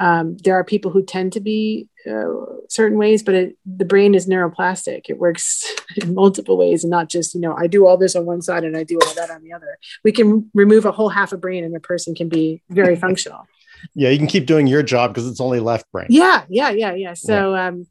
um, 0.00 0.36
there 0.44 0.54
are 0.54 0.64
people 0.64 0.90
who 0.90 1.02
tend 1.02 1.32
to 1.32 1.40
be 1.40 1.88
uh, 2.10 2.24
certain 2.68 2.98
ways 2.98 3.22
but 3.22 3.34
it, 3.34 3.56
the 3.64 3.84
brain 3.84 4.14
is 4.14 4.28
neuroplastic. 4.28 5.06
It 5.08 5.18
works 5.18 5.72
in 5.96 6.14
multiple 6.14 6.58
ways 6.58 6.84
and 6.84 6.90
not 6.90 7.08
just 7.08 7.34
you 7.34 7.40
know 7.40 7.54
i 7.56 7.66
do 7.66 7.86
all 7.86 7.96
this 7.96 8.16
on 8.16 8.26
one 8.26 8.42
side 8.42 8.64
and 8.64 8.76
i 8.76 8.82
do 8.82 8.98
all 9.04 9.14
that 9.14 9.30
on 9.30 9.42
the 9.42 9.52
other. 9.52 9.78
We 10.04 10.12
can 10.12 10.50
remove 10.52 10.84
a 10.84 10.92
whole 10.92 11.08
half 11.08 11.32
a 11.32 11.38
brain 11.38 11.64
and 11.64 11.74
a 11.74 11.80
person 11.80 12.14
can 12.14 12.28
be 12.28 12.62
very 12.68 12.96
functional 13.06 13.46
yeah, 13.94 14.10
you 14.10 14.18
can 14.18 14.26
keep 14.26 14.46
doing 14.46 14.66
your 14.66 14.82
job 14.82 15.12
because 15.12 15.28
it's 15.28 15.40
only 15.40 15.60
left 15.60 15.90
brain. 15.92 16.06
Yeah, 16.10 16.44
yeah, 16.48 16.70
yeah, 16.70 16.94
yeah. 16.94 17.14
So 17.14 17.54
yeah. 17.54 17.66
um 17.66 17.86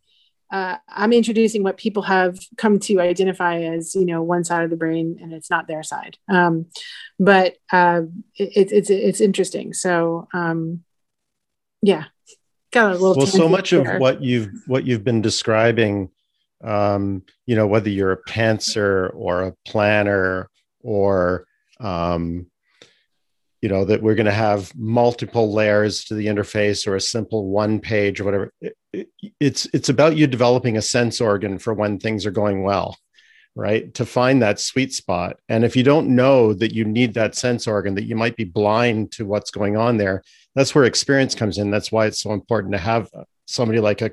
uh, 0.52 0.76
I'm 0.90 1.14
introducing 1.14 1.64
what 1.64 1.78
people 1.78 2.04
have 2.04 2.38
come 2.58 2.78
to 2.80 3.00
identify 3.00 3.62
as, 3.62 3.96
you 3.96 4.06
know, 4.06 4.22
one 4.22 4.44
side 4.44 4.66
of 4.66 4.70
the 4.70 4.76
brain, 4.76 5.18
and 5.22 5.32
it's 5.32 5.50
not 5.50 5.66
their 5.66 5.82
side. 5.82 6.18
Um, 6.28 6.66
but 7.18 7.56
uh, 7.72 8.02
it, 8.36 8.72
it's 8.72 8.90
it's 8.90 9.22
interesting. 9.22 9.74
So, 9.74 10.28
um, 10.34 10.84
yeah, 11.82 12.06
got 12.72 12.92
a 12.92 12.94
little. 12.94 13.16
Well, 13.16 13.28
so 13.28 13.48
much 13.48 13.70
there. 13.70 13.96
of 13.96 14.02
what 14.02 14.22
you've 14.22 14.52
what 14.68 14.86
you've 14.86 15.06
been 15.06 15.22
describing, 15.22 16.10
um, 16.62 17.24
you 17.46 17.56
know, 17.56 17.68
whether 17.68 17.90
you're 17.90 18.12
a 18.12 18.24
pantser 18.24 19.10
or 19.16 19.44
a 19.44 19.56
planner 19.66 20.50
or 20.82 21.46
um, 21.80 22.48
you 23.62 23.70
know 23.70 23.86
that 23.86 24.02
we're 24.02 24.16
going 24.16 24.26
to 24.26 24.32
have 24.32 24.76
multiple 24.76 25.54
layers 25.54 26.06
to 26.06 26.16
the 26.16 26.28
interface 26.28 26.88
or 26.88 26.96
a 26.96 27.02
simple 27.02 27.48
one 27.48 27.80
page 27.80 28.20
or 28.20 28.26
whatever. 28.26 28.54
It, 28.62 28.78
it, 28.92 29.10
it's 29.40 29.68
it's 29.74 29.90
about 29.90 30.18
you 30.18 30.28
developing 30.28 30.78
a 30.78 30.82
sense 30.82 31.22
organ 31.22 31.60
for 31.60 31.74
when 31.74 32.00
things 32.00 32.26
are 32.26 32.32
going 32.32 32.64
well 32.64 32.98
right? 33.54 33.94
To 33.96 34.06
find 34.06 34.42
that 34.42 34.62
sweet 34.62 34.94
spot. 34.94 35.36
And 35.50 35.66
if 35.66 35.76
you 35.76 35.84
don't 35.84 36.16
know 36.16 36.54
that 36.54 36.74
you 36.74 36.86
need 36.86 37.16
that 37.16 37.36
sense 37.36 37.68
organ 37.68 37.96
that 37.96 38.06
you 38.06 38.16
might 38.16 38.38
be 38.38 38.46
blind 38.46 39.12
to 39.12 39.26
what's 39.26 39.52
going 39.52 39.76
on 39.76 39.98
there 39.98 40.24
that's 40.56 40.76
where 40.76 40.84
experience 40.84 41.36
comes 41.36 41.58
in. 41.58 41.72
That's 41.72 41.92
why 41.92 42.08
it's 42.08 42.22
so 42.22 42.34
important 42.34 42.74
to 42.74 42.80
have 42.80 43.10
somebody 43.46 43.80
like 43.80 44.02
a 44.02 44.12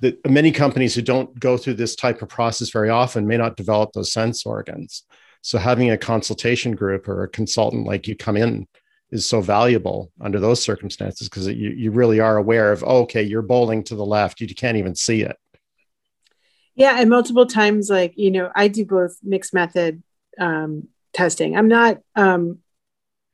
that 0.00 0.28
many 0.28 0.50
companies 0.50 0.96
who 0.96 1.02
don't 1.02 1.38
go 1.38 1.56
through 1.56 1.74
this 1.74 1.94
type 1.94 2.22
of 2.22 2.28
process 2.28 2.70
very 2.70 2.90
often 2.90 3.26
may 3.26 3.36
not 3.36 3.56
develop 3.56 3.92
those 3.92 4.12
sense 4.12 4.44
organs 4.44 5.04
so 5.42 5.58
having 5.58 5.90
a 5.90 5.98
consultation 5.98 6.74
group 6.74 7.08
or 7.08 7.24
a 7.24 7.28
consultant 7.28 7.84
like 7.84 8.06
you 8.06 8.16
come 8.16 8.36
in 8.36 8.66
is 9.10 9.26
so 9.26 9.40
valuable 9.40 10.10
under 10.20 10.40
those 10.40 10.62
circumstances 10.62 11.28
because 11.28 11.46
you, 11.48 11.70
you 11.70 11.90
really 11.90 12.20
are 12.20 12.36
aware 12.36 12.72
of, 12.72 12.82
oh, 12.86 13.02
okay, 13.02 13.22
you're 13.22 13.42
bowling 13.42 13.82
to 13.84 13.96
the 13.96 14.06
left. 14.06 14.40
You 14.40 14.52
can't 14.54 14.78
even 14.78 14.94
see 14.94 15.22
it. 15.22 15.36
Yeah. 16.76 16.98
And 16.98 17.10
multiple 17.10 17.44
times, 17.44 17.90
like, 17.90 18.14
you 18.16 18.30
know, 18.30 18.50
I 18.54 18.68
do 18.68 18.86
both 18.86 19.18
mixed 19.22 19.52
method 19.52 20.02
um, 20.38 20.88
testing. 21.12 21.56
I'm 21.56 21.68
not, 21.68 21.98
um, 22.16 22.60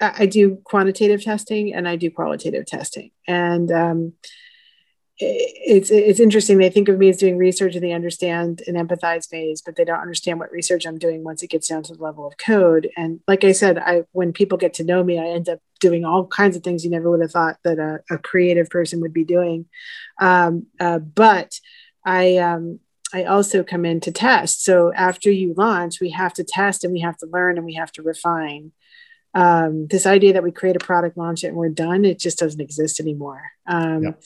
I 0.01 0.27
do 0.27 0.61
quantitative 0.65 1.23
testing 1.23 1.75
and 1.75 1.89
I 1.89 1.97
do 1.97 2.11
qualitative 2.11 2.67
testing. 2.67 3.11
And 3.27 3.71
um, 3.71 4.13
it's 5.21 5.91
it's 5.91 6.21
interesting. 6.21 6.59
They 6.59 6.71
think 6.71 6.89
of 6.89 6.99
me 6.99 7.09
as 7.09 7.17
doing 7.17 7.37
research 7.37 7.75
and 7.75 7.83
they 7.83 7.93
understand 7.93 8.63
and 8.67 8.77
empathize 8.77 9.29
phase, 9.29 9.61
but 9.61 9.75
they 9.75 9.85
don't 9.85 10.01
understand 10.01 10.39
what 10.39 10.53
research 10.53 10.87
I'm 10.87 10.99
doing 10.99 11.25
once 11.25 11.43
it 11.43 11.51
gets 11.51 11.69
down 11.69 11.83
to 11.85 11.95
the 11.95 12.03
level 12.03 12.27
of 12.27 12.37
code. 12.39 12.89
And 12.97 13.21
like 13.27 13.43
I 13.43 13.53
said, 13.53 13.79
I 13.79 14.05
when 14.13 14.33
people 14.33 14.59
get 14.59 14.75
to 14.75 14.85
know 14.85 15.03
me, 15.03 15.19
I 15.19 15.27
end 15.27 15.49
up 15.49 15.59
doing 15.81 16.05
all 16.05 16.27
kinds 16.27 16.57
of 16.57 16.63
things 16.63 16.85
you 16.85 16.91
never 16.91 17.11
would 17.11 17.21
have 17.21 17.33
thought 17.33 17.57
that 17.65 17.79
a, 17.79 18.01
a 18.15 18.19
creative 18.19 18.71
person 18.71 19.01
would 19.01 19.13
be 19.13 19.25
doing. 19.25 19.67
Um, 20.21 20.67
uh, 20.79 21.01
but 21.01 21.59
I 22.05 22.37
um, 22.37 22.79
I 23.13 23.25
also 23.25 23.65
come 23.65 23.85
in 23.85 23.99
to 24.01 24.13
test. 24.13 24.63
So 24.63 24.93
after 24.95 25.33
you 25.33 25.53
launch, 25.57 26.01
we 26.01 26.11
have 26.11 26.35
to 26.35 26.45
test 26.45 26.85
and 26.85 26.93
we 26.93 27.01
have 27.01 27.17
to 27.19 27.27
learn 27.27 27.57
and 27.57 27.67
we 27.67 27.75
have 27.75 27.91
to 27.93 28.03
refine. 28.03 28.71
Um, 29.35 29.89
this 29.89 30.07
idea 30.07 30.33
that 30.33 30.43
we 30.43 30.53
create 30.53 30.77
a 30.77 30.81
product, 30.81 31.17
launch 31.17 31.45
it, 31.45 31.49
and 31.49 31.57
we're 31.57 31.69
done, 31.69 32.05
it 32.05 32.19
just 32.19 32.39
doesn't 32.39 32.61
exist 32.61 32.99
anymore. 32.99 33.43
Um, 33.67 34.05
yep 34.05 34.23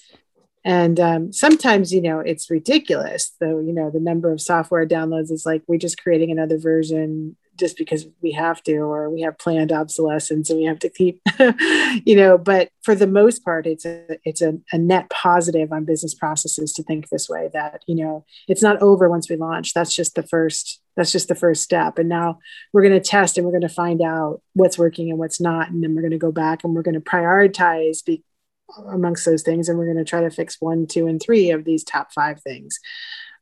and 0.65 1.01
um, 1.01 1.33
sometimes 1.33 1.93
you 1.93 2.01
know 2.01 2.21
it's 2.21 2.51
ridiculous 2.51 3.33
though 3.41 3.59
you 3.59 3.73
know 3.73 3.91
the 3.91 4.01
number 4.01 4.33
of 4.33 4.41
software 4.41 4.87
downloads 4.87 5.31
is 5.31 5.47
like 5.47 5.63
we're 5.67 5.79
just 5.79 6.03
creating 6.03 6.31
another 6.31 6.59
version 6.59 7.37
just 7.59 7.77
because 7.77 8.07
we 8.23 8.33
have 8.33 8.63
to 8.63 8.77
or 8.77 9.11
we 9.11 9.21
have 9.21 9.39
planned 9.39 9.71
obsolescence 9.71 10.49
and 10.49 10.59
we 10.59 10.65
have 10.65 10.79
to 10.79 10.89
keep 10.89 11.21
you 12.05 12.17
know 12.17 12.39
but 12.39 12.71
for 12.83 12.95
the 12.95 13.07
most 13.07 13.45
part 13.45 13.67
it's 13.67 13.85
a 13.85 14.19
it's 14.25 14.41
a, 14.41 14.59
a, 14.73 14.79
net 14.79 15.09
positive 15.11 15.73
on 15.73 15.85
business 15.85 16.15
processes 16.15 16.73
to 16.73 16.83
think 16.83 17.09
this 17.09 17.29
way 17.29 17.51
that 17.53 17.83
you 17.87 17.95
know 17.95 18.25
it's 18.49 18.63
not 18.63 18.81
over 18.83 19.09
once 19.09 19.29
we 19.29 19.37
launch. 19.37 19.75
That's 19.75 19.95
just 19.95 20.15
the 20.15 20.23
first 20.23 20.81
that's 20.97 21.13
just 21.13 21.29
the 21.29 21.35
first 21.35 21.63
step. 21.63 21.99
And 21.99 22.09
now 22.09 22.39
we're 22.73 22.83
going 22.83 22.93
to 22.93 23.01
test 23.01 23.39
and 23.39 23.47
we're 23.47 23.53
going 23.53 23.63
to 23.63 23.69
find 23.69 24.03
out 24.03 24.43
what's 24.55 24.79
working 24.79 25.11
and 25.11 25.19
what's 25.19 25.41
not 25.41 25.71
and 25.71 25.83
then 25.83 25.95
we're 25.95 26.03
going 26.03 26.13
to 26.13 26.19
go 26.19 26.33
back 26.33 26.65
and 26.65 26.75
we're 26.75 26.83
going 26.83 26.95
to 26.95 27.01
prioritize 27.01 28.05
be, 28.05 28.23
amongst 28.89 29.25
those 29.25 29.43
things 29.43 29.69
and 29.69 29.79
we're 29.79 29.87
going 29.93 29.97
to 29.97 30.05
try 30.05 30.21
to 30.21 30.31
fix 30.31 30.57
one 30.61 30.87
two 30.87 31.07
and 31.07 31.21
three 31.21 31.51
of 31.51 31.65
these 31.65 31.85
top 31.85 32.13
five 32.13 32.41
things. 32.43 32.79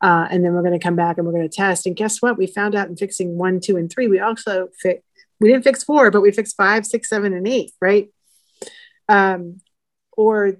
Uh, 0.02 0.26
and 0.30 0.44
then 0.44 0.54
we're 0.54 0.62
going 0.62 0.78
to 0.78 0.82
come 0.82 0.96
back 0.96 1.18
and 1.18 1.26
we're 1.26 1.32
going 1.32 1.48
to 1.48 1.54
test. 1.54 1.86
And 1.86 1.94
guess 1.94 2.22
what? 2.22 2.38
We 2.38 2.46
found 2.46 2.74
out 2.74 2.88
in 2.88 2.96
fixing 2.96 3.36
one 3.36 3.60
two 3.60 3.76
and 3.76 3.90
three 3.90 4.08
we 4.08 4.20
also 4.20 4.68
fi- 4.82 5.02
we 5.40 5.48
didn't 5.48 5.64
fix 5.64 5.82
four 5.82 6.10
but 6.10 6.20
we 6.20 6.32
fixed 6.32 6.56
five 6.56 6.86
six 6.86 7.08
seven 7.08 7.32
and 7.32 7.46
eight 7.46 7.72
right? 7.80 8.08
Um, 9.08 9.60
or 10.16 10.56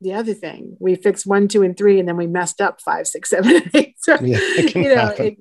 the 0.00 0.14
other 0.14 0.34
thing 0.34 0.76
we 0.80 0.96
fixed 0.96 1.26
one 1.26 1.48
two 1.48 1.62
and 1.62 1.76
three 1.76 2.00
and 2.00 2.08
then 2.08 2.16
we 2.16 2.26
messed 2.26 2.60
up 2.60 2.80
five 2.80 3.06
six 3.06 3.30
seven 3.30 3.56
and 3.56 3.70
eight 3.74 3.94
so 4.00 4.18
yeah, 4.20 4.38
you 4.74 4.94
know 4.94 5.14
it, 5.18 5.38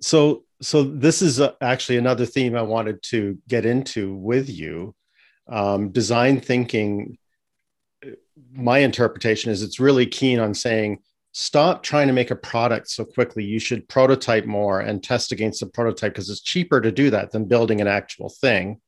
so 0.00 0.44
so 0.62 0.82
this 0.82 1.20
is 1.20 1.40
uh, 1.40 1.52
actually 1.60 1.98
another 1.98 2.24
theme 2.24 2.56
i 2.56 2.62
wanted 2.62 3.02
to 3.02 3.38
get 3.48 3.66
into 3.66 4.14
with 4.14 4.48
you. 4.48 4.94
Um, 5.46 5.90
design 5.90 6.40
thinking 6.40 7.18
my 8.52 8.78
interpretation 8.78 9.50
is 9.50 9.62
it's 9.62 9.80
really 9.80 10.06
keen 10.06 10.38
on 10.38 10.54
saying 10.54 10.98
stop 11.32 11.82
trying 11.82 12.06
to 12.06 12.12
make 12.12 12.30
a 12.30 12.36
product 12.36 12.88
so 12.88 13.04
quickly. 13.04 13.44
You 13.44 13.58
should 13.58 13.88
prototype 13.88 14.46
more 14.46 14.80
and 14.80 15.02
test 15.02 15.32
against 15.32 15.60
the 15.60 15.66
prototype 15.66 16.12
because 16.12 16.30
it's 16.30 16.40
cheaper 16.40 16.80
to 16.80 16.92
do 16.92 17.10
that 17.10 17.32
than 17.32 17.46
building 17.46 17.80
an 17.80 17.88
actual 17.88 18.28
thing. 18.28 18.80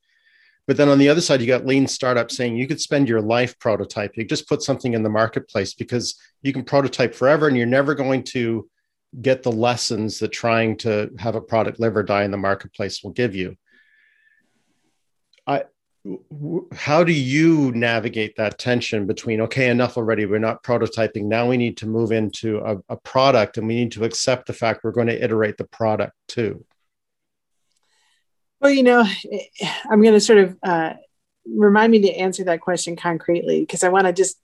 But 0.67 0.77
then 0.77 0.89
on 0.89 0.99
the 0.99 1.09
other 1.09 1.21
side 1.21 1.41
you 1.41 1.47
got 1.47 1.67
lean 1.67 1.87
startup 1.87 2.31
saying 2.31 2.57
you 2.57 2.67
could 2.67 2.81
spend 2.81 3.09
your 3.09 3.21
life 3.21 3.59
prototyping. 3.59 4.29
Just 4.29 4.49
put 4.49 4.63
something 4.63 4.95
in 4.95 5.03
the 5.03 5.09
marketplace 5.09 5.75
because 5.75 6.21
you 6.43 6.53
can 6.53 6.65
prototype 6.65 7.15
forever 7.15 7.49
and 7.49 7.57
you're 7.57 7.67
never 7.67 7.95
going 7.95 8.23
to 8.25 8.69
get 9.21 9.43
the 9.43 9.53
lessons 9.53 10.19
that 10.19 10.29
trying 10.29 10.77
to 10.77 11.11
have 11.19 11.35
a 11.35 11.41
product 11.41 11.81
live 11.81 11.97
or 11.97 12.03
die 12.03 12.25
in 12.25 12.31
the 12.31 12.37
marketplace 12.37 13.03
will 13.03 13.13
give 13.13 13.35
you. 13.35 13.57
I, 15.47 15.65
how 16.75 17.03
do 17.03 17.13
you 17.13 17.73
navigate 17.73 18.37
that 18.37 18.59
tension 18.59 19.07
between 19.07 19.41
okay 19.41 19.71
enough 19.71 19.97
already 19.97 20.27
we're 20.27 20.39
not 20.39 20.63
prototyping 20.63 21.25
now 21.25 21.49
we 21.49 21.57
need 21.57 21.77
to 21.77 21.87
move 21.87 22.13
into 22.13 22.59
a, 22.59 22.77
a, 22.89 22.97
product 22.97 23.57
and 23.57 23.67
we 23.67 23.75
need 23.75 23.93
to 23.93 24.05
accept 24.05 24.47
the 24.47 24.53
fact 24.53 24.85
we're 24.85 24.93
going 24.93 25.07
to 25.07 25.25
iterate 25.25 25.57
the 25.57 25.65
product 25.65 26.13
too? 26.29 26.65
Well 28.61 28.71
you 28.71 28.83
know 28.83 29.05
i'm 29.91 30.03
going 30.03 30.15
to 30.15 30.21
sort 30.21 30.39
of 30.39 30.57
uh, 30.63 30.95
remind 31.47 31.93
me 31.93 32.03
to 32.03 32.13
answer 32.15 32.45
that 32.45 32.61
question 32.61 32.97
concretely 32.97 33.61
because 33.61 33.83
i 33.83 33.89
want 33.89 34.07
to 34.07 34.13
just 34.13 34.37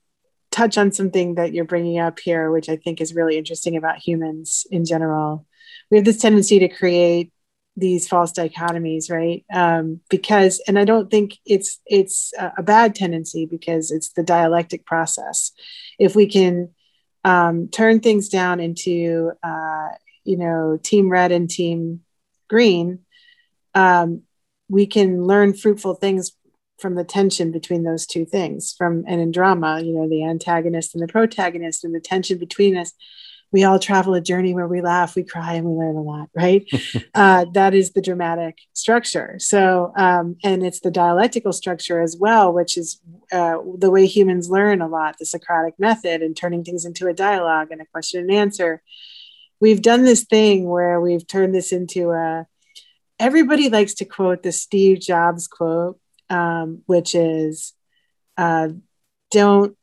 touch 0.51 0.77
on 0.77 0.91
something 0.91 1.35
that 1.35 1.53
you're 1.53 1.65
bringing 1.65 1.99
up 1.99 2.19
here 2.19 2.51
which 2.51 2.69
i 2.69 2.75
think 2.75 3.01
is 3.01 3.15
really 3.15 3.37
interesting 3.37 3.75
about 3.75 3.97
humans 3.97 4.67
in 4.71 4.85
general. 4.85 5.45
We 5.89 5.97
have 5.97 6.05
this 6.05 6.21
tendency 6.21 6.59
to 6.59 6.69
create 6.69 7.32
these 7.75 8.07
false 8.07 8.31
dichotomies 8.31 9.09
right? 9.09 9.43
Um, 9.53 10.01
because 10.09 10.61
and 10.67 10.77
i 10.77 10.85
don't 10.85 11.09
think 11.09 11.39
it's 11.45 11.79
it's 11.85 12.33
a 12.37 12.61
bad 12.61 12.95
tendency 12.95 13.45
because 13.45 13.91
it's 13.91 14.09
the 14.09 14.23
dialectic 14.23 14.85
process. 14.85 15.51
If 15.99 16.15
we 16.15 16.27
can 16.27 16.69
um, 17.23 17.69
turn 17.69 17.99
things 17.99 18.29
down 18.29 18.59
into 18.59 19.31
uh, 19.43 19.89
you 20.23 20.37
know 20.37 20.79
team 20.81 21.09
red 21.09 21.31
and 21.31 21.49
team 21.49 22.01
green 22.49 22.99
um, 23.75 24.23
we 24.69 24.85
can 24.85 25.25
learn 25.25 25.53
fruitful 25.53 25.95
things 25.95 26.33
from 26.79 26.95
the 26.95 27.03
tension 27.03 27.51
between 27.51 27.83
those 27.83 28.05
two 28.05 28.25
things 28.25 28.73
from 28.77 29.03
and 29.07 29.21
in 29.21 29.31
drama 29.31 29.81
you 29.81 29.93
know 29.93 30.07
the 30.09 30.23
antagonist 30.23 30.93
and 30.93 31.03
the 31.03 31.11
protagonist 31.11 31.83
and 31.83 31.95
the 31.95 31.99
tension 31.99 32.37
between 32.37 32.75
us 32.75 32.93
we 33.53 33.63
all 33.63 33.77
travel 33.77 34.15
a 34.15 34.19
journey 34.21 34.55
where 34.55 34.67
we 34.67 34.81
laugh, 34.81 35.15
we 35.15 35.23
cry, 35.23 35.53
and 35.53 35.65
we 35.65 35.73
learn 35.75 35.95
a 35.95 36.01
lot, 36.01 36.27
right? 36.35 36.67
uh, 37.13 37.45
that 37.53 37.75
is 37.75 37.91
the 37.91 38.01
dramatic 38.01 38.57
structure. 38.73 39.35
So, 39.37 39.93
um, 39.95 40.37
and 40.43 40.65
it's 40.65 40.79
the 40.79 40.89
dialectical 40.89 41.53
structure 41.53 42.01
as 42.01 42.17
well, 42.19 42.51
which 42.51 42.77
is 42.77 42.99
uh, 43.31 43.57
the 43.77 43.91
way 43.91 44.07
humans 44.07 44.49
learn 44.49 44.81
a 44.81 44.87
lot, 44.87 45.19
the 45.19 45.25
Socratic 45.27 45.75
method, 45.77 46.23
and 46.23 46.35
turning 46.35 46.63
things 46.63 46.83
into 46.83 47.07
a 47.07 47.13
dialogue 47.13 47.67
and 47.69 47.79
a 47.79 47.85
question 47.85 48.21
and 48.21 48.31
answer. 48.31 48.81
We've 49.61 49.83
done 49.83 50.03
this 50.03 50.23
thing 50.23 50.67
where 50.67 50.99
we've 50.99 51.25
turned 51.25 51.53
this 51.53 51.71
into 51.71 52.09
a. 52.09 52.47
Everybody 53.19 53.69
likes 53.69 53.93
to 53.95 54.05
quote 54.05 54.41
the 54.41 54.51
Steve 54.51 54.99
Jobs 54.99 55.47
quote, 55.47 55.99
um, 56.29 56.81
which 56.87 57.13
is, 57.13 57.73
uh, 58.35 58.69
"Don't 59.29 59.77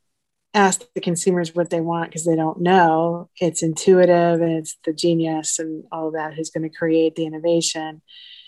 ask 0.53 0.83
the 0.93 1.01
consumers 1.01 1.55
what 1.55 1.69
they 1.69 1.81
want 1.81 2.09
because 2.09 2.25
they 2.25 2.35
don't 2.35 2.61
know. 2.61 3.29
It's 3.39 3.63
intuitive 3.63 4.41
and 4.41 4.57
it's 4.57 4.77
the 4.85 4.93
genius 4.93 5.59
and 5.59 5.85
all 5.91 6.07
of 6.07 6.13
that 6.13 6.33
who's 6.33 6.49
going 6.49 6.69
to 6.69 6.75
create 6.75 7.15
the 7.15 7.25
innovation. 7.25 8.01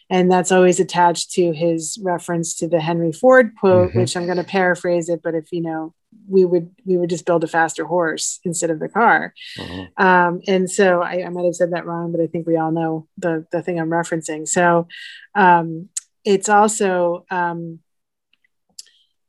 And 0.09 0.30
that's 0.30 0.51
always 0.51 0.80
attached 0.80 1.31
to 1.31 1.53
his 1.53 1.97
reference 2.03 2.55
to 2.55 2.67
the 2.67 2.81
Henry 2.81 3.13
Ford 3.13 3.53
quote, 3.59 3.89
mm-hmm. 3.89 3.99
which 3.99 4.17
I'm 4.17 4.25
going 4.25 4.38
to 4.38 4.43
paraphrase 4.43 5.07
it. 5.07 5.21
But 5.23 5.34
if 5.34 5.51
you 5.51 5.61
know, 5.61 5.93
we 6.27 6.45
would 6.45 6.69
we 6.85 6.97
would 6.97 7.09
just 7.09 7.25
build 7.25 7.43
a 7.43 7.47
faster 7.47 7.85
horse 7.85 8.39
instead 8.43 8.69
of 8.69 8.80
the 8.80 8.89
car. 8.89 9.34
Uh-huh. 9.59 9.85
Um, 9.97 10.41
and 10.47 10.69
so 10.69 11.01
I, 11.01 11.23
I, 11.25 11.30
might 11.30 11.45
have 11.45 11.55
said 11.55 11.71
that 11.71 11.85
wrong, 11.85 12.11
but 12.11 12.21
I 12.21 12.27
think 12.27 12.45
we 12.45 12.57
all 12.57 12.71
know 12.71 13.07
the 13.17 13.47
the 13.51 13.63
thing 13.63 13.80
I'm 13.80 13.89
referencing. 13.89 14.47
So 14.47 14.88
um, 15.35 15.89
it's 16.23 16.49
also 16.49 17.25
um, 17.31 17.80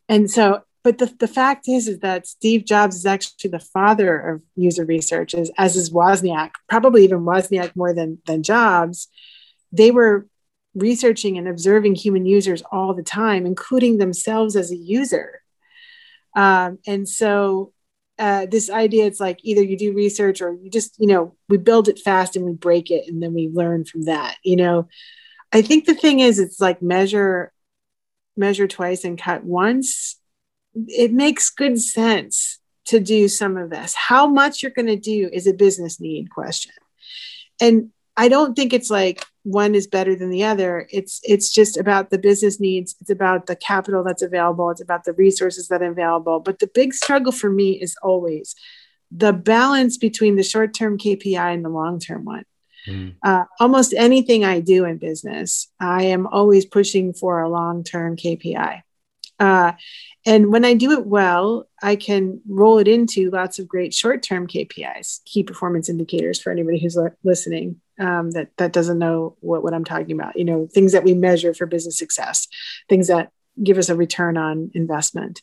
and 0.08 0.30
so 0.30 0.62
but 0.84 0.98
the, 0.98 1.06
the 1.18 1.26
fact 1.26 1.66
is 1.66 1.88
is 1.88 1.98
that 2.00 2.28
steve 2.28 2.64
jobs 2.64 2.94
is 2.94 3.06
actually 3.06 3.50
the 3.50 3.58
father 3.58 4.16
of 4.16 4.42
user 4.54 4.84
research 4.84 5.34
as, 5.34 5.50
as 5.58 5.74
is 5.74 5.90
wozniak 5.90 6.52
probably 6.68 7.02
even 7.02 7.20
wozniak 7.20 7.74
more 7.74 7.92
than 7.92 8.18
than 8.26 8.42
jobs. 8.42 9.08
They 9.72 9.90
were 9.90 10.28
researching 10.74 11.38
and 11.38 11.48
observing 11.48 11.96
human 11.96 12.26
users 12.26 12.62
all 12.70 12.94
the 12.94 13.02
time 13.02 13.46
including 13.46 13.98
themselves 13.98 14.54
as 14.54 14.70
a 14.70 14.76
user. 14.76 15.40
Um, 16.36 16.78
and 16.86 17.08
so 17.08 17.72
uh, 18.18 18.46
this 18.46 18.70
idea 18.70 19.06
it's 19.06 19.20
like 19.20 19.38
either 19.42 19.62
you 19.62 19.76
do 19.76 19.92
research 19.92 20.40
or 20.40 20.52
you 20.52 20.70
just 20.70 20.94
you 20.98 21.06
know 21.06 21.34
we 21.48 21.56
build 21.58 21.88
it 21.88 21.98
fast 21.98 22.36
and 22.36 22.44
we 22.44 22.52
break 22.52 22.90
it 22.90 23.08
and 23.08 23.20
then 23.22 23.34
we 23.34 23.48
learn 23.52 23.84
from 23.84 24.02
that 24.02 24.36
you 24.44 24.56
know. 24.56 24.88
I 25.52 25.62
think 25.62 25.84
the 25.84 25.94
thing 25.94 26.18
is 26.18 26.40
it's 26.40 26.60
like 26.60 26.82
measure 26.82 27.52
measure 28.36 28.66
twice 28.66 29.04
and 29.04 29.16
cut 29.16 29.44
once 29.44 30.16
it 30.74 31.12
makes 31.12 31.50
good 31.50 31.80
sense 31.80 32.58
to 32.86 33.00
do 33.00 33.28
some 33.28 33.56
of 33.56 33.70
this. 33.70 33.94
How 33.94 34.26
much 34.26 34.62
you're 34.62 34.72
going 34.72 34.86
to 34.86 34.96
do 34.96 35.30
is 35.32 35.46
a 35.46 35.54
business 35.54 36.00
need 36.00 36.30
question. 36.30 36.72
And 37.60 37.90
I 38.16 38.28
don't 38.28 38.54
think 38.54 38.72
it's 38.72 38.90
like 38.90 39.24
one 39.42 39.74
is 39.74 39.86
better 39.86 40.14
than 40.16 40.30
the 40.30 40.44
other. 40.44 40.86
It's 40.90 41.20
it's 41.22 41.52
just 41.52 41.76
about 41.76 42.10
the 42.10 42.18
business 42.18 42.60
needs. 42.60 42.94
It's 43.00 43.10
about 43.10 43.46
the 43.46 43.56
capital 43.56 44.04
that's 44.04 44.22
available. 44.22 44.70
It's 44.70 44.82
about 44.82 45.04
the 45.04 45.12
resources 45.12 45.68
that 45.68 45.82
are 45.82 45.90
available. 45.90 46.40
But 46.40 46.58
the 46.58 46.66
big 46.66 46.94
struggle 46.94 47.32
for 47.32 47.50
me 47.50 47.72
is 47.72 47.96
always 48.02 48.54
the 49.10 49.32
balance 49.32 49.96
between 49.96 50.36
the 50.36 50.42
short-term 50.42 50.98
KPI 50.98 51.54
and 51.54 51.64
the 51.64 51.68
long-term 51.68 52.24
one. 52.24 52.44
Mm. 52.88 53.14
Uh, 53.22 53.44
almost 53.60 53.94
anything 53.94 54.44
I 54.44 54.60
do 54.60 54.84
in 54.84 54.98
business, 54.98 55.68
I 55.78 56.04
am 56.04 56.26
always 56.26 56.66
pushing 56.66 57.12
for 57.12 57.40
a 57.40 57.48
long-term 57.48 58.16
KPI. 58.16 58.82
Uh, 59.38 59.72
and 60.26 60.50
when 60.50 60.64
I 60.64 60.74
do 60.74 60.92
it 60.92 61.06
well, 61.06 61.68
I 61.82 61.96
can 61.96 62.40
roll 62.48 62.78
it 62.78 62.88
into 62.88 63.30
lots 63.30 63.58
of 63.58 63.68
great 63.68 63.92
short 63.92 64.22
term 64.22 64.46
KPIs, 64.46 65.24
key 65.24 65.42
performance 65.42 65.88
indicators 65.88 66.40
for 66.40 66.50
anybody 66.50 66.80
who's 66.80 66.98
listening 67.22 67.80
um, 68.00 68.30
that, 68.32 68.50
that 68.56 68.72
doesn't 68.72 68.98
know 68.98 69.36
what, 69.40 69.62
what 69.62 69.74
I'm 69.74 69.84
talking 69.84 70.12
about. 70.12 70.36
You 70.36 70.44
know, 70.44 70.68
things 70.72 70.92
that 70.92 71.04
we 71.04 71.14
measure 71.14 71.52
for 71.52 71.66
business 71.66 71.98
success, 71.98 72.48
things 72.88 73.08
that 73.08 73.30
give 73.62 73.78
us 73.78 73.88
a 73.88 73.96
return 73.96 74.36
on 74.36 74.70
investment. 74.74 75.42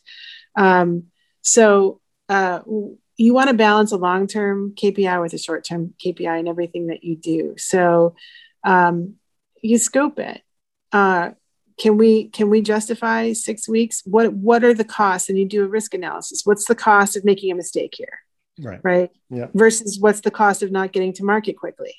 Um, 0.56 1.04
so 1.42 2.00
uh, 2.28 2.60
you 3.16 3.34
want 3.34 3.48
to 3.48 3.54
balance 3.54 3.92
a 3.92 3.96
long 3.96 4.26
term 4.26 4.74
KPI 4.74 5.20
with 5.20 5.32
a 5.34 5.38
short 5.38 5.64
term 5.64 5.94
KPI 6.04 6.40
in 6.40 6.48
everything 6.48 6.88
that 6.88 7.04
you 7.04 7.16
do. 7.16 7.54
So 7.56 8.16
um, 8.64 9.14
you 9.62 9.78
scope 9.78 10.18
it. 10.18 10.42
Uh, 10.92 11.30
can 11.78 11.96
we 11.96 12.28
can 12.28 12.50
we 12.50 12.60
justify 12.60 13.32
six 13.32 13.68
weeks? 13.68 14.02
What 14.04 14.32
what 14.34 14.64
are 14.64 14.74
the 14.74 14.84
costs? 14.84 15.28
And 15.28 15.38
you 15.38 15.46
do 15.46 15.64
a 15.64 15.68
risk 15.68 15.94
analysis. 15.94 16.42
What's 16.44 16.66
the 16.66 16.74
cost 16.74 17.16
of 17.16 17.24
making 17.24 17.50
a 17.50 17.54
mistake 17.54 17.94
here? 17.96 18.20
Right. 18.60 18.80
Right? 18.82 19.10
Yeah. 19.30 19.46
Versus 19.54 19.98
what's 19.98 20.20
the 20.20 20.30
cost 20.30 20.62
of 20.62 20.70
not 20.70 20.92
getting 20.92 21.12
to 21.14 21.24
market 21.24 21.56
quickly? 21.56 21.94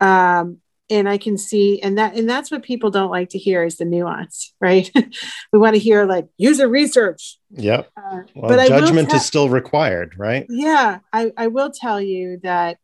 Um 0.00 0.58
and 0.90 1.06
i 1.06 1.18
can 1.18 1.36
see 1.36 1.82
and 1.82 1.98
that 1.98 2.14
and 2.14 2.30
that's 2.30 2.50
what 2.50 2.62
people 2.62 2.90
don't 2.90 3.10
like 3.10 3.28
to 3.28 3.36
hear 3.38 3.62
is 3.62 3.76
the 3.76 3.84
nuance 3.84 4.54
right? 4.60 4.90
We 5.52 5.58
want 5.58 5.74
to 5.74 5.80
hear 5.80 6.06
like 6.06 6.28
user 6.38 6.68
research. 6.68 7.38
Yep. 7.50 7.90
Uh, 7.96 8.20
well, 8.34 8.56
but 8.56 8.68
judgment 8.68 9.12
is 9.12 9.24
still 9.24 9.48
required 9.48 10.14
right? 10.18 10.46
Yeah. 10.48 11.00
I 11.12 11.32
i 11.36 11.48
will 11.48 11.70
tell 11.70 12.00
you 12.00 12.40
that 12.42 12.78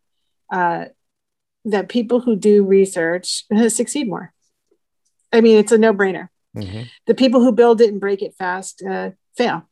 uh 0.53 0.87
that 1.65 1.89
people 1.89 2.21
who 2.21 2.37
do 2.37 2.63
research 2.65 3.47
succeed 3.69 4.09
more 4.09 4.34
I 5.35 5.41
mean, 5.41 5.59
it's 5.59 5.73
a 5.73 5.79
no 5.79 5.93
brainer. 5.93 6.29
Mm-hmm. 6.57 6.83
The 7.07 7.15
people 7.15 7.41
who 7.41 7.51
build 7.51 7.81
it 7.81 7.91
and 7.91 8.01
break 8.01 8.23
it 8.23 8.37
fast 8.39 8.83
uh, 8.89 9.11
fail. 9.37 9.69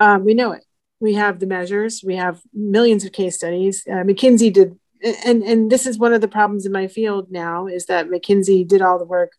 Um, 0.00 0.24
we 0.24 0.34
know 0.34 0.50
it. 0.52 0.64
We 0.98 1.14
have 1.14 1.38
the 1.38 1.46
measures. 1.46 2.02
We 2.04 2.16
have 2.16 2.40
millions 2.52 3.04
of 3.04 3.12
case 3.12 3.36
studies. 3.36 3.84
Uh, 3.88 4.02
McKinsey 4.02 4.52
did, 4.52 4.76
and 5.24 5.44
and 5.44 5.70
this 5.70 5.86
is 5.86 5.98
one 5.98 6.12
of 6.12 6.20
the 6.20 6.26
problems 6.26 6.66
in 6.66 6.72
my 6.72 6.88
field 6.88 7.30
now 7.30 7.68
is 7.68 7.86
that 7.86 8.08
McKinsey 8.08 8.66
did 8.66 8.82
all 8.82 8.98
the 8.98 9.04
work, 9.04 9.32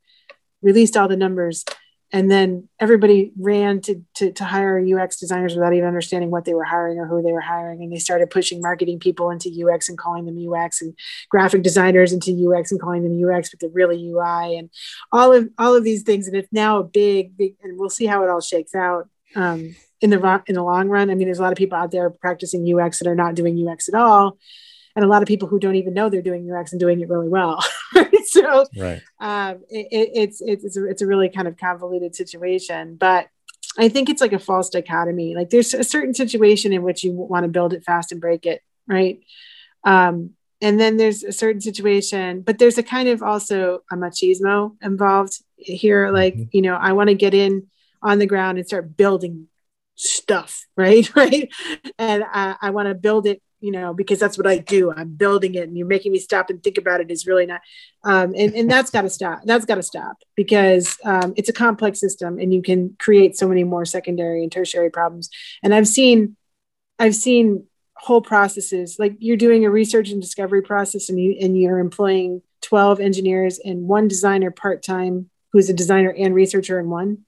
released 0.61 0.95
all 0.95 1.09
the 1.09 1.17
numbers, 1.17 1.65
and 2.11 2.31
then 2.31 2.67
everybody 2.79 3.31
ran 3.37 3.81
to, 3.81 4.01
to, 4.15 4.31
to 4.31 4.43
hire 4.43 4.79
ux 4.79 5.19
designers 5.19 5.55
without 5.55 5.73
even 5.73 5.87
understanding 5.87 6.31
what 6.31 6.45
they 6.45 6.53
were 6.53 6.63
hiring 6.63 6.97
or 6.97 7.05
who 7.05 7.21
they 7.21 7.31
were 7.31 7.41
hiring. 7.41 7.83
And 7.83 7.91
they 7.91 7.99
started 7.99 8.29
pushing 8.29 8.61
marketing 8.61 8.99
people 8.99 9.29
into 9.29 9.49
ux 9.67 9.89
and 9.89 9.97
calling 9.97 10.25
them 10.25 10.37
ux 10.51 10.81
and 10.81 10.97
graphic 11.29 11.61
designers 11.61 12.11
into 12.11 12.31
ux 12.51 12.71
and 12.71 12.81
calling 12.81 13.03
them 13.03 13.29
ux 13.29 13.49
but 13.49 13.59
they're 13.59 13.69
really 13.69 14.09
ui 14.09 14.57
and 14.57 14.69
all 15.11 15.33
of 15.33 15.49
all 15.57 15.75
of 15.75 15.83
these 15.83 16.03
things. 16.03 16.27
And 16.27 16.35
it's 16.35 16.51
now 16.51 16.79
a 16.79 16.83
big 16.83 17.37
big 17.37 17.55
and 17.61 17.77
we'll 17.77 17.89
see 17.89 18.05
how 18.05 18.23
it 18.23 18.29
all 18.29 18.41
shakes 18.41 18.73
out 18.73 19.07
um, 19.35 19.75
in 20.01 20.09
the 20.09 20.43
in 20.47 20.55
the 20.55 20.63
long 20.63 20.89
run. 20.89 21.09
I 21.09 21.15
mean 21.15 21.27
there's 21.27 21.39
a 21.39 21.43
lot 21.43 21.51
of 21.51 21.57
people 21.57 21.77
out 21.77 21.91
there 21.91 22.09
practicing 22.09 22.65
ux 22.79 22.99
that 22.99 23.07
are 23.07 23.15
not 23.15 23.35
doing 23.35 23.67
ux 23.67 23.87
at 23.87 23.95
all 23.95 24.37
and 24.99 25.05
a 25.05 25.07
lot 25.07 25.21
of 25.21 25.29
people 25.29 25.47
who 25.47 25.59
don't 25.59 25.77
even 25.77 25.93
know 25.93 26.09
they're 26.09 26.21
doing 26.21 26.51
UX 26.51 26.73
and 26.73 26.79
doing 26.79 26.99
it 26.99 27.07
really 27.07 27.29
well. 27.29 27.63
so 28.25 28.65
right. 28.77 29.01
um, 29.21 29.63
it, 29.69 30.09
it's 30.13 30.41
it's 30.41 30.75
a, 30.75 30.83
it's 30.83 31.01
a 31.01 31.07
really 31.07 31.29
kind 31.29 31.47
of 31.47 31.55
convoluted 31.55 32.13
situation, 32.13 32.97
but 32.97 33.29
I 33.77 33.87
think 33.87 34.09
it's 34.09 34.19
like 34.19 34.33
a 34.33 34.39
false 34.39 34.69
dichotomy. 34.69 35.35
Like 35.35 35.51
there's 35.51 35.73
a 35.73 35.85
certain 35.85 36.13
situation 36.13 36.73
in 36.73 36.83
which 36.83 37.05
you 37.05 37.13
want 37.13 37.45
to 37.45 37.47
build 37.47 37.71
it 37.71 37.85
fast 37.85 38.11
and 38.11 38.19
break 38.19 38.45
it, 38.45 38.61
right? 38.87 39.21
Um, 39.85 40.31
and 40.59 40.77
then 40.77 40.97
there's 40.97 41.23
a 41.23 41.31
certain 41.31 41.61
situation, 41.61 42.41
but 42.41 42.59
there's 42.59 42.77
a 42.77 42.83
kind 42.83 43.07
of 43.07 43.23
also 43.23 43.79
a 43.89 43.95
machismo 43.95 44.75
involved 44.81 45.41
here. 45.55 46.11
Like 46.11 46.33
mm-hmm. 46.33 46.49
you 46.51 46.61
know, 46.61 46.75
I 46.75 46.91
want 46.91 47.07
to 47.07 47.15
get 47.15 47.33
in 47.33 47.67
on 48.01 48.19
the 48.19 48.27
ground 48.27 48.57
and 48.57 48.67
start 48.67 48.97
building 48.97 49.47
stuff, 49.95 50.67
right? 50.75 51.09
right, 51.15 51.49
and 51.97 52.25
I, 52.29 52.57
I 52.61 52.69
want 52.71 52.89
to 52.89 52.95
build 52.95 53.27
it 53.27 53.41
you 53.61 53.71
know, 53.71 53.93
because 53.93 54.19
that's 54.19 54.37
what 54.37 54.47
I 54.47 54.57
do. 54.57 54.91
I'm 54.91 55.09
building 55.09 55.55
it 55.55 55.67
and 55.67 55.77
you're 55.77 55.87
making 55.87 56.11
me 56.11 56.19
stop 56.19 56.49
and 56.49 56.63
think 56.63 56.77
about 56.77 57.01
it 57.01 57.11
is 57.11 57.27
really 57.27 57.45
not. 57.45 57.61
Um, 58.03 58.33
and, 58.35 58.53
and 58.53 58.71
that's 58.71 58.89
got 58.89 59.01
to 59.01 59.09
stop. 59.09 59.41
That's 59.43 59.65
got 59.65 59.75
to 59.75 59.83
stop 59.83 60.17
because 60.35 60.97
um, 61.03 61.33
it's 61.35 61.49
a 61.49 61.53
complex 61.53 61.99
system 61.99 62.39
and 62.39 62.53
you 62.53 62.61
can 62.61 62.95
create 62.99 63.37
so 63.37 63.47
many 63.47 63.63
more 63.63 63.85
secondary 63.85 64.43
and 64.43 64.51
tertiary 64.51 64.89
problems. 64.89 65.29
And 65.61 65.73
I've 65.73 65.87
seen, 65.87 66.37
I've 66.97 67.15
seen 67.15 67.65
whole 67.99 68.21
processes 68.21 68.97
like 68.97 69.15
you're 69.19 69.37
doing 69.37 69.65
a 69.65 69.69
research 69.69 70.09
and 70.09 70.21
discovery 70.21 70.61
process 70.61 71.09
and 71.09 71.19
you 71.19 71.35
and 71.41 71.59
you're 71.59 71.79
employing 71.79 72.41
12 72.61 73.01
engineers 73.01 73.59
and 73.59 73.89
one 73.89 74.07
designer 74.07 74.51
part-time 74.51 75.29
who's 75.51 75.69
a 75.69 75.73
designer 75.73 76.09
and 76.17 76.33
researcher 76.33 76.79
in 76.79 76.89
one 76.89 77.25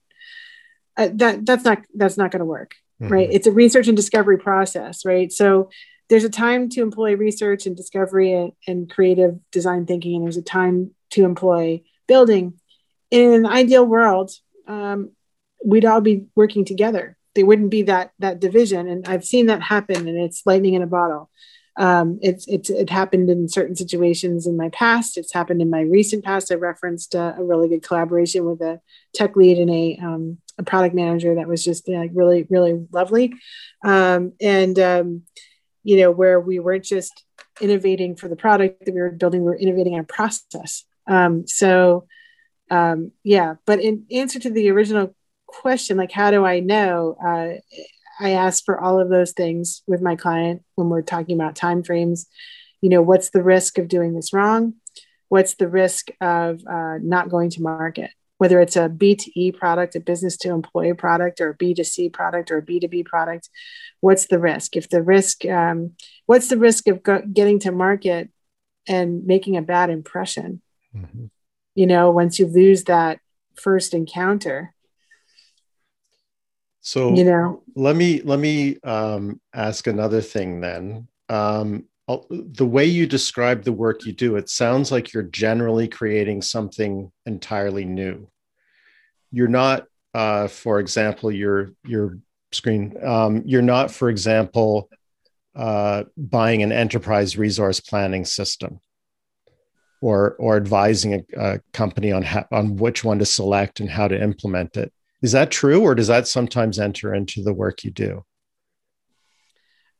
uh, 0.96 1.08
that 1.12 1.44
that's 1.44 1.64
not 1.64 1.82
that's 1.94 2.16
not 2.16 2.30
going 2.30 2.40
to 2.40 2.46
work 2.46 2.74
mm-hmm. 3.02 3.12
right 3.12 3.28
it's 3.30 3.46
a 3.46 3.52
research 3.52 3.86
and 3.86 3.98
discovery 3.98 4.38
process 4.38 5.04
right 5.04 5.30
so 5.30 5.68
there's 6.12 6.24
a 6.24 6.28
time 6.28 6.68
to 6.68 6.82
employ 6.82 7.16
research 7.16 7.64
and 7.64 7.74
discovery 7.74 8.34
and, 8.34 8.52
and 8.66 8.90
creative 8.90 9.38
design 9.50 9.86
thinking, 9.86 10.16
and 10.16 10.24
there's 10.24 10.36
a 10.36 10.42
time 10.42 10.90
to 11.08 11.24
employ 11.24 11.82
building. 12.06 12.60
In 13.10 13.32
an 13.32 13.46
ideal 13.46 13.86
world, 13.86 14.30
um, 14.68 15.12
we'd 15.64 15.86
all 15.86 16.02
be 16.02 16.26
working 16.36 16.66
together. 16.66 17.16
There 17.34 17.46
wouldn't 17.46 17.70
be 17.70 17.84
that 17.84 18.10
that 18.18 18.40
division, 18.40 18.88
and 18.88 19.08
I've 19.08 19.24
seen 19.24 19.46
that 19.46 19.62
happen, 19.62 20.06
and 20.06 20.18
it's 20.18 20.42
lightning 20.44 20.74
in 20.74 20.82
a 20.82 20.86
bottle. 20.86 21.30
Um, 21.78 22.18
it's 22.20 22.46
it's 22.46 22.68
it 22.68 22.90
happened 22.90 23.30
in 23.30 23.48
certain 23.48 23.74
situations 23.74 24.46
in 24.46 24.54
my 24.54 24.68
past. 24.68 25.16
It's 25.16 25.32
happened 25.32 25.62
in 25.62 25.70
my 25.70 25.80
recent 25.80 26.26
past. 26.26 26.52
I 26.52 26.56
referenced 26.56 27.14
uh, 27.14 27.32
a 27.38 27.42
really 27.42 27.70
good 27.70 27.82
collaboration 27.82 28.44
with 28.44 28.60
a 28.60 28.82
tech 29.14 29.34
lead 29.34 29.56
and 29.56 29.70
a 29.70 29.98
um, 30.02 30.36
a 30.58 30.62
product 30.62 30.94
manager 30.94 31.36
that 31.36 31.48
was 31.48 31.64
just 31.64 31.88
like 31.88 32.10
really 32.12 32.46
really 32.50 32.86
lovely, 32.92 33.32
um, 33.82 34.34
and 34.42 34.78
um, 34.78 35.22
you 35.84 35.96
know 35.96 36.10
where 36.10 36.40
we 36.40 36.58
weren't 36.58 36.84
just 36.84 37.24
innovating 37.60 38.16
for 38.16 38.28
the 38.28 38.36
product 38.36 38.84
that 38.84 38.94
we 38.94 39.00
were 39.00 39.10
building, 39.10 39.40
we 39.40 39.46
were 39.46 39.56
innovating 39.56 39.94
on 39.94 40.04
process. 40.04 40.84
Um, 41.06 41.46
so 41.46 42.06
um, 42.70 43.12
yeah, 43.22 43.56
but 43.66 43.80
in 43.80 44.06
answer 44.10 44.38
to 44.38 44.50
the 44.50 44.70
original 44.70 45.14
question, 45.46 45.96
like 45.96 46.12
how 46.12 46.30
do 46.30 46.44
I 46.44 46.60
know? 46.60 47.16
Uh, 47.22 47.60
I 48.18 48.30
ask 48.30 48.64
for 48.64 48.80
all 48.80 49.00
of 49.00 49.08
those 49.08 49.32
things 49.32 49.82
with 49.86 50.00
my 50.00 50.16
client 50.16 50.62
when 50.74 50.88
we're 50.88 51.02
talking 51.02 51.38
about 51.38 51.56
time 51.56 51.82
frames. 51.82 52.26
You 52.80 52.88
know, 52.88 53.02
what's 53.02 53.30
the 53.30 53.42
risk 53.42 53.78
of 53.78 53.88
doing 53.88 54.14
this 54.14 54.32
wrong? 54.32 54.74
What's 55.28 55.54
the 55.54 55.68
risk 55.68 56.08
of 56.20 56.62
uh, 56.66 56.98
not 57.02 57.28
going 57.28 57.50
to 57.50 57.62
market? 57.62 58.10
Whether 58.42 58.60
it's 58.60 58.74
a 58.74 58.88
B2E 58.88 59.54
product, 59.54 59.94
a 59.94 60.00
business 60.00 60.36
to 60.38 60.50
employee 60.50 60.94
product, 60.94 61.40
or 61.40 61.50
a 61.50 61.56
B2C 61.56 62.12
product, 62.12 62.50
or 62.50 62.58
a 62.58 62.62
B2B 62.62 63.04
product, 63.04 63.48
what's 64.00 64.26
the 64.26 64.40
risk? 64.40 64.76
If 64.76 64.88
the 64.88 65.00
risk, 65.00 65.46
um, 65.46 65.92
what's 66.26 66.48
the 66.48 66.58
risk 66.58 66.88
of 66.88 67.04
go- 67.04 67.22
getting 67.32 67.60
to 67.60 67.70
market 67.70 68.30
and 68.88 69.24
making 69.24 69.56
a 69.56 69.62
bad 69.62 69.90
impression? 69.90 70.60
Mm-hmm. 70.92 71.26
You 71.76 71.86
know, 71.86 72.10
once 72.10 72.40
you 72.40 72.48
lose 72.48 72.82
that 72.84 73.20
first 73.54 73.94
encounter, 73.94 74.74
so 76.80 77.14
you 77.14 77.22
know, 77.22 77.62
let 77.76 77.94
me 77.94 78.22
let 78.22 78.40
me 78.40 78.80
um, 78.82 79.40
ask 79.54 79.86
another 79.86 80.20
thing 80.20 80.60
then. 80.60 81.06
Um, 81.28 81.84
the 82.30 82.66
way 82.66 82.86
you 82.86 83.06
describe 83.06 83.62
the 83.62 83.72
work 83.72 84.04
you 84.04 84.12
do, 84.12 84.34
it 84.34 84.48
sounds 84.48 84.90
like 84.90 85.12
you're 85.12 85.22
generally 85.22 85.86
creating 85.86 86.42
something 86.42 87.12
entirely 87.24 87.84
new. 87.84 88.28
You're 89.32 89.48
not, 89.48 89.86
uh, 90.14 90.48
for 90.48 90.78
example, 90.78 91.32
your 91.32 91.72
your 91.84 92.18
screen. 92.52 92.96
Um, 93.02 93.42
you're 93.44 93.62
not, 93.62 93.90
for 93.90 94.08
example, 94.10 94.88
uh, 95.56 96.04
buying 96.16 96.62
an 96.62 96.70
enterprise 96.70 97.36
resource 97.36 97.80
planning 97.80 98.24
system, 98.24 98.80
or 100.00 100.36
or 100.38 100.56
advising 100.56 101.14
a, 101.14 101.22
a 101.36 101.60
company 101.72 102.12
on 102.12 102.24
on 102.52 102.76
which 102.76 103.02
one 103.02 103.18
to 103.18 103.26
select 103.26 103.80
and 103.80 103.90
how 103.90 104.06
to 104.06 104.22
implement 104.22 104.76
it 104.76 104.92
is 105.22 105.32
that 105.32 105.50
true, 105.50 105.80
or 105.80 105.94
does 105.94 106.08
that 106.08 106.26
sometimes 106.26 106.78
enter 106.78 107.14
into 107.14 107.42
the 107.42 107.54
work 107.54 107.84
you 107.84 107.92
do? 107.92 108.24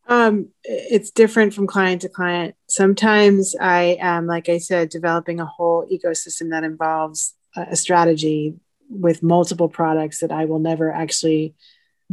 Um, 0.08 0.48
it's 0.64 1.12
different 1.12 1.54
from 1.54 1.68
client 1.68 2.02
to 2.02 2.08
client. 2.08 2.56
Sometimes 2.68 3.54
I 3.58 3.96
am, 4.00 4.26
like 4.26 4.48
I 4.48 4.58
said, 4.58 4.88
developing 4.88 5.38
a 5.38 5.46
whole 5.46 5.86
ecosystem 5.90 6.50
that 6.50 6.64
involves 6.64 7.34
a 7.56 7.76
strategy 7.76 8.56
with 8.92 9.22
multiple 9.22 9.68
products 9.68 10.20
that 10.20 10.32
I 10.32 10.44
will 10.44 10.58
never 10.58 10.92
actually 10.92 11.54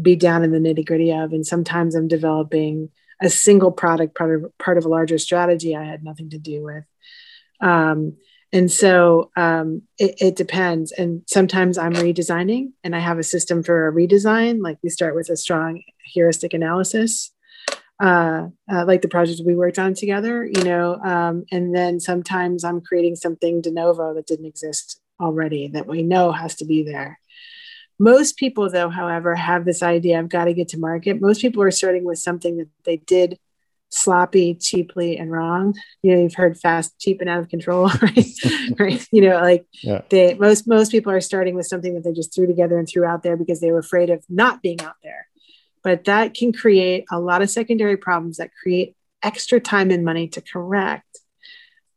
be 0.02 0.16
down 0.16 0.44
in 0.44 0.52
the 0.52 0.60
nitty 0.60 0.86
gritty 0.86 1.12
of. 1.12 1.34
And 1.34 1.46
sometimes 1.46 1.96
I'm 1.96 2.08
developing 2.08 2.90
a 3.22 3.30
single 3.30 3.72
product, 3.72 4.16
part 4.16 4.36
of, 4.44 4.58
part 4.58 4.78
of 4.78 4.86
a 4.86 4.90
larger 4.90 5.18
strategy 5.18 5.76
I 5.76 5.84
had 5.84 6.04
nothing 6.04 6.30
to 6.32 6.38
do 6.38 6.64
with. 6.64 6.86
Um, 7.62 8.18
and 8.52 8.72
so 8.72 9.30
um, 9.36 9.84
it, 9.98 10.16
it, 10.20 10.36
depends. 10.36 10.92
And 10.92 11.22
sometimes 11.28 11.78
I'm 11.78 11.94
redesigning 11.94 12.72
and 12.84 12.96
I 12.96 13.00
have 13.00 13.20
a 13.20 13.24
system 13.24 13.62
for 13.62 13.88
a 13.88 13.94
redesign. 13.94 14.64
Like 14.64 14.80
we 14.82 14.90
start 14.90 15.14
with 15.14 15.30
a 15.30 15.38
strong 15.38 15.84
heuristic 16.04 16.54
analysis, 16.54 17.32
uh, 18.00 18.48
uh, 18.72 18.86
like 18.86 19.02
the 19.02 19.08
project 19.08 19.42
we 19.46 19.56
worked 19.56 19.78
on 19.78 19.94
together, 19.94 20.46
you 20.46 20.64
know. 20.64 20.96
Um, 20.96 21.46
and 21.52 21.76
then 21.76 22.00
sometimes 22.00 22.64
I'm 22.64 22.82
creating 22.82 23.18
something 23.18 23.62
de 23.62 23.72
novo 23.72 24.16
that 24.16 24.26
didn't 24.26 24.48
exist 24.48 24.99
already 25.20 25.70
that 25.70 25.88
we 25.88 26.04
know 26.04 26.32
has 26.32 26.56
to 26.56 26.66
be 26.66 26.84
there. 26.84 27.20
Most 28.00 28.38
people, 28.38 28.70
though, 28.70 28.90
however, 28.90 29.36
have 29.36 29.66
this 29.66 29.84
idea 29.84 30.18
I've 30.18 30.30
got 30.30 30.46
to 30.46 30.54
get 30.54 30.70
to 30.70 30.80
market. 30.80 31.20
Most 31.20 31.42
people 31.42 31.62
are 31.64 31.72
starting 31.72 32.06
with 32.06 32.18
something 32.18 32.58
that 32.58 32.70
they 32.86 32.98
did 32.98 33.38
sloppy, 33.90 34.56
cheaply, 34.56 35.18
and 35.18 35.32
wrong. 35.32 35.76
You 36.02 36.16
know, 36.16 36.22
you've 36.22 36.36
heard 36.36 36.58
fast, 36.58 36.98
cheap, 37.00 37.22
and 37.22 37.30
out 37.30 37.40
of 37.40 37.50
control, 37.50 37.90
right? 38.02 38.26
right. 38.80 39.08
You 39.12 39.22
know, 39.22 39.42
like 39.42 39.66
yeah. 39.84 40.02
they 40.10 40.36
most 40.36 40.68
most 40.68 40.92
people 40.92 41.12
are 41.12 41.22
starting 41.22 41.56
with 41.56 41.66
something 41.66 41.96
that 41.96 42.04
they 42.04 42.14
just 42.14 42.34
threw 42.34 42.48
together 42.48 42.78
and 42.78 42.88
threw 42.88 43.06
out 43.06 43.24
there 43.24 43.36
because 43.36 43.60
they 43.60 43.72
were 43.72 43.80
afraid 43.80 44.10
of 44.10 44.24
not 44.30 44.62
being 44.62 44.80
out 44.82 44.96
there. 45.04 45.28
But 45.84 46.06
that 46.06 46.34
can 46.34 46.54
create 46.54 47.06
a 47.12 47.20
lot 47.20 47.42
of 47.42 47.50
secondary 47.50 47.98
problems 47.98 48.38
that 48.38 48.52
create 48.62 48.96
extra 49.24 49.60
time 49.60 49.92
and 49.92 50.06
money 50.06 50.28
to 50.30 50.42
correct. 50.42 51.20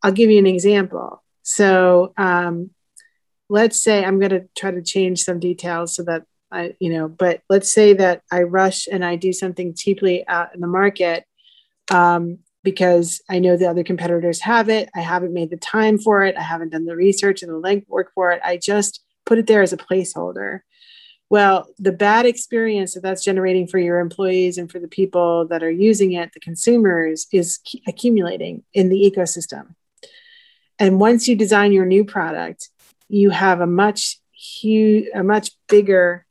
I'll 0.02 0.12
give 0.12 0.30
you 0.30 0.38
an 0.38 0.46
example. 0.46 1.22
So 1.42 2.12
um, 2.16 2.70
let's 3.52 3.78
say 3.78 4.02
I'm 4.02 4.18
going 4.18 4.30
to 4.30 4.48
try 4.56 4.70
to 4.70 4.82
change 4.82 5.24
some 5.24 5.38
details 5.38 5.94
so 5.94 6.02
that 6.04 6.22
I, 6.50 6.74
you 6.80 6.90
know, 6.90 7.06
but 7.06 7.42
let's 7.50 7.70
say 7.70 7.92
that 7.92 8.22
I 8.30 8.44
rush 8.44 8.88
and 8.90 9.04
I 9.04 9.16
do 9.16 9.30
something 9.30 9.74
cheaply 9.74 10.26
out 10.26 10.54
in 10.54 10.62
the 10.62 10.66
market 10.66 11.26
um, 11.90 12.38
because 12.64 13.20
I 13.28 13.40
know 13.40 13.58
the 13.58 13.68
other 13.68 13.84
competitors 13.84 14.40
have 14.40 14.70
it. 14.70 14.88
I 14.94 15.00
haven't 15.00 15.34
made 15.34 15.50
the 15.50 15.58
time 15.58 15.98
for 15.98 16.24
it. 16.24 16.34
I 16.38 16.40
haven't 16.42 16.70
done 16.70 16.86
the 16.86 16.96
research 16.96 17.42
and 17.42 17.52
the 17.52 17.60
legwork 17.60 18.06
for 18.14 18.32
it. 18.32 18.40
I 18.42 18.56
just 18.56 19.00
put 19.26 19.36
it 19.36 19.46
there 19.46 19.60
as 19.60 19.74
a 19.74 19.76
placeholder. 19.76 20.60
Well, 21.28 21.68
the 21.78 21.92
bad 21.92 22.24
experience 22.24 22.94
that 22.94 23.02
that's 23.02 23.24
generating 23.24 23.66
for 23.66 23.78
your 23.78 23.98
employees 24.00 24.56
and 24.56 24.72
for 24.72 24.78
the 24.78 24.88
people 24.88 25.46
that 25.48 25.62
are 25.62 25.70
using 25.70 26.12
it, 26.12 26.32
the 26.32 26.40
consumers, 26.40 27.26
is 27.32 27.58
accumulating 27.86 28.62
in 28.72 28.88
the 28.88 29.12
ecosystem. 29.14 29.74
And 30.78 30.98
once 30.98 31.28
you 31.28 31.36
design 31.36 31.72
your 31.72 31.86
new 31.86 32.04
product, 32.04 32.70
you 33.08 33.30
have 33.30 33.60
a 33.60 33.66
much 33.66 34.18
huge, 34.32 35.06
a 35.14 35.22
much 35.22 35.50
bigger 35.68 36.26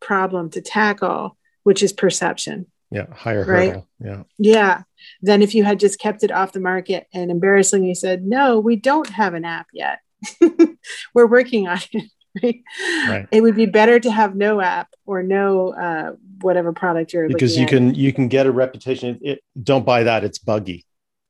problem 0.00 0.50
to 0.50 0.60
tackle, 0.60 1.36
which 1.62 1.82
is 1.82 1.92
perception. 1.92 2.66
Yeah 2.90 3.06
higher 3.12 3.44
right? 3.44 3.68
hurdle. 3.68 3.88
Yeah. 3.98 4.22
Yeah. 4.38 4.82
Then 5.20 5.42
if 5.42 5.54
you 5.54 5.64
had 5.64 5.80
just 5.80 5.98
kept 5.98 6.22
it 6.22 6.30
off 6.30 6.52
the 6.52 6.60
market 6.60 7.06
and 7.12 7.30
embarrassingly 7.30 7.94
said 7.94 8.24
no 8.24 8.60
we 8.60 8.76
don't 8.76 9.08
have 9.08 9.34
an 9.34 9.44
app 9.44 9.66
yet. 9.72 10.00
We're 11.14 11.26
working 11.26 11.68
on 11.68 11.78
it. 11.92 12.10
Right? 12.42 12.62
right? 13.08 13.26
it 13.32 13.40
would 13.40 13.56
be 13.56 13.64
better 13.64 13.98
to 13.98 14.10
have 14.10 14.36
no 14.36 14.60
app 14.60 14.88
or 15.06 15.22
no 15.22 15.72
uh, 15.72 16.16
whatever 16.42 16.74
product 16.74 17.14
you're 17.14 17.28
because 17.28 17.56
you 17.56 17.62
at. 17.62 17.70
can 17.70 17.94
you 17.94 18.12
can 18.12 18.28
get 18.28 18.44
a 18.44 18.52
reputation. 18.52 19.18
It, 19.22 19.40
don't 19.62 19.86
buy 19.86 20.02
that. 20.02 20.22
It's 20.22 20.38
buggy. 20.38 20.84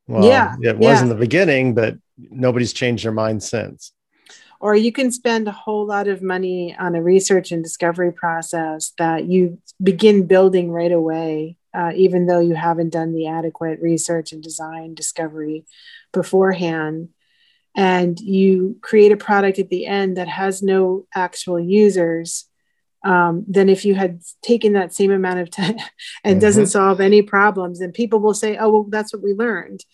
Well 0.08 0.28
yeah. 0.28 0.56
it 0.60 0.76
was 0.76 0.98
yeah. 0.98 1.02
in 1.02 1.08
the 1.08 1.14
beginning 1.14 1.74
but 1.74 1.94
nobody's 2.18 2.72
changed 2.72 3.04
their 3.04 3.12
mind 3.12 3.40
since 3.44 3.92
or 4.60 4.74
you 4.74 4.92
can 4.92 5.10
spend 5.12 5.48
a 5.48 5.52
whole 5.52 5.86
lot 5.86 6.08
of 6.08 6.22
money 6.22 6.74
on 6.78 6.94
a 6.94 7.02
research 7.02 7.52
and 7.52 7.62
discovery 7.62 8.12
process 8.12 8.92
that 8.98 9.26
you 9.26 9.58
begin 9.82 10.26
building 10.26 10.70
right 10.70 10.92
away, 10.92 11.56
uh, 11.74 11.92
even 11.94 12.26
though 12.26 12.40
you 12.40 12.54
haven't 12.54 12.90
done 12.90 13.12
the 13.12 13.26
adequate 13.26 13.80
research 13.80 14.32
and 14.32 14.42
design 14.42 14.94
discovery 14.94 15.64
beforehand. 16.12 17.10
And 17.74 18.18
you 18.18 18.78
create 18.80 19.12
a 19.12 19.18
product 19.18 19.58
at 19.58 19.68
the 19.68 19.86
end 19.86 20.16
that 20.16 20.28
has 20.28 20.62
no 20.62 21.06
actual 21.14 21.60
users. 21.60 22.46
Um, 23.04 23.44
then 23.46 23.68
if 23.68 23.84
you 23.84 23.94
had 23.94 24.22
taken 24.42 24.72
that 24.72 24.94
same 24.94 25.10
amount 25.10 25.40
of 25.40 25.50
time 25.50 25.76
and 26.24 26.36
mm-hmm. 26.36 26.38
doesn't 26.38 26.68
solve 26.68 27.00
any 27.00 27.20
problems, 27.20 27.80
then 27.80 27.92
people 27.92 28.20
will 28.20 28.34
say, 28.34 28.56
oh, 28.56 28.70
well, 28.70 28.86
that's 28.88 29.12
what 29.12 29.22
we 29.22 29.34
learned. 29.34 29.84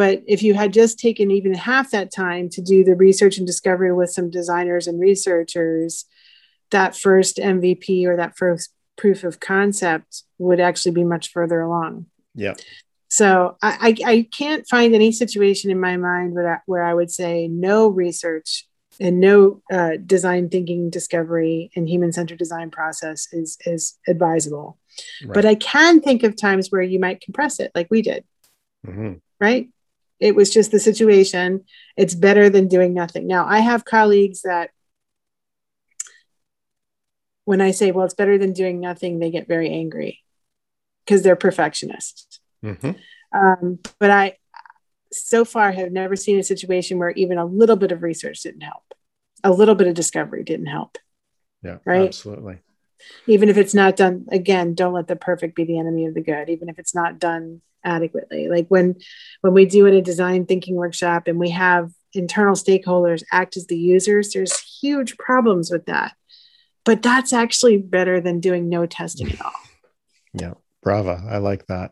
But 0.00 0.22
if 0.26 0.42
you 0.42 0.54
had 0.54 0.72
just 0.72 0.98
taken 0.98 1.30
even 1.30 1.52
half 1.52 1.90
that 1.90 2.10
time 2.10 2.48
to 2.52 2.62
do 2.62 2.82
the 2.82 2.94
research 2.94 3.36
and 3.36 3.46
discovery 3.46 3.92
with 3.92 4.08
some 4.08 4.30
designers 4.30 4.86
and 4.86 4.98
researchers, 4.98 6.06
that 6.70 6.96
first 6.96 7.36
MVP 7.36 8.06
or 8.06 8.16
that 8.16 8.34
first 8.34 8.72
proof 8.96 9.24
of 9.24 9.40
concept 9.40 10.22
would 10.38 10.58
actually 10.58 10.92
be 10.92 11.04
much 11.04 11.30
further 11.30 11.60
along. 11.60 12.06
Yeah. 12.34 12.54
So 13.08 13.58
I, 13.60 13.94
I, 14.06 14.10
I 14.10 14.28
can't 14.34 14.66
find 14.66 14.94
any 14.94 15.12
situation 15.12 15.70
in 15.70 15.78
my 15.78 15.98
mind 15.98 16.32
where 16.32 16.54
I, 16.54 16.58
where 16.64 16.82
I 16.82 16.94
would 16.94 17.10
say 17.10 17.46
no 17.48 17.88
research 17.88 18.66
and 18.98 19.20
no 19.20 19.60
uh, 19.70 19.98
design 20.06 20.48
thinking 20.48 20.88
discovery 20.88 21.72
and 21.76 21.86
human 21.86 22.14
centered 22.14 22.38
design 22.38 22.70
process 22.70 23.28
is 23.34 23.58
is 23.66 23.98
advisable. 24.08 24.78
Right. 25.22 25.34
But 25.34 25.44
I 25.44 25.56
can 25.56 26.00
think 26.00 26.22
of 26.22 26.36
times 26.36 26.68
where 26.70 26.80
you 26.80 26.98
might 26.98 27.20
compress 27.20 27.60
it, 27.60 27.70
like 27.74 27.88
we 27.90 28.00
did. 28.00 28.24
Mm-hmm. 28.86 29.16
Right 29.38 29.68
it 30.20 30.36
was 30.36 30.50
just 30.50 30.70
the 30.70 30.78
situation. 30.78 31.64
It's 31.96 32.14
better 32.14 32.50
than 32.50 32.68
doing 32.68 32.94
nothing. 32.94 33.26
Now, 33.26 33.46
I 33.46 33.60
have 33.60 33.84
colleagues 33.84 34.42
that 34.42 34.70
when 37.44 37.60
I 37.60 37.70
say, 37.70 37.90
well, 37.90 38.04
it's 38.04 38.14
better 38.14 38.38
than 38.38 38.52
doing 38.52 38.80
nothing, 38.80 39.18
they 39.18 39.30
get 39.30 39.48
very 39.48 39.70
angry 39.70 40.20
because 41.04 41.22
they're 41.22 41.36
perfectionists. 41.36 42.38
Mm-hmm. 42.64 42.92
Um, 43.32 43.78
but 43.98 44.10
I, 44.10 44.36
so 45.10 45.44
far, 45.44 45.72
have 45.72 45.90
never 45.90 46.14
seen 46.14 46.38
a 46.38 46.44
situation 46.44 46.98
where 46.98 47.10
even 47.10 47.38
a 47.38 47.46
little 47.46 47.76
bit 47.76 47.90
of 47.90 48.02
research 48.02 48.42
didn't 48.42 48.60
help, 48.60 48.84
a 49.42 49.50
little 49.50 49.74
bit 49.74 49.88
of 49.88 49.94
discovery 49.94 50.44
didn't 50.44 50.66
help. 50.66 50.98
Yeah, 51.62 51.78
right. 51.84 52.08
Absolutely. 52.08 52.58
Even 53.26 53.48
if 53.48 53.56
it's 53.56 53.74
not 53.74 53.96
done, 53.96 54.26
again, 54.30 54.74
don't 54.74 54.92
let 54.92 55.08
the 55.08 55.16
perfect 55.16 55.56
be 55.56 55.64
the 55.64 55.78
enemy 55.78 56.06
of 56.06 56.14
the 56.14 56.20
good. 56.20 56.50
Even 56.50 56.68
if 56.68 56.78
it's 56.78 56.94
not 56.94 57.18
done 57.18 57.62
adequately, 57.84 58.48
like 58.48 58.66
when 58.68 58.96
when 59.40 59.54
we 59.54 59.66
do 59.66 59.86
in 59.86 59.94
a 59.94 60.02
design 60.02 60.46
thinking 60.46 60.74
workshop 60.76 61.26
and 61.26 61.38
we 61.38 61.50
have 61.50 61.90
internal 62.12 62.54
stakeholders 62.54 63.22
act 63.32 63.56
as 63.56 63.66
the 63.66 63.78
users, 63.78 64.32
there's 64.32 64.58
huge 64.80 65.16
problems 65.16 65.70
with 65.70 65.86
that. 65.86 66.14
But 66.84 67.02
that's 67.02 67.32
actually 67.32 67.78
better 67.78 68.20
than 68.20 68.40
doing 68.40 68.68
no 68.68 68.86
testing 68.86 69.30
at 69.32 69.40
all. 69.40 69.52
Yeah, 70.32 70.54
brava. 70.80 71.24
I 71.28 71.38
like 71.38 71.66
that. 71.66 71.90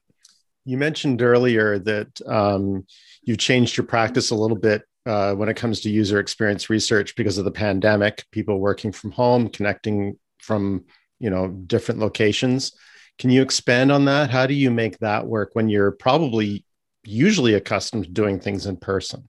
You 0.65 0.79
mentioned 0.79 1.23
earlier 1.23 1.77
that 1.81 2.21
um, 2.25 2.87
you've 3.25 3.39
changed 3.39 3.77
your 3.77 3.85
practice 3.85 4.31
a 4.31 4.37
little 4.37 4.57
bit 4.57 4.83
uh, 5.07 5.35
when 5.35 5.49
it 5.49 5.57
comes 5.57 5.81
to 5.81 5.91
user 5.91 6.21
experience 6.21 6.71
research 6.71 7.17
because 7.17 7.37
of 7.37 7.45
the 7.45 7.51
pandemic, 7.51 8.25
people 8.31 8.61
working 8.61 8.93
from 8.93 9.11
home, 9.11 9.49
connecting 9.49 10.19
from 10.39 10.85
you 11.19 11.31
know 11.31 11.49
different 11.49 11.99
locations. 12.01 12.73
Can 13.19 13.31
you 13.31 13.43
expand 13.43 13.91
on 13.91 14.05
that? 14.05 14.31
How 14.31 14.47
do 14.47 14.55
you 14.55 14.71
make 14.71 14.99
that 14.99 15.27
work 15.27 15.51
when 15.55 15.69
you're 15.69 15.91
probably 15.91 16.65
usually 17.05 17.55
accustomed 17.55 18.05
to 18.05 18.11
doing 18.11 18.39
things 18.39 18.67
in 18.67 18.77
person? 18.77 19.29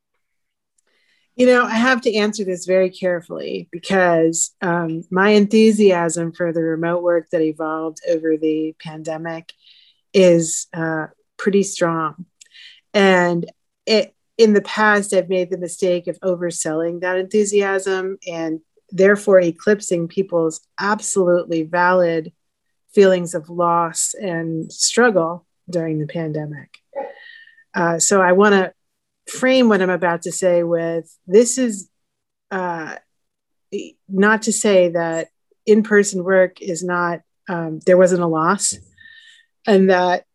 You 1.35 1.45
know, 1.45 1.63
I 1.63 1.75
have 1.75 2.01
to 2.01 2.13
answer 2.13 2.43
this 2.43 2.65
very 2.65 2.89
carefully 2.89 3.69
because 3.71 4.51
um, 4.61 5.03
my 5.09 5.29
enthusiasm 5.29 6.33
for 6.33 6.51
the 6.51 6.61
remote 6.61 7.01
work 7.01 7.29
that 7.31 7.41
evolved 7.41 8.01
over 8.09 8.35
the 8.35 8.75
pandemic 8.79 9.53
is 10.13 10.67
uh, 10.73 11.07
pretty 11.37 11.63
strong. 11.63 12.25
And 12.93 13.49
it, 13.85 14.13
in 14.37 14.53
the 14.53 14.61
past, 14.61 15.13
I've 15.13 15.29
made 15.29 15.49
the 15.49 15.57
mistake 15.57 16.07
of 16.07 16.19
overselling 16.19 17.01
that 17.01 17.17
enthusiasm 17.17 18.17
and 18.27 18.59
therefore 18.91 19.39
eclipsing 19.39 20.07
people's 20.07 20.61
absolutely 20.79 21.63
valid 21.63 22.33
feelings 22.93 23.35
of 23.35 23.49
loss 23.49 24.13
and 24.13 24.71
struggle 24.71 25.45
during 25.69 25.99
the 25.99 26.07
pandemic. 26.07 26.77
Uh, 27.73 27.99
so 27.99 28.21
I 28.21 28.31
want 28.31 28.53
to 28.53 28.73
frame 29.31 29.69
what 29.69 29.81
I'm 29.81 29.89
about 29.89 30.23
to 30.23 30.31
say 30.31 30.63
with 30.63 31.15
this 31.27 31.57
is 31.57 31.89
uh, 32.49 32.95
not 34.07 34.43
to 34.43 34.51
say 34.51 34.89
that 34.89 35.29
in 35.65 35.83
person 35.83 36.23
work 36.23 36.61
is 36.61 36.83
not, 36.83 37.21
um, 37.47 37.79
there 37.85 37.97
wasn't 37.97 38.23
a 38.23 38.27
loss, 38.27 38.75
and 39.67 39.89
that 39.89 40.25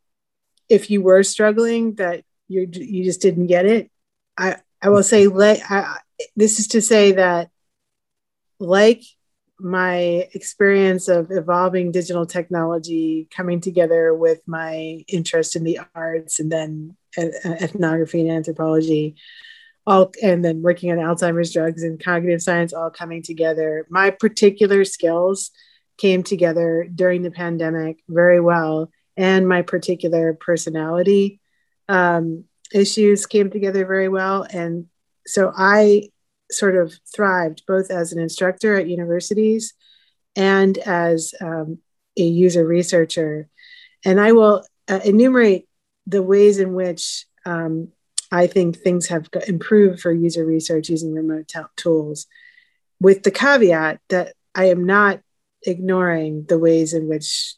if 0.68 0.90
you 0.90 1.02
were 1.02 1.22
struggling, 1.22 1.94
that 1.96 2.24
you 2.48 2.68
you 2.72 3.04
just 3.04 3.20
didn't 3.20 3.48
get 3.48 3.66
it. 3.66 3.90
I, 4.38 4.56
I 4.80 4.90
will 4.90 5.02
say, 5.02 5.26
like, 5.26 5.60
I, 5.68 5.98
this 6.36 6.60
is 6.60 6.68
to 6.68 6.80
say 6.80 7.12
that, 7.12 7.50
like 8.60 9.02
my 9.60 10.28
experience 10.34 11.08
of 11.08 11.30
evolving 11.30 11.92
digital 11.92 12.26
technology 12.26 13.28
coming 13.34 13.60
together 13.60 14.12
with 14.14 14.40
my 14.46 15.04
interest 15.08 15.54
in 15.54 15.64
the 15.64 15.78
arts 15.94 16.40
and 16.40 16.50
then 16.50 16.96
ethnography 17.16 18.20
and 18.20 18.30
anthropology 18.30 19.16
all 19.86 20.12
and 20.22 20.44
then 20.44 20.62
working 20.62 20.90
on 20.90 20.98
alzheimer's 20.98 21.52
drugs 21.52 21.82
and 21.82 22.02
cognitive 22.02 22.42
science 22.42 22.72
all 22.72 22.90
coming 22.90 23.22
together 23.22 23.86
my 23.90 24.10
particular 24.10 24.84
skills 24.84 25.50
came 25.98 26.22
together 26.22 26.88
during 26.92 27.22
the 27.22 27.30
pandemic 27.30 28.02
very 28.08 28.40
well 28.40 28.90
and 29.16 29.48
my 29.48 29.62
particular 29.62 30.34
personality 30.34 31.40
um, 31.88 32.44
issues 32.72 33.26
came 33.26 33.50
together 33.50 33.86
very 33.86 34.08
well 34.08 34.44
and 34.50 34.86
so 35.26 35.52
i 35.56 36.08
sort 36.54 36.76
of 36.76 36.94
thrived 37.14 37.62
both 37.66 37.90
as 37.90 38.12
an 38.12 38.20
instructor 38.20 38.76
at 38.76 38.88
universities 38.88 39.74
and 40.36 40.78
as 40.78 41.34
um, 41.40 41.78
a 42.16 42.22
user 42.22 42.66
researcher 42.66 43.48
and 44.04 44.20
i 44.20 44.32
will 44.32 44.64
uh, 44.88 45.00
enumerate 45.04 45.66
the 46.06 46.22
ways 46.22 46.58
in 46.58 46.74
which 46.74 47.26
um, 47.46 47.88
I 48.30 48.46
think 48.46 48.76
things 48.76 49.06
have 49.08 49.28
improved 49.46 50.00
for 50.00 50.12
user 50.12 50.44
research 50.44 50.88
using 50.88 51.14
remote 51.14 51.48
t- 51.48 51.60
tools, 51.76 52.26
with 53.00 53.22
the 53.22 53.30
caveat 53.30 54.00
that 54.08 54.34
I 54.54 54.66
am 54.66 54.86
not 54.86 55.20
ignoring 55.62 56.46
the 56.48 56.58
ways 56.58 56.94
in 56.94 57.08
which 57.08 57.54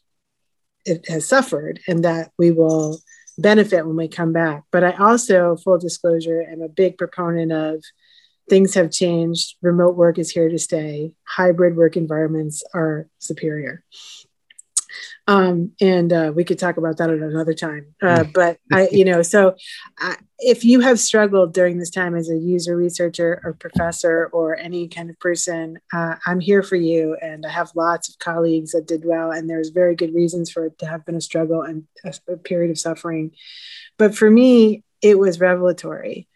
it 0.85 1.09
has 1.09 1.27
suffered 1.27 1.79
and 1.87 2.05
that 2.05 2.31
we 2.37 2.51
will 2.51 2.99
benefit 3.37 3.85
when 3.85 3.95
we 3.95 4.07
come 4.07 4.33
back. 4.33 4.63
But 4.71 4.83
I 4.83 4.91
also, 4.91 5.57
full 5.57 5.77
disclosure, 5.77 6.43
am 6.43 6.61
a 6.61 6.69
big 6.69 6.97
proponent 6.97 7.51
of 7.51 7.83
things 8.49 8.73
have 8.75 8.91
changed, 8.91 9.55
remote 9.61 9.95
work 9.95 10.17
is 10.17 10.31
here 10.31 10.49
to 10.49 10.59
stay, 10.59 11.13
hybrid 11.23 11.75
work 11.75 11.97
environments 11.97 12.63
are 12.73 13.07
superior. 13.19 13.83
Um, 15.27 15.73
and 15.81 16.13
uh, 16.13 16.31
we 16.33 16.45
could 16.45 16.57
talk 16.57 16.77
about 16.77 16.97
that 16.97 17.09
at 17.09 17.19
another 17.19 17.53
time. 17.53 17.93
Uh, 18.01 18.23
but 18.33 18.57
I, 18.71 18.87
you 18.91 19.03
know, 19.03 19.21
so 19.21 19.55
I, 19.99 20.15
if 20.39 20.63
you 20.63 20.79
have 20.79 20.99
struggled 20.99 21.53
during 21.53 21.77
this 21.77 21.89
time 21.89 22.15
as 22.15 22.29
a 22.29 22.37
user 22.37 22.77
researcher 22.77 23.41
or 23.43 23.53
professor 23.53 24.29
or 24.31 24.55
any 24.55 24.87
kind 24.87 25.09
of 25.09 25.19
person, 25.19 25.79
uh, 25.93 26.15
I'm 26.25 26.39
here 26.39 26.63
for 26.63 26.77
you. 26.77 27.17
And 27.21 27.45
I 27.45 27.49
have 27.49 27.71
lots 27.75 28.07
of 28.07 28.19
colleagues 28.19 28.71
that 28.71 28.87
did 28.87 29.03
well, 29.03 29.31
and 29.31 29.49
there's 29.49 29.69
very 29.69 29.95
good 29.95 30.15
reasons 30.15 30.49
for 30.49 30.67
it 30.67 30.79
to 30.79 30.85
have 30.85 31.05
been 31.05 31.15
a 31.15 31.21
struggle 31.21 31.61
and 31.61 31.83
a, 32.05 32.13
a 32.31 32.37
period 32.37 32.71
of 32.71 32.79
suffering. 32.79 33.31
But 33.97 34.15
for 34.15 34.31
me, 34.31 34.83
it 35.01 35.19
was 35.19 35.41
revelatory. 35.41 36.29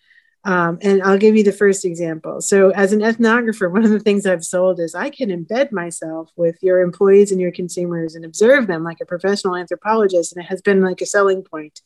Um, 0.43 0.79
and 0.81 1.03
I'll 1.03 1.19
give 1.19 1.35
you 1.35 1.43
the 1.43 1.51
first 1.51 1.85
example. 1.85 2.41
So, 2.41 2.71
as 2.71 2.93
an 2.93 3.01
ethnographer, 3.01 3.71
one 3.71 3.83
of 3.83 3.91
the 3.91 3.99
things 3.99 4.25
I've 4.25 4.43
sold 4.43 4.79
is 4.79 4.95
I 4.95 5.09
can 5.09 5.29
embed 5.29 5.71
myself 5.71 6.31
with 6.35 6.57
your 6.61 6.81
employees 6.81 7.31
and 7.31 7.39
your 7.39 7.51
consumers 7.51 8.15
and 8.15 8.25
observe 8.25 8.67
them 8.67 8.83
like 8.83 8.97
a 9.01 9.05
professional 9.05 9.55
anthropologist. 9.55 10.35
And 10.35 10.43
it 10.43 10.47
has 10.47 10.61
been 10.61 10.81
like 10.81 11.01
a 11.01 11.05
selling 11.05 11.43
point 11.43 11.81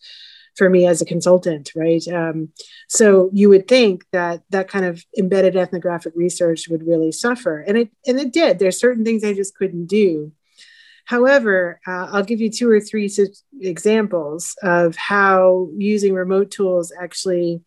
for 0.56 0.70
me 0.70 0.88
as 0.88 1.02
a 1.02 1.06
consultant, 1.06 1.72
right? 1.76 2.08
Um, 2.08 2.50
so 2.88 3.30
you 3.34 3.50
would 3.50 3.68
think 3.68 4.06
that 4.14 4.42
that 4.52 4.70
kind 4.70 4.86
of 4.86 5.04
embedded 5.18 5.58
ethnographic 5.58 6.14
research 6.16 6.70
would 6.70 6.88
really 6.88 7.12
suffer, 7.12 7.60
and 7.60 7.78
it 7.78 7.90
and 8.08 8.20
it 8.20 8.32
did. 8.32 8.60
There's 8.60 8.80
certain 8.80 9.04
things 9.04 9.24
I 9.24 9.34
just 9.34 9.56
couldn't 9.56 9.88
do. 9.88 10.32
However, 11.04 11.80
uh, 11.86 12.08
I'll 12.12 12.24
give 12.24 12.42
you 12.42 12.50
two 12.50 12.70
or 12.70 12.80
three 12.80 13.12
examples 13.62 14.56
of 14.64 14.96
how 14.96 15.70
using 15.78 16.14
remote 16.16 16.50
tools 16.50 16.92
actually 17.00 17.62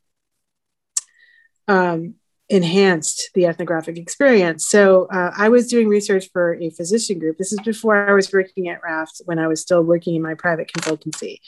um, 1.68 2.14
enhanced 2.48 3.30
the 3.34 3.46
ethnographic 3.46 3.98
experience. 3.98 4.66
So 4.66 5.06
uh, 5.12 5.32
I 5.36 5.50
was 5.50 5.68
doing 5.68 5.86
research 5.86 6.30
for 6.32 6.54
a 6.54 6.70
physician 6.70 7.18
group. 7.18 7.36
This 7.36 7.52
is 7.52 7.60
before 7.60 8.08
I 8.08 8.14
was 8.14 8.32
working 8.32 8.68
at 8.68 8.82
Raft 8.82 9.20
when 9.26 9.38
I 9.38 9.46
was 9.46 9.60
still 9.60 9.82
working 9.82 10.14
in 10.14 10.22
my 10.22 10.34
private 10.34 10.70
consultancy. 10.72 11.40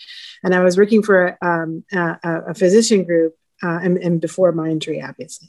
And 0.44 0.54
I 0.54 0.60
was 0.60 0.76
working 0.76 1.02
for 1.02 1.38
um, 1.42 1.84
a, 1.92 2.18
a, 2.48 2.54
physician 2.54 3.04
group 3.04 3.34
uh, 3.62 3.78
and, 3.82 3.96
and, 3.98 4.20
before 4.20 4.52
Mindtree, 4.52 5.06
obviously. 5.06 5.48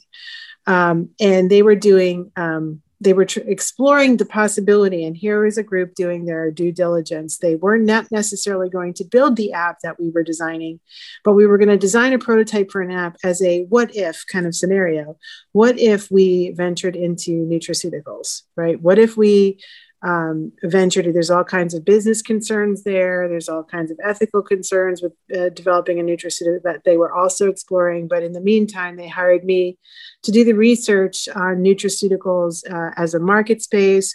Um, 0.66 1.10
and 1.20 1.50
they 1.50 1.62
were 1.62 1.74
doing 1.74 2.30
um, 2.36 2.80
they 3.02 3.12
were 3.12 3.24
tr- 3.24 3.40
exploring 3.40 4.16
the 4.16 4.24
possibility 4.24 5.04
and 5.04 5.16
here 5.16 5.44
was 5.44 5.58
a 5.58 5.62
group 5.62 5.94
doing 5.94 6.24
their 6.24 6.50
due 6.50 6.72
diligence. 6.72 7.38
They 7.38 7.56
were 7.56 7.78
not 7.78 8.10
necessarily 8.10 8.68
going 8.68 8.94
to 8.94 9.04
build 9.04 9.36
the 9.36 9.52
app 9.52 9.80
that 9.82 10.00
we 10.00 10.10
were 10.10 10.22
designing 10.22 10.80
but 11.24 11.34
we 11.34 11.46
were 11.46 11.58
going 11.58 11.68
to 11.68 11.76
design 11.76 12.12
a 12.12 12.18
prototype 12.18 12.70
for 12.70 12.80
an 12.80 12.90
app 12.90 13.16
as 13.24 13.42
a 13.42 13.64
what 13.64 13.94
if 13.94 14.24
kind 14.30 14.46
of 14.46 14.54
scenario. 14.54 15.16
What 15.52 15.78
if 15.78 16.10
we 16.10 16.50
ventured 16.52 16.96
into 16.96 17.46
nutraceuticals 17.46 18.42
right? 18.56 18.80
What 18.80 18.98
if 18.98 19.16
we 19.16 19.58
um, 20.02 20.52
there's 20.62 21.30
all 21.30 21.44
kinds 21.44 21.74
of 21.74 21.84
business 21.84 22.22
concerns 22.22 22.82
there 22.84 23.28
there's 23.28 23.48
all 23.48 23.62
kinds 23.62 23.90
of 23.90 23.98
ethical 24.02 24.42
concerns 24.42 25.02
with 25.02 25.12
uh, 25.36 25.48
developing 25.50 26.00
a 26.00 26.02
nutraceutical 26.02 26.62
that 26.62 26.82
they 26.84 26.96
were 26.96 27.12
also 27.12 27.48
exploring 27.48 28.08
but 28.08 28.22
in 28.22 28.32
the 28.32 28.40
meantime 28.40 28.96
they 28.96 29.08
hired 29.08 29.44
me 29.44 29.78
to 30.22 30.30
do 30.30 30.44
the 30.44 30.54
research 30.54 31.28
on 31.34 31.62
nutraceuticals 31.62 32.68
uh, 32.70 32.92
as 32.96 33.14
a 33.14 33.20
market 33.20 33.62
space 33.62 34.14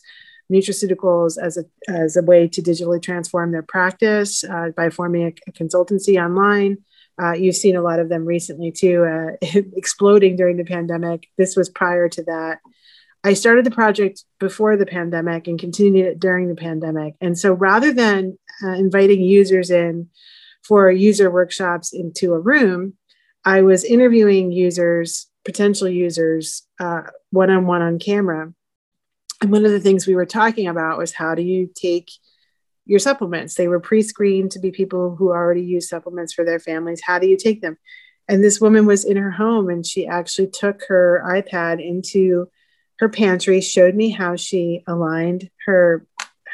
nutraceuticals 0.52 1.38
as 1.42 1.58
a, 1.58 1.66
as 1.90 2.16
a 2.16 2.24
way 2.24 2.48
to 2.48 2.62
digitally 2.62 3.02
transform 3.02 3.52
their 3.52 3.64
practice 3.64 4.44
uh, 4.44 4.70
by 4.76 4.90
forming 4.90 5.24
a, 5.24 5.34
a 5.48 5.52
consultancy 5.52 6.22
online 6.24 6.78
uh, 7.22 7.34
you've 7.34 7.56
seen 7.56 7.76
a 7.76 7.82
lot 7.82 8.00
of 8.00 8.10
them 8.10 8.26
recently 8.26 8.72
too, 8.72 9.04
uh, 9.04 9.36
exploding 9.76 10.36
during 10.36 10.58
the 10.58 10.64
pandemic. 10.64 11.28
This 11.38 11.56
was 11.56 11.70
prior 11.70 12.08
to 12.10 12.24
that. 12.24 12.60
I 13.28 13.34
started 13.34 13.66
the 13.66 13.72
project 13.72 14.24
before 14.40 14.78
the 14.78 14.86
pandemic 14.86 15.50
and 15.50 15.60
continued 15.60 16.06
it 16.06 16.18
during 16.18 16.48
the 16.48 16.56
pandemic. 16.56 17.16
And 17.20 17.38
so 17.38 17.52
rather 17.52 17.92
than 17.92 18.40
uh, 18.64 18.70
inviting 18.70 19.22
users 19.22 19.70
in 19.70 20.08
for 20.64 20.90
user 20.90 21.30
workshops 21.30 21.92
into 21.94 22.34
a 22.34 22.40
room, 22.40 22.94
I 23.44 23.64
was 23.64 23.84
interviewing 23.84 24.54
users, 24.54 25.28
potential 25.44 25.90
users, 25.90 26.66
one 26.80 27.50
on 27.50 27.68
one 27.68 27.82
on 27.82 28.00
camera. 28.00 28.54
And 29.42 29.52
one 29.52 29.66
of 29.66 29.72
the 29.72 29.82
things 29.82 30.08
we 30.08 30.16
were 30.16 30.26
talking 30.26 30.70
about 30.70 30.98
was 30.98 31.12
how 31.12 31.36
do 31.36 31.42
you 31.42 31.70
take 31.76 32.10
your 32.86 33.00
supplements. 33.00 33.56
They 33.56 33.68
were 33.68 33.82
pre 33.82 34.04
screened 34.04 34.52
to 34.52 34.60
be 34.60 34.72
people 34.72 35.18
who 35.18 35.32
already 35.32 35.64
use 35.64 35.90
supplements 35.90 36.32
for 36.32 36.46
their 36.46 36.60
families. 36.60 37.02
How 37.06 37.20
do 37.20 37.28
you 37.28 37.36
take 37.36 37.60
them? 37.60 37.78
And 38.30 38.42
this 38.42 38.62
woman 38.62 38.86
was 38.86 39.04
in 39.04 39.18
her 39.18 39.32
home 39.32 39.70
and 39.70 39.86
she 39.86 40.08
actually 40.08 40.48
took 40.48 40.84
her 40.88 41.22
iPad 41.28 41.86
into 41.86 42.48
her 43.00 43.10
pantry, 43.10 43.62
showed 43.62 43.96
me 43.96 44.10
how 44.10 44.36
she 44.36 44.84
aligned 44.88 45.50
her 45.66 46.06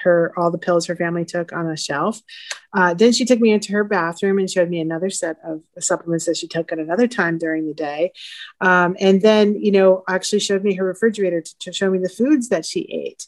her 0.03 0.33
all 0.37 0.51
the 0.51 0.57
pills 0.57 0.85
her 0.85 0.95
family 0.95 1.25
took 1.25 1.53
on 1.53 1.67
a 1.67 1.77
shelf. 1.77 2.21
Uh, 2.73 2.93
then 2.93 3.13
she 3.13 3.25
took 3.25 3.39
me 3.39 3.51
into 3.51 3.71
her 3.71 3.83
bathroom 3.83 4.37
and 4.37 4.49
showed 4.49 4.69
me 4.69 4.79
another 4.79 5.09
set 5.09 5.37
of 5.45 5.61
supplements 5.79 6.25
that 6.25 6.37
she 6.37 6.47
took 6.47 6.71
at 6.71 6.79
another 6.79 7.07
time 7.07 7.37
during 7.37 7.67
the 7.67 7.73
day. 7.73 8.11
Um, 8.61 8.95
and 8.99 9.21
then, 9.21 9.55
you 9.55 9.71
know, 9.71 10.03
actually 10.07 10.41
showed 10.41 10.63
me 10.63 10.73
her 10.75 10.85
refrigerator 10.85 11.41
to, 11.41 11.57
to 11.59 11.73
show 11.73 11.89
me 11.89 11.99
the 11.99 12.09
foods 12.09 12.49
that 12.49 12.65
she 12.65 12.81
ate 12.81 13.27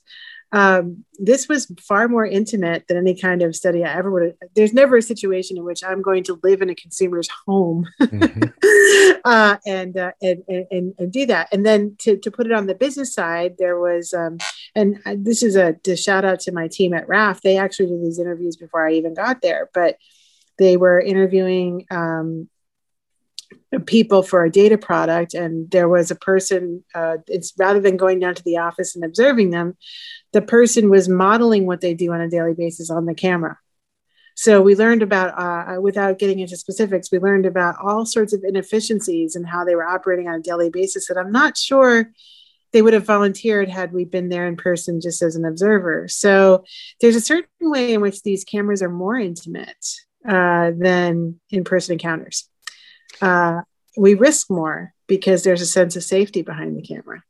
um, 0.56 1.04
this 1.20 1.50
was 1.50 1.70
far 1.82 2.08
more 2.08 2.26
intimate 2.26 2.88
than 2.88 2.96
any 2.96 3.14
kind 3.14 3.42
of 3.42 3.58
study 3.58 3.84
I 3.84 3.94
ever 3.94 4.10
would 4.10 4.24
have. 4.24 4.50
There's 4.56 4.72
never 4.72 4.96
a 4.96 5.02
situation 5.02 5.58
in 5.58 5.66
which 5.66 5.84
I'm 5.84 6.02
going 6.02 6.24
to 6.24 6.40
live 6.44 6.62
in 6.62 6.70
a 6.70 6.76
consumer's 6.76 7.28
home 7.46 7.86
mm-hmm. 8.02 9.20
uh, 9.26 9.58
and, 9.68 9.98
uh, 9.98 10.14
and, 10.22 10.44
and, 10.48 10.94
and 10.98 11.12
do 11.12 11.26
that. 11.26 11.50
And 11.52 11.66
then 11.66 11.98
to, 12.00 12.16
to 12.16 12.32
put 12.32 12.46
it 12.46 12.54
on 12.54 12.68
the 12.68 12.74
business 12.74 13.14
side, 13.14 13.56
there 13.60 13.78
was, 13.78 14.14
um, 14.14 14.38
and 14.76 15.02
this 15.18 15.44
is 15.44 15.58
a, 15.58 15.76
shout 15.98 16.24
out 16.24 16.40
to 16.42 16.54
my 16.54 16.70
team 16.70 16.94
at 16.94 17.10
RAF. 17.10 17.42
They 17.42 17.58
actually 17.58 17.88
did 17.88 18.02
these 18.02 18.20
interviews 18.20 18.56
before 18.56 18.88
I 18.88 18.94
even 18.94 19.14
got 19.14 19.42
there, 19.42 19.70
but 19.74 19.98
they 20.58 20.78
were 20.78 21.02
interviewing 21.02 21.86
um, 21.92 22.48
people 23.80 24.24
for 24.24 24.44
a 24.44 24.52
data 24.52 24.78
product 24.78 25.34
and 25.34 25.70
there 25.72 25.90
was 25.90 26.12
a 26.12 26.16
person 26.16 26.84
uh, 26.94 27.18
it's 27.28 27.54
rather 27.58 27.80
than 27.80 27.98
going 27.98 28.20
down 28.20 28.36
to 28.36 28.44
the 28.44 28.58
office 28.58 28.96
and 28.96 29.04
observing 29.04 29.50
them 29.50 29.76
the 30.34 30.42
person 30.42 30.90
was 30.90 31.10
modeling 31.10 31.66
what 31.66 31.82
they 31.82 31.94
do 31.94 32.12
on 32.12 32.22
a 32.22 32.30
daily 32.30 32.54
basis 32.54 32.90
on 32.90 33.06
the 33.06 33.16
camera. 33.16 33.58
So 34.38 34.62
we 34.62 34.76
learned 34.76 35.02
about 35.02 35.40
uh, 35.40 35.80
without 35.80 36.20
getting 36.20 36.40
into 36.40 36.58
specifics 36.58 37.12
we 37.12 37.20
learned 37.20 37.46
about 37.46 37.76
all 37.84 38.06
sorts 38.06 38.34
of 38.34 38.44
inefficiencies 38.44 39.36
and 39.36 39.48
how 39.48 39.64
they 39.64 39.76
were 39.76 39.88
operating 39.88 40.28
on 40.28 40.36
a 40.36 40.42
daily 40.42 40.70
basis 40.70 41.08
that 41.08 41.18
i'm 41.18 41.32
not 41.32 41.58
sure 41.58 42.12
they 42.76 42.82
would 42.82 42.94
have 42.94 43.06
volunteered 43.06 43.70
had 43.70 43.94
we 43.94 44.04
been 44.04 44.28
there 44.28 44.48
in 44.48 44.58
person 44.58 45.00
just 45.00 45.22
as 45.22 45.38
an 45.38 45.46
observer. 45.46 46.10
So 46.10 46.66
there's 47.00 47.16
a 47.16 47.22
certain 47.22 47.48
way 47.62 47.94
in 47.94 48.02
which 48.02 48.22
these 48.22 48.44
cameras 48.44 48.82
are 48.82 48.90
more 48.90 49.18
intimate 49.18 49.86
uh, 50.28 50.72
than 50.78 51.40
in-person 51.52 51.94
encounters 51.94 52.50
uh, 53.22 53.62
we 53.98 54.14
risk 54.14 54.50
more 54.50 54.94
because 55.08 55.44
there's 55.44 55.62
a 55.62 55.66
sense 55.66 55.96
of 55.96 56.04
safety 56.04 56.42
behind 56.42 56.76
the 56.76 56.82
camera. 56.82 57.24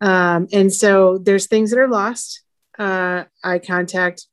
Um, 0.00 0.48
and 0.52 0.72
so 0.72 1.18
there's 1.18 1.46
things 1.46 1.70
that 1.70 1.78
are 1.78 1.88
lost 1.88 2.42
uh, 2.78 3.24
eye 3.42 3.60
contact, 3.60 4.26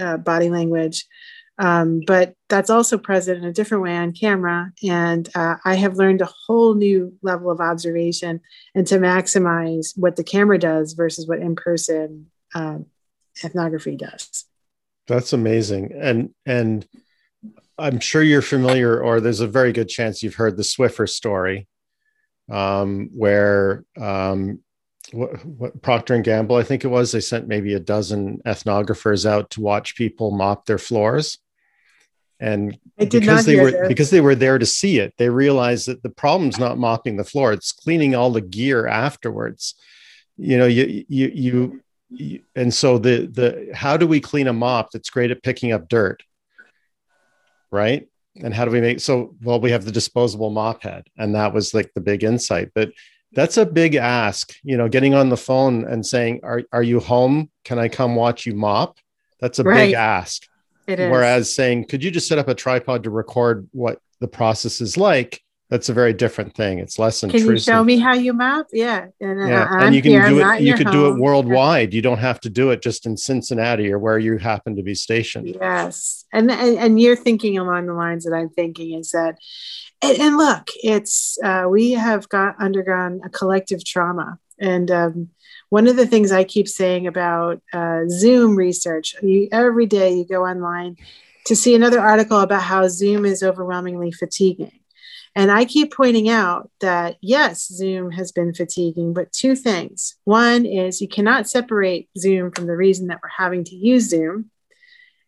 uh, 0.00 0.16
body 0.16 0.50
language. 0.50 1.06
Um, 1.58 2.00
but 2.06 2.34
that's 2.48 2.70
also 2.70 2.96
present 2.96 3.38
in 3.38 3.44
a 3.44 3.52
different 3.52 3.84
way 3.84 3.96
on 3.96 4.12
camera. 4.12 4.72
And 4.82 5.28
uh, 5.34 5.56
I 5.64 5.74
have 5.74 5.96
learned 5.96 6.22
a 6.22 6.28
whole 6.46 6.74
new 6.74 7.16
level 7.22 7.50
of 7.50 7.60
observation 7.60 8.40
and 8.74 8.86
to 8.86 8.96
maximize 8.98 9.96
what 9.96 10.16
the 10.16 10.24
camera 10.24 10.58
does 10.58 10.94
versus 10.94 11.28
what 11.28 11.40
in 11.40 11.54
person 11.54 12.30
um, 12.54 12.86
ethnography 13.44 13.96
does. 13.96 14.46
That's 15.06 15.32
amazing. 15.32 15.92
And, 15.94 16.30
and, 16.46 16.86
I'm 17.82 17.98
sure 17.98 18.22
you're 18.22 18.42
familiar, 18.42 19.00
or 19.00 19.20
there's 19.20 19.40
a 19.40 19.48
very 19.48 19.72
good 19.72 19.88
chance 19.88 20.22
you've 20.22 20.36
heard 20.36 20.56
the 20.56 20.62
Swiffer 20.62 21.08
story, 21.08 21.66
um, 22.50 23.10
where 23.12 23.84
um, 24.00 24.60
what, 25.10 25.44
what, 25.44 25.82
Procter 25.82 26.14
and 26.14 26.24
Gamble, 26.24 26.56
I 26.56 26.62
think 26.62 26.84
it 26.84 26.88
was, 26.88 27.10
they 27.10 27.20
sent 27.20 27.48
maybe 27.48 27.74
a 27.74 27.80
dozen 27.80 28.40
ethnographers 28.46 29.26
out 29.26 29.50
to 29.50 29.60
watch 29.60 29.96
people 29.96 30.30
mop 30.30 30.64
their 30.66 30.78
floors, 30.78 31.38
and 32.38 32.78
because 32.98 33.46
they 33.46 33.60
were 33.60 33.72
this. 33.72 33.88
because 33.88 34.10
they 34.10 34.20
were 34.20 34.36
there 34.36 34.58
to 34.58 34.66
see 34.66 34.98
it, 34.98 35.14
they 35.18 35.28
realized 35.28 35.88
that 35.88 36.02
the 36.02 36.10
problem's 36.10 36.58
not 36.58 36.78
mopping 36.78 37.16
the 37.16 37.24
floor; 37.24 37.52
it's 37.52 37.72
cleaning 37.72 38.14
all 38.14 38.30
the 38.30 38.40
gear 38.40 38.86
afterwards. 38.86 39.74
You 40.36 40.58
know, 40.58 40.66
you 40.66 41.04
you 41.08 41.30
you. 41.34 41.82
you 42.10 42.42
and 42.54 42.74
so 42.74 42.98
the 42.98 43.26
the 43.26 43.70
how 43.74 43.96
do 43.96 44.06
we 44.06 44.20
clean 44.20 44.46
a 44.46 44.52
mop 44.52 44.90
that's 44.90 45.08
great 45.08 45.30
at 45.30 45.42
picking 45.42 45.72
up 45.72 45.88
dirt 45.88 46.22
right? 47.72 48.06
And 48.36 48.54
how 48.54 48.64
do 48.64 48.70
we 48.70 48.80
make 48.80 49.00
so? 49.00 49.34
Well, 49.42 49.60
we 49.60 49.72
have 49.72 49.84
the 49.84 49.92
disposable 49.92 50.50
mop 50.50 50.82
head, 50.82 51.08
and 51.18 51.34
that 51.34 51.52
was 51.52 51.74
like 51.74 51.92
the 51.94 52.00
big 52.00 52.22
insight. 52.24 52.70
But 52.74 52.92
that's 53.32 53.56
a 53.56 53.66
big 53.66 53.94
ask, 53.94 54.54
you 54.62 54.76
know, 54.76 54.88
getting 54.88 55.14
on 55.14 55.28
the 55.28 55.36
phone 55.36 55.84
and 55.84 56.04
saying, 56.06 56.40
"Are 56.42 56.62
are 56.72 56.82
you 56.82 57.00
home? 57.00 57.50
Can 57.64 57.78
I 57.78 57.88
come 57.88 58.14
watch 58.14 58.46
you 58.46 58.54
mop?" 58.54 58.98
That's 59.40 59.58
a 59.58 59.64
right. 59.64 59.86
big 59.86 59.94
ask. 59.94 60.46
It 60.86 61.00
is. 61.00 61.10
Whereas 61.10 61.54
saying, 61.54 61.86
"Could 61.86 62.02
you 62.02 62.10
just 62.10 62.28
set 62.28 62.38
up 62.38 62.48
a 62.48 62.54
tripod 62.54 63.02
to 63.04 63.10
record 63.10 63.68
what 63.72 63.98
the 64.20 64.28
process 64.28 64.80
is 64.80 64.96
like?" 64.96 65.42
That's 65.72 65.88
a 65.88 65.94
very 65.94 66.12
different 66.12 66.54
thing. 66.54 66.80
It's 66.80 66.98
less 66.98 67.22
intrusive. 67.22 67.46
Can 67.46 67.54
you 67.54 67.60
show 67.60 67.82
me 67.82 67.96
how 67.96 68.12
you 68.12 68.34
map? 68.34 68.66
Yeah, 68.74 69.06
and, 69.22 69.40
uh, 69.40 69.46
yeah. 69.46 69.68
And 69.70 69.94
you 69.94 70.02
can 70.02 70.10
here, 70.10 70.28
do 70.28 70.46
it. 70.46 70.60
You 70.60 70.74
could 70.74 70.88
home. 70.88 70.94
do 70.94 71.06
it 71.06 71.16
worldwide. 71.16 71.94
You 71.94 72.02
don't 72.02 72.18
have 72.18 72.40
to 72.40 72.50
do 72.50 72.72
it 72.72 72.82
just 72.82 73.06
in 73.06 73.16
Cincinnati 73.16 73.90
or 73.90 73.98
where 73.98 74.18
you 74.18 74.36
happen 74.36 74.76
to 74.76 74.82
be 74.82 74.94
stationed. 74.94 75.48
Yes, 75.48 76.26
and 76.30 76.50
and, 76.50 76.76
and 76.76 77.00
you're 77.00 77.16
thinking 77.16 77.56
along 77.56 77.86
the 77.86 77.94
lines 77.94 78.24
that 78.24 78.34
I'm 78.34 78.50
thinking 78.50 78.98
is 78.98 79.12
that, 79.12 79.38
and, 80.02 80.18
and 80.20 80.36
look, 80.36 80.68
it's 80.82 81.38
uh, 81.42 81.64
we 81.70 81.92
have 81.92 82.28
got 82.28 82.60
undergone 82.60 83.22
a 83.24 83.30
collective 83.30 83.82
trauma, 83.82 84.38
and 84.58 84.90
um, 84.90 85.30
one 85.70 85.88
of 85.88 85.96
the 85.96 86.06
things 86.06 86.32
I 86.32 86.44
keep 86.44 86.68
saying 86.68 87.06
about 87.06 87.62
uh, 87.72 88.02
Zoom 88.08 88.56
research, 88.56 89.14
you, 89.22 89.48
every 89.50 89.86
day 89.86 90.12
you 90.16 90.26
go 90.26 90.44
online 90.44 90.98
to 91.46 91.56
see 91.56 91.74
another 91.74 91.98
article 91.98 92.40
about 92.40 92.62
how 92.62 92.86
Zoom 92.88 93.24
is 93.24 93.42
overwhelmingly 93.42 94.12
fatiguing 94.12 94.81
and 95.34 95.50
I 95.50 95.64
keep 95.64 95.94
pointing 95.94 96.28
out 96.28 96.70
that 96.80 97.16
yes, 97.20 97.66
Zoom 97.66 98.10
has 98.10 98.32
been 98.32 98.52
fatiguing, 98.52 99.14
but 99.14 99.32
two 99.32 99.54
things. 99.54 100.16
One 100.24 100.66
is 100.66 101.00
you 101.00 101.08
cannot 101.08 101.48
separate 101.48 102.08
Zoom 102.18 102.52
from 102.52 102.66
the 102.66 102.76
reason 102.76 103.06
that 103.06 103.20
we're 103.22 103.30
having 103.30 103.64
to 103.64 103.74
use 103.74 104.08
Zoom 104.08 104.50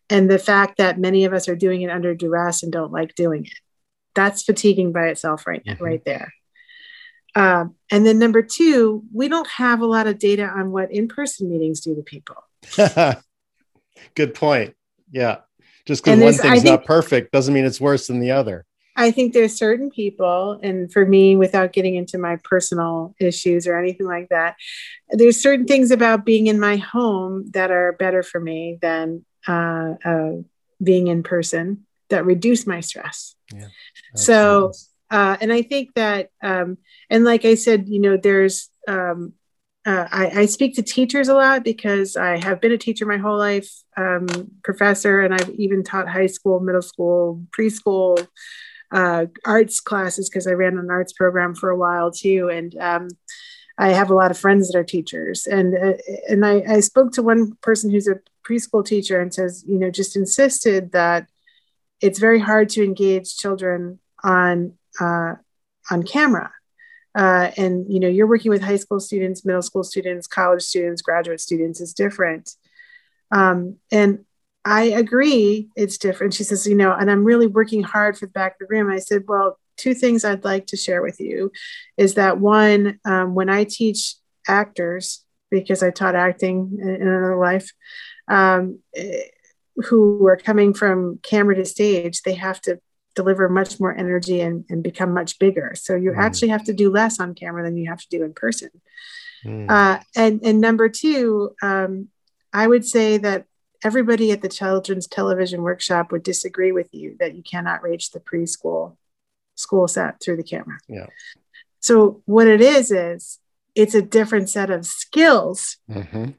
and 0.09 0.29
the 0.29 0.37
fact 0.37 0.77
that 0.77 0.99
many 0.99 1.25
of 1.25 1.33
us 1.33 1.47
are 1.47 1.55
doing 1.55 1.81
it 1.81 1.89
under 1.89 2.13
duress 2.13 2.61
and 2.61 2.71
don't 2.71 2.91
like 2.91 3.15
doing 3.15 3.45
it. 3.45 3.59
That's 4.13 4.43
fatiguing 4.43 4.91
by 4.91 5.07
itself 5.07 5.47
right 5.47 5.63
mm-hmm. 5.65 5.83
right 5.83 6.05
there. 6.05 6.33
Um, 7.33 7.75
and 7.91 8.05
then 8.05 8.19
number 8.19 8.41
two, 8.41 9.03
we 9.11 9.27
don't 9.27 9.49
have 9.49 9.81
a 9.81 9.85
lot 9.85 10.07
of 10.07 10.19
data 10.19 10.45
on 10.45 10.71
what 10.71 10.91
in-person 10.91 11.49
meetings 11.49 11.81
do 11.81 11.95
to 11.95 12.01
people. 12.01 12.37
Good 14.15 14.33
point. 14.35 14.75
Yeah. 15.11 15.39
Just 15.85 16.03
because 16.03 16.19
one 16.19 16.33
thing's 16.33 16.63
think, 16.63 16.65
not 16.65 16.85
perfect 16.85 17.31
doesn't 17.31 17.53
mean 17.53 17.65
it's 17.65 17.81
worse 17.81 18.07
than 18.07 18.19
the 18.19 18.31
other. 18.31 18.65
I 18.95 19.11
think 19.11 19.33
there's 19.33 19.55
certain 19.55 19.89
people, 19.89 20.59
and 20.63 20.91
for 20.91 21.05
me, 21.05 21.35
without 21.35 21.73
getting 21.73 21.95
into 21.95 22.17
my 22.17 22.37
personal 22.37 23.13
issues 23.19 23.67
or 23.67 23.77
anything 23.77 24.07
like 24.07 24.29
that, 24.29 24.55
there's 25.09 25.39
certain 25.39 25.65
things 25.65 25.91
about 25.91 26.25
being 26.25 26.47
in 26.47 26.59
my 26.59 26.77
home 26.77 27.49
that 27.51 27.71
are 27.71 27.93
better 27.93 28.23
for 28.23 28.39
me 28.39 28.77
than 28.81 29.25
uh, 29.47 29.95
uh, 30.03 30.31
being 30.81 31.07
in 31.07 31.23
person 31.23 31.85
that 32.09 32.25
reduce 32.25 32.65
my 32.65 32.79
stress. 32.79 33.35
Yeah, 33.53 33.67
so, 34.15 34.71
uh, 35.11 35.37
and 35.41 35.51
I 35.51 35.61
think 35.61 35.93
that, 35.95 36.29
um, 36.41 36.77
and 37.09 37.25
like 37.25 37.43
I 37.43 37.55
said, 37.55 37.89
you 37.89 37.99
know, 37.99 38.17
there's, 38.17 38.69
um, 38.87 39.33
uh, 39.85 40.07
I, 40.11 40.41
I, 40.41 40.45
speak 40.47 40.75
to 40.75 40.81
teachers 40.81 41.27
a 41.27 41.35
lot 41.35 41.63
because 41.63 42.17
I 42.17 42.43
have 42.43 42.59
been 42.59 42.71
a 42.71 42.77
teacher 42.77 43.05
my 43.05 43.17
whole 43.17 43.37
life, 43.37 43.71
um, 43.95 44.25
professor, 44.63 45.21
and 45.21 45.31
I've 45.31 45.51
even 45.51 45.83
taught 45.83 46.09
high 46.09 46.25
school, 46.25 46.59
middle 46.59 46.81
school, 46.81 47.43
preschool, 47.55 48.27
uh, 48.91 49.25
arts 49.45 49.79
classes 49.79 50.29
because 50.29 50.47
I 50.47 50.51
ran 50.51 50.77
an 50.77 50.89
arts 50.89 51.13
program 51.13 51.55
for 51.55 51.69
a 51.69 51.77
while 51.77 52.11
too, 52.11 52.49
and 52.51 52.75
um, 52.77 53.07
I 53.77 53.89
have 53.89 54.09
a 54.09 54.15
lot 54.15 54.31
of 54.31 54.37
friends 54.37 54.71
that 54.71 54.77
are 54.77 54.83
teachers. 54.83 55.47
And 55.47 55.75
uh, 55.75 55.97
and 56.29 56.45
I, 56.45 56.63
I 56.67 56.79
spoke 56.79 57.11
to 57.13 57.23
one 57.23 57.57
person 57.61 57.91
who's 57.91 58.07
a 58.07 58.19
preschool 58.47 58.85
teacher 58.85 59.19
and 59.19 59.33
says, 59.33 59.63
you 59.67 59.77
know, 59.77 59.89
just 59.89 60.15
insisted 60.15 60.91
that 60.91 61.27
it's 62.01 62.19
very 62.19 62.39
hard 62.39 62.69
to 62.69 62.83
engage 62.83 63.37
children 63.37 63.99
on 64.23 64.73
uh, 64.99 65.35
on 65.89 66.03
camera. 66.03 66.51
Uh, 67.13 67.51
and 67.55 67.91
you 67.91 67.99
know, 67.99 68.09
you're 68.09 68.27
working 68.27 68.51
with 68.51 68.61
high 68.61 68.75
school 68.75 68.99
students, 68.99 69.45
middle 69.45 69.61
school 69.61 69.83
students, 69.83 70.27
college 70.27 70.61
students, 70.61 71.01
graduate 71.01 71.39
students 71.39 71.79
is 71.79 71.93
different. 71.93 72.51
Um, 73.31 73.77
and 73.91 74.25
I 74.65 74.85
agree 74.85 75.69
it's 75.75 75.99
different. 75.99 76.33
She 76.33 76.43
says, 76.43 76.65
you 76.65 76.75
know, 76.75 76.91
and 76.91 77.09
I'm 77.09 77.23
really 77.23 77.45
working 77.45 77.83
hard 77.83 78.17
for 78.17 78.25
the 78.25 78.31
back 78.31 78.53
of 78.53 78.67
the 78.67 78.75
room. 78.75 78.91
I 78.91 78.97
said, 78.97 79.25
well, 79.27 79.59
two 79.77 79.93
things 79.93 80.25
I'd 80.25 80.43
like 80.43 80.65
to 80.67 80.77
share 80.77 81.03
with 81.03 81.19
you 81.19 81.51
is 81.97 82.15
that 82.15 82.39
one, 82.39 82.99
um, 83.05 83.35
when 83.35 83.49
I 83.49 83.65
teach 83.65 84.15
actors, 84.47 85.23
because 85.51 85.83
I 85.83 85.91
taught 85.91 86.15
acting 86.15 86.79
in, 86.81 86.89
in 86.89 87.07
another 87.07 87.37
life, 87.37 87.71
um, 88.27 88.79
eh, 88.95 89.21
who 89.75 90.25
are 90.25 90.37
coming 90.37 90.73
from 90.73 91.19
camera 91.21 91.55
to 91.55 91.65
stage, 91.65 92.23
they 92.23 92.33
have 92.33 92.59
to 92.61 92.79
deliver 93.13 93.47
much 93.47 93.79
more 93.79 93.95
energy 93.95 94.41
and, 94.41 94.65
and 94.69 94.81
become 94.81 95.13
much 95.13 95.37
bigger. 95.37 95.73
So 95.75 95.95
you 95.95 96.11
mm. 96.11 96.17
actually 96.17 96.49
have 96.49 96.63
to 96.65 96.73
do 96.73 96.89
less 96.89 97.19
on 97.19 97.35
camera 97.35 97.63
than 97.63 97.77
you 97.77 97.89
have 97.89 97.99
to 97.99 98.07
do 98.09 98.23
in 98.23 98.33
person. 98.33 98.69
Mm. 99.43 99.69
Uh, 99.69 99.99
and, 100.15 100.41
and 100.43 100.59
number 100.59 100.89
two, 100.89 101.55
um, 101.61 102.07
I 102.51 102.67
would 102.67 102.85
say 102.85 103.17
that 103.17 103.45
everybody 103.85 104.31
at 104.31 104.41
the 104.41 104.49
children's 104.49 105.07
television 105.07 105.61
workshop 105.61 106.11
would 106.11 106.23
disagree 106.23 106.71
with 106.71 106.89
you 106.91 107.15
that 107.19 107.35
you 107.35 107.43
cannot 107.43 107.83
reach 107.83 108.11
the 108.11 108.19
preschool 108.19 108.97
school 109.53 109.87
set 109.87 110.19
through 110.19 110.37
the 110.37 110.43
camera. 110.43 110.79
Yeah. 110.87 111.05
So 111.79 112.21
what 112.25 112.47
it 112.47 112.61
is 112.61 112.91
is 112.91 113.39
it's 113.75 113.93
a 113.93 114.01
different 114.01 114.49
set 114.49 114.69
of 114.71 114.85
skills 114.85 115.77
Mm-hmm. 115.89 116.31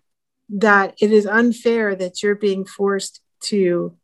that 0.48 0.94
it 1.01 1.12
is 1.12 1.24
unfair 1.27 1.94
that 1.94 2.23
you're 2.23 2.35
being 2.35 2.64
forced 2.64 3.20
to 3.43 3.97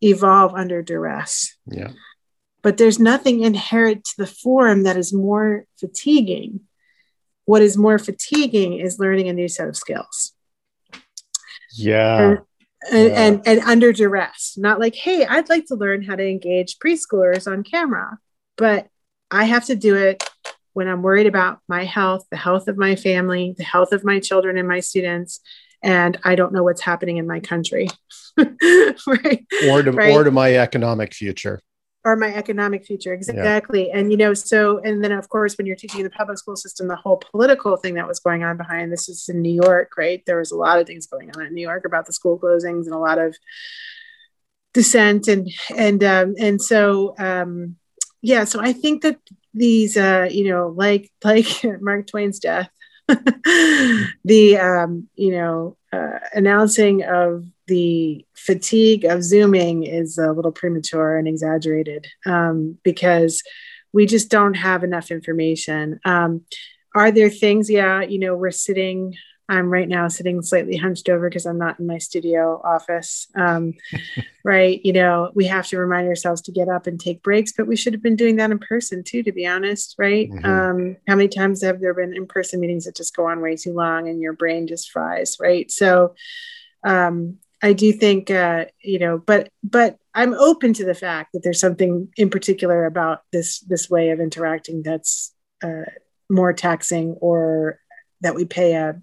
evolve 0.00 0.52
under 0.54 0.82
duress. 0.82 1.56
Yeah. 1.66 1.92
But 2.62 2.76
there's 2.78 2.98
nothing 2.98 3.42
inherent 3.42 4.04
to 4.06 4.14
the 4.18 4.26
form 4.26 4.82
that 4.82 4.96
is 4.96 5.12
more 5.12 5.66
fatiguing. 5.78 6.60
What 7.44 7.62
is 7.62 7.76
more 7.76 7.98
fatiguing 7.98 8.74
is 8.74 8.98
learning 8.98 9.28
a 9.28 9.32
new 9.32 9.48
set 9.48 9.68
of 9.68 9.76
skills. 9.76 10.32
Yeah. 11.74 12.30
and, 12.30 12.38
Yeah. 12.90 12.98
and 13.26 13.42
and 13.46 13.60
under 13.60 13.92
duress 13.92 14.54
not 14.56 14.80
like 14.80 14.94
hey 14.94 15.24
i'd 15.26 15.48
like 15.48 15.66
to 15.66 15.74
learn 15.76 16.02
how 16.02 16.16
to 16.16 16.26
engage 16.28 16.78
preschoolers 16.78 17.50
on 17.50 17.62
camera 17.62 18.18
but 18.56 18.88
i 19.30 19.44
have 19.44 19.64
to 19.66 19.76
do 19.76 19.94
it 19.96 20.22
when 20.72 20.88
i'm 20.88 21.02
worried 21.02 21.26
about 21.26 21.60
my 21.68 21.84
health 21.84 22.26
the 22.30 22.36
health 22.36 22.66
of 22.68 22.76
my 22.76 22.96
family 22.96 23.54
the 23.56 23.62
health 23.64 23.92
of 23.92 24.02
my 24.04 24.18
children 24.18 24.58
and 24.58 24.66
my 24.66 24.80
students 24.80 25.40
and 25.82 26.18
i 26.24 26.34
don't 26.34 26.52
know 26.52 26.62
what's 26.64 26.80
happening 26.80 27.18
in 27.18 27.26
my 27.26 27.38
country 27.40 27.86
right 28.38 29.46
Or 29.68 29.82
to 29.82 29.92
Right. 29.92 30.12
or 30.12 30.24
to 30.24 30.30
my 30.30 30.56
economic 30.56 31.14
future. 31.14 31.60
Or 32.04 32.16
my 32.16 32.34
economic 32.34 32.84
future. 32.84 33.12
Exactly. 33.12 33.90
And 33.90 34.10
you 34.10 34.16
know 34.16 34.34
so 34.34 34.78
and 34.78 35.02
then 35.02 35.12
of 35.12 35.28
course 35.28 35.56
when 35.56 35.66
you're 35.66 35.76
teaching 35.76 36.02
the 36.02 36.10
public 36.10 36.38
school 36.38 36.56
system 36.56 36.88
the 36.88 36.96
whole 36.96 37.16
political 37.16 37.76
thing 37.76 37.94
that 37.94 38.08
was 38.08 38.18
going 38.18 38.42
on 38.42 38.56
behind 38.56 38.92
this 38.92 39.08
is 39.08 39.28
in 39.28 39.40
new 39.40 39.54
york 39.54 39.92
right? 39.96 40.22
There 40.26 40.38
was 40.38 40.50
a 40.50 40.56
lot 40.56 40.80
of 40.80 40.86
things 40.86 41.06
going 41.06 41.30
on 41.36 41.46
in 41.46 41.54
new 41.54 41.62
york 41.62 41.84
about 41.84 42.06
the 42.06 42.12
school 42.12 42.38
closings 42.38 42.84
and 42.86 42.94
a 42.94 42.98
lot 42.98 43.18
of 43.18 43.36
dissent 44.72 45.28
and 45.28 45.50
and 45.76 46.02
um 46.02 46.34
and 46.38 46.60
so 46.60 47.14
um 47.18 47.76
yeah 48.22 48.44
so 48.44 48.60
i 48.60 48.72
think 48.72 49.02
that 49.02 49.18
these 49.52 49.96
uh 49.96 50.26
you 50.30 50.48
know 50.48 50.68
like 50.68 51.10
like 51.24 51.46
mark 51.80 52.06
twain's 52.06 52.38
death 52.38 52.70
the 54.24 54.58
um 54.58 55.08
you 55.14 55.32
know 55.32 55.76
uh, 55.92 56.18
announcing 56.32 57.02
of 57.02 57.44
the 57.66 58.26
fatigue 58.34 59.04
of 59.04 59.22
zooming 59.22 59.84
is 59.84 60.18
a 60.18 60.32
little 60.32 60.52
premature 60.52 61.16
and 61.16 61.28
exaggerated 61.28 62.06
um, 62.26 62.78
because 62.82 63.42
we 63.92 64.06
just 64.06 64.30
don't 64.30 64.54
have 64.54 64.84
enough 64.84 65.10
information. 65.10 66.00
Um, 66.04 66.42
are 66.94 67.10
there 67.10 67.30
things 67.30 67.70
yeah 67.70 68.02
you 68.02 68.18
know 68.18 68.36
we're 68.36 68.50
sitting 68.50 69.14
i'm 69.48 69.70
right 69.70 69.88
now 69.88 70.08
sitting 70.08 70.42
slightly 70.42 70.76
hunched 70.76 71.08
over 71.08 71.28
because 71.28 71.46
i'm 71.46 71.58
not 71.58 71.80
in 71.80 71.86
my 71.86 71.98
studio 71.98 72.60
office 72.64 73.26
um, 73.34 73.72
right? 74.44 74.80
You 74.84 74.92
know 74.92 75.30
we 75.34 75.46
have 75.46 75.66
to 75.68 75.78
remind 75.78 76.08
ourselves 76.08 76.42
to 76.42 76.52
get 76.52 76.68
up 76.68 76.86
and 76.86 76.98
take 77.00 77.22
breaks 77.22 77.52
but 77.56 77.66
we 77.66 77.76
should 77.76 77.92
have 77.92 78.02
been 78.02 78.16
doing 78.16 78.36
that 78.36 78.50
in 78.50 78.58
person 78.58 79.02
too 79.02 79.22
to 79.22 79.32
be 79.32 79.46
honest 79.46 79.94
right? 79.98 80.30
Mhm. 80.30 80.44
um, 80.44 80.96
how 81.08 81.16
many 81.16 81.28
times 81.28 81.62
have 81.62 81.80
there 81.80 81.94
been 81.94 82.14
in-person 82.14 82.60
meetings 82.60 82.84
that 82.84 82.96
just 82.96 83.16
go 83.16 83.26
on 83.26 83.40
way 83.40 83.56
too 83.56 83.72
long 83.72 84.08
and 84.08 84.20
your 84.20 84.32
brain 84.32 84.66
just 84.66 84.90
fries 84.90 85.36
right? 85.40 85.70
So 85.70 86.14
um, 86.84 87.38
i 87.62 87.72
do 87.72 87.92
think 87.92 88.30
uh, 88.30 88.64
you 88.82 88.98
know 88.98 89.18
but 89.18 89.48
but 89.62 89.96
i'm 90.14 90.34
open 90.34 90.72
to 90.72 90.84
the 90.84 90.94
fact 90.94 91.32
that 91.32 91.42
there's 91.42 91.60
something 91.60 92.08
in 92.16 92.28
particular 92.30 92.84
about 92.84 93.22
this 93.32 93.60
this 93.60 93.88
way 93.88 94.10
of 94.10 94.20
interacting 94.20 94.82
that's 94.82 95.32
uh, 95.64 95.84
more 96.28 96.52
taxing 96.52 97.12
or 97.20 97.78
that 98.20 98.34
we 98.34 98.44
pay 98.44 98.74
a 98.74 99.00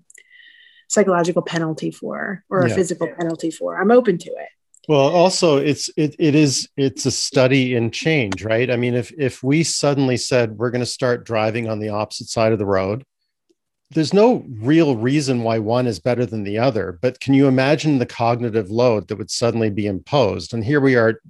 psychological 0.88 1.42
penalty 1.42 1.92
for 1.92 2.44
or 2.50 2.66
a 2.66 2.70
Yeah. 2.70 2.76
physical 2.76 3.08
penalty 3.08 3.52
for 3.52 3.80
i'm 3.80 3.92
open 3.92 4.18
to 4.18 4.30
it 4.30 4.50
Well, 4.88 5.08
also 5.14 5.58
it's 5.58 5.90
it 5.98 6.16
it 6.18 6.34
is 6.36 6.68
it's 6.76 7.06
a 7.06 7.12
study 7.12 7.76
in 7.76 7.92
change, 7.92 8.44
right? 8.44 8.72
I 8.72 8.76
mean, 8.76 8.96
if 8.96 9.12
if 9.20 9.44
we 9.44 9.64
suddenly 9.64 10.18
said 10.18 10.58
we're 10.58 10.72
going 10.72 10.82
to 10.88 10.98
start 11.00 11.26
driving 11.26 11.70
on 11.70 11.78
the 11.80 11.90
opposite 11.90 12.28
side 12.28 12.54
of 12.54 12.60
the 12.60 12.66
road, 12.66 13.04
there's 13.92 14.14
no 14.14 14.46
real 14.60 14.96
reason 14.96 15.44
why 15.44 15.60
one 15.60 15.88
is 15.88 16.00
better 16.00 16.26
than 16.26 16.44
the 16.44 16.60
other. 16.60 17.00
But 17.02 17.20
can 17.20 17.34
you 17.34 17.48
imagine 17.48 17.98
the 17.98 18.06
cognitive 18.06 18.70
load 18.70 19.08
that 19.08 19.18
would 19.18 19.32
suddenly 19.32 19.70
be 19.70 19.88
imposed? 19.88 20.54
And 20.54 20.64
here 20.64 20.80
we 20.80 20.96
are 20.96 21.22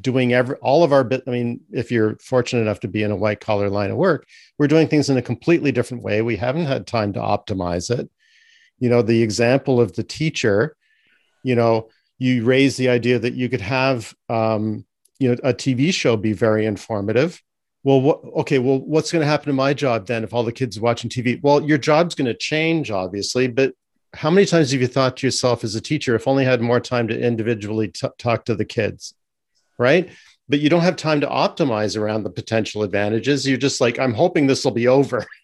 doing 0.00 0.32
every 0.32 0.56
all 0.56 0.84
of 0.84 0.92
our 0.92 1.04
bit. 1.04 1.22
I 1.26 1.30
mean, 1.30 1.60
if 1.72 1.90
you're 1.90 2.16
fortunate 2.18 2.62
enough 2.62 2.80
to 2.80 2.88
be 2.88 3.02
in 3.02 3.10
a 3.10 3.16
white 3.16 3.40
collar 3.40 3.70
line 3.70 3.90
of 3.90 3.96
work, 3.96 4.26
we're 4.58 4.68
doing 4.68 4.88
things 4.88 5.08
in 5.08 5.16
a 5.16 5.22
completely 5.22 5.72
different 5.72 6.02
way. 6.02 6.22
We 6.22 6.36
haven't 6.36 6.66
had 6.66 6.86
time 6.86 7.12
to 7.14 7.20
optimize 7.20 7.90
it. 7.90 8.10
You 8.78 8.90
know, 8.90 9.00
the 9.00 9.22
example 9.22 9.80
of 9.80 9.94
the 9.94 10.02
teacher, 10.02 10.76
you 11.42 11.54
know, 11.54 11.88
you 12.18 12.44
raise 12.44 12.76
the 12.76 12.88
idea 12.88 13.18
that 13.18 13.34
you 13.34 13.48
could 13.48 13.60
have 13.60 14.14
um, 14.28 14.84
you 15.22 15.28
know 15.28 15.36
a 15.44 15.54
tv 15.54 15.94
show 15.94 16.16
be 16.16 16.32
very 16.32 16.66
informative 16.66 17.40
well 17.84 18.00
what 18.00 18.20
okay 18.36 18.58
well 18.58 18.78
what's 18.80 19.10
going 19.10 19.20
to 19.20 19.26
happen 19.26 19.46
to 19.46 19.52
my 19.52 19.74
job 19.74 20.06
then 20.06 20.24
if 20.24 20.32
all 20.32 20.44
the 20.44 20.52
kids 20.52 20.78
are 20.78 20.82
watching 20.82 21.10
tv 21.10 21.40
well 21.42 21.62
your 21.62 21.78
job's 21.78 22.14
going 22.14 22.26
to 22.26 22.34
change 22.34 22.90
obviously 22.90 23.46
but 23.46 23.74
how 24.14 24.30
many 24.30 24.46
times 24.46 24.70
have 24.72 24.80
you 24.80 24.86
thought 24.86 25.16
to 25.16 25.26
yourself 25.26 25.64
as 25.64 25.74
a 25.74 25.80
teacher 25.80 26.14
if 26.14 26.28
only 26.28 26.46
I 26.46 26.50
had 26.50 26.60
more 26.60 26.80
time 26.80 27.08
to 27.08 27.18
individually 27.18 27.88
t- 27.88 28.08
talk 28.18 28.44
to 28.44 28.54
the 28.54 28.64
kids 28.64 29.14
right? 29.78 30.10
But 30.48 30.60
you 30.60 30.68
don't 30.68 30.82
have 30.82 30.96
time 30.96 31.20
to 31.22 31.26
optimize 31.26 31.98
around 31.98 32.24
the 32.24 32.30
potential 32.30 32.82
advantages. 32.82 33.48
You're 33.48 33.56
just 33.56 33.80
like 33.80 33.98
i'm 33.98 34.14
hoping 34.14 34.46
this 34.46 34.64
will 34.64 34.72
be 34.72 34.88
over 34.88 35.26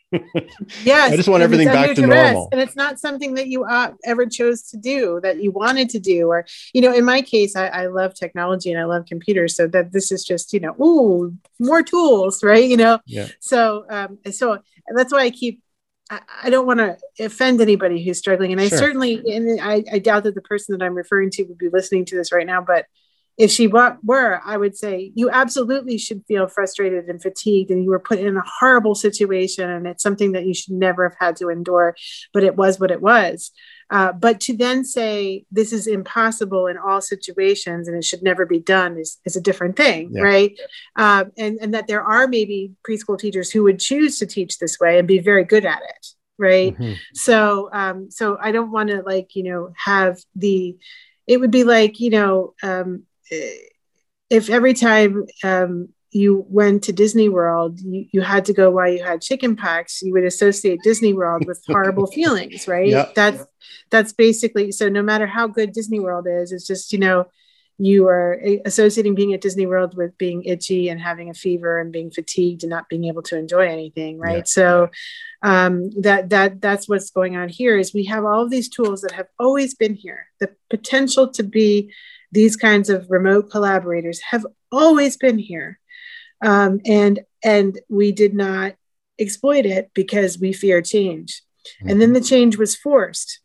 Yes. 0.84 1.12
I 1.12 1.16
just 1.16 1.28
want 1.28 1.42
everything 1.42 1.68
back 1.68 1.88
to 1.88 1.94
duress, 1.94 2.32
normal. 2.32 2.48
And 2.52 2.60
it's 2.60 2.76
not 2.76 2.98
something 2.98 3.34
that 3.34 3.48
you 3.48 3.64
uh, 3.64 3.92
ever 4.04 4.26
chose 4.26 4.62
to 4.70 4.76
do, 4.76 5.20
that 5.22 5.42
you 5.42 5.50
wanted 5.50 5.90
to 5.90 5.98
do. 5.98 6.28
Or, 6.28 6.46
you 6.72 6.80
know, 6.80 6.92
in 6.92 7.04
my 7.04 7.22
case, 7.22 7.56
I, 7.56 7.66
I 7.68 7.86
love 7.86 8.14
technology 8.14 8.70
and 8.70 8.80
I 8.80 8.84
love 8.84 9.06
computers. 9.06 9.56
So 9.56 9.66
that 9.68 9.92
this 9.92 10.10
is 10.12 10.24
just, 10.24 10.52
you 10.52 10.60
know, 10.60 10.74
ooh, 10.82 11.36
more 11.58 11.82
tools, 11.82 12.42
right? 12.42 12.68
You 12.68 12.76
know, 12.76 12.98
yeah 13.06 13.28
so 13.40 13.84
um, 13.88 14.18
so 14.30 14.58
that's 14.94 15.12
why 15.12 15.20
I 15.20 15.30
keep. 15.30 15.62
I, 16.10 16.48
don't 16.48 16.66
want 16.66 16.78
to 16.78 16.96
offend 17.22 17.60
anybody 17.60 18.02
who's 18.02 18.16
struggling, 18.16 18.50
and 18.50 18.58
I 18.58 18.68
Sure. 18.68 18.78
certainly, 18.78 19.22
and 19.30 19.60
I, 19.60 19.84
I 19.92 19.98
doubt 19.98 20.24
that 20.24 20.34
the 20.34 20.40
person 20.40 20.72
that 20.72 20.82
I'm 20.82 20.94
referring 20.94 21.28
to 21.32 21.42
would 21.42 21.58
be 21.58 21.68
listening 21.68 22.06
to 22.06 22.16
this 22.16 22.32
right 22.32 22.46
now. 22.46 22.62
But 22.62 22.86
if 23.38 23.50
she 23.52 23.68
were, 23.68 24.40
I 24.44 24.56
would 24.56 24.76
say 24.76 25.12
you 25.14 25.30
absolutely 25.30 25.96
should 25.96 26.24
feel 26.26 26.48
frustrated 26.48 27.08
and 27.08 27.22
fatigued, 27.22 27.70
and 27.70 27.84
you 27.84 27.90
were 27.90 28.00
put 28.00 28.18
in 28.18 28.36
a 28.36 28.42
horrible 28.58 28.96
situation, 28.96 29.70
and 29.70 29.86
it's 29.86 30.02
something 30.02 30.32
that 30.32 30.44
you 30.44 30.52
should 30.54 30.74
never 30.74 31.08
have 31.08 31.16
had 31.18 31.36
to 31.36 31.48
endure. 31.48 31.94
But 32.34 32.42
it 32.42 32.56
was 32.56 32.80
what 32.80 32.90
it 32.90 33.00
was. 33.00 33.52
Uh, 33.90 34.12
but 34.12 34.38
to 34.40 34.54
then 34.56 34.84
say 34.84 35.44
this 35.50 35.72
is 35.72 35.86
impossible 35.86 36.66
in 36.66 36.76
all 36.76 37.00
situations 37.00 37.88
and 37.88 37.96
it 37.96 38.04
should 38.04 38.22
never 38.22 38.44
be 38.44 38.58
done 38.58 38.98
is, 38.98 39.16
is 39.24 39.34
a 39.34 39.40
different 39.40 39.76
thing, 39.76 40.10
Yeah. 40.12 40.20
right? 40.20 40.60
Um, 40.96 41.32
and, 41.38 41.58
and 41.62 41.72
that 41.72 41.86
there 41.86 42.02
are 42.02 42.28
maybe 42.28 42.72
preschool 42.86 43.18
teachers 43.18 43.50
who 43.50 43.62
would 43.62 43.78
choose 43.80 44.18
to 44.18 44.26
teach 44.26 44.58
this 44.58 44.78
way 44.78 44.98
and 44.98 45.08
be 45.08 45.20
very 45.20 45.42
good 45.44 45.64
at 45.64 45.80
it, 45.88 46.06
right? 46.36 46.76
Mhm. 46.76 46.96
So, 47.14 47.70
um, 47.72 48.10
so 48.10 48.36
I 48.38 48.52
don't 48.52 48.70
want 48.72 48.90
to 48.90 49.00
like 49.02 49.34
you 49.34 49.44
know 49.44 49.72
have 49.86 50.18
the. 50.36 50.76
It 51.26 51.40
would 51.40 51.50
be 51.50 51.64
like 51.64 51.98
you 51.98 52.10
know 52.10 52.54
um, 52.62 53.04
if 53.30 54.50
every 54.50 54.74
time 54.74 55.24
um, 55.42 55.88
you 56.10 56.46
went 56.48 56.84
to 56.84 56.92
Disney 56.92 57.28
World, 57.28 57.80
you, 57.80 58.06
you 58.12 58.20
had 58.20 58.44
to 58.46 58.52
go 58.52 58.70
while 58.70 58.90
you 58.90 59.02
had 59.02 59.20
chicken 59.20 59.56
pox, 59.56 60.02
you 60.02 60.12
would 60.12 60.24
associate 60.24 60.80
Disney 60.82 61.12
World 61.12 61.46
with 61.46 61.62
horrible 61.66 62.06
feelings, 62.06 62.66
right? 62.68 62.88
Yeah. 62.88 63.10
That's 63.14 63.44
that's 63.90 64.12
basically 64.12 64.72
so. 64.72 64.88
No 64.88 65.02
matter 65.02 65.26
how 65.26 65.46
good 65.46 65.72
Disney 65.72 66.00
World 66.00 66.26
is, 66.28 66.52
it's 66.52 66.66
just 66.66 66.92
you 66.92 66.98
know 66.98 67.26
you 67.78 68.08
are 68.08 68.40
associating 68.64 69.14
being 69.14 69.32
at 69.34 69.40
Disney 69.40 69.64
World 69.64 69.96
with 69.96 70.18
being 70.18 70.42
itchy 70.44 70.88
and 70.88 71.00
having 71.00 71.30
a 71.30 71.34
fever 71.34 71.78
and 71.78 71.92
being 71.92 72.10
fatigued 72.10 72.64
and 72.64 72.70
not 72.70 72.88
being 72.88 73.04
able 73.04 73.22
to 73.22 73.38
enjoy 73.38 73.68
anything, 73.68 74.18
right? 74.18 74.38
Yeah. 74.38 74.42
So 74.44 74.90
um, 75.42 75.90
that 76.00 76.30
that 76.30 76.60
that's 76.60 76.88
what's 76.88 77.10
going 77.10 77.36
on 77.36 77.48
here 77.48 77.78
is 77.78 77.94
we 77.94 78.06
have 78.06 78.24
all 78.24 78.42
of 78.42 78.50
these 78.50 78.68
tools 78.68 79.02
that 79.02 79.12
have 79.12 79.28
always 79.38 79.74
been 79.74 79.94
here. 79.94 80.26
The 80.40 80.50
potential 80.68 81.28
to 81.30 81.44
be 81.44 81.92
these 82.32 82.56
kinds 82.56 82.90
of 82.90 83.06
remote 83.10 83.50
collaborators 83.50 84.20
have 84.30 84.46
always 84.70 85.16
been 85.16 85.38
here, 85.38 85.78
um, 86.44 86.80
and 86.84 87.20
and 87.42 87.78
we 87.88 88.12
did 88.12 88.34
not 88.34 88.74
exploit 89.18 89.66
it 89.66 89.90
because 89.94 90.38
we 90.38 90.52
fear 90.52 90.82
change, 90.82 91.42
and 91.80 92.00
then 92.00 92.12
the 92.12 92.20
change 92.20 92.56
was 92.56 92.76
forced, 92.76 93.40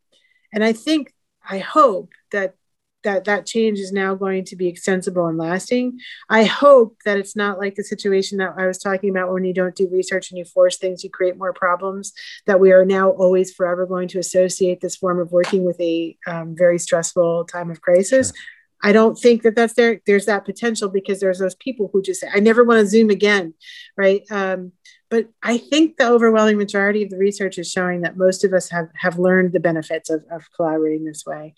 and 0.54 0.64
I 0.64 0.74
think 0.74 1.14
I 1.48 1.60
hope 1.60 2.12
that 2.32 2.56
that 3.04 3.26
that 3.26 3.46
change 3.46 3.80
is 3.80 3.92
now 3.92 4.16
going 4.16 4.46
to 4.46 4.56
be 4.56 4.68
extensible 4.68 5.28
and 5.28 5.38
lasting. 5.38 6.00
I 6.30 6.44
hope 6.44 6.98
that 7.06 7.18
it's 7.18 7.36
not 7.36 7.60
like 7.60 7.76
the 7.76 7.84
situation 7.84 8.38
that 8.40 8.54
I 8.58 8.66
was 8.66 8.78
talking 8.78 9.10
about 9.10 9.32
when 9.32 9.44
you 9.44 9.54
don't 9.54 9.76
do 9.76 9.88
research 9.92 10.32
and 10.32 10.38
you 10.38 10.46
force 10.46 10.78
things, 10.78 11.04
you 11.04 11.10
create 11.10 11.38
more 11.38 11.54
problems. 11.54 12.14
That 12.46 12.60
we 12.60 12.72
are 12.72 12.86
now 12.86 13.10
always 13.12 13.54
forever 13.54 13.86
going 13.86 14.08
to 14.10 14.20
associate 14.20 14.82
this 14.82 14.96
form 14.96 15.20
of 15.20 15.32
working 15.32 15.64
with 15.64 15.80
a 15.80 16.18
um, 16.28 16.56
very 16.56 16.80
stressful 16.80 17.46
time 17.46 17.70
of 17.70 17.82
crisis. 17.82 18.28
Sure. 18.30 18.36
I 18.84 18.92
don't 18.92 19.16
think 19.16 19.44
that 19.44 19.56
that's 19.56 19.74
there. 19.74 20.02
There's 20.06 20.26
that 20.26 20.44
potential 20.44 20.90
because 20.90 21.22
there's 21.22 21.40
those 21.40 21.56
people 21.56 21.90
who 21.92 22.02
just 22.02 22.20
say, 22.20 22.30
"I 22.34 22.42
never 22.42 22.66
want 22.66 22.82
to 22.82 22.88
Zoom 22.88 23.10
again," 23.10 23.54
right? 23.98 24.24
Um, 24.30 24.74
but 25.10 25.30
I 25.42 25.58
think 25.58 25.96
the 25.96 26.10
overwhelming 26.10 26.58
majority 26.58 27.04
of 27.04 27.10
the 27.10 27.18
research 27.18 27.58
is 27.58 27.72
showing 27.72 28.02
that 28.02 28.18
most 28.18 28.44
of 28.44 28.52
us 28.52 28.70
have 28.70 28.90
have 28.96 29.18
learned 29.18 29.54
the 29.54 29.62
benefits 29.62 30.10
of, 30.10 30.26
of 30.30 30.44
collaborating 30.54 31.06
this 31.06 31.26
way. 31.26 31.56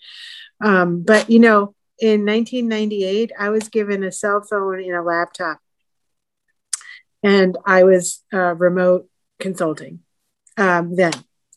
Um, 0.64 1.02
but 1.02 1.28
you 1.28 1.40
know, 1.40 1.74
in 1.98 2.24
1998, 2.24 3.32
I 3.38 3.48
was 3.48 3.68
given 3.68 4.04
a 4.04 4.12
cell 4.12 4.42
phone 4.48 4.80
and 4.80 4.94
a 4.94 5.02
laptop, 5.02 5.58
and 7.24 7.58
I 7.66 7.82
was 7.82 8.22
uh, 8.32 8.54
remote 8.54 9.08
consulting 9.40 10.00
um, 10.56 10.94
then, 10.94 11.12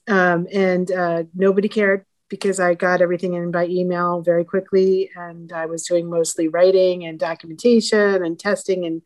um, 0.08 0.48
and 0.52 0.92
uh, 0.92 1.24
nobody 1.36 1.70
cared 1.70 2.06
because 2.30 2.60
I 2.60 2.76
got 2.76 3.02
everything 3.02 3.34
in 3.34 3.52
by 3.52 3.66
email 3.66 4.22
very 4.22 4.46
quickly, 4.46 5.10
and 5.16 5.52
I 5.52 5.66
was 5.66 5.84
doing 5.84 6.10
mostly 6.10 6.48
writing 6.48 7.06
and 7.06 7.20
documentation 7.20 8.24
and 8.24 8.40
testing 8.40 8.86
and 8.86 9.02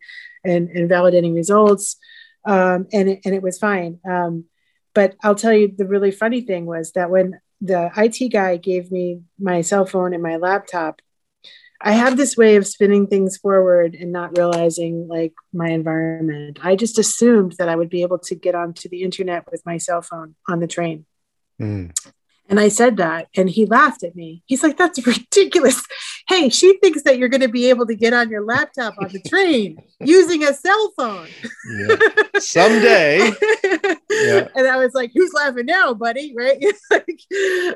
and, 0.45 0.69
and 0.69 0.89
validating 0.89 1.33
results, 1.33 1.95
um, 2.45 2.87
and 2.91 3.09
it, 3.09 3.21
and 3.25 3.33
it 3.33 3.41
was 3.41 3.57
fine. 3.57 3.99
Um, 4.09 4.45
but 4.93 5.15
I'll 5.23 5.35
tell 5.35 5.53
you, 5.53 5.73
the 5.75 5.87
really 5.87 6.11
funny 6.11 6.41
thing 6.41 6.65
was 6.65 6.91
that 6.91 7.09
when 7.09 7.39
the 7.61 7.91
IT 7.95 8.29
guy 8.29 8.57
gave 8.57 8.91
me 8.91 9.21
my 9.39 9.61
cell 9.61 9.85
phone 9.85 10.13
and 10.13 10.21
my 10.21 10.35
laptop, 10.35 11.01
I 11.85 11.93
have 11.93 12.15
this 12.15 12.37
way 12.37 12.55
of 12.55 12.67
spinning 12.67 13.07
things 13.07 13.37
forward 13.37 13.95
and 13.95 14.11
not 14.11 14.37
realizing 14.37 15.07
like 15.07 15.33
my 15.53 15.69
environment. 15.69 16.59
I 16.63 16.75
just 16.75 16.97
assumed 16.97 17.55
that 17.57 17.67
I 17.67 17.75
would 17.75 17.89
be 17.89 18.03
able 18.03 18.19
to 18.19 18.35
get 18.35 18.55
onto 18.55 18.87
the 18.87 19.03
internet 19.03 19.49
with 19.51 19.65
my 19.65 19.77
cell 19.77 20.01
phone 20.01 20.35
on 20.47 20.59
the 20.59 20.67
train. 20.67 21.05
Mm. 21.61 21.93
And 22.49 22.59
I 22.59 22.67
said 22.67 22.97
that, 22.97 23.29
and 23.35 23.49
he 23.49 23.65
laughed 23.65 24.03
at 24.03 24.15
me. 24.15 24.43
He's 24.45 24.63
like, 24.63 24.77
That's 24.77 25.05
ridiculous. 25.05 25.83
Hey, 26.29 26.47
she 26.47 26.77
thinks 26.77 27.03
that 27.03 27.17
you're 27.17 27.27
going 27.27 27.41
to 27.41 27.49
be 27.49 27.69
able 27.69 27.85
to 27.85 27.95
get 27.95 28.13
on 28.13 28.29
your 28.29 28.45
laptop 28.45 28.93
on 28.97 29.09
the 29.09 29.19
train 29.27 29.75
using 29.99 30.41
a 30.41 30.53
cell 30.53 30.93
phone. 30.97 31.27
Yeah. 31.69 31.97
Someday. 32.39 33.29
yeah. 34.09 34.47
And 34.55 34.65
I 34.65 34.77
was 34.77 34.93
like, 34.93 35.11
Who's 35.13 35.33
laughing 35.33 35.65
now, 35.65 35.93
buddy? 35.93 36.33
Right. 36.35 36.63
like, 36.89 37.19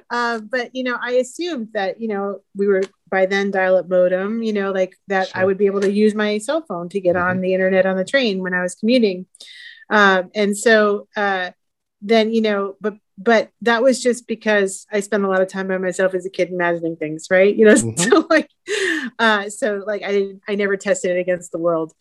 uh, 0.10 0.40
but, 0.40 0.74
you 0.74 0.84
know, 0.84 0.98
I 1.02 1.14
assumed 1.14 1.70
that, 1.74 2.00
you 2.00 2.08
know, 2.08 2.40
we 2.56 2.68
were 2.68 2.84
by 3.10 3.26
then 3.26 3.52
dial 3.52 3.76
up 3.76 3.90
modem, 3.90 4.42
you 4.44 4.54
know, 4.54 4.72
like 4.72 4.96
that 5.08 5.28
sure. 5.28 5.42
I 5.42 5.44
would 5.44 5.58
be 5.58 5.66
able 5.66 5.82
to 5.82 5.92
use 5.92 6.16
my 6.16 6.38
cell 6.38 6.64
phone 6.66 6.88
to 6.90 7.02
get 7.02 7.18
mm-hmm. 7.18 7.28
on 7.28 7.42
the 7.42 7.54
internet 7.54 7.86
on 7.86 7.98
the 7.98 8.06
train 8.06 8.40
when 8.40 8.54
I 8.54 8.62
was 8.62 8.76
commuting. 8.76 9.26
Um, 9.90 10.32
and 10.34 10.58
so, 10.58 11.10
uh, 11.18 11.52
then 12.02 12.32
you 12.32 12.42
know 12.42 12.76
but 12.80 12.96
but 13.18 13.50
that 13.62 13.82
was 13.82 14.02
just 14.02 14.28
because 14.28 14.86
I 14.92 15.00
spent 15.00 15.24
a 15.24 15.28
lot 15.28 15.42
of 15.42 15.48
time 15.48 15.68
by 15.68 15.78
myself 15.80 16.14
as 16.14 16.26
a 16.26 16.30
kid 16.30 16.50
imagining 16.50 16.96
things, 16.96 17.28
right? 17.32 17.56
You 17.56 17.66
know, 17.66 17.74
mm-hmm. 17.76 17.98
so 17.98 18.28
like, 18.30 18.50
uh, 19.18 19.50
so 19.50 19.84
like 19.86 20.04
I 20.04 20.12
didn't, 20.12 20.42
I 20.48 20.56
never 20.56 20.78
tested 20.78 21.12
it 21.12 21.20
against 21.20 21.52
the 21.52 21.58
world, 21.58 21.94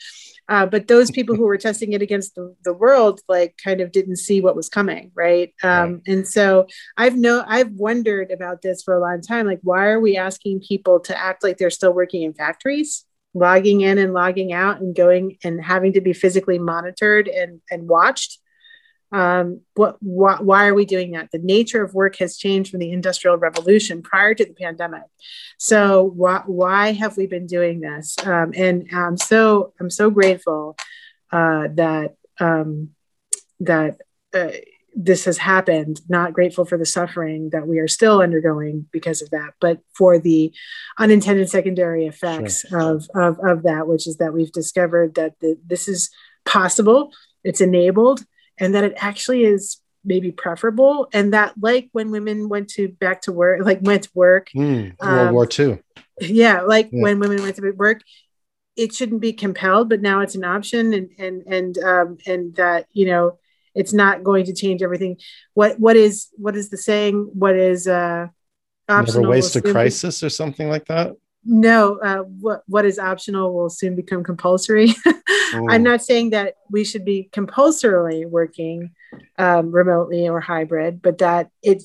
uh, 0.49 0.67
but 0.67 0.89
those 0.89 1.11
people 1.11 1.35
who 1.35 1.45
were 1.45 1.57
testing 1.57 1.93
it 1.93 2.03
against 2.03 2.35
the, 2.35 2.55
the 2.65 2.75
world, 2.75 3.21
like, 3.29 3.59
kind 3.63 3.81
of 3.81 3.93
didn't 3.93 4.17
see 4.17 4.41
what 4.41 4.57
was 4.57 4.69
coming, 4.69 5.11
right? 5.15 5.55
Um, 5.63 5.95
right? 5.95 6.03
And 6.07 6.29
so 6.29 6.67
I've 6.97 7.17
no, 7.17 7.43
I've 7.47 7.73
wondered 7.73 8.31
about 8.31 8.63
this 8.63 8.83
for 8.83 8.95
a 8.95 9.01
long 9.01 9.23
time, 9.23 9.47
like, 9.47 9.61
why 9.63 9.87
are 9.87 10.01
we 10.01 10.17
asking 10.17 10.61
people 10.61 11.01
to 11.01 11.19
act 11.19 11.43
like 11.43 11.57
they're 11.57 11.71
still 11.71 11.93
working 11.93 12.23
in 12.23 12.35
factories? 12.35 13.05
logging 13.35 13.83
in 13.83 13.99
and 13.99 14.15
logging 14.15 14.55
out 14.55 14.81
and 14.81 14.97
going 14.97 15.37
and 15.45 15.63
having 15.63 15.93
to 15.93 16.01
be 16.01 16.15
physically 16.15 16.59
monitored 16.59 17.29
and, 17.29 17.61
and 17.71 17.87
watched 17.87 18.39
um, 19.13 19.61
what, 19.75 19.97
wh- 20.01 20.41
why 20.41 20.67
are 20.67 20.75
we 20.75 20.85
doing 20.85 21.13
that? 21.13 21.31
The 21.31 21.39
nature 21.39 21.83
of 21.83 21.95
work 21.95 22.17
has 22.17 22.37
changed 22.37 22.71
from 22.71 22.81
the 22.81 22.91
industrial 22.91 23.37
revolution 23.37 24.03
prior 24.03 24.35
to 24.35 24.45
the 24.45 24.55
pandemic. 24.55 25.05
So 25.59 26.11
wh- 26.11 26.49
why 26.49 26.93
have 26.93 27.17
we 27.17 27.27
been 27.27 27.47
doing 27.47 27.81
this? 27.81 28.17
Um, 28.25 28.53
and 28.57 28.89
I'm 28.93 29.17
so 29.17 29.73
I'm 29.81 29.91
so 29.91 30.11
grateful 30.11 30.77
uh, 31.31 31.69
that 31.75 32.17
um, 32.41 32.91
that 33.61 34.01
uh, 34.35 34.51
this 34.95 35.27
has 35.27 35.39
happened. 35.39 36.01
Not 36.09 36.33
grateful 36.33 36.65
for 36.65 36.77
the 36.77 36.87
suffering 36.87 37.51
that 37.51 37.67
we 37.67 37.79
are 37.79 37.89
still 37.89 38.21
undergoing 38.21 38.87
because 38.91 39.23
of 39.23 39.31
that, 39.31 39.55
but 39.61 39.79
for 39.95 40.19
the 40.19 40.53
unintended 40.99 41.49
secondary 41.49 42.07
effects 42.07 42.67
sure. 42.69 42.81
of, 42.81 43.09
of 43.15 43.39
of 43.39 43.63
that, 43.63 43.87
which 43.87 44.09
is 44.09 44.17
that 44.17 44.35
we've 44.35 44.53
discovered 44.53 45.15
that 45.15 45.39
the, 45.41 45.59
this 45.65 45.87
is 45.87 46.11
possible. 46.45 47.13
It's 47.45 47.61
enabled 47.61 48.25
and 48.59 48.75
that 48.75 48.85
it 48.85 48.95
actually 48.97 49.45
is 49.45 49.81
maybe 50.05 50.31
preferable 50.31 51.09
and 51.13 51.33
that 51.33 51.53
like 51.61 51.89
when 51.93 52.11
women 52.11 52.49
went 52.49 52.69
to 52.69 52.89
back 52.89 53.23
to 53.23 53.33
work 53.33 53.65
like 53.65 53.81
went 53.83 54.05
to 54.05 54.11
work 54.15 54.49
mm, 54.55 54.93
world 55.01 55.29
um, 55.29 55.35
war 55.35 55.49
ii 55.59 55.79
yeah 56.21 56.61
like 56.61 56.89
yeah. 56.93 57.03
when 57.03 57.19
women 57.19 57.43
went 57.43 57.57
to 57.57 57.71
work 57.73 58.01
it 58.77 58.95
shouldn't 58.95 59.21
be 59.21 59.33
compelled 59.33 59.89
but 59.89 60.01
now 60.01 60.21
it's 60.21 60.37
an 60.37 60.45
option 60.45 60.93
and 60.93 61.11
and 61.19 61.43
and 61.47 61.79
um 61.79 62.19
and 62.27 62.55
that 62.55 62.87
you 62.93 63.07
know 63.07 63.37
it's 63.77 63.93
not 63.93 64.25
going 64.25 64.47
to 64.47 64.55
change 64.55 64.83
everything. 64.83 65.19
What 65.55 65.79
what 65.79 65.97
is 65.97 66.29
what 66.33 66.57
is 66.57 66.71
the 66.71 66.79
saying? 66.79 67.31
What 67.35 67.55
is 67.55 67.87
uh 67.87 68.29
optional 68.89 69.23
never 69.23 69.31
waste 69.31 69.55
a 69.55 69.63
crisis 69.63 70.23
or 70.23 70.31
something 70.31 70.69
like 70.69 70.87
that 70.87 71.15
no 71.47 71.99
uh, 71.99 72.23
what 72.23 72.63
what 72.67 72.85
is 72.85 72.99
optional 72.99 73.55
will 73.55 73.71
soon 73.71 73.95
become 73.97 74.25
compulsory. 74.25 74.95
I'm 75.53 75.83
not 75.83 76.03
saying 76.03 76.31
that 76.31 76.55
we 76.71 76.85
should 76.85 77.05
be 77.05 77.29
compulsorily 77.33 78.27
working 78.27 78.91
um, 79.39 79.71
remotely 79.71 80.29
or 80.29 80.41
hybrid 80.41 81.01
but 81.01 81.19
that 81.19 81.51
it 81.63 81.85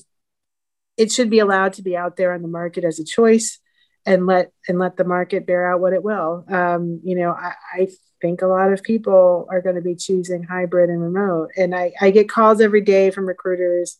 it 0.96 1.12
should 1.12 1.30
be 1.30 1.38
allowed 1.38 1.74
to 1.74 1.82
be 1.82 1.96
out 1.96 2.16
there 2.16 2.32
on 2.32 2.42
the 2.42 2.48
market 2.48 2.84
as 2.84 2.98
a 2.98 3.04
choice 3.04 3.60
and 4.04 4.26
let 4.26 4.50
and 4.68 4.78
let 4.78 4.96
the 4.96 5.04
market 5.04 5.46
bear 5.46 5.72
out 5.72 5.80
what 5.80 5.92
it 5.92 6.02
will. 6.02 6.44
Um, 6.48 7.00
you 7.04 7.14
know 7.14 7.30
I, 7.30 7.54
I 7.72 7.88
think 8.20 8.42
a 8.42 8.46
lot 8.46 8.72
of 8.72 8.82
people 8.82 9.46
are 9.50 9.62
going 9.62 9.76
to 9.76 9.82
be 9.82 9.96
choosing 9.96 10.42
hybrid 10.44 10.90
and 10.90 11.02
remote. 11.02 11.50
And 11.56 11.74
I, 11.74 11.92
I 12.00 12.10
get 12.10 12.28
calls 12.28 12.60
every 12.60 12.80
day 12.80 13.10
from 13.10 13.26
recruiters 13.26 13.98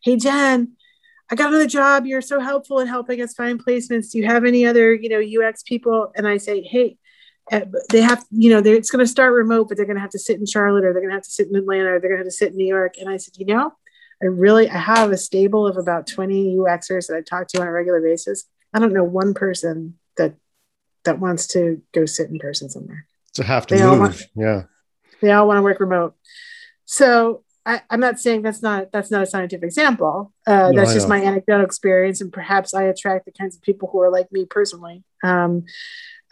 hey 0.00 0.16
jen 0.16 0.76
I 1.30 1.34
got 1.34 1.48
another 1.48 1.66
job. 1.66 2.06
You're 2.06 2.22
so 2.22 2.40
helpful 2.40 2.78
in 2.80 2.86
helping 2.86 3.20
us 3.20 3.34
find 3.34 3.62
placements. 3.62 4.10
Do 4.10 4.18
you 4.18 4.26
have 4.26 4.44
any 4.44 4.66
other, 4.66 4.94
you 4.94 5.08
know, 5.08 5.46
UX 5.46 5.62
people? 5.62 6.10
And 6.16 6.26
I 6.26 6.38
say, 6.38 6.62
hey, 6.62 6.96
uh, 7.52 7.60
they 7.90 8.00
have, 8.00 8.24
you 8.30 8.50
know, 8.50 8.58
it's 8.58 8.90
going 8.90 9.04
to 9.04 9.10
start 9.10 9.32
remote, 9.32 9.68
but 9.68 9.76
they're 9.76 9.86
going 9.86 9.96
to 9.96 10.02
have 10.02 10.10
to 10.10 10.18
sit 10.18 10.38
in 10.38 10.46
Charlotte 10.46 10.84
or 10.84 10.92
they're 10.92 11.02
going 11.02 11.10
to 11.10 11.16
have 11.16 11.24
to 11.24 11.30
sit 11.30 11.48
in 11.48 11.56
Atlanta 11.56 11.92
or 11.92 12.00
they're 12.00 12.10
going 12.10 12.20
to 12.20 12.24
have 12.24 12.32
to 12.32 12.36
sit 12.36 12.52
in 12.52 12.56
New 12.56 12.66
York. 12.66 12.96
And 12.98 13.08
I 13.08 13.16
said, 13.18 13.34
you 13.36 13.46
know, 13.46 13.72
I 14.22 14.26
really, 14.26 14.68
I 14.68 14.78
have 14.78 15.10
a 15.10 15.16
stable 15.16 15.66
of 15.66 15.76
about 15.76 16.06
20 16.06 16.56
UXers 16.56 17.08
that 17.08 17.16
I 17.16 17.20
talk 17.20 17.48
to 17.48 17.60
on 17.60 17.66
a 17.66 17.72
regular 17.72 18.00
basis. 18.00 18.44
I 18.74 18.78
don't 18.78 18.92
know 18.92 19.04
one 19.04 19.34
person 19.34 19.98
that 20.16 20.34
that 21.04 21.20
wants 21.20 21.46
to 21.48 21.80
go 21.92 22.04
sit 22.04 22.28
in 22.28 22.38
person 22.38 22.68
somewhere. 22.68 23.06
To 23.34 23.44
have 23.44 23.66
to 23.68 23.76
they 23.76 23.82
move, 23.82 24.00
want, 24.00 24.22
yeah. 24.34 24.64
They 25.22 25.30
all 25.30 25.46
want 25.46 25.58
to 25.58 25.62
work 25.62 25.80
remote. 25.80 26.14
So 26.84 27.44
I, 27.68 27.82
am 27.90 28.00
not 28.00 28.18
saying 28.18 28.42
that's 28.42 28.62
not 28.62 28.90
that's 28.92 29.10
not 29.10 29.22
a 29.22 29.26
scientific 29.26 29.64
example. 29.64 30.32
Uh, 30.46 30.70
no, 30.70 30.72
that's 30.72 30.94
just 30.94 31.08
my 31.08 31.22
anecdotal 31.22 31.66
experience, 31.66 32.22
and 32.22 32.32
perhaps 32.32 32.72
I 32.72 32.84
attract 32.84 33.26
the 33.26 33.32
kinds 33.32 33.56
of 33.56 33.62
people 33.62 33.90
who 33.92 34.00
are 34.00 34.10
like 34.10 34.32
me 34.32 34.46
personally. 34.46 35.04
Um, 35.22 35.64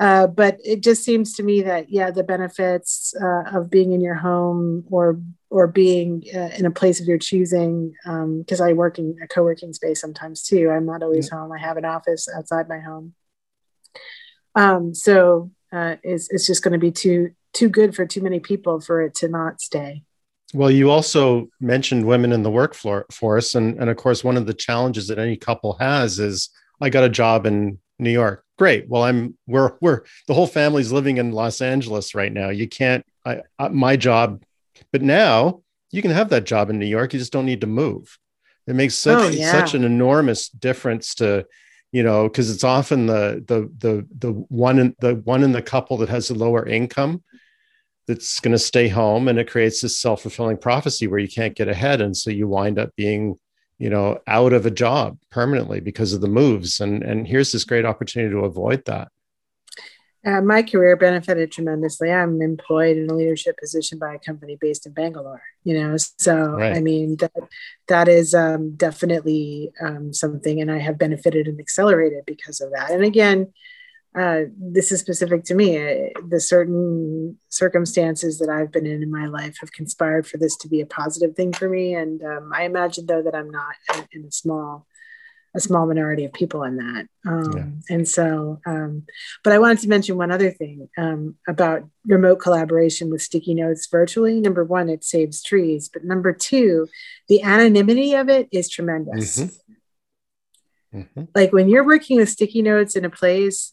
uh, 0.01 0.29
but 0.29 0.59
it 0.65 0.83
just 0.83 1.05
seems 1.05 1.35
to 1.35 1.43
me 1.43 1.61
that 1.63 1.91
yeah, 1.91 2.11
the 2.11 2.25
benefits 2.25 3.15
uh, 3.21 3.51
of 3.55 3.71
being 3.71 3.93
in 3.93 4.01
your 4.01 4.15
home 4.15 4.85
or 4.91 5.21
or 5.51 5.67
being 5.67 6.25
uh, 6.35 6.51
in 6.57 6.65
a 6.65 6.71
place 6.71 7.01
of 7.01 7.07
your 7.07 7.19
choosing, 7.19 7.93
because 8.39 8.61
um, 8.61 8.67
I 8.67 8.73
work 8.73 8.99
in 8.99 9.17
a 9.23 9.29
co-working 9.29 9.75
space 9.75 10.01
sometimes 10.01 10.43
too. 10.43 10.71
I'm 10.71 10.87
not 10.87 11.03
always 11.03 11.29
yeah. 11.31 11.39
home. 11.39 11.53
I 11.53 11.59
have 11.59 11.77
an 11.77 11.85
office 11.85 12.29
outside 12.35 12.67
my 12.67 12.81
home. 12.81 13.15
Um, 14.55 14.95
so 14.95 15.51
uh, 15.71 15.97
it's 16.03 16.31
it's 16.31 16.47
just 16.47 16.63
going 16.63 16.73
to 16.73 16.79
be 16.79 16.93
too 16.93 17.33
too 17.53 17.69
good 17.69 17.95
for 17.95 18.07
too 18.07 18.23
many 18.23 18.41
people 18.41 18.81
for 18.81 19.03
it 19.03 19.15
to 19.17 19.29
not 19.29 19.61
stay. 19.61 20.03
Well, 20.57 20.71
you 20.71 20.91
also 20.91 21.51
mentioned 21.61 22.07
women 22.07 22.33
in 22.33 22.43
the 22.43 22.51
workforce, 22.51 23.55
and 23.55 23.79
and 23.79 23.91
of 23.91 23.99
course, 23.99 24.25
one 24.25 24.39
of 24.39 24.47
the 24.47 24.55
challenges 24.55 25.09
that 25.09 25.19
any 25.19 25.37
couple 25.37 25.75
has 25.75 26.19
is 26.19 26.49
I 26.81 26.89
got 26.89 27.05
a 27.05 27.11
job 27.11 27.45
in 27.45 27.79
New 27.99 28.11
York. 28.11 28.43
Great. 28.57 28.89
Well, 28.89 29.03
I'm 29.03 29.37
we're 29.47 29.77
we're 29.83 30.05
the 30.27 30.33
whole 30.33 30.47
family's 30.47 30.91
living 30.91 31.19
in 31.19 31.33
Los 31.33 31.61
Angeles 31.61 32.15
right 32.15 32.33
now. 32.33 32.49
You 32.49 32.67
can't. 32.67 33.05
I, 33.27 33.43
I 33.59 33.69
my 33.69 33.97
job, 33.97 34.45
but 34.93 35.03
now 35.03 35.61
you 35.91 36.01
can 36.01 36.11
have 36.11 36.31
that 36.31 36.45
job 36.45 36.71
in 36.71 36.79
New 36.79 36.87
York. 36.87 37.13
You 37.13 37.19
just 37.19 37.35
don't 37.35 37.45
need 37.45 37.61
to 37.61 37.67
move. 37.67 38.19
It 38.67 38.77
makes 38.77 38.95
such 38.95 39.19
oh, 39.19 39.29
yeah. 39.29 39.53
such 39.53 39.75
an 39.75 39.85
enormous 39.85 40.49
difference 40.49 41.15
to 41.17 41.47
you 41.93 42.03
know 42.03 42.31
because 42.31 42.49
it's 42.51 42.65
often 42.65 43.05
the 43.05 43.45
the 43.47 43.71
the 43.77 44.07
the 44.19 44.33
one 44.49 44.79
in 44.79 44.97
the 45.01 45.17
one 45.17 45.43
in 45.43 45.53
the 45.53 45.61
couple 45.61 45.99
that 45.99 46.09
has 46.09 46.31
a 46.31 46.35
lower 46.35 46.67
income 46.67 47.23
that's 48.07 48.41
going 48.41 48.53
to 48.53 48.59
stay 48.59 48.89
home 48.89 49.29
and 49.29 49.39
it 49.39 49.51
creates 49.51 49.81
this 49.81 49.99
self-fulfilling 49.99 50.59
prophecy 50.59 51.07
where 51.07 51.19
you 51.19 51.29
can't 51.29 51.57
get 51.57 51.69
ahead 51.69 52.01
and 52.01 52.17
so 52.17 52.31
you 52.31 52.47
wind 52.47 52.79
up 52.79 52.95
being 52.97 53.37
you 53.79 53.91
know 53.91 54.19
out 54.27 54.53
of 54.53 54.65
a 54.65 54.71
job 54.71 55.19
permanently 55.31 55.81
because 55.81 56.13
of 56.13 56.21
the 56.21 56.29
moves 56.29 56.81
and 56.81 57.03
and 57.03 57.27
here's 57.27 57.53
this 57.53 57.65
great 57.65 57.85
opportunity 57.85 58.33
to 58.33 58.45
avoid 58.45 58.85
that. 58.87 59.09
Uh, 60.25 60.41
my 60.41 60.61
career 60.61 60.97
benefited 60.97 61.53
tremendously. 61.53 62.11
I'm 62.11 62.43
employed 62.43 62.97
in 62.97 63.09
a 63.09 63.15
leadership 63.15 63.57
position 63.59 63.97
by 63.97 64.15
a 64.15 64.19
company 64.19 64.57
based 64.61 64.87
in 64.87 64.93
bangalore 64.93 65.43
you 65.65 65.79
know 65.79 65.97
so 65.97 66.53
right. 66.53 66.77
i 66.77 66.81
mean 66.81 67.17
that 67.17 67.33
that 67.89 68.09
is 68.09 68.35
um, 68.35 68.75
definitely 68.77 69.73
um, 69.81 70.13
something 70.13 70.61
and 70.61 70.71
i 70.71 70.79
have 70.79 70.99
benefited 70.99 71.47
and 71.47 71.61
accelerated 71.61 72.25
because 72.27 72.61
of 72.61 72.71
that. 72.73 72.91
And 72.91 73.05
again 73.05 73.53
uh, 74.19 74.43
this 74.59 74.91
is 74.93 75.01
specific 75.01 75.45
to 75.45 75.55
me. 75.55 75.77
Uh, 75.77 76.09
the 76.27 76.41
certain 76.41 77.39
circumstances 77.51 78.39
that 78.39 78.49
I've 78.49 78.73
been 78.73 78.87
in 78.87 79.03
in 79.03 79.11
my 79.11 79.27
life 79.27 79.59
have 79.61 79.73
conspired 79.73 80.27
for 80.27 80.39
this 80.39 80.57
to 80.59 80.69
be 80.69 80.81
a 80.81 80.87
positive 80.87 81.37
thing 81.37 81.53
for 81.53 81.69
me. 81.69 81.95
And 81.95 82.23
um, 82.23 82.51
I 82.55 82.65
imagine, 82.65 83.07
though, 83.07 83.23
that 83.23 83.35
I'm 83.35 83.51
not 83.51 83.75
in, 83.95 84.09
in 84.13 84.25
a 84.25 84.33
small 84.33 84.87
a 85.55 85.61
small 85.61 85.87
minority 85.87 86.27
of 86.27 86.35
people 86.35 86.63
in 86.65 86.77
that. 86.77 87.07
Um, 87.27 87.53
yeah. 87.57 87.95
And 87.95 88.07
so, 88.07 88.61
um, 88.67 89.05
but 89.43 89.55
I 89.55 89.59
wanted 89.59 89.79
to 89.81 89.89
mention 89.89 90.19
one 90.19 90.31
other 90.31 90.51
thing 90.51 90.91
um, 90.99 91.37
about 91.49 91.83
remote 92.05 92.37
collaboration 92.37 93.11
with 93.11 93.23
sticky 93.23 93.55
notes 93.55 93.89
virtually. 93.91 94.39
Number 94.39 94.65
one, 94.65 94.91
it 94.91 95.03
saves 95.03 95.43
trees, 95.43 95.89
but 95.89 96.05
number 96.05 96.35
two, 96.35 96.89
the 97.29 97.43
anonymity 97.43 98.13
of 98.13 98.29
it 98.29 98.49
is 98.53 98.69
tremendous. 98.69 99.39
Mm-hmm. 99.39 100.99
Mm-hmm. 100.99 101.25
Like 101.35 101.53
when 101.55 101.71
you're 101.71 101.87
working 101.87 102.19
with 102.19 102.29
sticky 102.29 102.61
notes 102.61 102.95
in 102.95 103.07
a 103.07 103.11
place, 103.11 103.73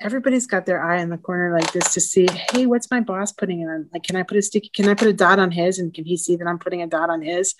everybody's 0.00 0.46
got 0.46 0.66
their 0.66 0.82
eye 0.82 1.00
in 1.00 1.08
the 1.08 1.18
corner 1.18 1.56
like 1.56 1.72
this 1.72 1.94
to 1.94 2.00
see, 2.00 2.26
hey, 2.52 2.66
what's 2.66 2.90
my 2.90 3.00
boss 3.00 3.32
putting 3.32 3.60
in? 3.60 3.68
On? 3.68 3.88
Like, 3.92 4.02
can 4.02 4.16
I 4.16 4.22
put 4.22 4.36
a 4.36 4.42
sticky? 4.42 4.70
Can 4.74 4.88
I 4.88 4.94
put 4.94 5.08
a 5.08 5.12
dot 5.12 5.38
on 5.38 5.50
his, 5.50 5.78
and 5.78 5.92
can 5.92 6.04
he 6.04 6.16
see 6.16 6.36
that 6.36 6.46
I'm 6.46 6.58
putting 6.58 6.82
a 6.82 6.86
dot 6.86 7.10
on 7.10 7.22
his? 7.22 7.54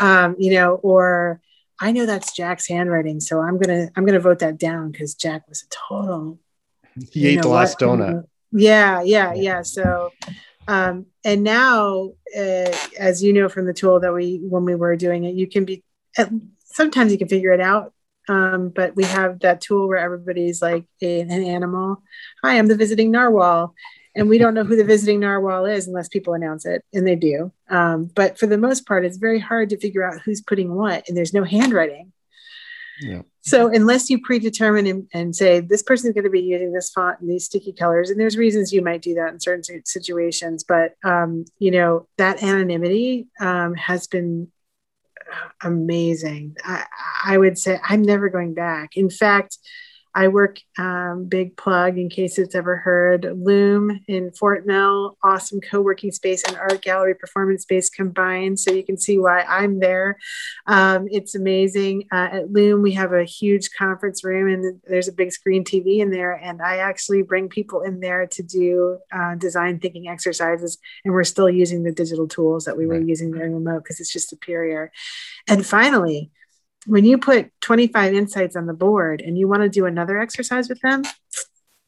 Um, 0.00 0.36
you 0.38 0.52
know, 0.52 0.74
or 0.76 1.40
I 1.80 1.92
know 1.92 2.06
that's 2.06 2.34
Jack's 2.34 2.68
handwriting, 2.68 3.20
so 3.20 3.40
I'm 3.40 3.58
gonna 3.58 3.88
I'm 3.96 4.04
gonna 4.04 4.20
vote 4.20 4.40
that 4.40 4.58
down 4.58 4.90
because 4.90 5.14
Jack 5.14 5.48
was 5.48 5.62
a 5.62 5.68
total. 5.88 6.38
He 7.12 7.28
ate 7.28 7.42
the 7.42 7.48
last 7.48 7.80
what? 7.80 7.98
donut. 7.98 8.24
Yeah, 8.52 9.02
yeah, 9.02 9.34
yeah. 9.34 9.62
So, 9.62 10.12
um, 10.66 11.06
and 11.24 11.44
now, 11.44 12.12
uh, 12.36 12.72
as 12.98 13.22
you 13.22 13.32
know 13.32 13.48
from 13.48 13.66
the 13.66 13.74
tool 13.74 14.00
that 14.00 14.12
we 14.12 14.40
when 14.42 14.64
we 14.64 14.74
were 14.74 14.96
doing 14.96 15.24
it, 15.24 15.34
you 15.34 15.46
can 15.46 15.64
be. 15.64 15.82
Sometimes 16.64 17.10
you 17.10 17.16
can 17.16 17.28
figure 17.28 17.52
it 17.52 17.60
out, 17.60 17.94
um, 18.28 18.70
but 18.70 18.96
we 18.96 19.04
have 19.04 19.40
that 19.40 19.60
tool 19.60 19.88
where 19.88 19.98
everybody's 19.98 20.60
like 20.62 20.84
a, 21.02 21.20
an 21.20 21.30
animal. 21.30 22.02
Hi, 22.42 22.58
I'm 22.58 22.68
the 22.68 22.76
visiting 22.76 23.10
narwhal, 23.10 23.74
and 24.16 24.28
we 24.28 24.38
don't 24.38 24.54
know 24.54 24.64
who 24.64 24.76
the 24.76 24.84
visiting 24.84 25.20
narwhal 25.20 25.66
is 25.66 25.86
unless 25.86 26.08
people 26.08 26.34
announce 26.34 26.64
it 26.64 26.82
and 26.92 27.06
they 27.06 27.14
do 27.14 27.52
um, 27.68 28.10
but 28.14 28.38
for 28.38 28.46
the 28.46 28.58
most 28.58 28.86
part 28.86 29.04
it's 29.04 29.18
very 29.18 29.38
hard 29.38 29.70
to 29.70 29.78
figure 29.78 30.02
out 30.02 30.20
who's 30.24 30.40
putting 30.40 30.74
what 30.74 31.06
and 31.06 31.16
there's 31.16 31.34
no 31.34 31.44
handwriting 31.44 32.12
yeah. 33.02 33.22
so 33.42 33.68
unless 33.68 34.08
you 34.08 34.20
predetermine 34.20 34.86
and, 34.86 35.06
and 35.12 35.36
say 35.36 35.60
this 35.60 35.82
person 35.82 36.08
is 36.08 36.14
going 36.14 36.24
to 36.24 36.30
be 36.30 36.40
using 36.40 36.72
this 36.72 36.90
font 36.90 37.20
and 37.20 37.30
these 37.30 37.44
sticky 37.44 37.72
colors 37.72 38.10
and 38.10 38.18
there's 38.18 38.38
reasons 38.38 38.72
you 38.72 38.82
might 38.82 39.02
do 39.02 39.14
that 39.14 39.32
in 39.32 39.38
certain 39.38 39.84
situations 39.84 40.64
but 40.64 40.94
um, 41.04 41.44
you 41.58 41.70
know 41.70 42.08
that 42.16 42.42
anonymity 42.42 43.28
um, 43.40 43.74
has 43.74 44.06
been 44.06 44.50
amazing. 45.62 46.56
I, 46.64 46.84
I 47.24 47.38
would 47.38 47.58
say 47.58 47.78
i'm 47.88 48.02
never 48.02 48.28
going 48.28 48.54
back. 48.54 48.96
In 48.96 49.10
fact 49.10 49.58
I 50.16 50.28
work, 50.28 50.60
um, 50.78 51.26
big 51.28 51.58
plug 51.58 51.98
in 51.98 52.08
case 52.08 52.38
it's 52.38 52.54
ever 52.54 52.76
heard, 52.76 53.28
Loom 53.36 54.00
in 54.08 54.32
Fort 54.32 54.66
Mill, 54.66 55.18
awesome 55.22 55.60
co 55.60 55.82
working 55.82 56.10
space 56.10 56.42
and 56.42 56.56
art 56.56 56.80
gallery 56.80 57.14
performance 57.14 57.64
space 57.64 57.90
combined. 57.90 58.58
So 58.58 58.72
you 58.72 58.82
can 58.82 58.96
see 58.96 59.18
why 59.18 59.42
I'm 59.42 59.78
there. 59.78 60.16
Um, 60.66 61.06
it's 61.10 61.34
amazing. 61.34 62.04
Uh, 62.10 62.28
at 62.32 62.50
Loom, 62.50 62.80
we 62.80 62.92
have 62.92 63.12
a 63.12 63.24
huge 63.24 63.68
conference 63.78 64.24
room 64.24 64.48
and 64.48 64.80
there's 64.88 65.06
a 65.06 65.12
big 65.12 65.32
screen 65.32 65.64
TV 65.64 65.98
in 65.98 66.10
there. 66.10 66.32
And 66.32 66.62
I 66.62 66.78
actually 66.78 67.20
bring 67.20 67.50
people 67.50 67.82
in 67.82 68.00
there 68.00 68.26
to 68.26 68.42
do 68.42 68.98
uh, 69.12 69.34
design 69.34 69.80
thinking 69.80 70.08
exercises. 70.08 70.78
And 71.04 71.12
we're 71.12 71.24
still 71.24 71.50
using 71.50 71.82
the 71.82 71.92
digital 71.92 72.26
tools 72.26 72.64
that 72.64 72.78
we 72.78 72.86
were 72.86 72.98
using 72.98 73.32
during 73.32 73.52
remote 73.52 73.84
because 73.84 74.00
it's 74.00 74.12
just 74.12 74.30
superior. 74.30 74.92
And 75.46 75.66
finally, 75.66 76.30
when 76.86 77.04
you 77.04 77.18
put 77.18 77.50
25 77.60 78.14
insights 78.14 78.56
on 78.56 78.66
the 78.66 78.74
board 78.74 79.20
and 79.20 79.36
you 79.38 79.48
want 79.48 79.62
to 79.62 79.68
do 79.68 79.86
another 79.86 80.18
exercise 80.18 80.68
with 80.68 80.80
them, 80.80 81.02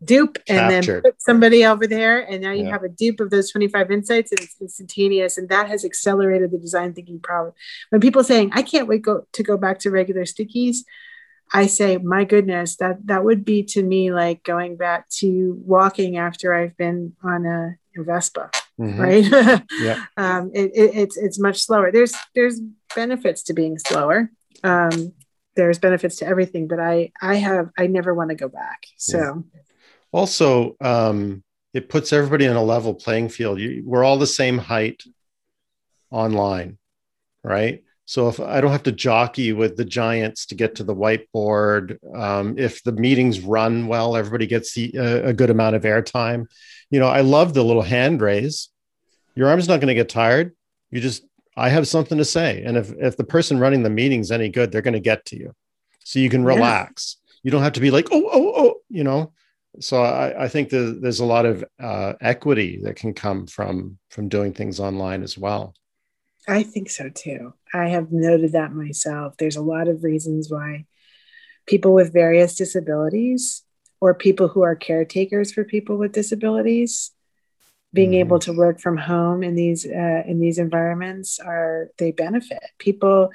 dupe 0.05 0.39
and 0.49 0.73
Captured. 0.73 1.03
then 1.05 1.12
put 1.12 1.23
somebody 1.23 1.65
over 1.65 1.87
there 1.87 2.20
and 2.20 2.43
now 2.43 2.53
you 2.53 2.65
yeah. 2.65 2.70
have 2.70 2.85
a 2.85 2.89
dupe 2.89 3.19
of 3.19 3.31
those 3.31 3.51
25 3.51 3.91
insights 3.91 4.31
and 4.31 4.41
it's 4.41 4.55
instantaneous 4.61 5.37
and 5.39 5.49
that 5.49 5.69
has 5.69 5.85
accelerated 5.85 6.53
the 6.53 6.59
design 6.59 6.93
thinking 6.95 7.19
problem 7.19 7.53
when 7.91 8.01
people 8.01 8.23
saying 8.23 8.51
i 8.53 8.62
can't 8.62 8.87
wait 8.87 9.03
go, 9.03 9.27
to 9.33 9.43
go 9.43 9.57
back 9.57 9.81
to 9.81 9.91
regular 9.91 10.23
stickies 10.23 10.79
i 11.53 11.66
say 11.66 11.97
my 11.97 12.23
goodness 12.23 12.77
that 12.77 13.05
that 13.07 13.25
would 13.25 13.45
be 13.45 13.65
to 13.65 13.83
me 13.83 14.12
like 14.12 14.45
going 14.45 14.77
back 14.77 15.09
to 15.09 15.61
walking 15.65 16.16
after 16.16 16.55
i've 16.55 16.77
been 16.77 17.12
on 17.25 17.45
a, 17.45 17.77
a 18.01 18.05
vespa 18.05 18.51
mm-hmm. 18.79 19.01
right 19.01 19.65
yeah 19.81 20.05
um, 20.16 20.53
it, 20.55 20.70
it, 20.77 20.95
it's 20.95 21.16
it's 21.16 21.41
much 21.41 21.65
slower 21.65 21.91
there's 21.91 22.15
there's 22.37 22.61
benefits 22.95 23.43
to 23.43 23.53
being 23.53 23.77
slower 23.79 24.31
um, 24.64 25.12
there's 25.56 25.78
benefits 25.78 26.16
to 26.16 26.26
everything, 26.26 26.68
but 26.68 26.80
I 26.80 27.12
I 27.20 27.36
have 27.36 27.70
I 27.76 27.86
never 27.86 28.14
want 28.14 28.30
to 28.30 28.36
go 28.36 28.48
back. 28.48 28.86
So 28.97 29.18
yeah. 29.18 29.60
also 30.12 30.76
um, 30.80 31.43
it 31.74 31.89
puts 31.89 32.12
everybody 32.12 32.47
on 32.47 32.56
a 32.56 32.62
level 32.62 32.94
playing 32.94 33.28
field. 33.28 33.59
You, 33.59 33.82
we're 33.85 34.05
all 34.05 34.18
the 34.18 34.26
same 34.26 34.59
height 34.59 35.02
online, 36.10 36.78
right? 37.43 37.82
So 38.09 38.28
if 38.28 38.40
I 38.40 38.62
don't 38.62 38.72
have 38.72 38.85
to 38.85 38.93
jockey 38.93 39.52
with 39.52 39.76
the 39.76 39.85
giants 39.85 40.47
to 40.47 40.55
get 40.55 40.76
to 40.76 40.85
the 40.85 40.94
whiteboard, 40.94 41.98
um, 42.16 42.59
if 42.59 42.82
the 42.82 42.93
meetings 42.93 43.40
run 43.40 43.86
well, 43.86 44.16
everybody 44.16 44.47
gets 44.47 44.72
the, 44.72 44.97
uh, 44.97 45.28
a 45.28 45.32
good 45.35 45.51
amount 45.51 45.76
of 45.76 45.82
airtime. 45.82 46.47
You 46.90 47.01
know, 47.01 47.09
I 47.09 47.20
love 47.20 47.52
the 47.52 47.62
little 47.62 47.82
hand 47.82 48.22
raise. 48.22 48.70
Your 49.35 49.48
arm's 49.48 49.68
not 49.68 49.80
going 49.80 49.89
to 49.89 49.94
get 49.94 50.09
tired. 50.09 50.56
You 50.90 51.02
just 51.02 51.22
I 51.59 51.68
have 51.70 51.89
something 51.89 52.18
to 52.18 52.24
say. 52.24 52.62
And 52.64 52.76
if, 52.76 52.93
if 52.93 53.16
the 53.16 53.24
person 53.24 53.59
running 53.59 53.82
the 53.82 53.90
meeting's 53.90 54.30
any 54.30 54.48
good, 54.48 54.70
they're 54.70 54.82
going 54.82 54.94
to 54.94 55.01
get 55.01 55.24
to 55.26 55.36
you. 55.36 55.55
So 56.05 56.20
you 56.20 56.30
can 56.30 56.44
relax. 56.44 57.16
Yeah. 57.26 57.40
You 57.44 57.51
don't 57.51 57.62
have 57.62 57.74
to 57.74 57.80
be 57.80 57.90
like, 57.90 58.09
oh, 58.12 58.30
oh, 58.32 58.52
oh, 58.56 58.74
you 58.89 59.05
know. 59.05 59.32
So 59.80 60.02
I, 60.02 60.44
I 60.44 60.48
think 60.48 60.70
that 60.70 61.01
there's 61.02 61.20
a 61.20 61.24
lot 61.24 61.47
of 61.47 61.64
uh, 61.80 62.14
equity 62.20 62.80
that 62.85 62.97
can 62.97 63.12
come 63.12 63.47
from 63.47 63.98
from 64.10 64.28
doing 64.28 64.52
things 64.52 64.80
online 64.80 65.22
as 65.22 65.36
well. 65.36 65.74
I 66.48 66.62
think 66.62 66.89
so 66.90 67.10
too. 67.10 67.52
I 67.74 67.89
have 67.89 68.10
noted 68.10 68.52
that 68.52 68.72
myself. 68.72 69.36
There's 69.36 69.56
a 69.56 69.62
lot 69.62 69.89
of 69.89 70.02
reasons 70.02 70.51
why 70.51 70.86
people 71.66 71.93
with 71.93 72.12
various 72.12 72.56
disabilities 72.56 73.62
or 74.01 74.14
people 74.14 74.48
who 74.48 74.62
are 74.62 74.74
caretakers 74.74 75.52
for 75.52 75.64
people 75.64 75.98
with 75.98 76.12
disabilities 76.12 77.12
being 77.93 78.10
mm-hmm. 78.10 78.20
able 78.20 78.39
to 78.40 78.52
work 78.52 78.81
from 78.81 78.97
home 78.97 79.43
in 79.43 79.55
these 79.55 79.86
uh, 79.86 80.23
in 80.27 80.40
these 80.40 80.59
environments 80.59 81.39
are 81.39 81.90
they 81.98 82.12
benefit. 82.12 82.62
People 82.78 83.31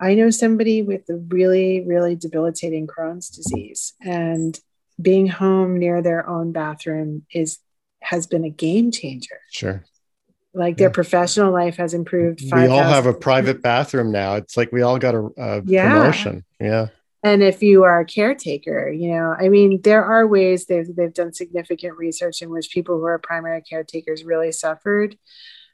i 0.00 0.14
know 0.14 0.30
somebody 0.30 0.80
with 0.80 1.08
a 1.10 1.16
really 1.16 1.84
really 1.84 2.14
debilitating 2.14 2.86
crohn's 2.86 3.30
disease 3.30 3.94
and 4.00 4.60
being 5.02 5.26
home 5.26 5.76
near 5.76 6.00
their 6.02 6.28
own 6.28 6.52
bathroom 6.52 7.26
is 7.32 7.58
has 8.00 8.26
been 8.26 8.44
a 8.44 8.50
game 8.50 8.92
changer. 8.92 9.40
Sure. 9.50 9.84
Like 10.54 10.76
their 10.76 10.90
professional 10.90 11.52
life 11.52 11.76
has 11.76 11.94
improved 11.94 12.40
we 12.52 12.66
all 12.66 12.82
have 12.82 13.06
a 13.06 13.14
private 13.14 13.62
bathroom 13.62 14.10
now. 14.10 14.34
It's 14.34 14.56
like 14.56 14.72
we 14.72 14.82
all 14.82 14.98
got 14.98 15.14
a, 15.14 15.28
a 15.36 15.62
yeah. 15.64 15.92
promotion. 15.92 16.44
Yeah 16.60 16.88
and 17.22 17.42
if 17.42 17.62
you 17.62 17.84
are 17.84 18.00
a 18.00 18.06
caretaker 18.06 18.90
you 18.90 19.10
know 19.10 19.34
i 19.38 19.48
mean 19.48 19.80
there 19.82 20.04
are 20.04 20.26
ways 20.26 20.66
they've, 20.66 20.94
they've 20.94 21.14
done 21.14 21.32
significant 21.32 21.96
research 21.96 22.42
in 22.42 22.50
which 22.50 22.70
people 22.70 22.96
who 22.98 23.04
are 23.04 23.18
primary 23.18 23.62
caretakers 23.62 24.24
really 24.24 24.52
suffered. 24.52 25.16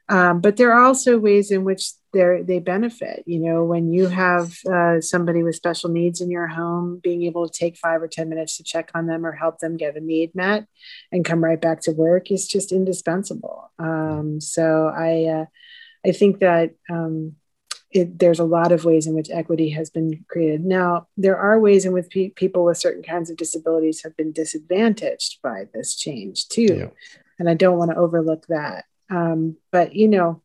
Um, 0.07 0.43
but 0.43 0.59
there 0.59 0.71
are 0.75 0.85
also 0.85 1.19
ways 1.19 1.51
in 1.51 1.65
which 1.65 1.93
they 2.13 2.61
benefit. 2.61 3.25
You 3.27 3.41
know 3.41 3.65
when 3.65 3.91
you 3.93 4.07
have 4.07 4.55
uh, 4.71 5.01
somebody 5.01 5.43
with 5.43 5.57
special 5.57 5.91
needs 5.91 6.21
in 6.21 6.31
your 6.31 6.47
home 6.47 7.01
being 7.03 7.23
able 7.23 7.49
to 7.49 7.59
take 7.59 7.77
five 7.79 8.03
or 8.03 8.09
ten 8.09 8.29
minutes 8.29 8.59
to 8.59 8.63
check 8.63 8.91
on 8.95 9.07
them 9.07 9.25
or 9.25 9.33
help 9.33 9.59
them 9.59 9.77
get 9.79 9.97
a 9.97 10.01
need 10.01 10.35
met 10.35 10.67
and 11.11 11.25
come 11.25 11.43
right 11.43 11.61
back 11.61 11.81
to 11.83 11.93
work 11.93 12.31
is 12.31 12.47
just 12.47 12.71
indispensable. 12.71 13.73
Um, 13.79 14.41
so 14.41 14.93
i 14.95 15.25
uh, 15.25 15.47
i 16.07 16.13
think 16.13 16.41
that 16.41 16.75
um, 16.91 17.37
it, 17.95 18.19
there's 18.19 18.41
a 18.41 18.45
lot 18.45 18.73
of 18.73 18.85
ways 18.85 19.07
in 19.07 19.15
which 19.15 19.31
equity 19.31 19.71
has 19.71 19.89
been 19.89 20.25
created. 20.29 20.65
Now, 20.65 21.07
there 21.17 21.39
are 21.39 21.59
ways 21.61 21.87
in 21.87 21.93
which 21.93 22.11
pe- 22.11 22.31
people 22.31 22.65
with 22.65 22.77
certain 22.77 23.05
kinds 23.05 23.31
of 23.31 23.37
disabilities 23.37 24.03
have 24.03 24.17
been 24.17 24.33
disadvantaged 24.33 25.41
by 25.43 25.69
this 25.73 25.95
change 25.95 26.49
too. 26.49 26.75
Yeah. 26.77 26.89
And 27.39 27.49
I 27.49 27.55
don't 27.55 27.79
want 27.79 27.93
to 27.93 27.97
overlook 27.97 28.47
that. 28.49 28.85
Um, 29.11 29.57
but, 29.71 29.95
you 29.95 30.09
know, 30.09 30.43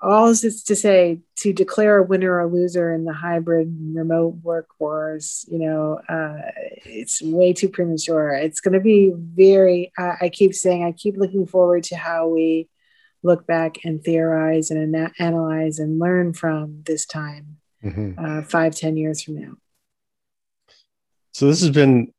all 0.00 0.28
is 0.28 0.64
to 0.64 0.74
say 0.74 1.20
to 1.36 1.52
declare 1.52 1.98
a 1.98 2.02
winner 2.02 2.40
or 2.40 2.46
loser 2.46 2.94
in 2.94 3.04
the 3.04 3.12
hybrid 3.12 3.76
remote 3.92 4.36
work 4.42 4.68
wars, 4.78 5.44
you 5.50 5.58
know, 5.58 6.00
uh, 6.08 6.38
it's 6.86 7.20
way 7.20 7.52
too 7.52 7.68
premature. 7.68 8.32
It's 8.32 8.60
going 8.60 8.72
to 8.72 8.80
be 8.80 9.12
very, 9.14 9.92
uh, 9.98 10.14
I 10.18 10.30
keep 10.30 10.54
saying, 10.54 10.84
I 10.84 10.92
keep 10.92 11.18
looking 11.18 11.46
forward 11.46 11.82
to 11.84 11.96
how 11.96 12.28
we 12.28 12.69
look 13.22 13.46
back 13.46 13.84
and 13.84 14.02
theorize 14.02 14.70
and 14.70 14.94
ana- 14.94 15.12
analyze 15.18 15.78
and 15.78 15.98
learn 15.98 16.32
from 16.32 16.82
this 16.86 17.06
time 17.06 17.58
mm-hmm. 17.84 18.12
uh, 18.18 18.42
five, 18.42 18.74
ten 18.74 18.96
years 18.96 19.22
from 19.22 19.40
now. 19.40 19.52
So 21.32 21.46
this 21.46 21.60
has 21.60 21.70
been 21.70 22.12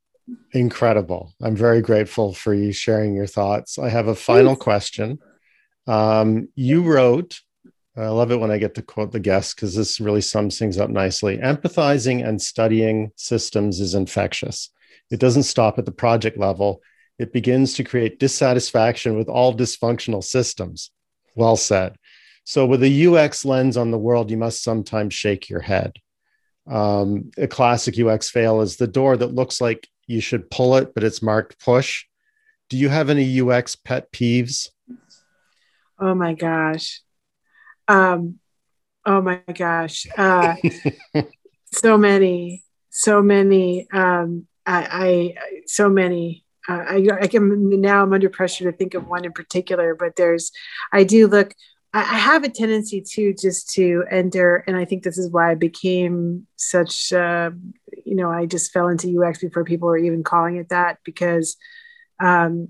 incredible. 0.51 1.33
I'm 1.41 1.55
very 1.55 1.81
grateful 1.81 2.33
for 2.33 2.53
you 2.53 2.71
sharing 2.71 3.13
your 3.13 3.27
thoughts. 3.27 3.77
I 3.77 3.89
have 3.89 4.07
a 4.07 4.15
final 4.15 4.53
Thanks. 4.53 4.63
question. 4.63 5.19
Um, 5.87 6.47
you 6.55 6.83
wrote, 6.83 7.41
I 7.97 8.07
love 8.07 8.31
it 8.31 8.39
when 8.39 8.51
I 8.51 8.57
get 8.57 8.75
to 8.75 8.81
quote 8.81 9.11
the 9.11 9.19
guest 9.19 9.55
because 9.55 9.75
this 9.75 9.99
really 9.99 10.21
sums 10.21 10.57
things 10.57 10.77
up 10.77 10.89
nicely. 10.89 11.37
Empathizing 11.37 12.25
and 12.25 12.41
studying 12.41 13.11
systems 13.15 13.79
is 13.79 13.95
infectious. 13.95 14.69
It 15.09 15.19
doesn't 15.19 15.43
stop 15.43 15.77
at 15.77 15.85
the 15.85 15.91
project 15.91 16.37
level 16.37 16.81
it 17.22 17.31
begins 17.31 17.76
to 17.76 17.84
create 17.84 18.19
dissatisfaction 18.19 19.18
with 19.18 19.30
all 19.30 19.53
dysfunctional 19.53 20.23
systems. 20.23 20.91
Well 21.35 21.56
said. 21.56 21.95
So, 22.43 22.65
with 22.65 22.84
a 22.84 23.07
UX 23.07 23.45
lens 23.45 23.77
on 23.77 23.91
the 23.91 23.99
world, 23.99 24.31
you 24.31 24.38
must 24.38 24.64
sometimes 24.64 25.14
shake 25.14 25.49
your 25.49 25.61
head. 25.61 25.93
Um, 26.68 27.31
a 27.38 27.48
classic 27.48 27.99
UX 27.99 28.30
fail 28.30 28.61
is 28.61 28.77
the 28.77 28.88
door 28.88 29.15
that 29.18 29.35
looks 29.35 29.61
like 29.61 29.88
you 30.07 30.22
should 30.22 30.49
pull 30.49 30.76
it, 30.77 30.93
but 30.93 31.03
it's 31.03 31.22
marked 31.22 31.64
push. 31.64 32.06
Do 32.69 32.77
you 32.77 32.89
have 32.89 33.10
any 33.10 33.41
UX 33.41 33.76
pet 33.76 34.11
peeves? 34.11 34.69
Oh 35.99 36.15
my 36.15 36.34
gosh. 36.34 37.02
Um, 37.88 38.39
oh 39.06 39.22
my 39.22 39.41
gosh. 39.53 40.07
Uh, 40.18 40.56
so 41.72 41.98
many, 41.98 42.64
so 42.89 43.22
many. 43.22 43.88
Um, 43.91 44.48
I, 44.65 45.35
I 45.45 45.61
so 45.68 45.89
many. 45.89 46.45
Uh, 46.67 46.83
I, 46.88 47.07
I 47.21 47.27
can 47.27 47.81
now 47.81 48.03
I'm 48.03 48.13
under 48.13 48.29
pressure 48.29 48.69
to 48.71 48.77
think 48.77 48.93
of 48.93 49.07
one 49.07 49.25
in 49.25 49.31
particular, 49.31 49.95
but 49.95 50.15
there's, 50.15 50.51
I 50.91 51.03
do 51.03 51.27
look, 51.27 51.55
I 51.93 52.03
have 52.03 52.43
a 52.43 52.49
tendency 52.49 53.01
to 53.01 53.33
just 53.33 53.71
to 53.71 54.05
enter, 54.09 54.63
and 54.67 54.77
I 54.77 54.85
think 54.85 55.03
this 55.03 55.17
is 55.17 55.29
why 55.29 55.51
I 55.51 55.55
became 55.55 56.47
such, 56.55 57.11
uh, 57.11 57.51
you 58.05 58.15
know, 58.15 58.31
I 58.31 58.45
just 58.45 58.71
fell 58.71 58.88
into 58.88 59.21
UX 59.21 59.39
before 59.39 59.65
people 59.65 59.89
were 59.89 59.97
even 59.97 60.23
calling 60.23 60.55
it 60.55 60.69
that 60.69 60.99
because 61.03 61.57
um, 62.21 62.69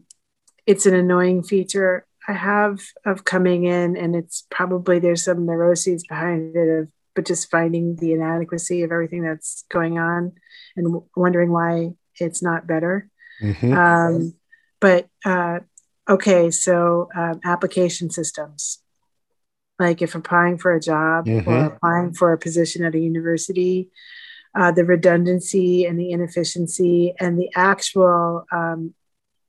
it's 0.65 0.87
an 0.87 0.95
annoying 0.95 1.43
feature 1.43 2.07
I 2.27 2.33
have 2.33 2.81
of 3.05 3.23
coming 3.23 3.65
in, 3.65 3.95
and 3.95 4.15
it's 4.15 4.47
probably 4.49 4.97
there's 4.97 5.23
some 5.23 5.45
neuroses 5.45 6.03
behind 6.07 6.55
it 6.55 6.69
of, 6.79 6.87
but 7.13 7.25
just 7.25 7.51
finding 7.51 7.97
the 7.97 8.13
inadequacy 8.13 8.81
of 8.81 8.91
everything 8.91 9.21
that's 9.21 9.65
going 9.69 9.99
on 9.99 10.33
and 10.75 10.85
w- 10.85 11.05
wondering 11.15 11.51
why 11.51 11.91
it's 12.19 12.41
not 12.41 12.65
better. 12.65 13.09
Mm-hmm. 13.41 13.73
Um, 13.73 14.33
but 14.79 15.07
uh, 15.25 15.59
okay, 16.09 16.51
so 16.51 17.09
um, 17.15 17.39
application 17.43 18.09
systems 18.09 18.81
like 19.81 20.01
if 20.01 20.13
applying 20.13 20.59
for 20.59 20.73
a 20.73 20.79
job 20.79 21.25
mm-hmm. 21.25 21.49
or 21.49 21.65
applying 21.65 22.13
for 22.13 22.31
a 22.31 22.37
position 22.37 22.85
at 22.85 22.95
a 22.95 22.99
university, 22.99 23.89
uh, 24.55 24.71
the 24.71 24.85
redundancy 24.85 25.85
and 25.85 25.99
the 25.99 26.11
inefficiency 26.11 27.13
and 27.19 27.37
the 27.37 27.49
actual, 27.55 28.45
um, 28.51 28.93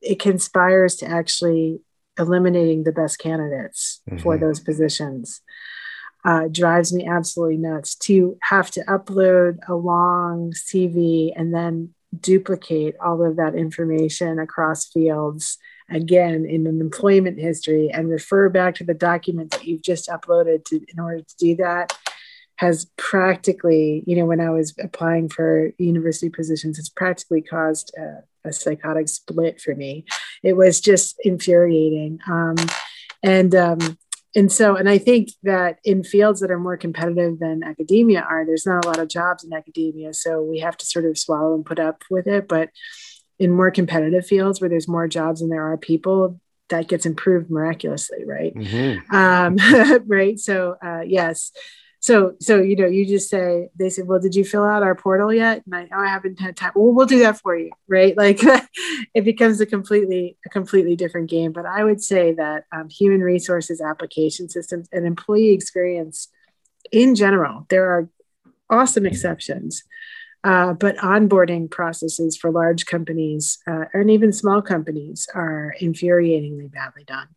it 0.00 0.18
conspires 0.18 0.96
to 0.96 1.06
actually 1.06 1.80
eliminating 2.18 2.84
the 2.84 2.92
best 2.92 3.18
candidates 3.18 4.00
mm-hmm. 4.08 4.22
for 4.22 4.38
those 4.38 4.58
positions. 4.58 5.42
Uh, 6.24 6.46
drives 6.50 6.92
me 6.92 7.06
absolutely 7.06 7.56
nuts 7.56 7.96
to 7.96 8.38
have 8.42 8.70
to 8.70 8.80
upload 8.84 9.58
a 9.68 9.74
long 9.74 10.52
CV 10.52 11.32
and 11.34 11.52
then 11.52 11.92
duplicate 12.20 12.96
all 13.00 13.24
of 13.24 13.36
that 13.36 13.54
information 13.54 14.38
across 14.38 14.86
fields 14.86 15.58
again 15.90 16.44
in 16.46 16.66
an 16.66 16.80
employment 16.80 17.38
history 17.38 17.90
and 17.92 18.08
refer 18.10 18.48
back 18.48 18.74
to 18.74 18.84
the 18.84 18.94
document 18.94 19.50
that 19.50 19.64
you've 19.64 19.82
just 19.82 20.08
uploaded 20.08 20.64
to 20.64 20.80
in 20.88 21.00
order 21.00 21.20
to 21.20 21.36
do 21.38 21.56
that 21.56 21.96
has 22.56 22.86
practically 22.96 24.04
you 24.06 24.14
know 24.14 24.26
when 24.26 24.40
i 24.40 24.50
was 24.50 24.74
applying 24.78 25.28
for 25.28 25.72
university 25.78 26.28
positions 26.28 26.78
it's 26.78 26.90
practically 26.90 27.40
caused 27.40 27.92
a, 27.96 28.22
a 28.44 28.52
psychotic 28.52 29.08
split 29.08 29.60
for 29.60 29.74
me. 29.74 30.04
It 30.42 30.54
was 30.54 30.80
just 30.80 31.16
infuriating. 31.24 32.20
Um, 32.26 32.56
and 33.22 33.54
um, 33.54 33.98
and 34.34 34.50
so 34.50 34.76
and 34.76 34.88
i 34.88 34.98
think 34.98 35.30
that 35.42 35.78
in 35.84 36.02
fields 36.02 36.40
that 36.40 36.50
are 36.50 36.58
more 36.58 36.76
competitive 36.76 37.38
than 37.38 37.62
academia 37.62 38.20
are 38.20 38.44
there's 38.46 38.66
not 38.66 38.84
a 38.84 38.88
lot 38.88 38.98
of 38.98 39.08
jobs 39.08 39.44
in 39.44 39.52
academia. 39.52 40.14
So 40.14 40.42
we 40.42 40.58
have 40.60 40.76
to 40.78 40.86
sort 40.86 41.04
of 41.04 41.18
swallow 41.18 41.54
and 41.54 41.64
put 41.64 41.78
up 41.78 42.02
with 42.10 42.26
it. 42.26 42.48
But 42.48 42.70
in 43.38 43.50
more 43.50 43.70
competitive 43.70 44.26
fields 44.26 44.60
where 44.60 44.70
there's 44.70 44.88
more 44.88 45.08
jobs 45.08 45.40
than 45.40 45.48
there 45.48 45.66
are 45.66 45.76
people 45.76 46.40
that 46.68 46.88
gets 46.88 47.04
improved 47.04 47.50
miraculously 47.50 48.24
right? 48.24 48.54
Mm-hmm. 48.54 49.14
um, 49.14 50.02
right? 50.06 50.38
So 50.38 50.76
uh, 50.84 51.02
yes 51.04 51.52
so 52.02 52.34
so 52.40 52.60
you 52.60 52.74
know 52.74 52.86
you 52.86 53.06
just 53.06 53.30
say 53.30 53.68
they 53.78 53.88
said 53.88 54.08
well 54.08 54.18
did 54.18 54.34
you 54.34 54.44
fill 54.44 54.64
out 54.64 54.82
our 54.82 54.94
portal 54.96 55.32
yet? 55.32 55.62
And 55.64 55.74
i, 55.74 55.88
oh, 55.94 56.00
I 56.00 56.08
haven't 56.08 56.40
had 56.40 56.56
time. 56.56 56.72
Well 56.74 56.92
we'll 56.92 57.06
do 57.06 57.20
that 57.20 57.40
for 57.40 57.56
you 57.56 57.70
right? 57.88 58.14
Like 58.22 58.40
it 59.14 59.24
becomes 59.24 59.60
a 59.60 59.66
completely 59.66 60.36
a 60.44 60.48
completely 60.48 60.96
different 60.96 61.30
game. 61.30 61.52
But 61.52 61.64
i 61.64 61.84
would 61.84 62.02
say 62.02 62.32
that 62.34 62.64
um, 62.72 62.88
human 62.90 63.20
resources 63.20 63.80
application 63.80 64.48
systems 64.48 64.88
and 64.92 65.06
employee 65.06 65.52
experience 65.52 66.28
in 66.90 67.14
general 67.14 67.66
there 67.70 67.88
are 67.88 68.08
awesome 68.68 69.06
exceptions. 69.06 69.84
Uh, 70.44 70.72
but 70.72 70.96
onboarding 70.96 71.70
processes 71.70 72.36
for 72.36 72.50
large 72.50 72.84
companies 72.84 73.58
uh, 73.68 73.84
and 73.92 74.10
even 74.10 74.32
small 74.32 74.60
companies 74.60 75.28
are 75.36 75.72
infuriatingly 75.80 76.68
badly 76.68 77.04
done. 77.04 77.28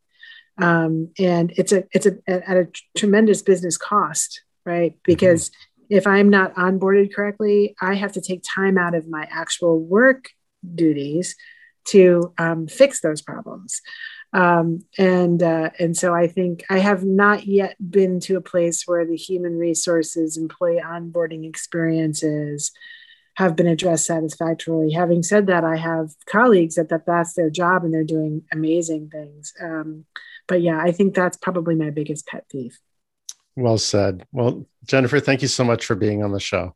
Um, 0.57 1.09
and 1.19 1.53
it's 1.55 1.71
a 1.71 1.83
it's 1.91 2.07
a 2.07 2.17
at 2.27 2.57
a 2.57 2.67
tremendous 2.97 3.43
business 3.43 3.77
cost, 3.77 4.41
right? 4.65 4.91
Mm-hmm. 4.91 5.01
Because 5.03 5.49
mm-hmm. 5.49 5.95
if 5.97 6.07
I'm 6.07 6.29
not 6.29 6.55
onboarded 6.55 7.13
correctly, 7.13 7.75
I 7.81 7.95
have 7.95 8.13
to 8.13 8.21
take 8.21 8.43
time 8.43 8.77
out 8.77 8.95
of 8.95 9.07
my 9.07 9.27
actual 9.29 9.79
work 9.79 10.29
duties 10.73 11.35
to 11.85 12.33
um, 12.37 12.67
fix 12.67 13.01
those 13.01 13.21
problems. 13.21 13.81
Um, 14.33 14.83
and 14.97 15.41
uh, 15.41 15.69
and 15.79 15.95
so 15.95 16.13
I 16.13 16.27
think 16.27 16.65
I 16.69 16.79
have 16.79 17.05
not 17.05 17.45
yet 17.45 17.77
been 17.79 18.19
to 18.21 18.35
a 18.35 18.41
place 18.41 18.83
where 18.85 19.05
the 19.05 19.15
human 19.15 19.57
resources 19.57 20.35
employee 20.35 20.81
onboarding 20.83 21.47
experiences 21.47 22.73
have 23.35 23.55
been 23.55 23.67
addressed 23.67 24.05
satisfactorily. 24.05 24.91
Having 24.91 25.23
said 25.23 25.47
that, 25.47 25.63
I 25.63 25.77
have 25.77 26.09
colleagues 26.25 26.75
that, 26.75 26.89
that 26.89 27.05
that's 27.05 27.33
their 27.33 27.49
job 27.49 27.83
and 27.83 27.93
they're 27.93 28.03
doing 28.03 28.43
amazing 28.51 29.09
things. 29.09 29.53
Um, 29.61 30.05
but 30.47 30.61
yeah, 30.61 30.79
I 30.79 30.91
think 30.91 31.13
that's 31.13 31.37
probably 31.37 31.75
my 31.75 31.89
biggest 31.89 32.27
pet 32.27 32.47
peeve. 32.49 32.77
Well 33.55 33.77
said. 33.77 34.25
Well, 34.31 34.65
Jennifer, 34.85 35.19
thank 35.19 35.41
you 35.41 35.47
so 35.47 35.63
much 35.63 35.85
for 35.85 35.95
being 35.95 36.23
on 36.23 36.31
the 36.31 36.39
show. 36.39 36.75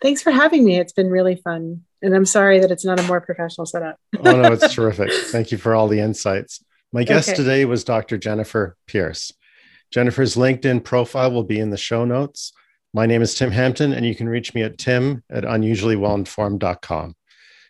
Thanks 0.00 0.22
for 0.22 0.30
having 0.30 0.64
me. 0.64 0.78
It's 0.78 0.92
been 0.92 1.10
really 1.10 1.36
fun. 1.36 1.82
And 2.02 2.14
I'm 2.14 2.24
sorry 2.24 2.60
that 2.60 2.70
it's 2.70 2.84
not 2.84 3.00
a 3.00 3.02
more 3.02 3.20
professional 3.20 3.66
setup. 3.66 3.98
oh, 4.18 4.40
no, 4.40 4.52
it's 4.52 4.72
terrific. 4.72 5.12
Thank 5.12 5.50
you 5.50 5.58
for 5.58 5.74
all 5.74 5.88
the 5.88 6.00
insights. 6.00 6.64
My 6.92 7.04
guest 7.04 7.30
okay. 7.30 7.36
today 7.36 7.64
was 7.64 7.84
Dr. 7.84 8.16
Jennifer 8.16 8.76
Pierce. 8.86 9.32
Jennifer's 9.90 10.36
LinkedIn 10.36 10.84
profile 10.84 11.32
will 11.32 11.44
be 11.44 11.58
in 11.58 11.70
the 11.70 11.76
show 11.76 12.04
notes. 12.04 12.52
My 12.94 13.06
name 13.06 13.20
is 13.20 13.34
Tim 13.34 13.50
Hampton, 13.50 13.92
and 13.92 14.06
you 14.06 14.14
can 14.14 14.28
reach 14.28 14.54
me 14.54 14.62
at 14.62 14.78
tim 14.78 15.22
at 15.30 15.44
unusuallywellinformed.com. 15.44 17.14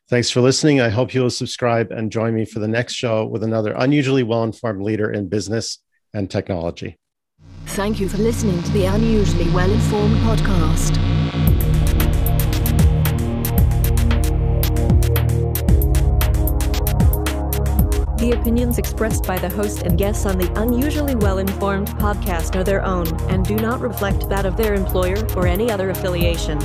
Thanks 0.08 0.30
for 0.30 0.40
listening. 0.40 0.80
I 0.80 0.88
hope 0.88 1.12
you 1.12 1.22
will 1.22 1.30
subscribe 1.30 1.90
and 1.90 2.12
join 2.12 2.34
me 2.34 2.44
for 2.44 2.60
the 2.60 2.68
next 2.68 2.94
show 2.94 3.26
with 3.26 3.42
another 3.42 3.72
unusually 3.76 4.22
well 4.22 4.44
informed 4.44 4.82
leader 4.82 5.10
in 5.10 5.28
business 5.28 5.78
and 6.14 6.30
technology. 6.30 6.98
Thank 7.78 8.00
you 8.00 8.08
for 8.08 8.18
listening 8.18 8.60
to 8.60 8.72
the 8.72 8.86
Unusually 8.86 9.48
Well 9.50 9.70
Informed 9.70 10.16
podcast. 10.16 10.96
The 18.18 18.32
opinions 18.32 18.78
expressed 18.78 19.28
by 19.28 19.38
the 19.38 19.48
host 19.48 19.84
and 19.84 19.96
guests 19.96 20.26
on 20.26 20.38
the 20.38 20.52
Unusually 20.60 21.14
Well 21.14 21.38
Informed 21.38 21.90
podcast 21.90 22.56
are 22.56 22.64
their 22.64 22.84
own 22.84 23.06
and 23.30 23.44
do 23.44 23.54
not 23.54 23.78
reflect 23.78 24.28
that 24.28 24.44
of 24.44 24.56
their 24.56 24.74
employer 24.74 25.24
or 25.36 25.46
any 25.46 25.70
other 25.70 25.90
affiliation. 25.90 26.58